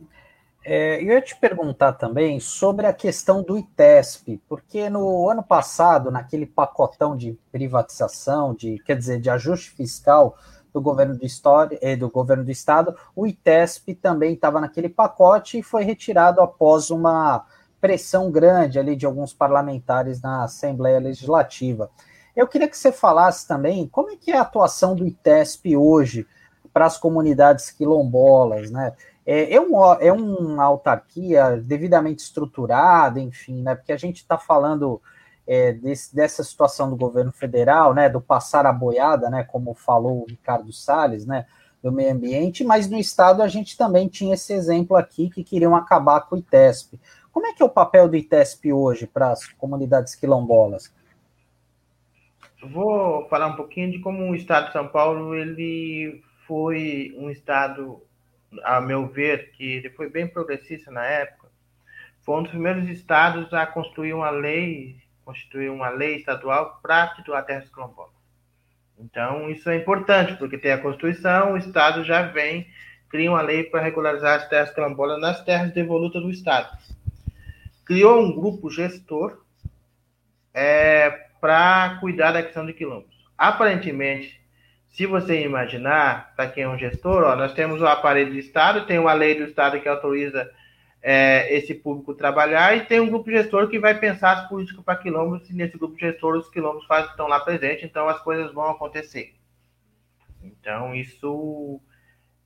é, 0.66 1.02
eu 1.02 1.14
ia 1.14 1.22
te 1.22 1.34
perguntar 1.38 1.94
também 1.94 2.38
sobre 2.42 2.86
a 2.86 2.92
questão 2.92 3.42
do 3.42 3.58
ITESP, 3.58 4.42
porque 4.50 4.90
no 4.90 5.30
ano 5.30 5.42
passado, 5.42 6.12
naquele 6.12 6.46
pacotão 6.46 7.16
de 7.16 7.40
privatização, 7.54 8.54
de 8.54 8.80
quer 8.80 8.98
dizer, 8.98 9.22
de 9.22 9.30
ajuste 9.30 9.72
fiscal 9.72 10.38
do 10.74 10.82
governo 10.82 11.18
do, 11.18 11.26
história, 11.26 11.80
eh, 11.82 11.96
do 11.96 12.10
governo 12.10 12.44
do 12.44 12.52
estado, 12.52 12.94
o 13.16 13.26
ITESP 13.26 13.96
também 13.96 14.34
estava 14.34 14.60
naquele 14.60 14.90
pacote 14.90 15.58
e 15.60 15.64
foi 15.64 15.86
retirado 15.86 16.42
após 16.42 16.90
uma 16.90 17.46
pressão 17.80 18.30
grande 18.30 18.78
ali 18.78 18.94
de 18.96 19.06
alguns 19.06 19.34
parlamentares 19.34 20.22
na 20.22 20.44
Assembleia 20.44 21.00
Legislativa. 21.00 21.90
Eu 22.36 22.48
queria 22.48 22.68
que 22.68 22.78
você 22.78 22.92
falasse 22.92 23.48
também 23.48 23.88
como 23.88 24.10
é 24.10 24.16
que 24.16 24.32
é 24.32 24.38
a 24.38 24.42
atuação 24.42 24.96
do 24.96 25.06
ITESP 25.06 25.76
hoje 25.76 26.26
para 26.74 26.86
as 26.86 26.98
comunidades 26.98 27.70
quilombolas, 27.70 28.72
né? 28.72 28.94
É, 29.26 29.56
é, 29.56 29.62
um, 29.62 29.84
é 30.00 30.12
uma 30.12 30.64
autarquia 30.64 31.58
devidamente 31.58 32.24
estruturada, 32.24 33.20
enfim, 33.20 33.62
né? 33.62 33.76
Porque 33.76 33.92
a 33.92 33.98
gente 33.98 34.18
está 34.18 34.38
falando 34.38 35.02
é, 35.46 35.74
desse, 35.74 36.16
dessa 36.16 36.44
situação 36.44 36.90
do 36.90 36.96
governo 36.96 37.32
federal, 37.32 37.94
né? 37.94 38.10
Do 38.10 38.22
passar 38.22 38.66
a 38.66 38.74
boiada, 38.74 39.30
né? 39.30 39.44
Como 39.44 39.74
falou 39.74 40.22
o 40.22 40.26
Ricardo 40.26 40.72
Salles, 40.72 41.26
né? 41.26 41.46
Do 41.84 41.92
meio 41.92 42.14
ambiente, 42.14 42.64
mas 42.64 42.90
no 42.90 42.98
estado 42.98 43.42
a 43.42 43.48
gente 43.48 43.78
também 43.78 44.08
tinha 44.08 44.36
esse 44.36 44.54
exemplo 44.54 44.96
aqui 44.96 45.30
que 45.30 45.44
queriam 45.44 45.76
acabar 45.76 46.22
com 46.22 46.36
o 46.36 46.40
ITESP. 46.40 47.00
Como 47.32 47.48
é 47.48 47.54
que 47.54 47.62
é 47.62 47.66
o 47.66 47.70
papel 47.70 48.08
do 48.08 48.16
ITESP 48.16 48.72
hoje 48.72 49.08
para 49.08 49.32
as 49.32 49.48
comunidades 49.48 50.16
quilombolas? 50.16 50.92
Vou 52.64 53.28
falar 53.28 53.48
um 53.48 53.56
pouquinho 53.56 53.92
de 53.92 54.00
como 54.00 54.30
o 54.30 54.36
estado 54.36 54.68
de 54.68 54.74
São 54.74 54.88
Paulo 54.88 55.34
ele 55.34 56.24
foi 56.46 57.14
um 57.18 57.30
estado 57.30 58.02
a 58.64 58.80
meu 58.82 59.08
ver, 59.08 59.52
que 59.52 59.64
ele 59.64 59.90
foi 59.90 60.10
bem 60.10 60.28
progressista 60.28 60.92
na 60.92 61.04
época, 61.06 61.48
foi 62.22 62.36
um 62.36 62.44
dos 62.44 62.52
primeiros 62.52 62.88
estados 62.90 63.52
a 63.54 63.66
construir 63.66 64.14
uma 64.14 64.30
lei, 64.30 64.98
constituir 65.26 65.72
uma 65.72 65.90
lei 65.90 66.18
estadual 66.18 66.80
para 66.82 67.08
titular 67.16 67.46
terras 67.46 67.70
quilombolas. 67.70 68.12
Então, 69.00 69.50
isso 69.50 69.70
é 69.70 69.78
importante, 69.78 70.36
porque 70.36 70.58
tem 70.58 70.72
a 70.72 70.78
Constituição, 70.78 71.54
o 71.54 71.58
Estado 71.58 72.04
já 72.04 72.22
vem, 72.22 72.68
cria 73.10 73.32
uma 73.32 73.42
lei 73.42 73.64
para 73.64 73.82
regularizar 73.82 74.36
as 74.36 74.48
terras 74.48 74.72
quilombolas 74.72 75.20
nas 75.20 75.44
terras 75.44 75.74
devolutas 75.74 76.22
do 76.22 76.30
Estado. 76.30 76.78
Criou 77.86 78.22
um 78.22 78.32
grupo 78.32 78.70
gestor 78.70 79.42
é, 80.54 81.31
para 81.42 81.98
cuidar 82.00 82.32
da 82.32 82.44
questão 82.44 82.66
de 82.66 82.74
quilombos. 82.74 83.10
Aparentemente, 83.38 84.40
se 84.88 85.06
você 85.06 85.44
imaginar, 85.44 86.34
para 86.36 86.48
quem 86.48 86.64
é 86.64 86.70
um 86.70 86.78
gestor, 86.78 87.24
ó, 87.24 87.36
nós 87.36 87.54
temos 87.54 87.82
o 87.82 87.88
aparelho 87.88 88.32
do 88.32 88.40
Estado, 88.40 88.86
tem 88.86 89.00
uma 89.00 89.14
lei 89.14 89.36
do 89.36 89.44
Estado 89.44 89.80
que 89.82 89.90
autoriza 89.90 90.50
é, 91.02 91.52
esse 91.56 91.74
público 91.74 92.14
trabalhar 92.14 92.78
e 92.78 92.86
tem 92.86 93.00
um 93.00 93.10
grupo 93.10 93.32
gestor 93.32 93.68
que 93.68 93.80
vai 93.80 93.98
pensar 93.98 94.34
as 94.34 94.50
políticas 94.50 94.84
para 94.84 94.98
quilombos 94.98 95.50
e 95.50 95.54
nesse 95.54 95.78
grupo 95.78 95.98
gestor 95.98 96.36
os 96.36 96.50
quilombos 96.50 96.86
faz, 96.86 97.10
estão 97.10 97.28
lá 97.28 97.40
presentes, 97.40 97.84
então 97.84 98.08
as 98.08 98.20
coisas 98.22 98.54
vão 98.54 98.70
acontecer. 98.70 99.34
Então 100.44 100.94
isso 100.94 101.82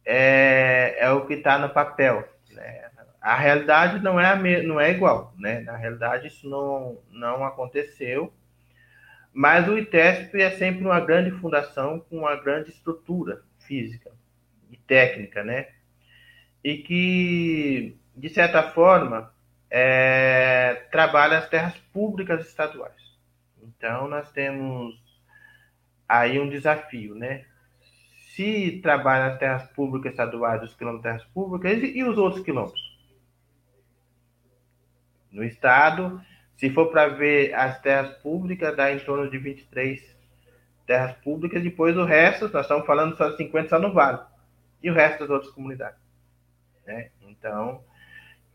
é, 0.06 0.96
é 1.00 1.12
o 1.12 1.26
que 1.26 1.34
está 1.34 1.58
no 1.58 1.70
papel. 1.70 2.28
Né? 2.52 2.90
A 3.22 3.36
realidade 3.36 4.02
não 4.02 4.20
é, 4.20 4.28
a 4.28 4.36
me, 4.36 4.62
não 4.62 4.80
é 4.80 4.92
igual, 4.92 5.34
né? 5.38 5.62
Na 5.62 5.76
realidade 5.76 6.28
isso 6.28 6.48
não, 6.48 7.00
não 7.10 7.44
aconteceu. 7.44 8.32
Mas 9.38 9.68
o 9.68 9.78
ITESP 9.78 10.42
é 10.42 10.52
sempre 10.52 10.86
uma 10.86 11.02
grande 11.02 11.30
fundação 11.30 12.00
com 12.00 12.20
uma 12.20 12.38
grande 12.38 12.70
estrutura 12.70 13.44
física 13.60 14.10
e 14.72 14.78
técnica, 14.78 15.44
né? 15.44 15.68
E 16.64 16.78
que, 16.78 17.98
de 18.16 18.30
certa 18.30 18.64
forma, 18.72 19.30
é, 19.70 20.86
trabalha 20.90 21.40
as 21.40 21.50
terras 21.50 21.78
públicas 21.92 22.48
estaduais. 22.48 22.96
Então, 23.62 24.08
nós 24.08 24.32
temos 24.32 24.96
aí 26.08 26.40
um 26.40 26.48
desafio, 26.48 27.14
né? 27.14 27.44
Se 28.30 28.80
trabalha 28.82 29.34
as 29.34 29.38
terras 29.38 29.70
públicas 29.72 30.14
estaduais, 30.14 30.64
os 30.64 30.74
quilômetros 30.76 31.04
de 31.04 31.10
terras 31.10 31.34
públicas 31.34 31.84
e, 31.84 31.98
e 31.98 32.06
os 32.06 32.18
outros 32.18 32.42
quilômetros. 32.42 32.98
No 35.30 35.44
Estado, 35.44 36.24
se 36.58 36.70
for 36.70 36.88
para 36.88 37.08
ver 37.08 37.54
as 37.54 37.82
terras 37.82 38.16
públicas, 38.18 38.76
dá 38.76 38.92
em 38.92 39.00
torno 39.00 39.30
de 39.30 39.38
23 39.38 40.16
terras 40.86 41.14
públicas. 41.18 41.62
Depois 41.62 41.98
o 41.98 42.06
resto, 42.06 42.50
nós 42.50 42.62
estamos 42.62 42.86
falando 42.86 43.18
só 43.18 43.30
de 43.30 43.38
50 43.38 43.70
só 43.70 43.80
no 43.80 43.94
Vale. 43.94 44.20
E 44.82 44.90
o 44.90 44.94
resto 44.94 45.20
das 45.20 45.30
outras 45.30 45.52
comunidades. 45.52 46.00
Né? 46.86 47.10
Então, 47.22 47.84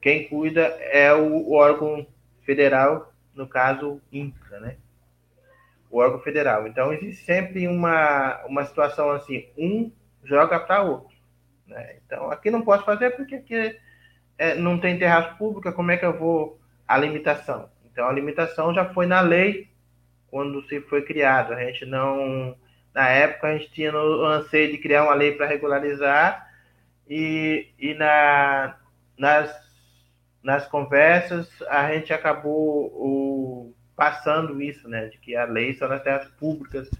quem 0.00 0.28
cuida 0.28 0.62
é 0.62 1.12
o 1.12 1.52
órgão 1.52 2.06
federal, 2.42 3.12
no 3.34 3.46
caso, 3.46 4.00
INCRA, 4.10 4.60
né? 4.60 4.76
O 5.90 5.98
órgão 5.98 6.20
federal. 6.20 6.66
Então, 6.66 6.92
existe 6.92 7.24
sempre 7.24 7.66
uma, 7.66 8.44
uma 8.46 8.64
situação 8.64 9.10
assim, 9.10 9.48
um 9.58 9.90
joga 10.24 10.58
para 10.60 10.82
outro. 10.82 11.16
Né? 11.66 11.96
Então, 12.04 12.30
aqui 12.30 12.50
não 12.50 12.62
posso 12.62 12.84
fazer 12.84 13.10
porque 13.10 13.34
aqui 13.34 13.78
é, 14.38 14.54
não 14.54 14.78
tem 14.78 14.98
terras 14.98 15.36
públicas, 15.36 15.74
como 15.74 15.90
é 15.90 15.96
que 15.96 16.06
eu 16.06 16.16
vou 16.16 16.60
a 16.86 16.96
limitação? 16.96 17.68
Então 17.92 18.08
a 18.08 18.12
limitação 18.12 18.74
já 18.74 18.84
foi 18.86 19.06
na 19.06 19.20
lei 19.20 19.68
quando 20.28 20.62
se 20.66 20.80
foi 20.82 21.02
criado. 21.02 21.52
A 21.52 21.64
gente 21.64 21.84
não, 21.86 22.56
na 22.94 23.08
época 23.08 23.48
a 23.48 23.58
gente 23.58 23.70
tinha 23.72 23.92
o 23.94 24.24
anseio 24.24 24.70
de 24.70 24.78
criar 24.78 25.04
uma 25.04 25.14
lei 25.14 25.32
para 25.32 25.46
regularizar 25.46 26.48
e, 27.08 27.68
e 27.78 27.94
na 27.94 28.76
nas, 29.20 29.54
nas 30.42 30.66
conversas, 30.66 31.46
a 31.68 31.92
gente 31.92 32.10
acabou 32.10 32.86
o, 32.86 33.74
passando 33.94 34.62
isso, 34.62 34.88
né, 34.88 35.08
de 35.08 35.18
que 35.18 35.36
a 35.36 35.44
lei 35.44 35.74
são 35.74 35.86
nas 35.86 36.02
terras 36.02 36.26
públicas 36.30 36.90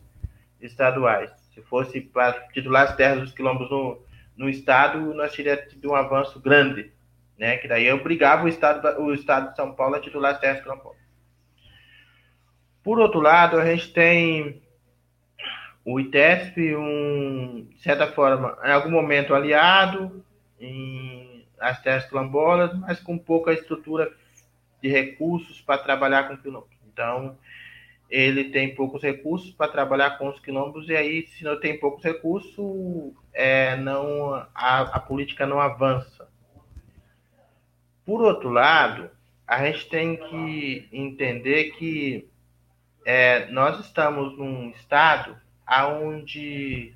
estaduais. 0.61 1.31
Se 1.55 1.63
fosse 1.63 1.99
para 1.99 2.35
titular 2.49 2.89
as 2.89 2.95
terras 2.95 3.21
dos 3.21 3.33
quilombos 3.33 3.71
no, 3.71 4.03
no 4.37 4.51
estado, 4.51 5.15
nós 5.15 5.33
teríamos 5.33 5.65
tido 5.71 5.91
um 5.91 5.95
avanço 5.95 6.39
grande, 6.39 6.93
né, 7.41 7.57
que 7.57 7.67
daí 7.67 7.91
obrigava 7.91 8.45
o 8.45 8.49
estado, 8.49 9.01
o 9.01 9.15
estado 9.15 9.49
de 9.49 9.57
São 9.57 9.73
Paulo 9.73 9.95
a 9.95 10.01
titular 10.01 10.35
as 10.35 10.41
terras 10.41 10.61
quilombolas. 10.61 11.01
Por 12.85 12.99
outro 12.99 13.19
lado, 13.19 13.57
a 13.57 13.65
gente 13.65 13.95
tem 13.95 14.63
o 15.83 15.99
ITESP, 15.99 16.77
um, 16.77 17.67
de 17.71 17.81
certa 17.81 18.07
forma, 18.09 18.59
em 18.63 18.71
algum 18.71 18.91
momento 18.91 19.35
aliado 19.35 20.23
em 20.61 21.47
as 21.59 21.81
terras 21.81 22.05
quilombolas, 22.07 22.79
mas 22.79 23.01
com 23.01 23.17
pouca 23.17 23.55
estrutura 23.55 24.13
de 24.83 24.91
recursos 24.91 25.63
para 25.63 25.83
trabalhar 25.83 26.29
com 26.29 26.37
quilombos. 26.37 26.77
Então, 26.93 27.39
ele 28.11 28.51
tem 28.51 28.75
poucos 28.75 29.03
recursos 29.03 29.51
para 29.53 29.73
trabalhar 29.73 30.19
com 30.19 30.29
os 30.29 30.41
quilombos, 30.41 30.91
e 30.91 30.97
aí, 30.97 31.27
se 31.29 31.43
não 31.43 31.59
tem 31.59 31.81
poucos 31.81 32.05
recursos, 32.05 33.15
é, 33.33 33.77
não, 33.77 34.35
a, 34.55 34.81
a 34.81 35.01
política 35.01 35.47
não 35.47 35.59
avança. 35.59 36.30
Por 38.11 38.23
outro 38.23 38.51
lado, 38.51 39.09
a 39.47 39.65
gente 39.65 39.89
tem 39.89 40.17
que 40.17 40.89
entender 40.93 41.71
que 41.79 42.29
é, 43.07 43.47
nós 43.53 43.79
estamos 43.79 44.37
num 44.37 44.71
estado 44.71 45.37
aonde 45.65 46.93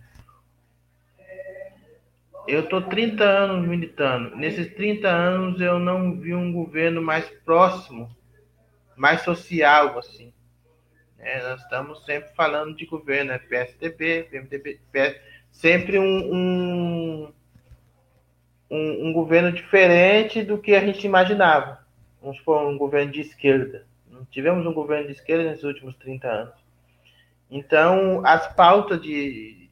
eu 2.49 2.65
estou 2.65 2.82
30 2.82 3.23
anos 3.23 3.69
militando. 3.69 4.35
Nesses 4.35 4.74
30 4.74 5.09
anos 5.09 5.61
eu 5.61 5.78
não 5.78 6.19
vi 6.19 6.35
um 6.35 6.53
governo 6.53 7.01
mais 7.01 7.31
próximo, 7.45 8.11
mais 8.97 9.23
social, 9.23 9.97
assim. 9.97 10.35
É, 11.20 11.41
nós 11.45 11.62
estamos 11.62 12.05
sempre 12.05 12.35
falando 12.35 12.74
de 12.74 12.86
governo, 12.86 13.31
é 13.31 13.39
PSDB, 13.39 14.24
PMDB, 14.24 14.81
PS, 14.91 15.20
sempre 15.53 15.97
um, 15.97 16.35
um, 16.35 17.32
um, 18.70 19.09
um 19.09 19.12
governo 19.12 19.53
diferente 19.53 20.43
do 20.43 20.59
que 20.59 20.74
a 20.74 20.81
gente 20.81 21.07
imaginava. 21.07 21.85
Vamos 22.20 22.39
supor, 22.39 22.66
um 22.66 22.78
governo 22.78 23.12
de 23.12 23.20
esquerda. 23.20 23.86
Não 24.11 24.24
tivemos 24.24 24.66
um 24.66 24.73
governo 24.73 25.07
de 25.07 25.12
esquerda 25.12 25.45
nesses 25.45 25.65
últimos 25.65 25.95
30 25.97 26.28
anos. 26.28 26.55
Então, 27.51 28.23
as 28.24 28.53
pautas 28.55 29.01
de, 29.01 29.69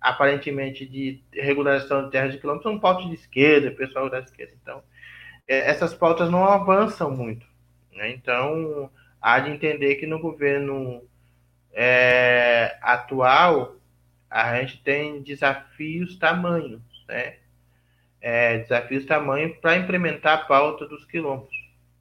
aparentemente, 0.00 0.84
de 0.84 1.22
regularização 1.32 2.04
de 2.04 2.10
terras 2.10 2.32
de 2.32 2.38
quilômetros 2.38 2.70
são 2.70 2.80
pautas 2.80 3.06
de 3.06 3.14
esquerda, 3.14 3.70
pessoal 3.70 4.10
da 4.10 4.18
esquerda. 4.18 4.52
Então, 4.60 4.82
é, 5.46 5.70
essas 5.70 5.94
pautas 5.94 6.30
não 6.30 6.44
avançam 6.44 7.10
muito. 7.10 7.46
Né? 7.92 8.10
Então, 8.10 8.90
há 9.20 9.38
de 9.38 9.50
entender 9.50 9.94
que 9.96 10.06
no 10.06 10.18
governo 10.18 11.02
é, 11.72 12.76
atual, 12.82 13.76
a 14.28 14.60
gente 14.60 14.82
tem 14.82 15.22
desafios 15.22 16.16
tamanhos, 16.16 16.82
né? 17.06 17.36
É, 18.22 18.58
desafios 18.58 19.04
tamanhos 19.04 19.56
para 19.58 19.76
implementar 19.76 20.34
a 20.34 20.44
pauta 20.44 20.86
dos 20.86 21.04
quilômetros. 21.04 21.52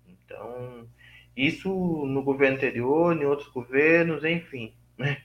Então, 0.08 0.88
isso 1.36 1.70
no 2.06 2.22
governo 2.22 2.58
anterior, 2.58 3.20
em 3.20 3.26
outros 3.26 3.50
governos, 3.50 4.24
enfim. 4.24 4.74
Né? 4.98 5.18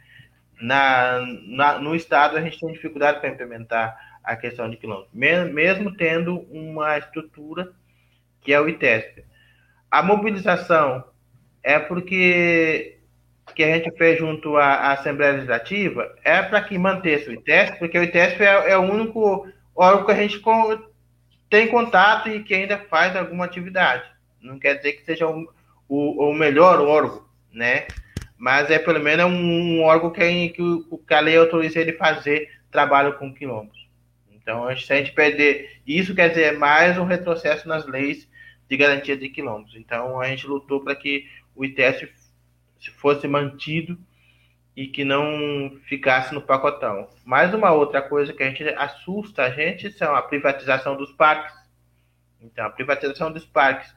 Na, 0.59 1.21
na, 1.47 1.79
no 1.79 1.95
Estado, 1.95 2.39
a 2.39 2.41
gente 2.41 2.59
tem 2.59 2.73
dificuldade 2.73 3.21
para 3.21 3.29
implementar 3.29 3.95
a 4.25 4.35
questão 4.35 4.71
de 4.71 4.79
quilômetros, 4.79 5.13
mesmo 5.13 5.95
tendo 5.95 6.41
uma 6.51 6.97
estrutura 6.97 7.73
que 8.41 8.55
é 8.55 8.61
o 8.61 8.69
ITESP. 8.69 9.23
A 9.91 10.03
mobilização 10.03 11.05
é 11.63 11.79
porque 11.79 12.97
que 13.55 13.63
a 13.63 13.75
gente 13.75 13.91
fez 13.97 14.19
junto 14.19 14.57
à, 14.57 14.93
Assembleia 14.93 15.33
Legislativa 15.33 16.15
é 16.25 16.43
para 16.43 16.61
que 16.61 16.77
mantesse 16.77 17.29
o 17.29 17.33
ITESP, 17.33 17.79
porque 17.79 17.99
o 17.99 18.03
ITESP 18.03 18.43
é, 18.43 18.71
é, 18.71 18.77
o 18.77 18.83
único 18.83 19.49
órgão 19.77 20.07
que 20.07 20.13
a 20.13 20.17
gente 20.17 20.43
tem 21.51 21.69
contato 21.69 22.29
e 22.29 22.43
que 22.43 22.55
ainda 22.55 22.79
faz 22.79 23.15
alguma 23.15 23.45
atividade. 23.45 24.05
Não 24.41 24.59
quer 24.59 24.75
dizer 24.77 24.93
que 24.93 25.05
seja 25.05 25.27
um, 25.27 25.47
o, 25.89 26.31
o 26.31 26.35
melhor 26.35 26.81
órgão, 26.81 27.25
né? 27.53 27.87
Mas 28.39 28.71
é 28.71 28.79
pelo 28.79 29.01
menos 29.01 29.27
um, 29.27 29.31
um 29.31 29.83
órgão 29.83 30.11
que, 30.11 30.49
que, 30.51 30.63
que 31.07 31.15
a 31.15 31.21
lei 31.21 31.37
autoriza 31.37 31.81
ele 31.81 31.93
fazer 31.93 32.51
trabalho 32.71 33.15
com 33.15 33.33
quilombos. 33.33 33.87
Então, 34.31 34.65
se 34.77 34.93
a 34.93 34.97
gente 34.97 35.13
perder 35.13 35.81
isso, 35.87 36.15
quer 36.15 36.29
dizer 36.29 36.59
mais 36.59 36.99
um 36.99 37.05
retrocesso 37.05 37.67
nas 37.67 37.87
leis 37.87 38.29
de 38.69 38.77
garantia 38.77 39.17
de 39.17 39.29
quilombos. 39.29 39.75
Então, 39.77 40.21
a 40.21 40.29
gente 40.29 40.47
lutou 40.47 40.81
para 40.81 40.95
que 40.95 41.27
o 41.55 41.65
ITS 41.65 42.09
fosse 42.97 43.27
mantido 43.27 43.99
e 44.77 44.87
que 44.87 45.05
não 45.05 45.73
ficasse 45.87 46.35
no 46.35 46.43
pacotão. 46.43 47.09
Mais 47.25 47.55
uma 47.55 47.73
outra 47.73 48.03
coisa 48.03 48.33
que 48.33 48.43
a 48.43 48.47
gente 48.47 48.63
assusta 48.77 49.45
a 49.45 49.51
gente 49.51 49.91
são 49.91 50.15
a 50.15 50.21
privatização 50.21 50.97
dos 50.97 51.11
parques. 51.13 51.55
Então, 52.43 52.67
a 52.67 52.71
privatização 52.71 53.33
dos 53.33 53.47
parques 53.47 53.93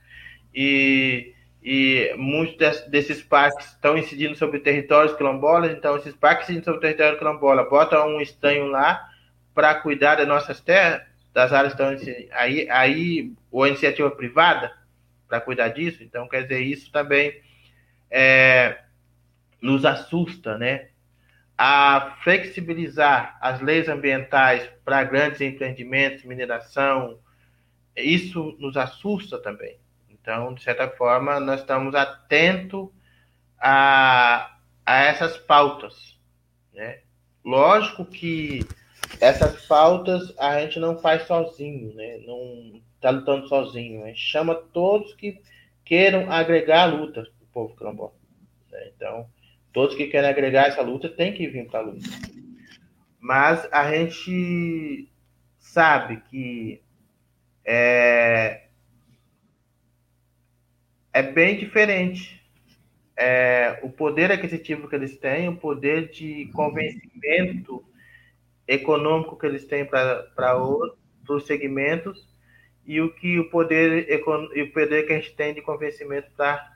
e 0.55 1.35
e 1.61 2.13
muitos 2.17 2.81
desses 2.87 3.21
parques 3.21 3.65
estão 3.67 3.97
incidindo 3.97 4.35
sobre 4.35 4.59
territórios 4.59 5.15
quilombolas, 5.15 5.71
então 5.71 5.97
esses 5.97 6.15
parques 6.15 6.45
incidindo 6.45 6.65
sobre 6.65 6.79
território 6.79 7.17
quilombola 7.17 7.69
botam 7.69 8.07
um 8.07 8.21
estanho 8.21 8.67
lá 8.67 9.09
para 9.53 9.75
cuidar 9.75 10.15
das 10.15 10.27
nossas 10.27 10.61
terras, 10.61 11.01
das 11.33 11.51
áreas 11.51 11.73
estão 11.73 11.89
aí, 12.31 12.69
aí 12.69 13.33
ou 13.51 13.67
iniciativa 13.67 14.09
privada 14.09 14.71
para 15.27 15.41
cuidar 15.41 15.67
disso, 15.67 16.01
então 16.01 16.27
quer 16.29 16.43
dizer, 16.43 16.61
isso 16.61 16.89
também 16.91 17.41
é, 18.09 18.79
nos 19.61 19.85
assusta, 19.85 20.57
né? 20.57 20.89
A 21.57 22.17
flexibilizar 22.23 23.37
as 23.41 23.59
leis 23.61 23.89
ambientais 23.89 24.69
para 24.85 25.03
grandes 25.03 25.41
empreendimentos, 25.41 26.23
mineração, 26.23 27.19
isso 27.95 28.55
nos 28.59 28.77
assusta 28.77 29.37
também. 29.37 29.77
Então, 30.09 30.53
de 30.53 30.63
certa 30.63 30.87
forma, 30.89 31.39
nós 31.39 31.61
estamos 31.61 31.95
atentos 31.95 32.89
a, 33.59 34.57
a 34.85 35.03
essas 35.03 35.37
pautas. 35.37 36.17
Né? 36.73 36.99
Lógico 37.43 38.05
que 38.05 38.65
essas 39.19 39.65
pautas 39.65 40.33
a 40.37 40.61
gente 40.61 40.79
não 40.79 40.97
faz 40.97 41.23
sozinho, 41.27 41.93
né? 41.93 42.19
não 42.25 42.81
está 42.95 43.09
lutando 43.09 43.47
sozinho. 43.47 44.03
A 44.03 44.07
gente 44.07 44.21
chama 44.21 44.55
todos 44.55 45.13
que 45.15 45.41
queiram 45.83 46.31
agregar 46.31 46.83
a 46.83 46.85
luta 46.85 47.23
do 47.23 47.45
povo 47.51 47.75
quilombola. 47.75 48.13
Né? 48.71 48.91
Então, 48.95 49.27
todos 49.71 49.95
que 49.95 50.07
querem 50.07 50.29
agregar 50.29 50.67
essa 50.67 50.81
luta 50.81 51.09
têm 51.09 51.33
que 51.33 51.47
vir 51.47 51.67
para 51.67 51.79
a 51.79 51.83
luta. 51.83 52.09
Mas 53.19 53.67
a 53.71 53.91
gente 53.91 55.09
sabe 55.59 56.21
que 56.29 56.81
é, 57.65 58.63
é 61.13 61.21
bem 61.21 61.57
diferente. 61.57 62.39
É, 63.15 63.79
o 63.83 63.89
poder 63.89 64.31
aquisitivo 64.31 64.87
que 64.87 64.95
eles 64.95 65.17
têm, 65.17 65.49
o 65.49 65.57
poder 65.57 66.09
de 66.09 66.49
convencimento 66.53 67.83
econômico 68.65 69.37
que 69.37 69.45
eles 69.45 69.65
têm 69.65 69.85
para 69.85 70.57
os 71.27 71.45
segmentos 71.45 72.29
e 72.85 73.01
o 73.01 73.13
que 73.13 73.37
o 73.37 73.49
poder 73.49 74.07
o 74.25 74.71
poder 74.71 75.05
que 75.05 75.13
a 75.13 75.19
gente 75.19 75.35
tem 75.35 75.53
de 75.53 75.61
convencimento 75.61 76.31
para 76.35 76.75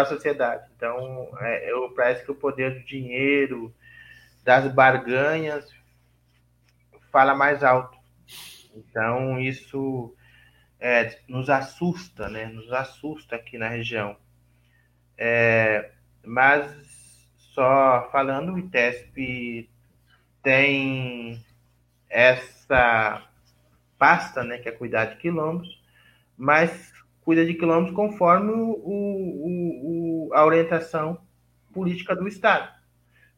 a 0.00 0.06
sociedade. 0.06 0.68
Então, 0.76 1.30
é, 1.40 1.70
eu 1.70 1.90
parece 1.94 2.24
que 2.24 2.30
o 2.30 2.34
poder 2.34 2.74
do 2.74 2.84
dinheiro, 2.84 3.74
das 4.44 4.72
barganhas, 4.72 5.74
fala 7.10 7.34
mais 7.34 7.64
alto. 7.64 7.96
Então, 8.74 9.40
isso 9.40 10.14
é, 10.78 11.18
nos 11.28 11.48
assusta, 11.48 12.28
né? 12.28 12.46
Nos 12.46 12.72
assusta 12.72 13.36
aqui 13.36 13.56
na 13.56 13.68
região. 13.68 14.16
É, 15.16 15.92
mas 16.24 17.26
só 17.56 18.08
falando, 18.12 18.52
o 18.52 18.58
ITESP 18.58 19.70
tem 20.42 21.42
essa 22.08 23.26
pasta, 23.98 24.44
né, 24.44 24.58
que 24.58 24.68
é 24.68 24.72
cuidar 24.72 25.06
de 25.06 25.16
quilombos, 25.16 25.82
mas 26.36 26.92
cuida 27.26 27.44
de 27.44 27.54
quilombos 27.54 27.90
conforme 27.90 28.52
o, 28.52 28.70
o, 28.70 30.28
o, 30.28 30.30
a 30.32 30.46
orientação 30.46 31.18
política 31.74 32.14
do 32.14 32.28
Estado. 32.28 32.72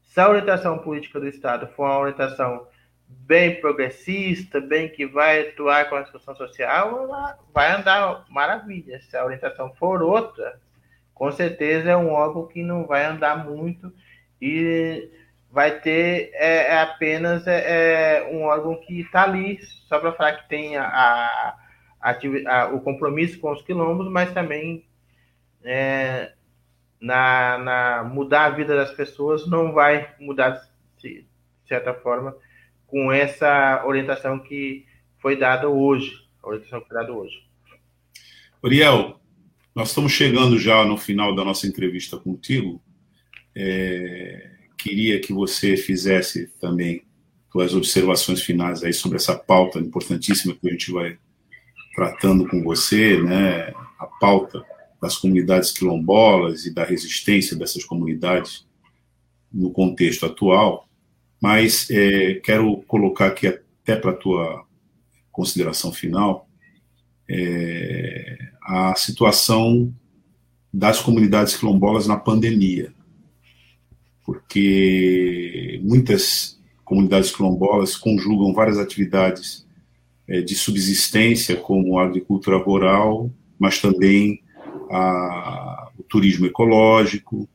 Se 0.03 0.21
a 0.21 0.29
orientação 0.29 0.79
política 0.79 1.19
do 1.19 1.27
Estado 1.27 1.67
for 1.69 1.87
uma 1.87 1.99
orientação 1.99 2.67
bem 3.09 3.59
progressista, 3.63 4.61
bem 4.61 4.91
que 4.91 5.07
vai 5.07 5.49
atuar 5.49 5.89
com 5.89 5.97
a 5.97 6.03
discussão 6.03 6.37
social, 6.37 7.09
vai 7.55 7.73
andar 7.73 8.27
maravilha. 8.29 9.01
Se 9.01 9.17
a 9.17 9.25
orientação 9.25 9.73
for 9.77 10.03
outra, 10.03 10.61
com 11.15 11.33
certeza 11.33 11.91
é 11.91 11.97
um 11.97 12.11
órgão 12.11 12.47
que 12.47 12.63
não 12.63 12.85
vai 12.85 13.07
andar 13.07 13.43
muito 13.43 13.91
e 14.41 15.11
vai 15.51 15.81
ter 15.81 16.31
é, 16.35 16.75
é 16.75 16.83
apenas 16.83 17.47
é, 17.47 18.19
é, 18.19 18.29
um 18.31 18.43
órgão 18.43 18.77
que 18.83 19.01
está 19.01 19.23
ali 19.23 19.59
só 19.89 19.99
para 19.99 20.13
falar 20.13 20.33
que 20.35 20.49
tem 20.51 20.77
a, 20.77 20.87
a, 20.87 21.68
o 22.73 22.81
compromisso 22.81 23.39
com 23.39 23.53
os 23.53 23.63
quilombos, 23.63 24.11
mas 24.11 24.33
também 24.33 24.85
é, 25.65 26.33
na, 27.01 27.59
na, 27.59 28.05
mudar 28.05 28.47
a 28.47 28.51
vida 28.51 28.77
das 28.77 28.93
pessoas 28.93 29.47
não 29.47 29.73
vai 29.73 30.15
mudar 30.21 30.61
de 30.99 31.27
certa 31.67 31.95
forma 31.95 32.35
com 32.87 33.13
essa 33.13 33.85
orientação 33.87 34.39
que 34.39 34.87
foi 35.21 35.37
dada 35.37 35.69
hoje, 35.69 36.13
a 36.43 36.49
orientação 36.49 36.81
que 36.81 36.89
foi 36.89 36.97
dada 36.97 37.13
hoje. 37.13 37.47
Uriel, 38.63 39.21
nós 39.75 39.89
estamos 39.89 40.13
chegando 40.13 40.59
já 40.59 40.85
no 40.85 40.97
final 40.97 41.35
da 41.35 41.45
nossa 41.45 41.67
entrevista 41.67 42.17
contigo. 42.17 42.83
É, 43.55 44.51
queria 44.77 45.21
que 45.21 45.33
você 45.33 45.77
fizesse 45.77 46.49
também 46.61 47.03
suas 47.51 47.75
observações 47.75 48.43
finais 48.43 48.83
aí 48.83 48.93
sobre 48.93 49.17
essa 49.17 49.37
pauta 49.37 49.79
importantíssima 49.79 50.55
que 50.55 50.69
a 50.69 50.73
gente 50.73 50.91
vai 50.91 51.19
tratando 51.99 52.47
com 52.47 52.63
você, 52.63 53.21
né? 53.21 53.73
A 53.99 54.07
pauta 54.07 54.65
das 55.03 55.17
comunidades 55.17 55.73
quilombolas 55.73 56.65
e 56.65 56.73
da 56.73 56.85
resistência 56.85 57.57
dessas 57.57 57.83
comunidades 57.83 58.65
no 59.53 59.73
contexto 59.73 60.25
atual. 60.25 60.89
Mas 61.43 61.91
é, 61.91 62.35
quero 62.35 62.77
colocar 62.87 63.27
aqui 63.27 63.49
até 63.49 63.97
para 63.97 64.13
a 64.13 64.17
tua 64.17 64.65
consideração 65.33 65.93
final 65.93 66.49
é, 67.29 68.39
a 68.63 68.95
situação 68.95 69.93
das 70.73 71.01
comunidades 71.01 71.57
quilombolas 71.57 72.07
na 72.07 72.17
pandemia, 72.17 72.95
porque 74.25 75.81
muitas 75.83 76.61
comunidades 76.85 77.35
quilombolas 77.35 77.97
conjugam 77.97 78.55
várias 78.55 78.79
atividades 78.79 79.67
de 80.29 80.55
subsistência, 80.55 81.57
como 81.57 81.99
a 81.99 82.05
agricultura 82.05 82.59
rural, 82.59 83.31
mas 83.59 83.81
também 83.81 84.43
a, 84.91 85.91
o 85.99 86.03
turismo 86.03 86.47
ecológico. 86.47 87.49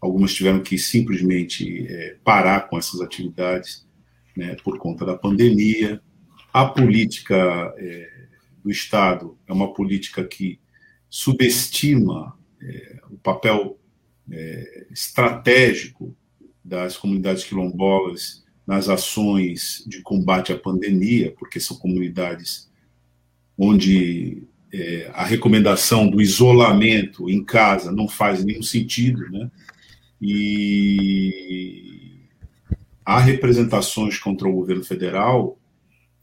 Algumas 0.00 0.34
tiveram 0.34 0.60
que 0.60 0.78
simplesmente 0.78 1.86
é, 1.88 2.16
parar 2.22 2.68
com 2.68 2.78
essas 2.78 3.00
atividades 3.00 3.86
né, 4.36 4.56
por 4.62 4.78
conta 4.78 5.04
da 5.04 5.16
pandemia. 5.16 6.00
A 6.52 6.66
política 6.66 7.74
é, 7.76 8.10
do 8.62 8.70
Estado 8.70 9.36
é 9.46 9.52
uma 9.52 9.72
política 9.72 10.24
que 10.24 10.60
subestima 11.08 12.38
é, 12.62 13.00
o 13.10 13.16
papel 13.18 13.78
é, 14.30 14.86
estratégico 14.90 16.14
das 16.64 16.96
comunidades 16.96 17.44
quilombolas 17.44 18.44
nas 18.68 18.90
ações 18.90 19.82
de 19.86 20.02
combate 20.02 20.52
à 20.52 20.58
pandemia, 20.58 21.34
porque 21.38 21.58
são 21.58 21.78
comunidades 21.78 22.68
onde 23.56 24.42
é, 24.70 25.10
a 25.14 25.24
recomendação 25.24 26.06
do 26.06 26.20
isolamento 26.20 27.30
em 27.30 27.42
casa 27.42 27.90
não 27.90 28.06
faz 28.06 28.44
nenhum 28.44 28.60
sentido, 28.60 29.26
né? 29.30 29.50
E 30.20 32.18
há 33.02 33.18
representações 33.18 34.18
contra 34.18 34.46
o 34.46 34.52
governo 34.52 34.84
federal, 34.84 35.58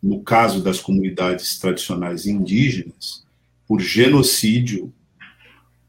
no 0.02 0.22
caso 0.22 0.62
das 0.62 0.80
comunidades 0.80 1.58
tradicionais 1.58 2.28
indígenas, 2.28 3.26
por 3.68 3.82
genocídio, 3.82 4.94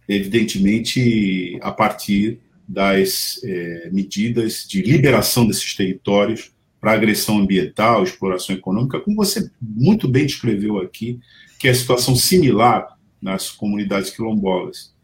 evidentemente 0.09 1.59
a 1.61 1.71
partir 1.71 2.41
das 2.69 3.41
é, 3.45 3.91
medidas 3.93 4.67
de 4.67 4.83
liberação 4.83 5.47
desses 5.47 5.75
territórios 5.75 6.53
para 6.81 6.93
agressão 6.93 7.39
ambiental, 7.39 8.03
exploração 8.03 8.55
econômica, 8.55 9.01
como 9.01 9.17
você 9.17 9.51
muito 9.61 10.09
bem 10.09 10.27
descreveu 10.27 10.79
aqui, 10.79 11.21
que 11.59 11.69
é 11.69 11.71
a 11.71 11.75
situação 11.75 12.15
similar 12.15 12.97
nas 13.21 13.51
comunidades 13.51 14.11
quilombolas. 14.11 14.95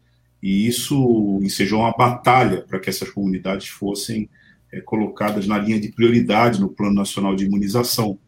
E 0.41 0.67
isso 0.67 1.39
ensejou 1.41 1.79
uma 1.79 1.95
batalha 1.95 2.61
para 2.61 2.79
que 2.79 2.89
essas 2.89 3.09
comunidades 3.09 3.67
fossem 3.67 4.29
é, 4.71 4.81
colocadas 4.81 5.47
na 5.47 5.57
linha 5.57 5.79
de 5.79 5.91
prioridade 5.91 6.59
no 6.59 6.69
Plano 6.69 6.95
Nacional 6.95 7.35
de 7.35 7.45
Imunização. 7.45 8.19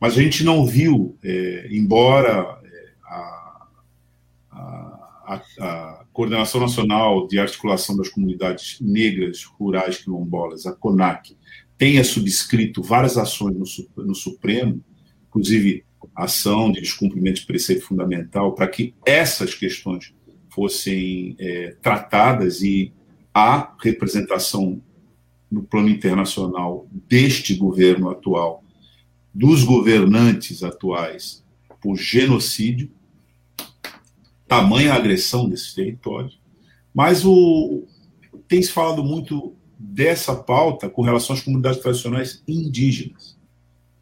Mas 0.00 0.16
a 0.16 0.22
gente 0.22 0.44
não 0.44 0.64
viu, 0.64 1.16
é, 1.22 1.68
embora 1.70 2.60
a, 3.04 3.66
a, 4.50 5.42
a, 5.60 6.04
Coordenação 6.16 6.62
Nacional 6.62 7.28
de 7.28 7.38
Articulação 7.38 7.94
das 7.94 8.08
Comunidades 8.08 8.78
Negras 8.80 9.44
Rurais 9.44 9.98
Quilombolas, 9.98 10.64
a 10.64 10.72
CONAC, 10.72 11.36
tenha 11.76 12.02
subscrito 12.02 12.82
várias 12.82 13.18
ações 13.18 13.54
no, 13.98 14.14
Supremo, 14.14 14.82
inclusive 15.28 15.84
ação 16.14 16.72
de 16.72 16.80
descumprimento 16.80 17.40
de 17.40 17.46
preceito 17.46 17.84
fundamental, 17.84 18.54
para 18.54 18.66
que 18.66 18.94
essas 19.04 19.54
questões 19.54 20.14
fossem 20.48 21.36
é, 21.38 21.76
tratadas 21.82 22.62
e 22.62 22.94
a 23.34 23.76
representação 23.78 24.80
no 25.50 25.64
plano 25.64 25.90
internacional 25.90 26.88
deste 27.06 27.54
governo 27.54 28.08
atual, 28.08 28.64
dos 29.34 29.62
governantes 29.64 30.62
atuais, 30.62 31.44
por 31.78 31.94
genocídio, 31.94 32.90
tamanha 34.46 34.94
agressão 34.94 35.48
desses 35.48 35.74
territórios. 35.74 36.38
Mas 36.94 37.24
o, 37.24 37.84
tem 38.48 38.62
se 38.62 38.70
falado 38.70 39.02
muito 39.04 39.54
dessa 39.78 40.34
pauta 40.34 40.88
com 40.88 41.02
relação 41.02 41.34
às 41.34 41.42
comunidades 41.42 41.80
tradicionais 41.80 42.42
indígenas. 42.48 43.36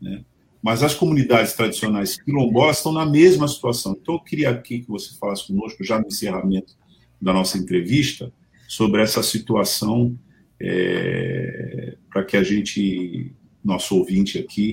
Né? 0.01 0.25
Mas 0.63 0.83
as 0.83 0.95
comunidades 0.95 1.53
tradicionais 1.53 2.17
quilombolas 2.17 2.79
estão 2.79 2.93
na 2.93 3.05
mesma 3.05 3.49
situação. 3.49 3.97
Então, 4.01 4.15
eu 4.15 4.21
queria 4.21 4.51
aqui 4.51 4.81
que 4.81 4.89
você 4.89 5.15
falasse 5.19 5.47
conosco, 5.47 5.85
já 5.85 5.99
no 5.99 6.07
encerramento 6.07 6.75
da 7.21 7.33
nossa 7.33 7.59
entrevista, 7.59 8.33
sobre 8.69 9.03
essa 9.03 9.23
situação, 9.23 10.19
é, 10.61 11.97
para 12.09 12.25
que 12.25 12.37
a 12.37 12.43
gente, 12.43 13.33
nosso 13.63 13.97
ouvinte 13.97 14.39
aqui, 14.39 14.73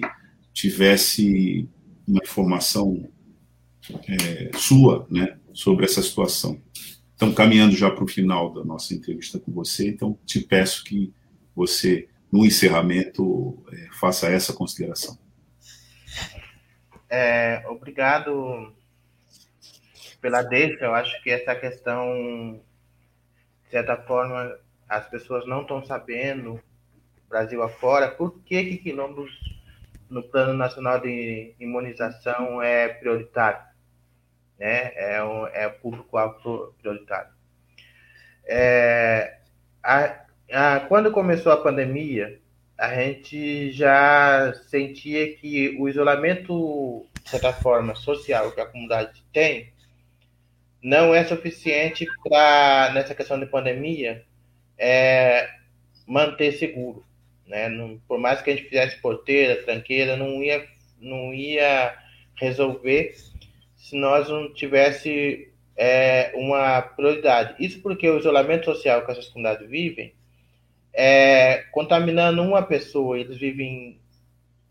tivesse 0.54 1.68
uma 2.08 2.20
informação 2.24 3.10
é, 4.08 4.52
sua 4.56 5.06
né, 5.10 5.38
sobre 5.54 5.86
essa 5.86 6.02
situação. 6.02 6.62
Então, 7.16 7.34
caminhando 7.34 7.76
já 7.76 7.90
para 7.90 8.04
o 8.04 8.08
final 8.08 8.52
da 8.52 8.64
nossa 8.64 8.94
entrevista 8.94 9.40
com 9.40 9.52
você, 9.52 9.90
então 9.90 10.18
te 10.26 10.40
peço 10.40 10.84
que 10.84 11.14
você, 11.56 12.10
no 12.32 12.46
encerramento, 12.46 13.64
é, 13.72 13.88
faça 14.00 14.28
essa 14.28 14.54
consideração. 14.54 15.18
É, 17.10 17.64
obrigado 17.68 18.74
pela 20.20 20.42
deixa. 20.42 20.86
Eu 20.86 20.96
acho 20.96 21.22
que 21.22 21.30
essa 21.30 21.54
questão, 21.56 22.62
de 23.66 23.72
certa 23.72 23.98
forma, 23.98 24.58
as 24.88 25.08
pessoas 25.10 25.46
não 25.46 25.62
estão 25.62 25.86
sabendo, 25.86 26.60
Brasil 27.30 27.64
afora, 27.64 28.12
por 28.12 28.40
que, 28.44 28.64
que 28.64 28.78
quilombos 28.78 29.32
no 30.10 30.22
Plano 30.22 30.54
Nacional 30.54 31.00
de 31.00 31.56
Imunização 31.58 32.62
é 32.62 32.90
prioritário. 32.90 33.71
Né? 34.62 34.92
É, 34.94 35.24
um, 35.24 35.48
é 35.48 35.68
público-alvo 35.68 36.76
prioritário. 36.80 37.32
É, 38.46 39.40
a, 39.82 40.24
a, 40.52 40.80
quando 40.82 41.12
começou 41.12 41.52
a 41.52 41.58
pandemia, 41.58 42.40
a 42.78 42.94
gente 42.94 43.72
já 43.72 44.54
sentia 44.70 45.36
que 45.36 45.76
o 45.80 45.90
isolamento, 45.90 47.08
de 47.24 47.30
certa 47.32 47.52
forma, 47.52 47.96
social 47.96 48.52
que 48.52 48.62
a 48.62 48.68
comunidade 48.68 49.24
tem, 49.34 49.74
não 50.84 51.16
é 51.16 51.24
suficiente 51.26 52.06
para, 52.24 52.92
nessa 52.94 53.16
questão 53.16 53.40
de 53.40 53.48
pandemia, 53.48 54.24
é, 54.78 55.50
manter 56.06 56.52
seguro. 56.52 57.04
Né? 57.48 57.68
Não, 57.68 58.00
por 58.08 58.20
mais 58.20 58.44
que 58.44 58.52
a 58.52 58.56
gente 58.56 58.70
fizesse 58.70 59.02
porteira, 59.02 59.64
tranqueira, 59.64 60.16
não 60.16 60.44
ia, 60.44 60.68
não 61.00 61.34
ia 61.34 61.98
resolver 62.36 63.16
se 63.82 63.96
nós 63.98 64.30
não 64.30 64.54
tivesse 64.54 65.52
é, 65.76 66.32
uma 66.36 66.82
prioridade. 66.84 67.56
Isso 67.60 67.82
porque 67.82 68.08
o 68.08 68.20
isolamento 68.20 68.66
social 68.66 69.04
que 69.04 69.12
essas 69.12 69.28
comunidades 69.28 69.68
vivem 69.68 70.14
é, 70.94 71.64
contaminando 71.72 72.44
uma 72.44 72.62
pessoa, 72.62 73.20
eles 73.20 73.38
vivem, 73.38 74.00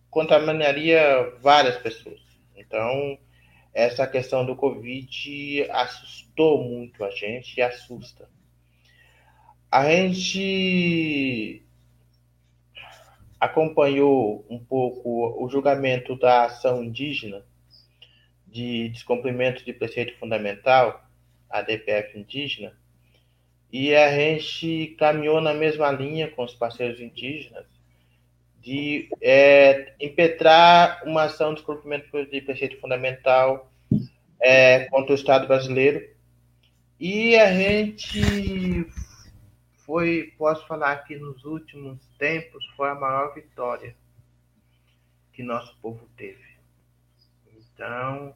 contaminaria 0.09 1.35
várias 1.41 1.77
pessoas. 1.79 2.21
Então, 2.57 3.19
essa 3.75 4.07
questão 4.07 4.47
do 4.47 4.55
Covid 4.55 5.67
assustou 5.71 6.63
muito 6.63 7.03
a 7.05 7.11
gente 7.11 7.59
e 7.59 7.63
assusta. 7.63 8.29
A 9.73 9.91
gente 9.91 11.65
acompanhou 13.41 14.45
um 14.49 14.59
pouco 14.59 15.43
o 15.43 15.49
julgamento 15.49 16.17
da 16.17 16.45
ação 16.45 16.85
indígena 16.85 17.45
de 18.51 18.89
descumprimento 18.89 19.65
de 19.65 19.73
preceito 19.73 20.19
fundamental, 20.19 21.05
a 21.49 21.63
DPF 21.63 22.19
indígena, 22.19 22.73
e 23.73 23.95
a 23.95 24.11
gente 24.13 24.97
caminhou 24.99 25.41
na 25.41 25.55
mesma 25.55 25.91
linha 25.93 26.29
com 26.29 26.45
os 26.45 26.55
parceiros 26.55 27.01
indígenas 27.01 27.65
de 28.61 29.09
é, 29.23 29.95
impetrar 30.01 31.03
uma 31.07 31.25
ação 31.25 31.51
de 31.51 31.57
descumprimento 31.57 32.11
de 32.27 32.41
preceito 32.41 32.79
fundamental 32.81 33.71
é, 34.41 34.87
contra 34.87 35.13
o 35.13 35.15
Estado 35.15 35.47
brasileiro. 35.47 36.09
E 36.99 37.37
a 37.37 37.53
gente 37.53 38.87
foi, 39.87 40.35
posso 40.37 40.67
falar 40.67 40.97
que 41.05 41.17
nos 41.17 41.45
últimos 41.45 41.99
tempos, 42.19 42.65
foi 42.77 42.91
a 42.91 42.95
maior 42.95 43.35
vitória 43.35 43.95
que 45.33 45.43
nosso 45.43 45.77
povo 45.81 46.07
teve. 46.17 46.45
Então, 47.57 48.35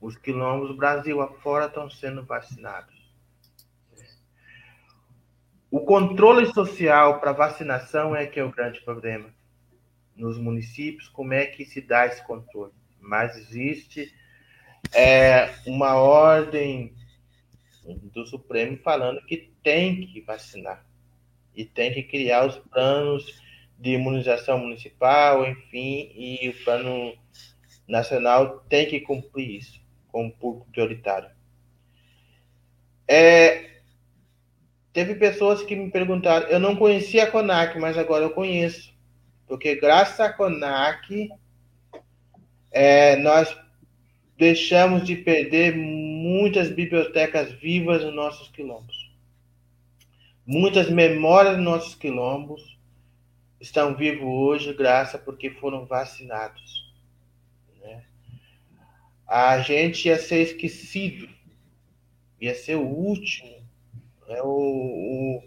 os 0.00 0.16
quilombos 0.16 0.76
Brasil 0.76 1.20
afora 1.20 1.66
estão 1.66 1.90
sendo 1.90 2.24
vacinados. 2.24 2.96
O 5.70 5.80
controle 5.80 6.46
social 6.46 7.20
para 7.20 7.32
vacinação 7.32 8.16
é 8.16 8.26
que 8.26 8.40
é 8.40 8.44
o 8.44 8.50
grande 8.50 8.80
problema. 8.80 9.28
Nos 10.16 10.38
municípios, 10.38 11.08
como 11.08 11.34
é 11.34 11.46
que 11.46 11.64
se 11.64 11.80
dá 11.80 12.06
esse 12.06 12.24
controle? 12.26 12.72
Mas 13.00 13.36
existe 13.36 14.12
é, 14.94 15.54
uma 15.66 15.94
ordem 15.94 16.94
do 17.84 18.26
Supremo 18.26 18.78
falando 18.78 19.24
que 19.26 19.52
tem 19.62 20.06
que 20.06 20.20
vacinar 20.20 20.84
e 21.54 21.64
tem 21.64 21.92
que 21.92 22.02
criar 22.02 22.46
os 22.46 22.56
planos 22.58 23.42
de 23.78 23.90
imunização 23.90 24.58
municipal, 24.58 25.46
enfim, 25.46 26.10
e 26.14 26.48
o 26.48 26.64
plano 26.64 27.14
nacional 27.86 28.60
tem 28.68 28.86
que 28.86 29.00
cumprir 29.00 29.56
isso 29.56 29.87
como 30.10 30.32
público 30.32 30.70
prioritário. 30.70 31.30
É, 33.06 33.80
teve 34.92 35.14
pessoas 35.14 35.62
que 35.62 35.74
me 35.74 35.90
perguntaram, 35.90 36.48
eu 36.48 36.58
não 36.58 36.76
conhecia 36.76 37.24
a 37.24 37.30
CONAC, 37.30 37.78
mas 37.78 37.96
agora 37.96 38.24
eu 38.24 38.30
conheço, 38.30 38.92
porque 39.46 39.76
graças 39.76 40.20
à 40.20 40.32
CONAC 40.32 41.30
é, 42.70 43.16
nós 43.16 43.56
deixamos 44.36 45.04
de 45.04 45.16
perder 45.16 45.74
muitas 45.76 46.70
bibliotecas 46.70 47.52
vivas 47.52 48.04
nos 48.04 48.14
nossos 48.14 48.48
quilombos. 48.48 49.08
Muitas 50.46 50.88
memórias 50.90 51.56
dos 51.56 51.64
nossos 51.64 51.94
quilombos 51.94 52.78
estão 53.60 53.94
vivos 53.94 54.24
hoje 54.24 54.72
graças 54.72 55.20
porque 55.20 55.50
foram 55.50 55.84
vacinados. 55.84 56.77
A 59.28 59.60
gente 59.60 60.08
ia 60.08 60.18
ser 60.18 60.42
esquecido, 60.42 61.28
ia 62.40 62.54
ser 62.54 62.76
o 62.76 62.86
último 62.86 63.58
né? 64.28 64.40
o, 64.42 64.48
o 64.48 65.42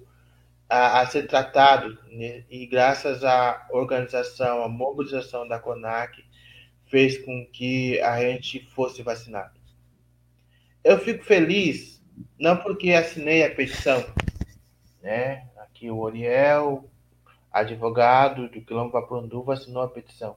a, 0.67 1.01
a, 1.01 1.05
ser 1.05 1.27
tratado. 1.27 1.97
Né? 2.11 2.43
E 2.49 2.65
graças 2.65 3.23
à 3.23 3.67
organização, 3.71 4.63
à 4.63 4.67
mobilização 4.67 5.47
da 5.47 5.59
CONAC, 5.59 6.23
fez 6.87 7.17
com 7.23 7.45
que 7.45 7.99
a 8.01 8.19
gente 8.19 8.67
fosse 8.71 9.03
vacinado. 9.03 9.59
Eu 10.83 10.97
fico 10.97 11.23
feliz, 11.23 12.01
não 12.39 12.57
porque 12.57 12.91
assinei 12.91 13.45
a 13.45 13.53
petição, 13.53 14.03
né? 15.01 15.47
Aqui 15.57 15.91
o 15.91 15.99
Oriel, 15.99 16.89
advogado 17.51 18.49
do 18.49 18.61
Quilombo 18.61 18.91
Papanduva, 18.91 19.53
assinou 19.53 19.83
a 19.83 19.89
petição. 19.89 20.35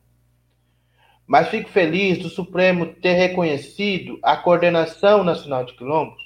Mas 1.26 1.48
fico 1.48 1.70
feliz 1.70 2.18
do 2.18 2.28
Supremo 2.28 2.94
ter 2.94 3.14
reconhecido 3.14 4.18
a 4.22 4.36
Coordenação 4.36 5.24
Nacional 5.24 5.64
de 5.64 5.74
Quilombos 5.74 6.22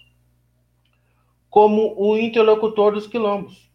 como 1.49 1.95
o 1.97 2.17
interlocutor 2.17 2.93
dos 2.93 3.07
quilombos, 3.07 3.71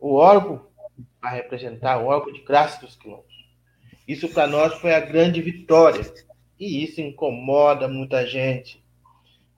o 0.00 0.14
órgão 0.14 0.66
a 1.20 1.28
representar, 1.28 1.98
o 1.98 2.06
órgão 2.06 2.32
de 2.32 2.40
graça 2.40 2.80
dos 2.80 2.96
quilombos. 2.96 3.26
Isso 4.06 4.28
para 4.28 4.46
nós 4.46 4.74
foi 4.74 4.94
a 4.94 5.00
grande 5.00 5.42
vitória. 5.42 6.00
E 6.58 6.82
isso 6.82 7.00
incomoda 7.00 7.86
muita 7.86 8.26
gente, 8.26 8.82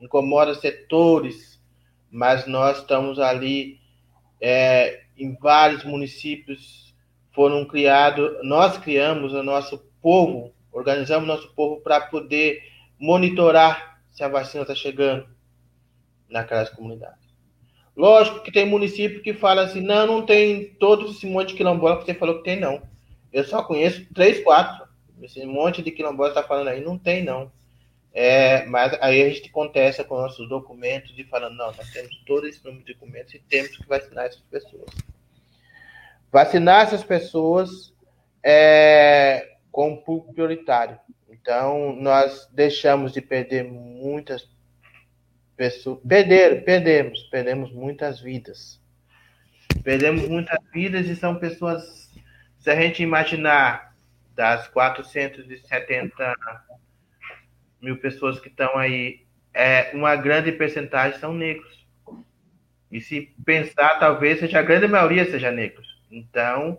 incomoda 0.01 0.55
setores, 0.55 1.59
mas 2.11 2.47
nós 2.47 2.79
estamos 2.79 3.19
ali 3.19 3.81
é, 4.41 5.05
em 5.17 5.35
vários 5.37 5.85
municípios 5.85 6.95
foram 7.33 7.65
criados, 7.65 8.39
nós 8.43 8.77
criamos 8.77 9.33
o 9.33 9.43
nosso 9.43 9.79
povo, 10.03 10.53
organizamos 10.73 11.27
nosso 11.27 11.53
povo 11.55 11.81
para 11.81 12.01
poder 12.01 12.63
monitorar 12.99 14.01
se 14.11 14.23
a 14.23 14.29
vacina 14.29 14.63
está 14.63 14.75
chegando 14.75 15.27
naquelas 16.29 16.71
comunidades. 16.71 17.19
Lógico 17.97 18.43
que 18.43 18.53
tem 18.53 18.65
município 18.65 19.23
que 19.23 19.35
fala 19.35 19.63
assim, 19.63 19.81
não, 19.81 20.07
não 20.07 20.27
tem 20.27 20.75
todo 20.75 21.11
esse 21.11 21.27
monte 21.27 21.51
de 21.51 21.55
quilombola 21.55 21.99
que 21.99 22.05
você 22.05 22.15
falou 22.15 22.39
que 22.39 22.45
tem, 22.45 22.59
não. 22.59 22.83
Eu 23.33 23.45
só 23.45 23.63
conheço 23.63 24.07
três, 24.15 24.43
quatro. 24.43 24.89
Esse 25.23 25.45
monte 25.45 25.83
de 25.83 25.91
quilombola 25.91 26.31
está 26.31 26.43
falando 26.43 26.69
aí, 26.69 26.83
não 26.83 26.99
tem, 26.99 27.23
não. 27.23 27.51
É, 28.13 28.65
mas 28.67 28.97
aí 29.01 29.23
a 29.23 29.29
gente 29.29 29.51
contesta 29.51 30.03
com 30.03 30.17
nossos 30.17 30.49
documentos 30.49 31.13
e 31.17 31.25
falando, 31.25 31.57
não, 31.57 31.67
nós 31.67 31.91
temos 31.91 32.17
todo 32.27 32.47
esse 32.47 32.65
número 32.65 32.85
de 32.85 32.95
documentos 32.95 33.35
e 33.35 33.39
temos 33.39 33.77
que 33.77 33.87
vacinar 33.87 34.27
essas 34.27 34.41
pessoas. 34.41 34.91
Vacinar 36.33 36.83
essas 36.83 37.05
pessoas 37.05 37.93
é, 38.43 39.57
com 39.71 39.97
público 39.97 40.35
prioritário. 40.35 40.99
Então, 41.29 41.95
nós 41.97 42.49
deixamos 42.53 43.13
de 43.13 43.21
perder 43.21 43.65
muitas 43.65 44.49
pessoas. 45.57 46.01
Perder, 46.07 46.65
perdemos, 46.65 47.23
perdemos 47.25 47.73
muitas 47.73 48.21
vidas. 48.21 48.81
Perdemos 49.83 50.29
muitas 50.29 50.59
vidas 50.73 51.07
e 51.07 51.17
são 51.17 51.37
pessoas 51.37 52.11
se 52.59 52.71
a 52.71 52.77
gente 52.77 53.03
imaginar 53.03 53.95
das 54.35 54.69
470 54.69 56.35
mil 57.81 57.97
pessoas 57.99 58.39
que 58.39 58.49
estão 58.49 58.77
aí, 58.77 59.25
é, 59.53 59.91
uma 59.95 60.15
grande 60.17 60.53
percentagem 60.53 61.19
são 61.19 61.33
negros. 61.33 61.87
E 62.91 63.01
se 63.01 63.35
pensar, 63.45 63.99
talvez 63.99 64.41
seja 64.41 64.59
a 64.59 64.63
grande 64.63 64.87
maioria 64.87 65.25
seja 65.25 65.51
negros. 65.51 66.03
Então, 66.11 66.79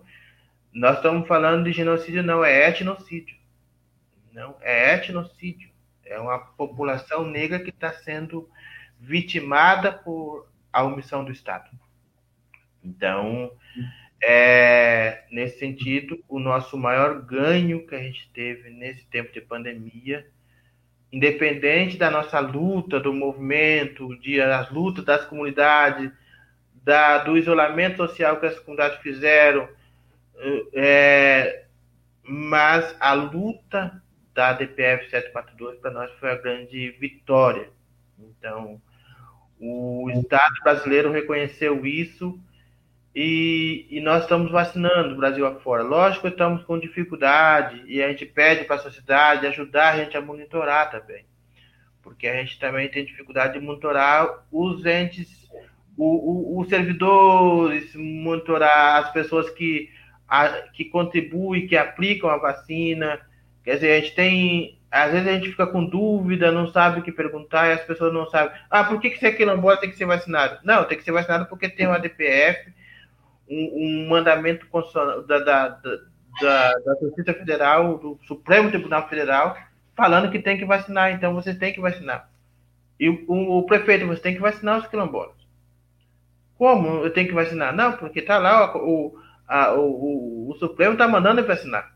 nós 0.73 0.97
estamos 0.97 1.27
falando 1.27 1.65
de 1.65 1.71
genocídio, 1.71 2.23
não 2.23 2.43
é 2.43 2.69
etnocídio. 2.69 3.35
Não, 4.31 4.55
é 4.61 4.93
etnocídio. 4.93 5.69
É 6.05 6.19
uma 6.19 6.39
população 6.39 7.25
negra 7.25 7.59
que 7.59 7.69
está 7.69 7.91
sendo 7.91 8.49
vitimada 8.99 9.91
por 9.91 10.47
a 10.71 10.83
omissão 10.83 11.25
do 11.25 11.31
Estado. 11.31 11.69
Então, 12.83 13.51
é, 14.23 15.23
nesse 15.31 15.59
sentido, 15.59 16.23
o 16.29 16.39
nosso 16.39 16.77
maior 16.77 17.21
ganho 17.21 17.85
que 17.85 17.95
a 17.95 17.99
gente 18.01 18.29
teve 18.33 18.69
nesse 18.69 19.05
tempo 19.07 19.31
de 19.33 19.41
pandemia, 19.41 20.25
independente 21.11 21.97
da 21.97 22.09
nossa 22.09 22.39
luta, 22.39 22.99
do 22.99 23.13
movimento, 23.13 24.15
de, 24.19 24.39
as 24.39 24.69
lutas 24.71 25.03
das 25.03 25.25
comunidades, 25.25 26.11
da, 26.83 27.19
do 27.19 27.37
isolamento 27.37 27.97
social 27.97 28.39
que 28.39 28.45
as 28.45 28.59
comunidades 28.59 28.99
fizeram, 29.01 29.67
é, 30.73 31.65
mas 32.23 32.95
a 32.99 33.13
luta 33.13 34.01
da 34.33 34.53
DPF 34.53 35.09
742 35.09 35.79
para 35.79 35.91
nós 35.91 36.11
foi 36.19 36.31
a 36.31 36.37
grande 36.37 36.91
vitória. 36.91 37.69
Então, 38.17 38.81
o 39.59 40.09
Estado 40.09 40.53
brasileiro 40.63 41.11
reconheceu 41.11 41.85
isso 41.85 42.39
e, 43.13 43.87
e, 43.89 43.99
nós 43.99 44.23
estamos 44.23 44.49
vacinando 44.51 45.13
o 45.13 45.17
Brasil 45.17 45.45
afora. 45.45 45.83
Lógico 45.83 46.27
que 46.27 46.33
estamos 46.33 46.63
com 46.63 46.79
dificuldade 46.79 47.83
e 47.85 48.01
a 48.01 48.07
gente 48.09 48.25
pede 48.25 48.63
para 48.63 48.77
a 48.77 48.79
sociedade 48.79 49.45
ajudar 49.47 49.93
a 49.93 49.97
gente 49.97 50.15
a 50.15 50.21
monitorar 50.21 50.89
também. 50.89 51.25
Porque 52.01 52.25
a 52.25 52.35
gente 52.37 52.57
também 52.57 52.89
tem 52.89 53.05
dificuldade 53.05 53.53
de 53.53 53.59
monitorar 53.59 54.45
os 54.49 54.85
entes, 54.85 55.49
os 55.97 56.69
servidores, 56.69 57.93
monitorar 57.95 59.03
as 59.03 59.11
pessoas 59.11 59.49
que, 59.49 59.91
a, 60.31 60.47
que 60.73 60.85
contribuem, 60.85 61.67
que 61.67 61.75
aplicam 61.75 62.29
a 62.29 62.37
vacina. 62.37 63.19
Quer 63.65 63.75
dizer, 63.75 63.91
a 63.91 63.99
gente 63.99 64.15
tem. 64.15 64.79
Às 64.89 65.11
vezes 65.11 65.27
a 65.27 65.33
gente 65.33 65.49
fica 65.49 65.67
com 65.67 65.85
dúvida, 65.85 66.51
não 66.51 66.67
sabe 66.67 66.99
o 66.99 67.03
que 67.03 67.11
perguntar 67.11 67.67
e 67.67 67.73
as 67.73 67.83
pessoas 67.83 68.13
não 68.13 68.29
sabem. 68.29 68.55
Ah, 68.69 68.83
por 68.83 68.99
que, 68.99 69.09
que 69.09 69.19
você 69.19 69.27
é 69.27 69.31
quilombola 69.31 69.77
tem 69.77 69.89
que 69.89 69.97
ser 69.97 70.05
vacinado? 70.05 70.59
Não, 70.63 70.83
tem 70.85 70.97
que 70.97 71.03
ser 71.03 71.11
vacinado 71.11 71.45
porque 71.45 71.69
tem 71.69 71.87
uma 71.87 71.99
DPF 71.99 72.73
um, 73.49 74.05
um 74.05 74.09
mandamento 74.09 74.65
da, 75.27 75.39
da, 75.39 75.67
da, 76.41 76.77
da 76.79 76.95
Justiça 77.01 77.33
Federal, 77.33 77.97
do 77.97 78.19
Supremo 78.25 78.69
Tribunal 78.69 79.07
Federal, 79.09 79.57
falando 79.95 80.31
que 80.31 80.39
tem 80.39 80.57
que 80.57 80.65
vacinar, 80.65 81.11
então 81.11 81.33
você 81.33 81.53
tem 81.53 81.73
que 81.73 81.81
vacinar. 81.81 82.29
E 82.97 83.09
o, 83.09 83.25
o, 83.27 83.57
o 83.59 83.65
prefeito, 83.65 84.07
você 84.07 84.21
tem 84.21 84.35
que 84.35 84.41
vacinar 84.41 84.79
os 84.79 84.87
quilombolas. 84.87 85.35
Como 86.57 87.03
eu 87.03 87.11
tenho 87.11 87.27
que 87.27 87.33
vacinar? 87.33 87.75
Não, 87.75 87.93
porque 87.93 88.19
está 88.19 88.37
lá 88.37 88.75
o, 88.77 89.17
a, 89.53 89.73
o, 89.73 90.49
o, 90.49 90.55
Supremo 90.55 90.93
está 90.93 91.07
mandando 91.07 91.45
vacinar. 91.45 91.95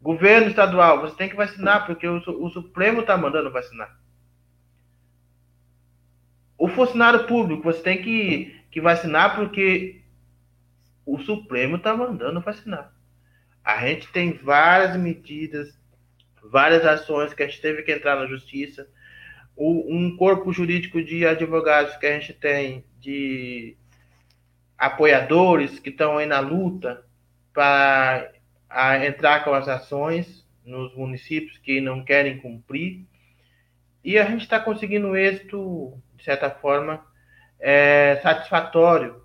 Governo 0.00 0.48
estadual, 0.48 1.00
você 1.00 1.16
tem 1.16 1.28
que 1.28 1.36
vacinar, 1.36 1.86
porque 1.86 2.06
o, 2.06 2.16
o 2.16 2.50
Supremo 2.50 3.00
está 3.00 3.16
mandando 3.16 3.50
vacinar. 3.50 3.98
O 6.58 6.68
funcionário 6.68 7.26
público, 7.26 7.62
você 7.62 7.82
tem 7.82 8.02
que, 8.02 8.60
que 8.70 8.80
vacinar 8.80 9.36
porque 9.36 10.02
o 11.04 11.18
Supremo 11.18 11.76
está 11.76 11.96
mandando 11.96 12.40
vacinar. 12.40 12.92
A 13.64 13.86
gente 13.86 14.08
tem 14.12 14.32
várias 14.32 14.96
medidas 14.96 15.82
várias 16.42 16.84
ações 16.84 17.32
que 17.32 17.42
a 17.42 17.46
gente 17.46 17.60
teve 17.60 17.82
que 17.82 17.92
entrar 17.92 18.16
na 18.16 18.26
justiça, 18.26 18.88
o, 19.54 19.94
um 19.94 20.16
corpo 20.16 20.52
jurídico 20.52 21.02
de 21.02 21.26
advogados 21.26 21.96
que 21.96 22.06
a 22.06 22.18
gente 22.18 22.32
tem, 22.32 22.84
de 22.98 23.76
apoiadores 24.82 25.78
que 25.78 25.90
estão 25.90 26.18
aí 26.18 26.26
na 26.26 26.40
luta 26.40 27.04
para 27.52 28.32
entrar 29.06 29.44
com 29.44 29.54
as 29.54 29.68
ações 29.68 30.44
nos 30.64 30.92
municípios 30.96 31.56
que 31.58 31.80
não 31.80 32.04
querem 32.04 32.38
cumprir. 32.38 33.06
E 34.02 34.18
a 34.18 34.24
gente 34.24 34.40
está 34.40 34.58
conseguindo 34.58 35.16
êxito, 35.16 35.96
de 36.16 36.24
certa 36.24 36.50
forma, 36.50 37.06
é, 37.60 38.18
satisfatório, 38.24 39.22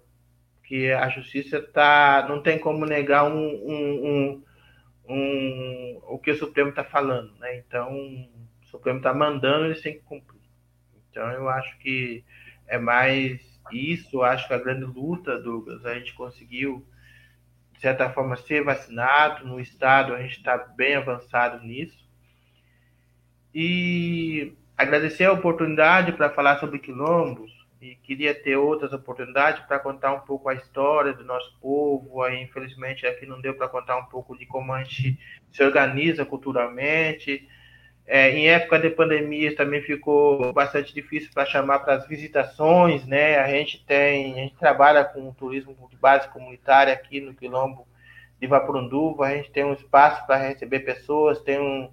que 0.64 0.92
a 0.92 1.10
justiça 1.10 1.60
tá, 1.60 2.28
não 2.30 2.44
tem 2.44 2.60
como 2.60 2.86
negar 2.86 3.24
um, 3.24 3.48
um, 3.48 4.06
um, 4.06 4.44
um 5.10 6.02
o 6.04 6.20
que 6.20 6.30
o 6.30 6.38
Supremo 6.38 6.70
está 6.70 6.84
falando. 6.84 7.34
Né? 7.40 7.58
Então, 7.58 7.92
o 8.62 8.66
Supremo 8.68 9.00
está 9.00 9.12
mandando, 9.12 9.66
eles 9.66 9.82
têm 9.82 9.94
que 9.94 10.02
cumprir. 10.02 10.40
Então, 11.10 11.32
eu 11.32 11.50
acho 11.50 11.76
que 11.80 12.24
é 12.68 12.78
mais 12.78 13.57
isso, 13.72 14.22
acho 14.22 14.48
que 14.48 14.54
a 14.54 14.60
grande 14.60 14.86
luta, 14.86 15.38
Douglas, 15.40 15.86
a 15.86 15.96
gente 15.96 16.14
conseguiu, 16.14 16.86
de 17.74 17.82
certa 17.82 18.10
forma, 18.10 18.36
ser 18.36 18.64
vacinado. 18.64 19.46
No 19.46 19.60
Estado, 19.60 20.14
a 20.14 20.22
gente 20.22 20.38
está 20.38 20.58
bem 20.58 20.96
avançado 20.96 21.66
nisso. 21.66 22.08
E 23.54 24.56
agradecer 24.78 25.26
a 25.26 25.34
oportunidade 25.34 26.12
para 26.12 26.30
falar 26.30 26.60
sobre 26.60 26.80
quilombos 26.80 27.52
e 27.82 27.96
queria 27.96 28.34
ter 28.34 28.56
outras 28.56 28.92
oportunidades 28.94 29.64
para 29.66 29.80
contar 29.80 30.14
um 30.14 30.22
pouco 30.22 30.50
a 30.50 30.54
história 30.54 31.14
do 31.14 31.24
nosso 31.24 31.58
povo. 31.60 32.24
Aí, 32.24 32.42
infelizmente, 32.42 33.06
aqui 33.06 33.26
não 33.26 33.40
deu 33.40 33.54
para 33.54 33.68
contar 33.68 33.98
um 33.98 34.06
pouco 34.06 34.38
de 34.38 34.46
como 34.46 34.74
a 34.74 34.84
gente 34.84 35.20
se 35.52 35.64
organiza 35.64 36.26
culturalmente. 36.26 37.48
É, 38.10 38.32
em 38.32 38.48
época 38.48 38.80
de 38.80 38.90
pandemia 38.90 39.54
também 39.54 39.82
ficou 39.82 40.54
bastante 40.54 40.94
difícil 40.94 41.30
para 41.34 41.46
chamar 41.46 41.80
para 41.80 41.96
as 41.96 42.08
visitações, 42.08 43.06
né? 43.06 43.38
A 43.38 43.50
gente 43.50 43.84
tem, 43.86 44.32
a 44.32 44.36
gente 44.38 44.56
trabalha 44.56 45.04
com 45.04 45.34
turismo 45.34 45.76
de 45.90 45.98
base 45.98 46.30
comunitária 46.30 46.94
aqui 46.94 47.20
no 47.20 47.34
Quilombo 47.34 47.86
de 48.40 48.48
Vaporunduva, 48.48 49.26
a 49.26 49.36
gente 49.36 49.52
tem 49.52 49.66
um 49.66 49.74
espaço 49.74 50.26
para 50.26 50.38
receber 50.38 50.80
pessoas, 50.82 51.42
tem 51.42 51.60
um, 51.60 51.92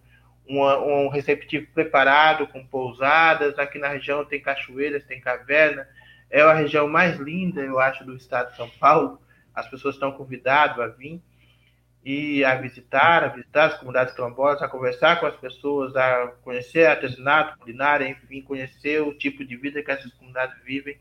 um 0.49 1.09
receptivo 1.09 1.67
preparado 1.75 2.47
com 2.47 2.65
pousadas. 2.65 3.59
Aqui 3.59 3.81
na 3.81 3.89
região 3.89 4.25
tem 4.25 4.41
cachoeiras, 4.41 5.05
tem 5.05 5.21
caverna. 5.21 5.89
É 6.31 6.43
a 6.43 6.53
região 6.53 6.87
mais 6.87 7.19
linda, 7.19 7.61
eu 7.61 7.81
acho, 7.81 8.05
do 8.05 8.15
estado 8.15 8.51
de 8.51 8.57
São 8.57 8.69
Paulo. 8.79 9.21
As 9.53 9.69
pessoas 9.69 9.97
estão 9.97 10.13
convidadas 10.13 10.79
a 10.79 10.87
vir 10.87 11.21
e 12.05 12.45
a 12.45 12.55
visitar, 12.57 13.25
a 13.25 13.29
visitar 13.29 13.67
as 13.67 13.79
comunidades 13.79 14.15
quilombolas, 14.15 14.61
a 14.61 14.69
conversar 14.69 15.19
com 15.21 15.27
as 15.27 15.37
pessoas, 15.37 15.97
a 15.97 16.29
conhecer 16.43 16.87
artesanato, 16.87 17.59
culinária, 17.59 18.07
enfim, 18.07 18.43
conhecer 18.43 19.01
o 19.01 19.15
tipo 19.15 19.45
de 19.45 19.57
vida 19.57 19.83
que 19.83 19.91
essas 19.91 20.13
comunidades 20.13 20.63
vivem 20.63 20.99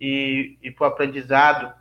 e, 0.00 0.56
e 0.62 0.70
para 0.70 0.84
o 0.84 0.88
aprendizado 0.88 1.72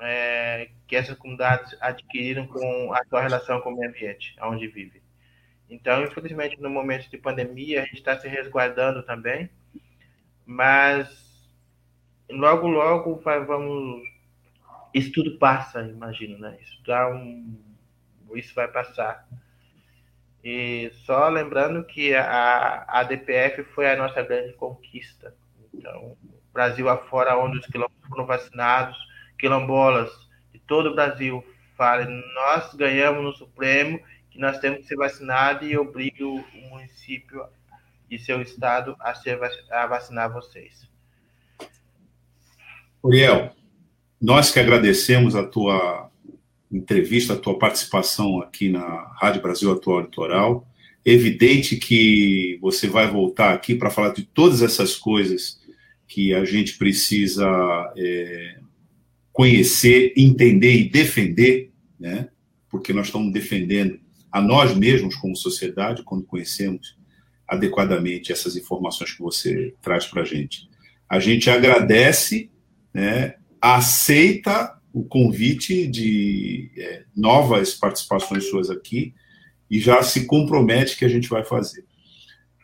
é, 0.00 0.70
que 0.86 0.96
essas 0.96 1.16
comunidades 1.16 1.76
adquiriram 1.80 2.46
com 2.46 2.92
a 2.92 3.04
sua 3.06 3.22
relação 3.22 3.60
com 3.60 3.70
o 3.70 3.76
meio 3.76 3.90
ambiente, 3.90 4.34
onde 4.42 4.66
vivem. 4.66 5.00
Então, 5.70 6.02
infelizmente, 6.04 6.60
no 6.60 6.68
momento 6.68 7.08
de 7.08 7.16
pandemia, 7.16 7.82
a 7.82 7.84
gente 7.86 7.98
está 7.98 8.18
se 8.18 8.28
resguardando 8.28 9.02
também, 9.02 9.48
mas 10.44 11.08
logo, 12.30 12.68
logo 12.68 13.22
vamos. 13.46 14.02
Isso 14.92 15.10
tudo 15.12 15.38
passa, 15.38 15.82
imagino, 15.82 16.38
né? 16.38 16.58
Isso 16.62 16.82
dá 16.86 17.08
um. 17.08 17.73
Isso 18.36 18.54
vai 18.54 18.68
passar. 18.68 19.26
E 20.42 20.92
só 21.06 21.28
lembrando 21.28 21.84
que 21.84 22.14
a, 22.14 22.84
a 22.86 23.02
DPF 23.02 23.64
foi 23.74 23.90
a 23.90 23.96
nossa 23.96 24.22
grande 24.22 24.52
conquista. 24.54 25.34
Então, 25.72 26.16
Brasil 26.54 26.88
afora, 26.88 27.36
onde 27.36 27.58
os 27.58 27.66
quilombolas 27.66 28.08
foram 28.08 28.26
vacinados, 28.26 28.96
quilombolas 29.36 30.10
de 30.52 30.60
todo 30.60 30.90
o 30.90 30.94
Brasil 30.94 31.44
falam, 31.76 32.08
nós 32.34 32.72
ganhamos 32.74 33.24
no 33.24 33.32
Supremo 33.32 33.98
que 34.30 34.38
nós 34.38 34.58
temos 34.58 34.80
que 34.80 34.86
ser 34.86 34.96
vacinados 34.96 35.68
e 35.68 35.76
obrigue 35.76 36.22
o 36.22 36.44
município 36.70 37.44
e 38.08 38.18
seu 38.18 38.40
estado 38.40 38.96
a, 39.00 39.14
ser, 39.14 39.40
a 39.70 39.86
vacinar 39.86 40.32
vocês. 40.32 40.88
Uriel, 43.02 43.52
nós 44.20 44.50
que 44.50 44.60
agradecemos 44.60 45.34
a 45.34 45.44
tua 45.44 46.10
entrevista, 46.76 47.34
a 47.34 47.38
tua 47.38 47.58
participação 47.58 48.40
aqui 48.40 48.68
na 48.68 49.12
Rádio 49.20 49.42
Brasil 49.42 49.70
Atual 49.72 50.02
Litoral. 50.02 50.68
Evidente 51.04 51.76
que 51.76 52.58
você 52.60 52.88
vai 52.88 53.10
voltar 53.10 53.52
aqui 53.52 53.74
para 53.74 53.90
falar 53.90 54.12
de 54.12 54.24
todas 54.24 54.62
essas 54.62 54.96
coisas 54.96 55.60
que 56.08 56.34
a 56.34 56.44
gente 56.44 56.76
precisa 56.76 57.46
é, 57.96 58.58
conhecer, 59.32 60.12
entender 60.16 60.74
e 60.74 60.88
defender, 60.88 61.70
né? 61.98 62.28
porque 62.70 62.92
nós 62.92 63.06
estamos 63.06 63.32
defendendo 63.32 64.00
a 64.32 64.40
nós 64.40 64.74
mesmos 64.74 65.14
como 65.14 65.36
sociedade 65.36 66.02
quando 66.02 66.24
conhecemos 66.24 66.96
adequadamente 67.46 68.32
essas 68.32 68.56
informações 68.56 69.12
que 69.12 69.22
você 69.22 69.72
traz 69.80 70.06
para 70.06 70.22
a 70.22 70.24
gente. 70.24 70.68
A 71.08 71.20
gente 71.20 71.48
agradece, 71.48 72.50
né, 72.92 73.34
aceita 73.60 74.73
o 74.94 75.04
convite 75.04 75.86
de 75.86 76.70
é, 76.78 77.02
novas 77.14 77.74
participações 77.74 78.48
suas 78.48 78.70
aqui 78.70 79.12
e 79.70 79.78
já 79.78 80.02
se 80.02 80.24
compromete 80.24 80.96
que 80.96 81.04
a 81.04 81.08
gente 81.08 81.28
vai 81.28 81.44
fazer. 81.44 81.84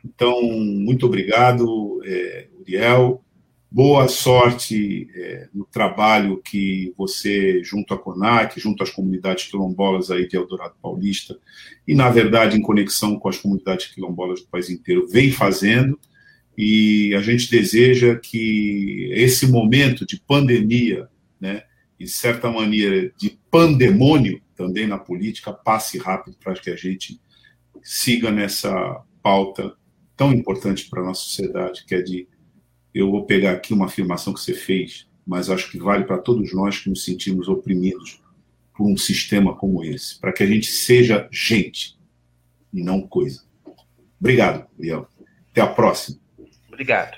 Então, 0.03 0.41
muito 0.43 1.05
obrigado, 1.05 2.01
é, 2.05 2.49
Uriel 2.59 3.23
boa 3.71 4.09
sorte 4.09 5.09
é, 5.15 5.49
no 5.55 5.65
trabalho 5.65 6.43
que 6.43 6.93
você, 6.97 7.63
junto 7.63 7.95
à 7.95 7.99
CONAC, 7.99 8.59
junto 8.61 8.83
às 8.83 8.91
comunidades 8.91 9.47
quilombolas 9.49 10.11
aí 10.11 10.27
de 10.27 10.37
Eldorado 10.37 10.75
Paulista, 10.83 11.39
e, 11.87 11.95
na 11.95 12.11
verdade, 12.11 12.59
em 12.59 12.63
conexão 12.63 13.19
com 13.19 13.29
as 13.29 13.39
comunidades 13.39 13.87
quilombolas 13.87 14.41
do 14.41 14.49
país 14.49 14.69
inteiro, 14.69 15.07
vem 15.07 15.31
fazendo. 15.31 15.99
E 16.59 17.15
a 17.15 17.23
gente 17.23 17.49
deseja 17.49 18.17
que 18.17 19.09
esse 19.13 19.47
momento 19.47 20.05
de 20.05 20.21
pandemia, 20.21 21.09
né, 21.41 21.63
e, 22.01 22.05
de 22.05 22.11
certa 22.11 22.51
maneira, 22.51 23.13
de 23.19 23.39
pandemônio 23.51 24.41
também 24.57 24.87
na 24.87 24.99
política, 24.99 25.53
passe 25.53 25.99
rápido 25.99 26.39
para 26.43 26.55
que 26.55 26.71
a 26.71 26.77
gente 26.77 27.21
siga 27.83 28.31
nessa 28.31 29.05
pauta 29.23 29.77
tão 30.17 30.33
importante 30.33 30.89
para 30.89 31.03
a 31.03 31.05
nossa 31.05 31.23
sociedade, 31.23 31.85
que 31.85 31.95
é 31.95 32.01
de 32.01 32.27
eu 32.95 33.11
vou 33.11 33.27
pegar 33.27 33.53
aqui 33.53 33.75
uma 33.75 33.85
afirmação 33.85 34.33
que 34.33 34.41
você 34.41 34.55
fez, 34.55 35.07
mas 35.27 35.51
acho 35.51 35.71
que 35.71 35.79
vale 35.79 36.05
para 36.05 36.19
todos 36.19 36.53
nós 36.55 36.79
que 36.79 36.89
nos 36.89 37.05
sentimos 37.05 37.49
oprimidos 37.49 38.21
por 38.75 38.87
um 38.87 38.97
sistema 38.97 39.55
como 39.55 39.85
esse, 39.85 40.19
para 40.19 40.33
que 40.33 40.43
a 40.43 40.47
gente 40.47 40.67
seja 40.67 41.29
gente 41.31 41.99
e 42.73 42.83
não 42.83 43.07
coisa. 43.07 43.45
Obrigado, 44.19 44.67
Biel. 44.79 45.07
Até 45.51 45.61
a 45.61 45.67
próxima. 45.67 46.19
Obrigado. 46.69 47.17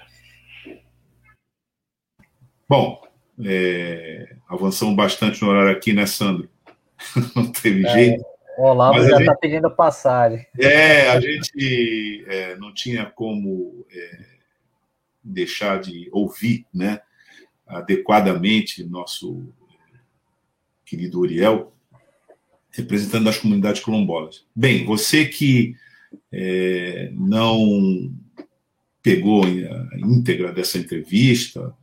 Bom, 2.68 3.02
é, 3.44 4.36
avançamos 4.48 4.94
bastante 4.94 5.42
no 5.42 5.48
horário 5.48 5.72
aqui, 5.72 5.92
né, 5.92 6.06
Sandro? 6.06 6.48
não 7.34 7.50
teve 7.50 7.86
é, 7.86 7.92
jeito. 7.92 8.24
O 8.58 8.64
Olavo 8.64 9.02
já 9.02 9.18
está 9.18 9.34
pedindo 9.34 9.70
passagem. 9.70 10.46
É, 10.58 11.08
a 11.08 11.20
gente 11.20 12.24
é, 12.28 12.56
não 12.56 12.72
tinha 12.72 13.06
como 13.06 13.86
é, 13.90 14.24
deixar 15.22 15.80
de 15.80 16.08
ouvir 16.12 16.66
né, 16.72 17.00
adequadamente 17.66 18.84
nosso 18.84 19.42
querido 20.84 21.20
Uriel, 21.20 21.72
representando 22.70 23.28
as 23.28 23.38
comunidades 23.38 23.82
quilombolas. 23.82 24.44
Bem, 24.54 24.84
você 24.84 25.24
que 25.24 25.74
é, 26.30 27.10
não 27.14 28.12
pegou 29.02 29.44
a 29.44 29.98
íntegra 29.98 30.52
dessa 30.52 30.78
entrevista 30.78 31.74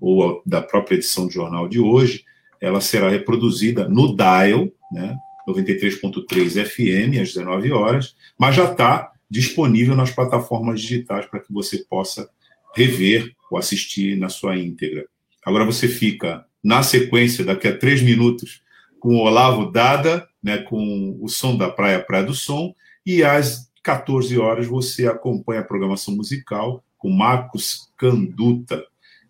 ou 0.00 0.42
da 0.44 0.60
própria 0.60 0.96
edição 0.96 1.26
do 1.26 1.32
jornal 1.32 1.68
de 1.68 1.80
hoje, 1.80 2.24
ela 2.60 2.80
será 2.80 3.08
reproduzida 3.08 3.88
no 3.88 4.16
Dial, 4.16 4.68
né, 4.92 5.16
93.3 5.48 6.64
FM, 6.64 7.20
às 7.20 7.28
19 7.32 7.72
horas, 7.72 8.14
mas 8.38 8.54
já 8.56 8.70
está 8.70 9.12
disponível 9.30 9.94
nas 9.94 10.10
plataformas 10.10 10.80
digitais 10.80 11.26
para 11.26 11.40
que 11.40 11.52
você 11.52 11.78
possa 11.78 12.28
rever 12.74 13.34
ou 13.50 13.58
assistir 13.58 14.16
na 14.16 14.28
sua 14.28 14.56
íntegra. 14.56 15.06
Agora 15.44 15.64
você 15.64 15.88
fica 15.88 16.44
na 16.62 16.82
sequência, 16.82 17.44
daqui 17.44 17.68
a 17.68 17.76
três 17.76 18.02
minutos, 18.02 18.62
com 19.00 19.16
o 19.16 19.20
Olavo 19.20 19.70
Dada, 19.70 20.28
né, 20.42 20.58
com 20.58 21.16
o 21.20 21.28
som 21.28 21.56
da 21.56 21.70
Praia 21.70 22.00
Praia 22.00 22.24
do 22.24 22.34
Som, 22.34 22.74
e 23.06 23.22
às 23.22 23.70
14 23.82 24.36
horas 24.38 24.66
você 24.66 25.06
acompanha 25.06 25.60
a 25.60 25.64
programação 25.64 26.14
musical 26.14 26.84
com 26.98 27.10
Marcos 27.10 27.90
Canduta, 27.96 28.84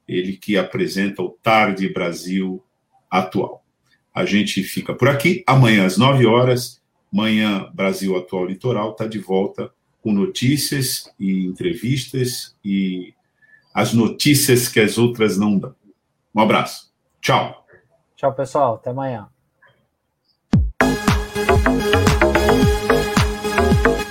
ele 0.09 0.37
que 0.37 0.57
apresenta 0.57 1.23
o 1.23 1.31
Tarde 1.43 1.93
Brasil 1.93 2.65
Atual. 3.11 3.63
A 4.15 4.25
gente 4.25 4.63
fica 4.63 4.95
por 4.95 5.09
aqui. 5.09 5.45
Amanhã 5.47 5.85
às 5.85 5.99
9 5.99 6.27
horas 6.27 6.79
Manhã 7.11 7.71
Brasil 7.73 8.17
Atual 8.17 8.47
Litoral 8.47 8.93
está 8.93 9.07
de 9.07 9.19
volta 9.19 9.71
com 10.03 10.13
notícias 10.13 11.11
e 11.19 11.47
entrevistas 11.47 12.55
e 12.65 13.15
as 13.75 13.93
notícias 13.93 14.69
que 14.69 14.81
as 14.81 14.99
outras 14.99 15.39
não 15.39 15.59
dão. 15.59 15.75
Um 16.35 16.41
abraço. 16.41 16.93
Tchau. 17.21 17.67
Tchau, 18.17 18.35
pessoal. 18.35 18.75
Até 18.75 18.91
amanhã. 18.91 19.29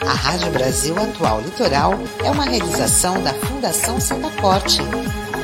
A 0.01 0.13
Rádio 0.13 0.51
Brasil 0.51 0.97
Atual 0.97 1.41
Litoral 1.41 1.93
é 2.23 2.31
uma 2.31 2.45
realização 2.45 3.21
da 3.21 3.33
Fundação 3.33 3.99
Setaporte, 3.99 4.79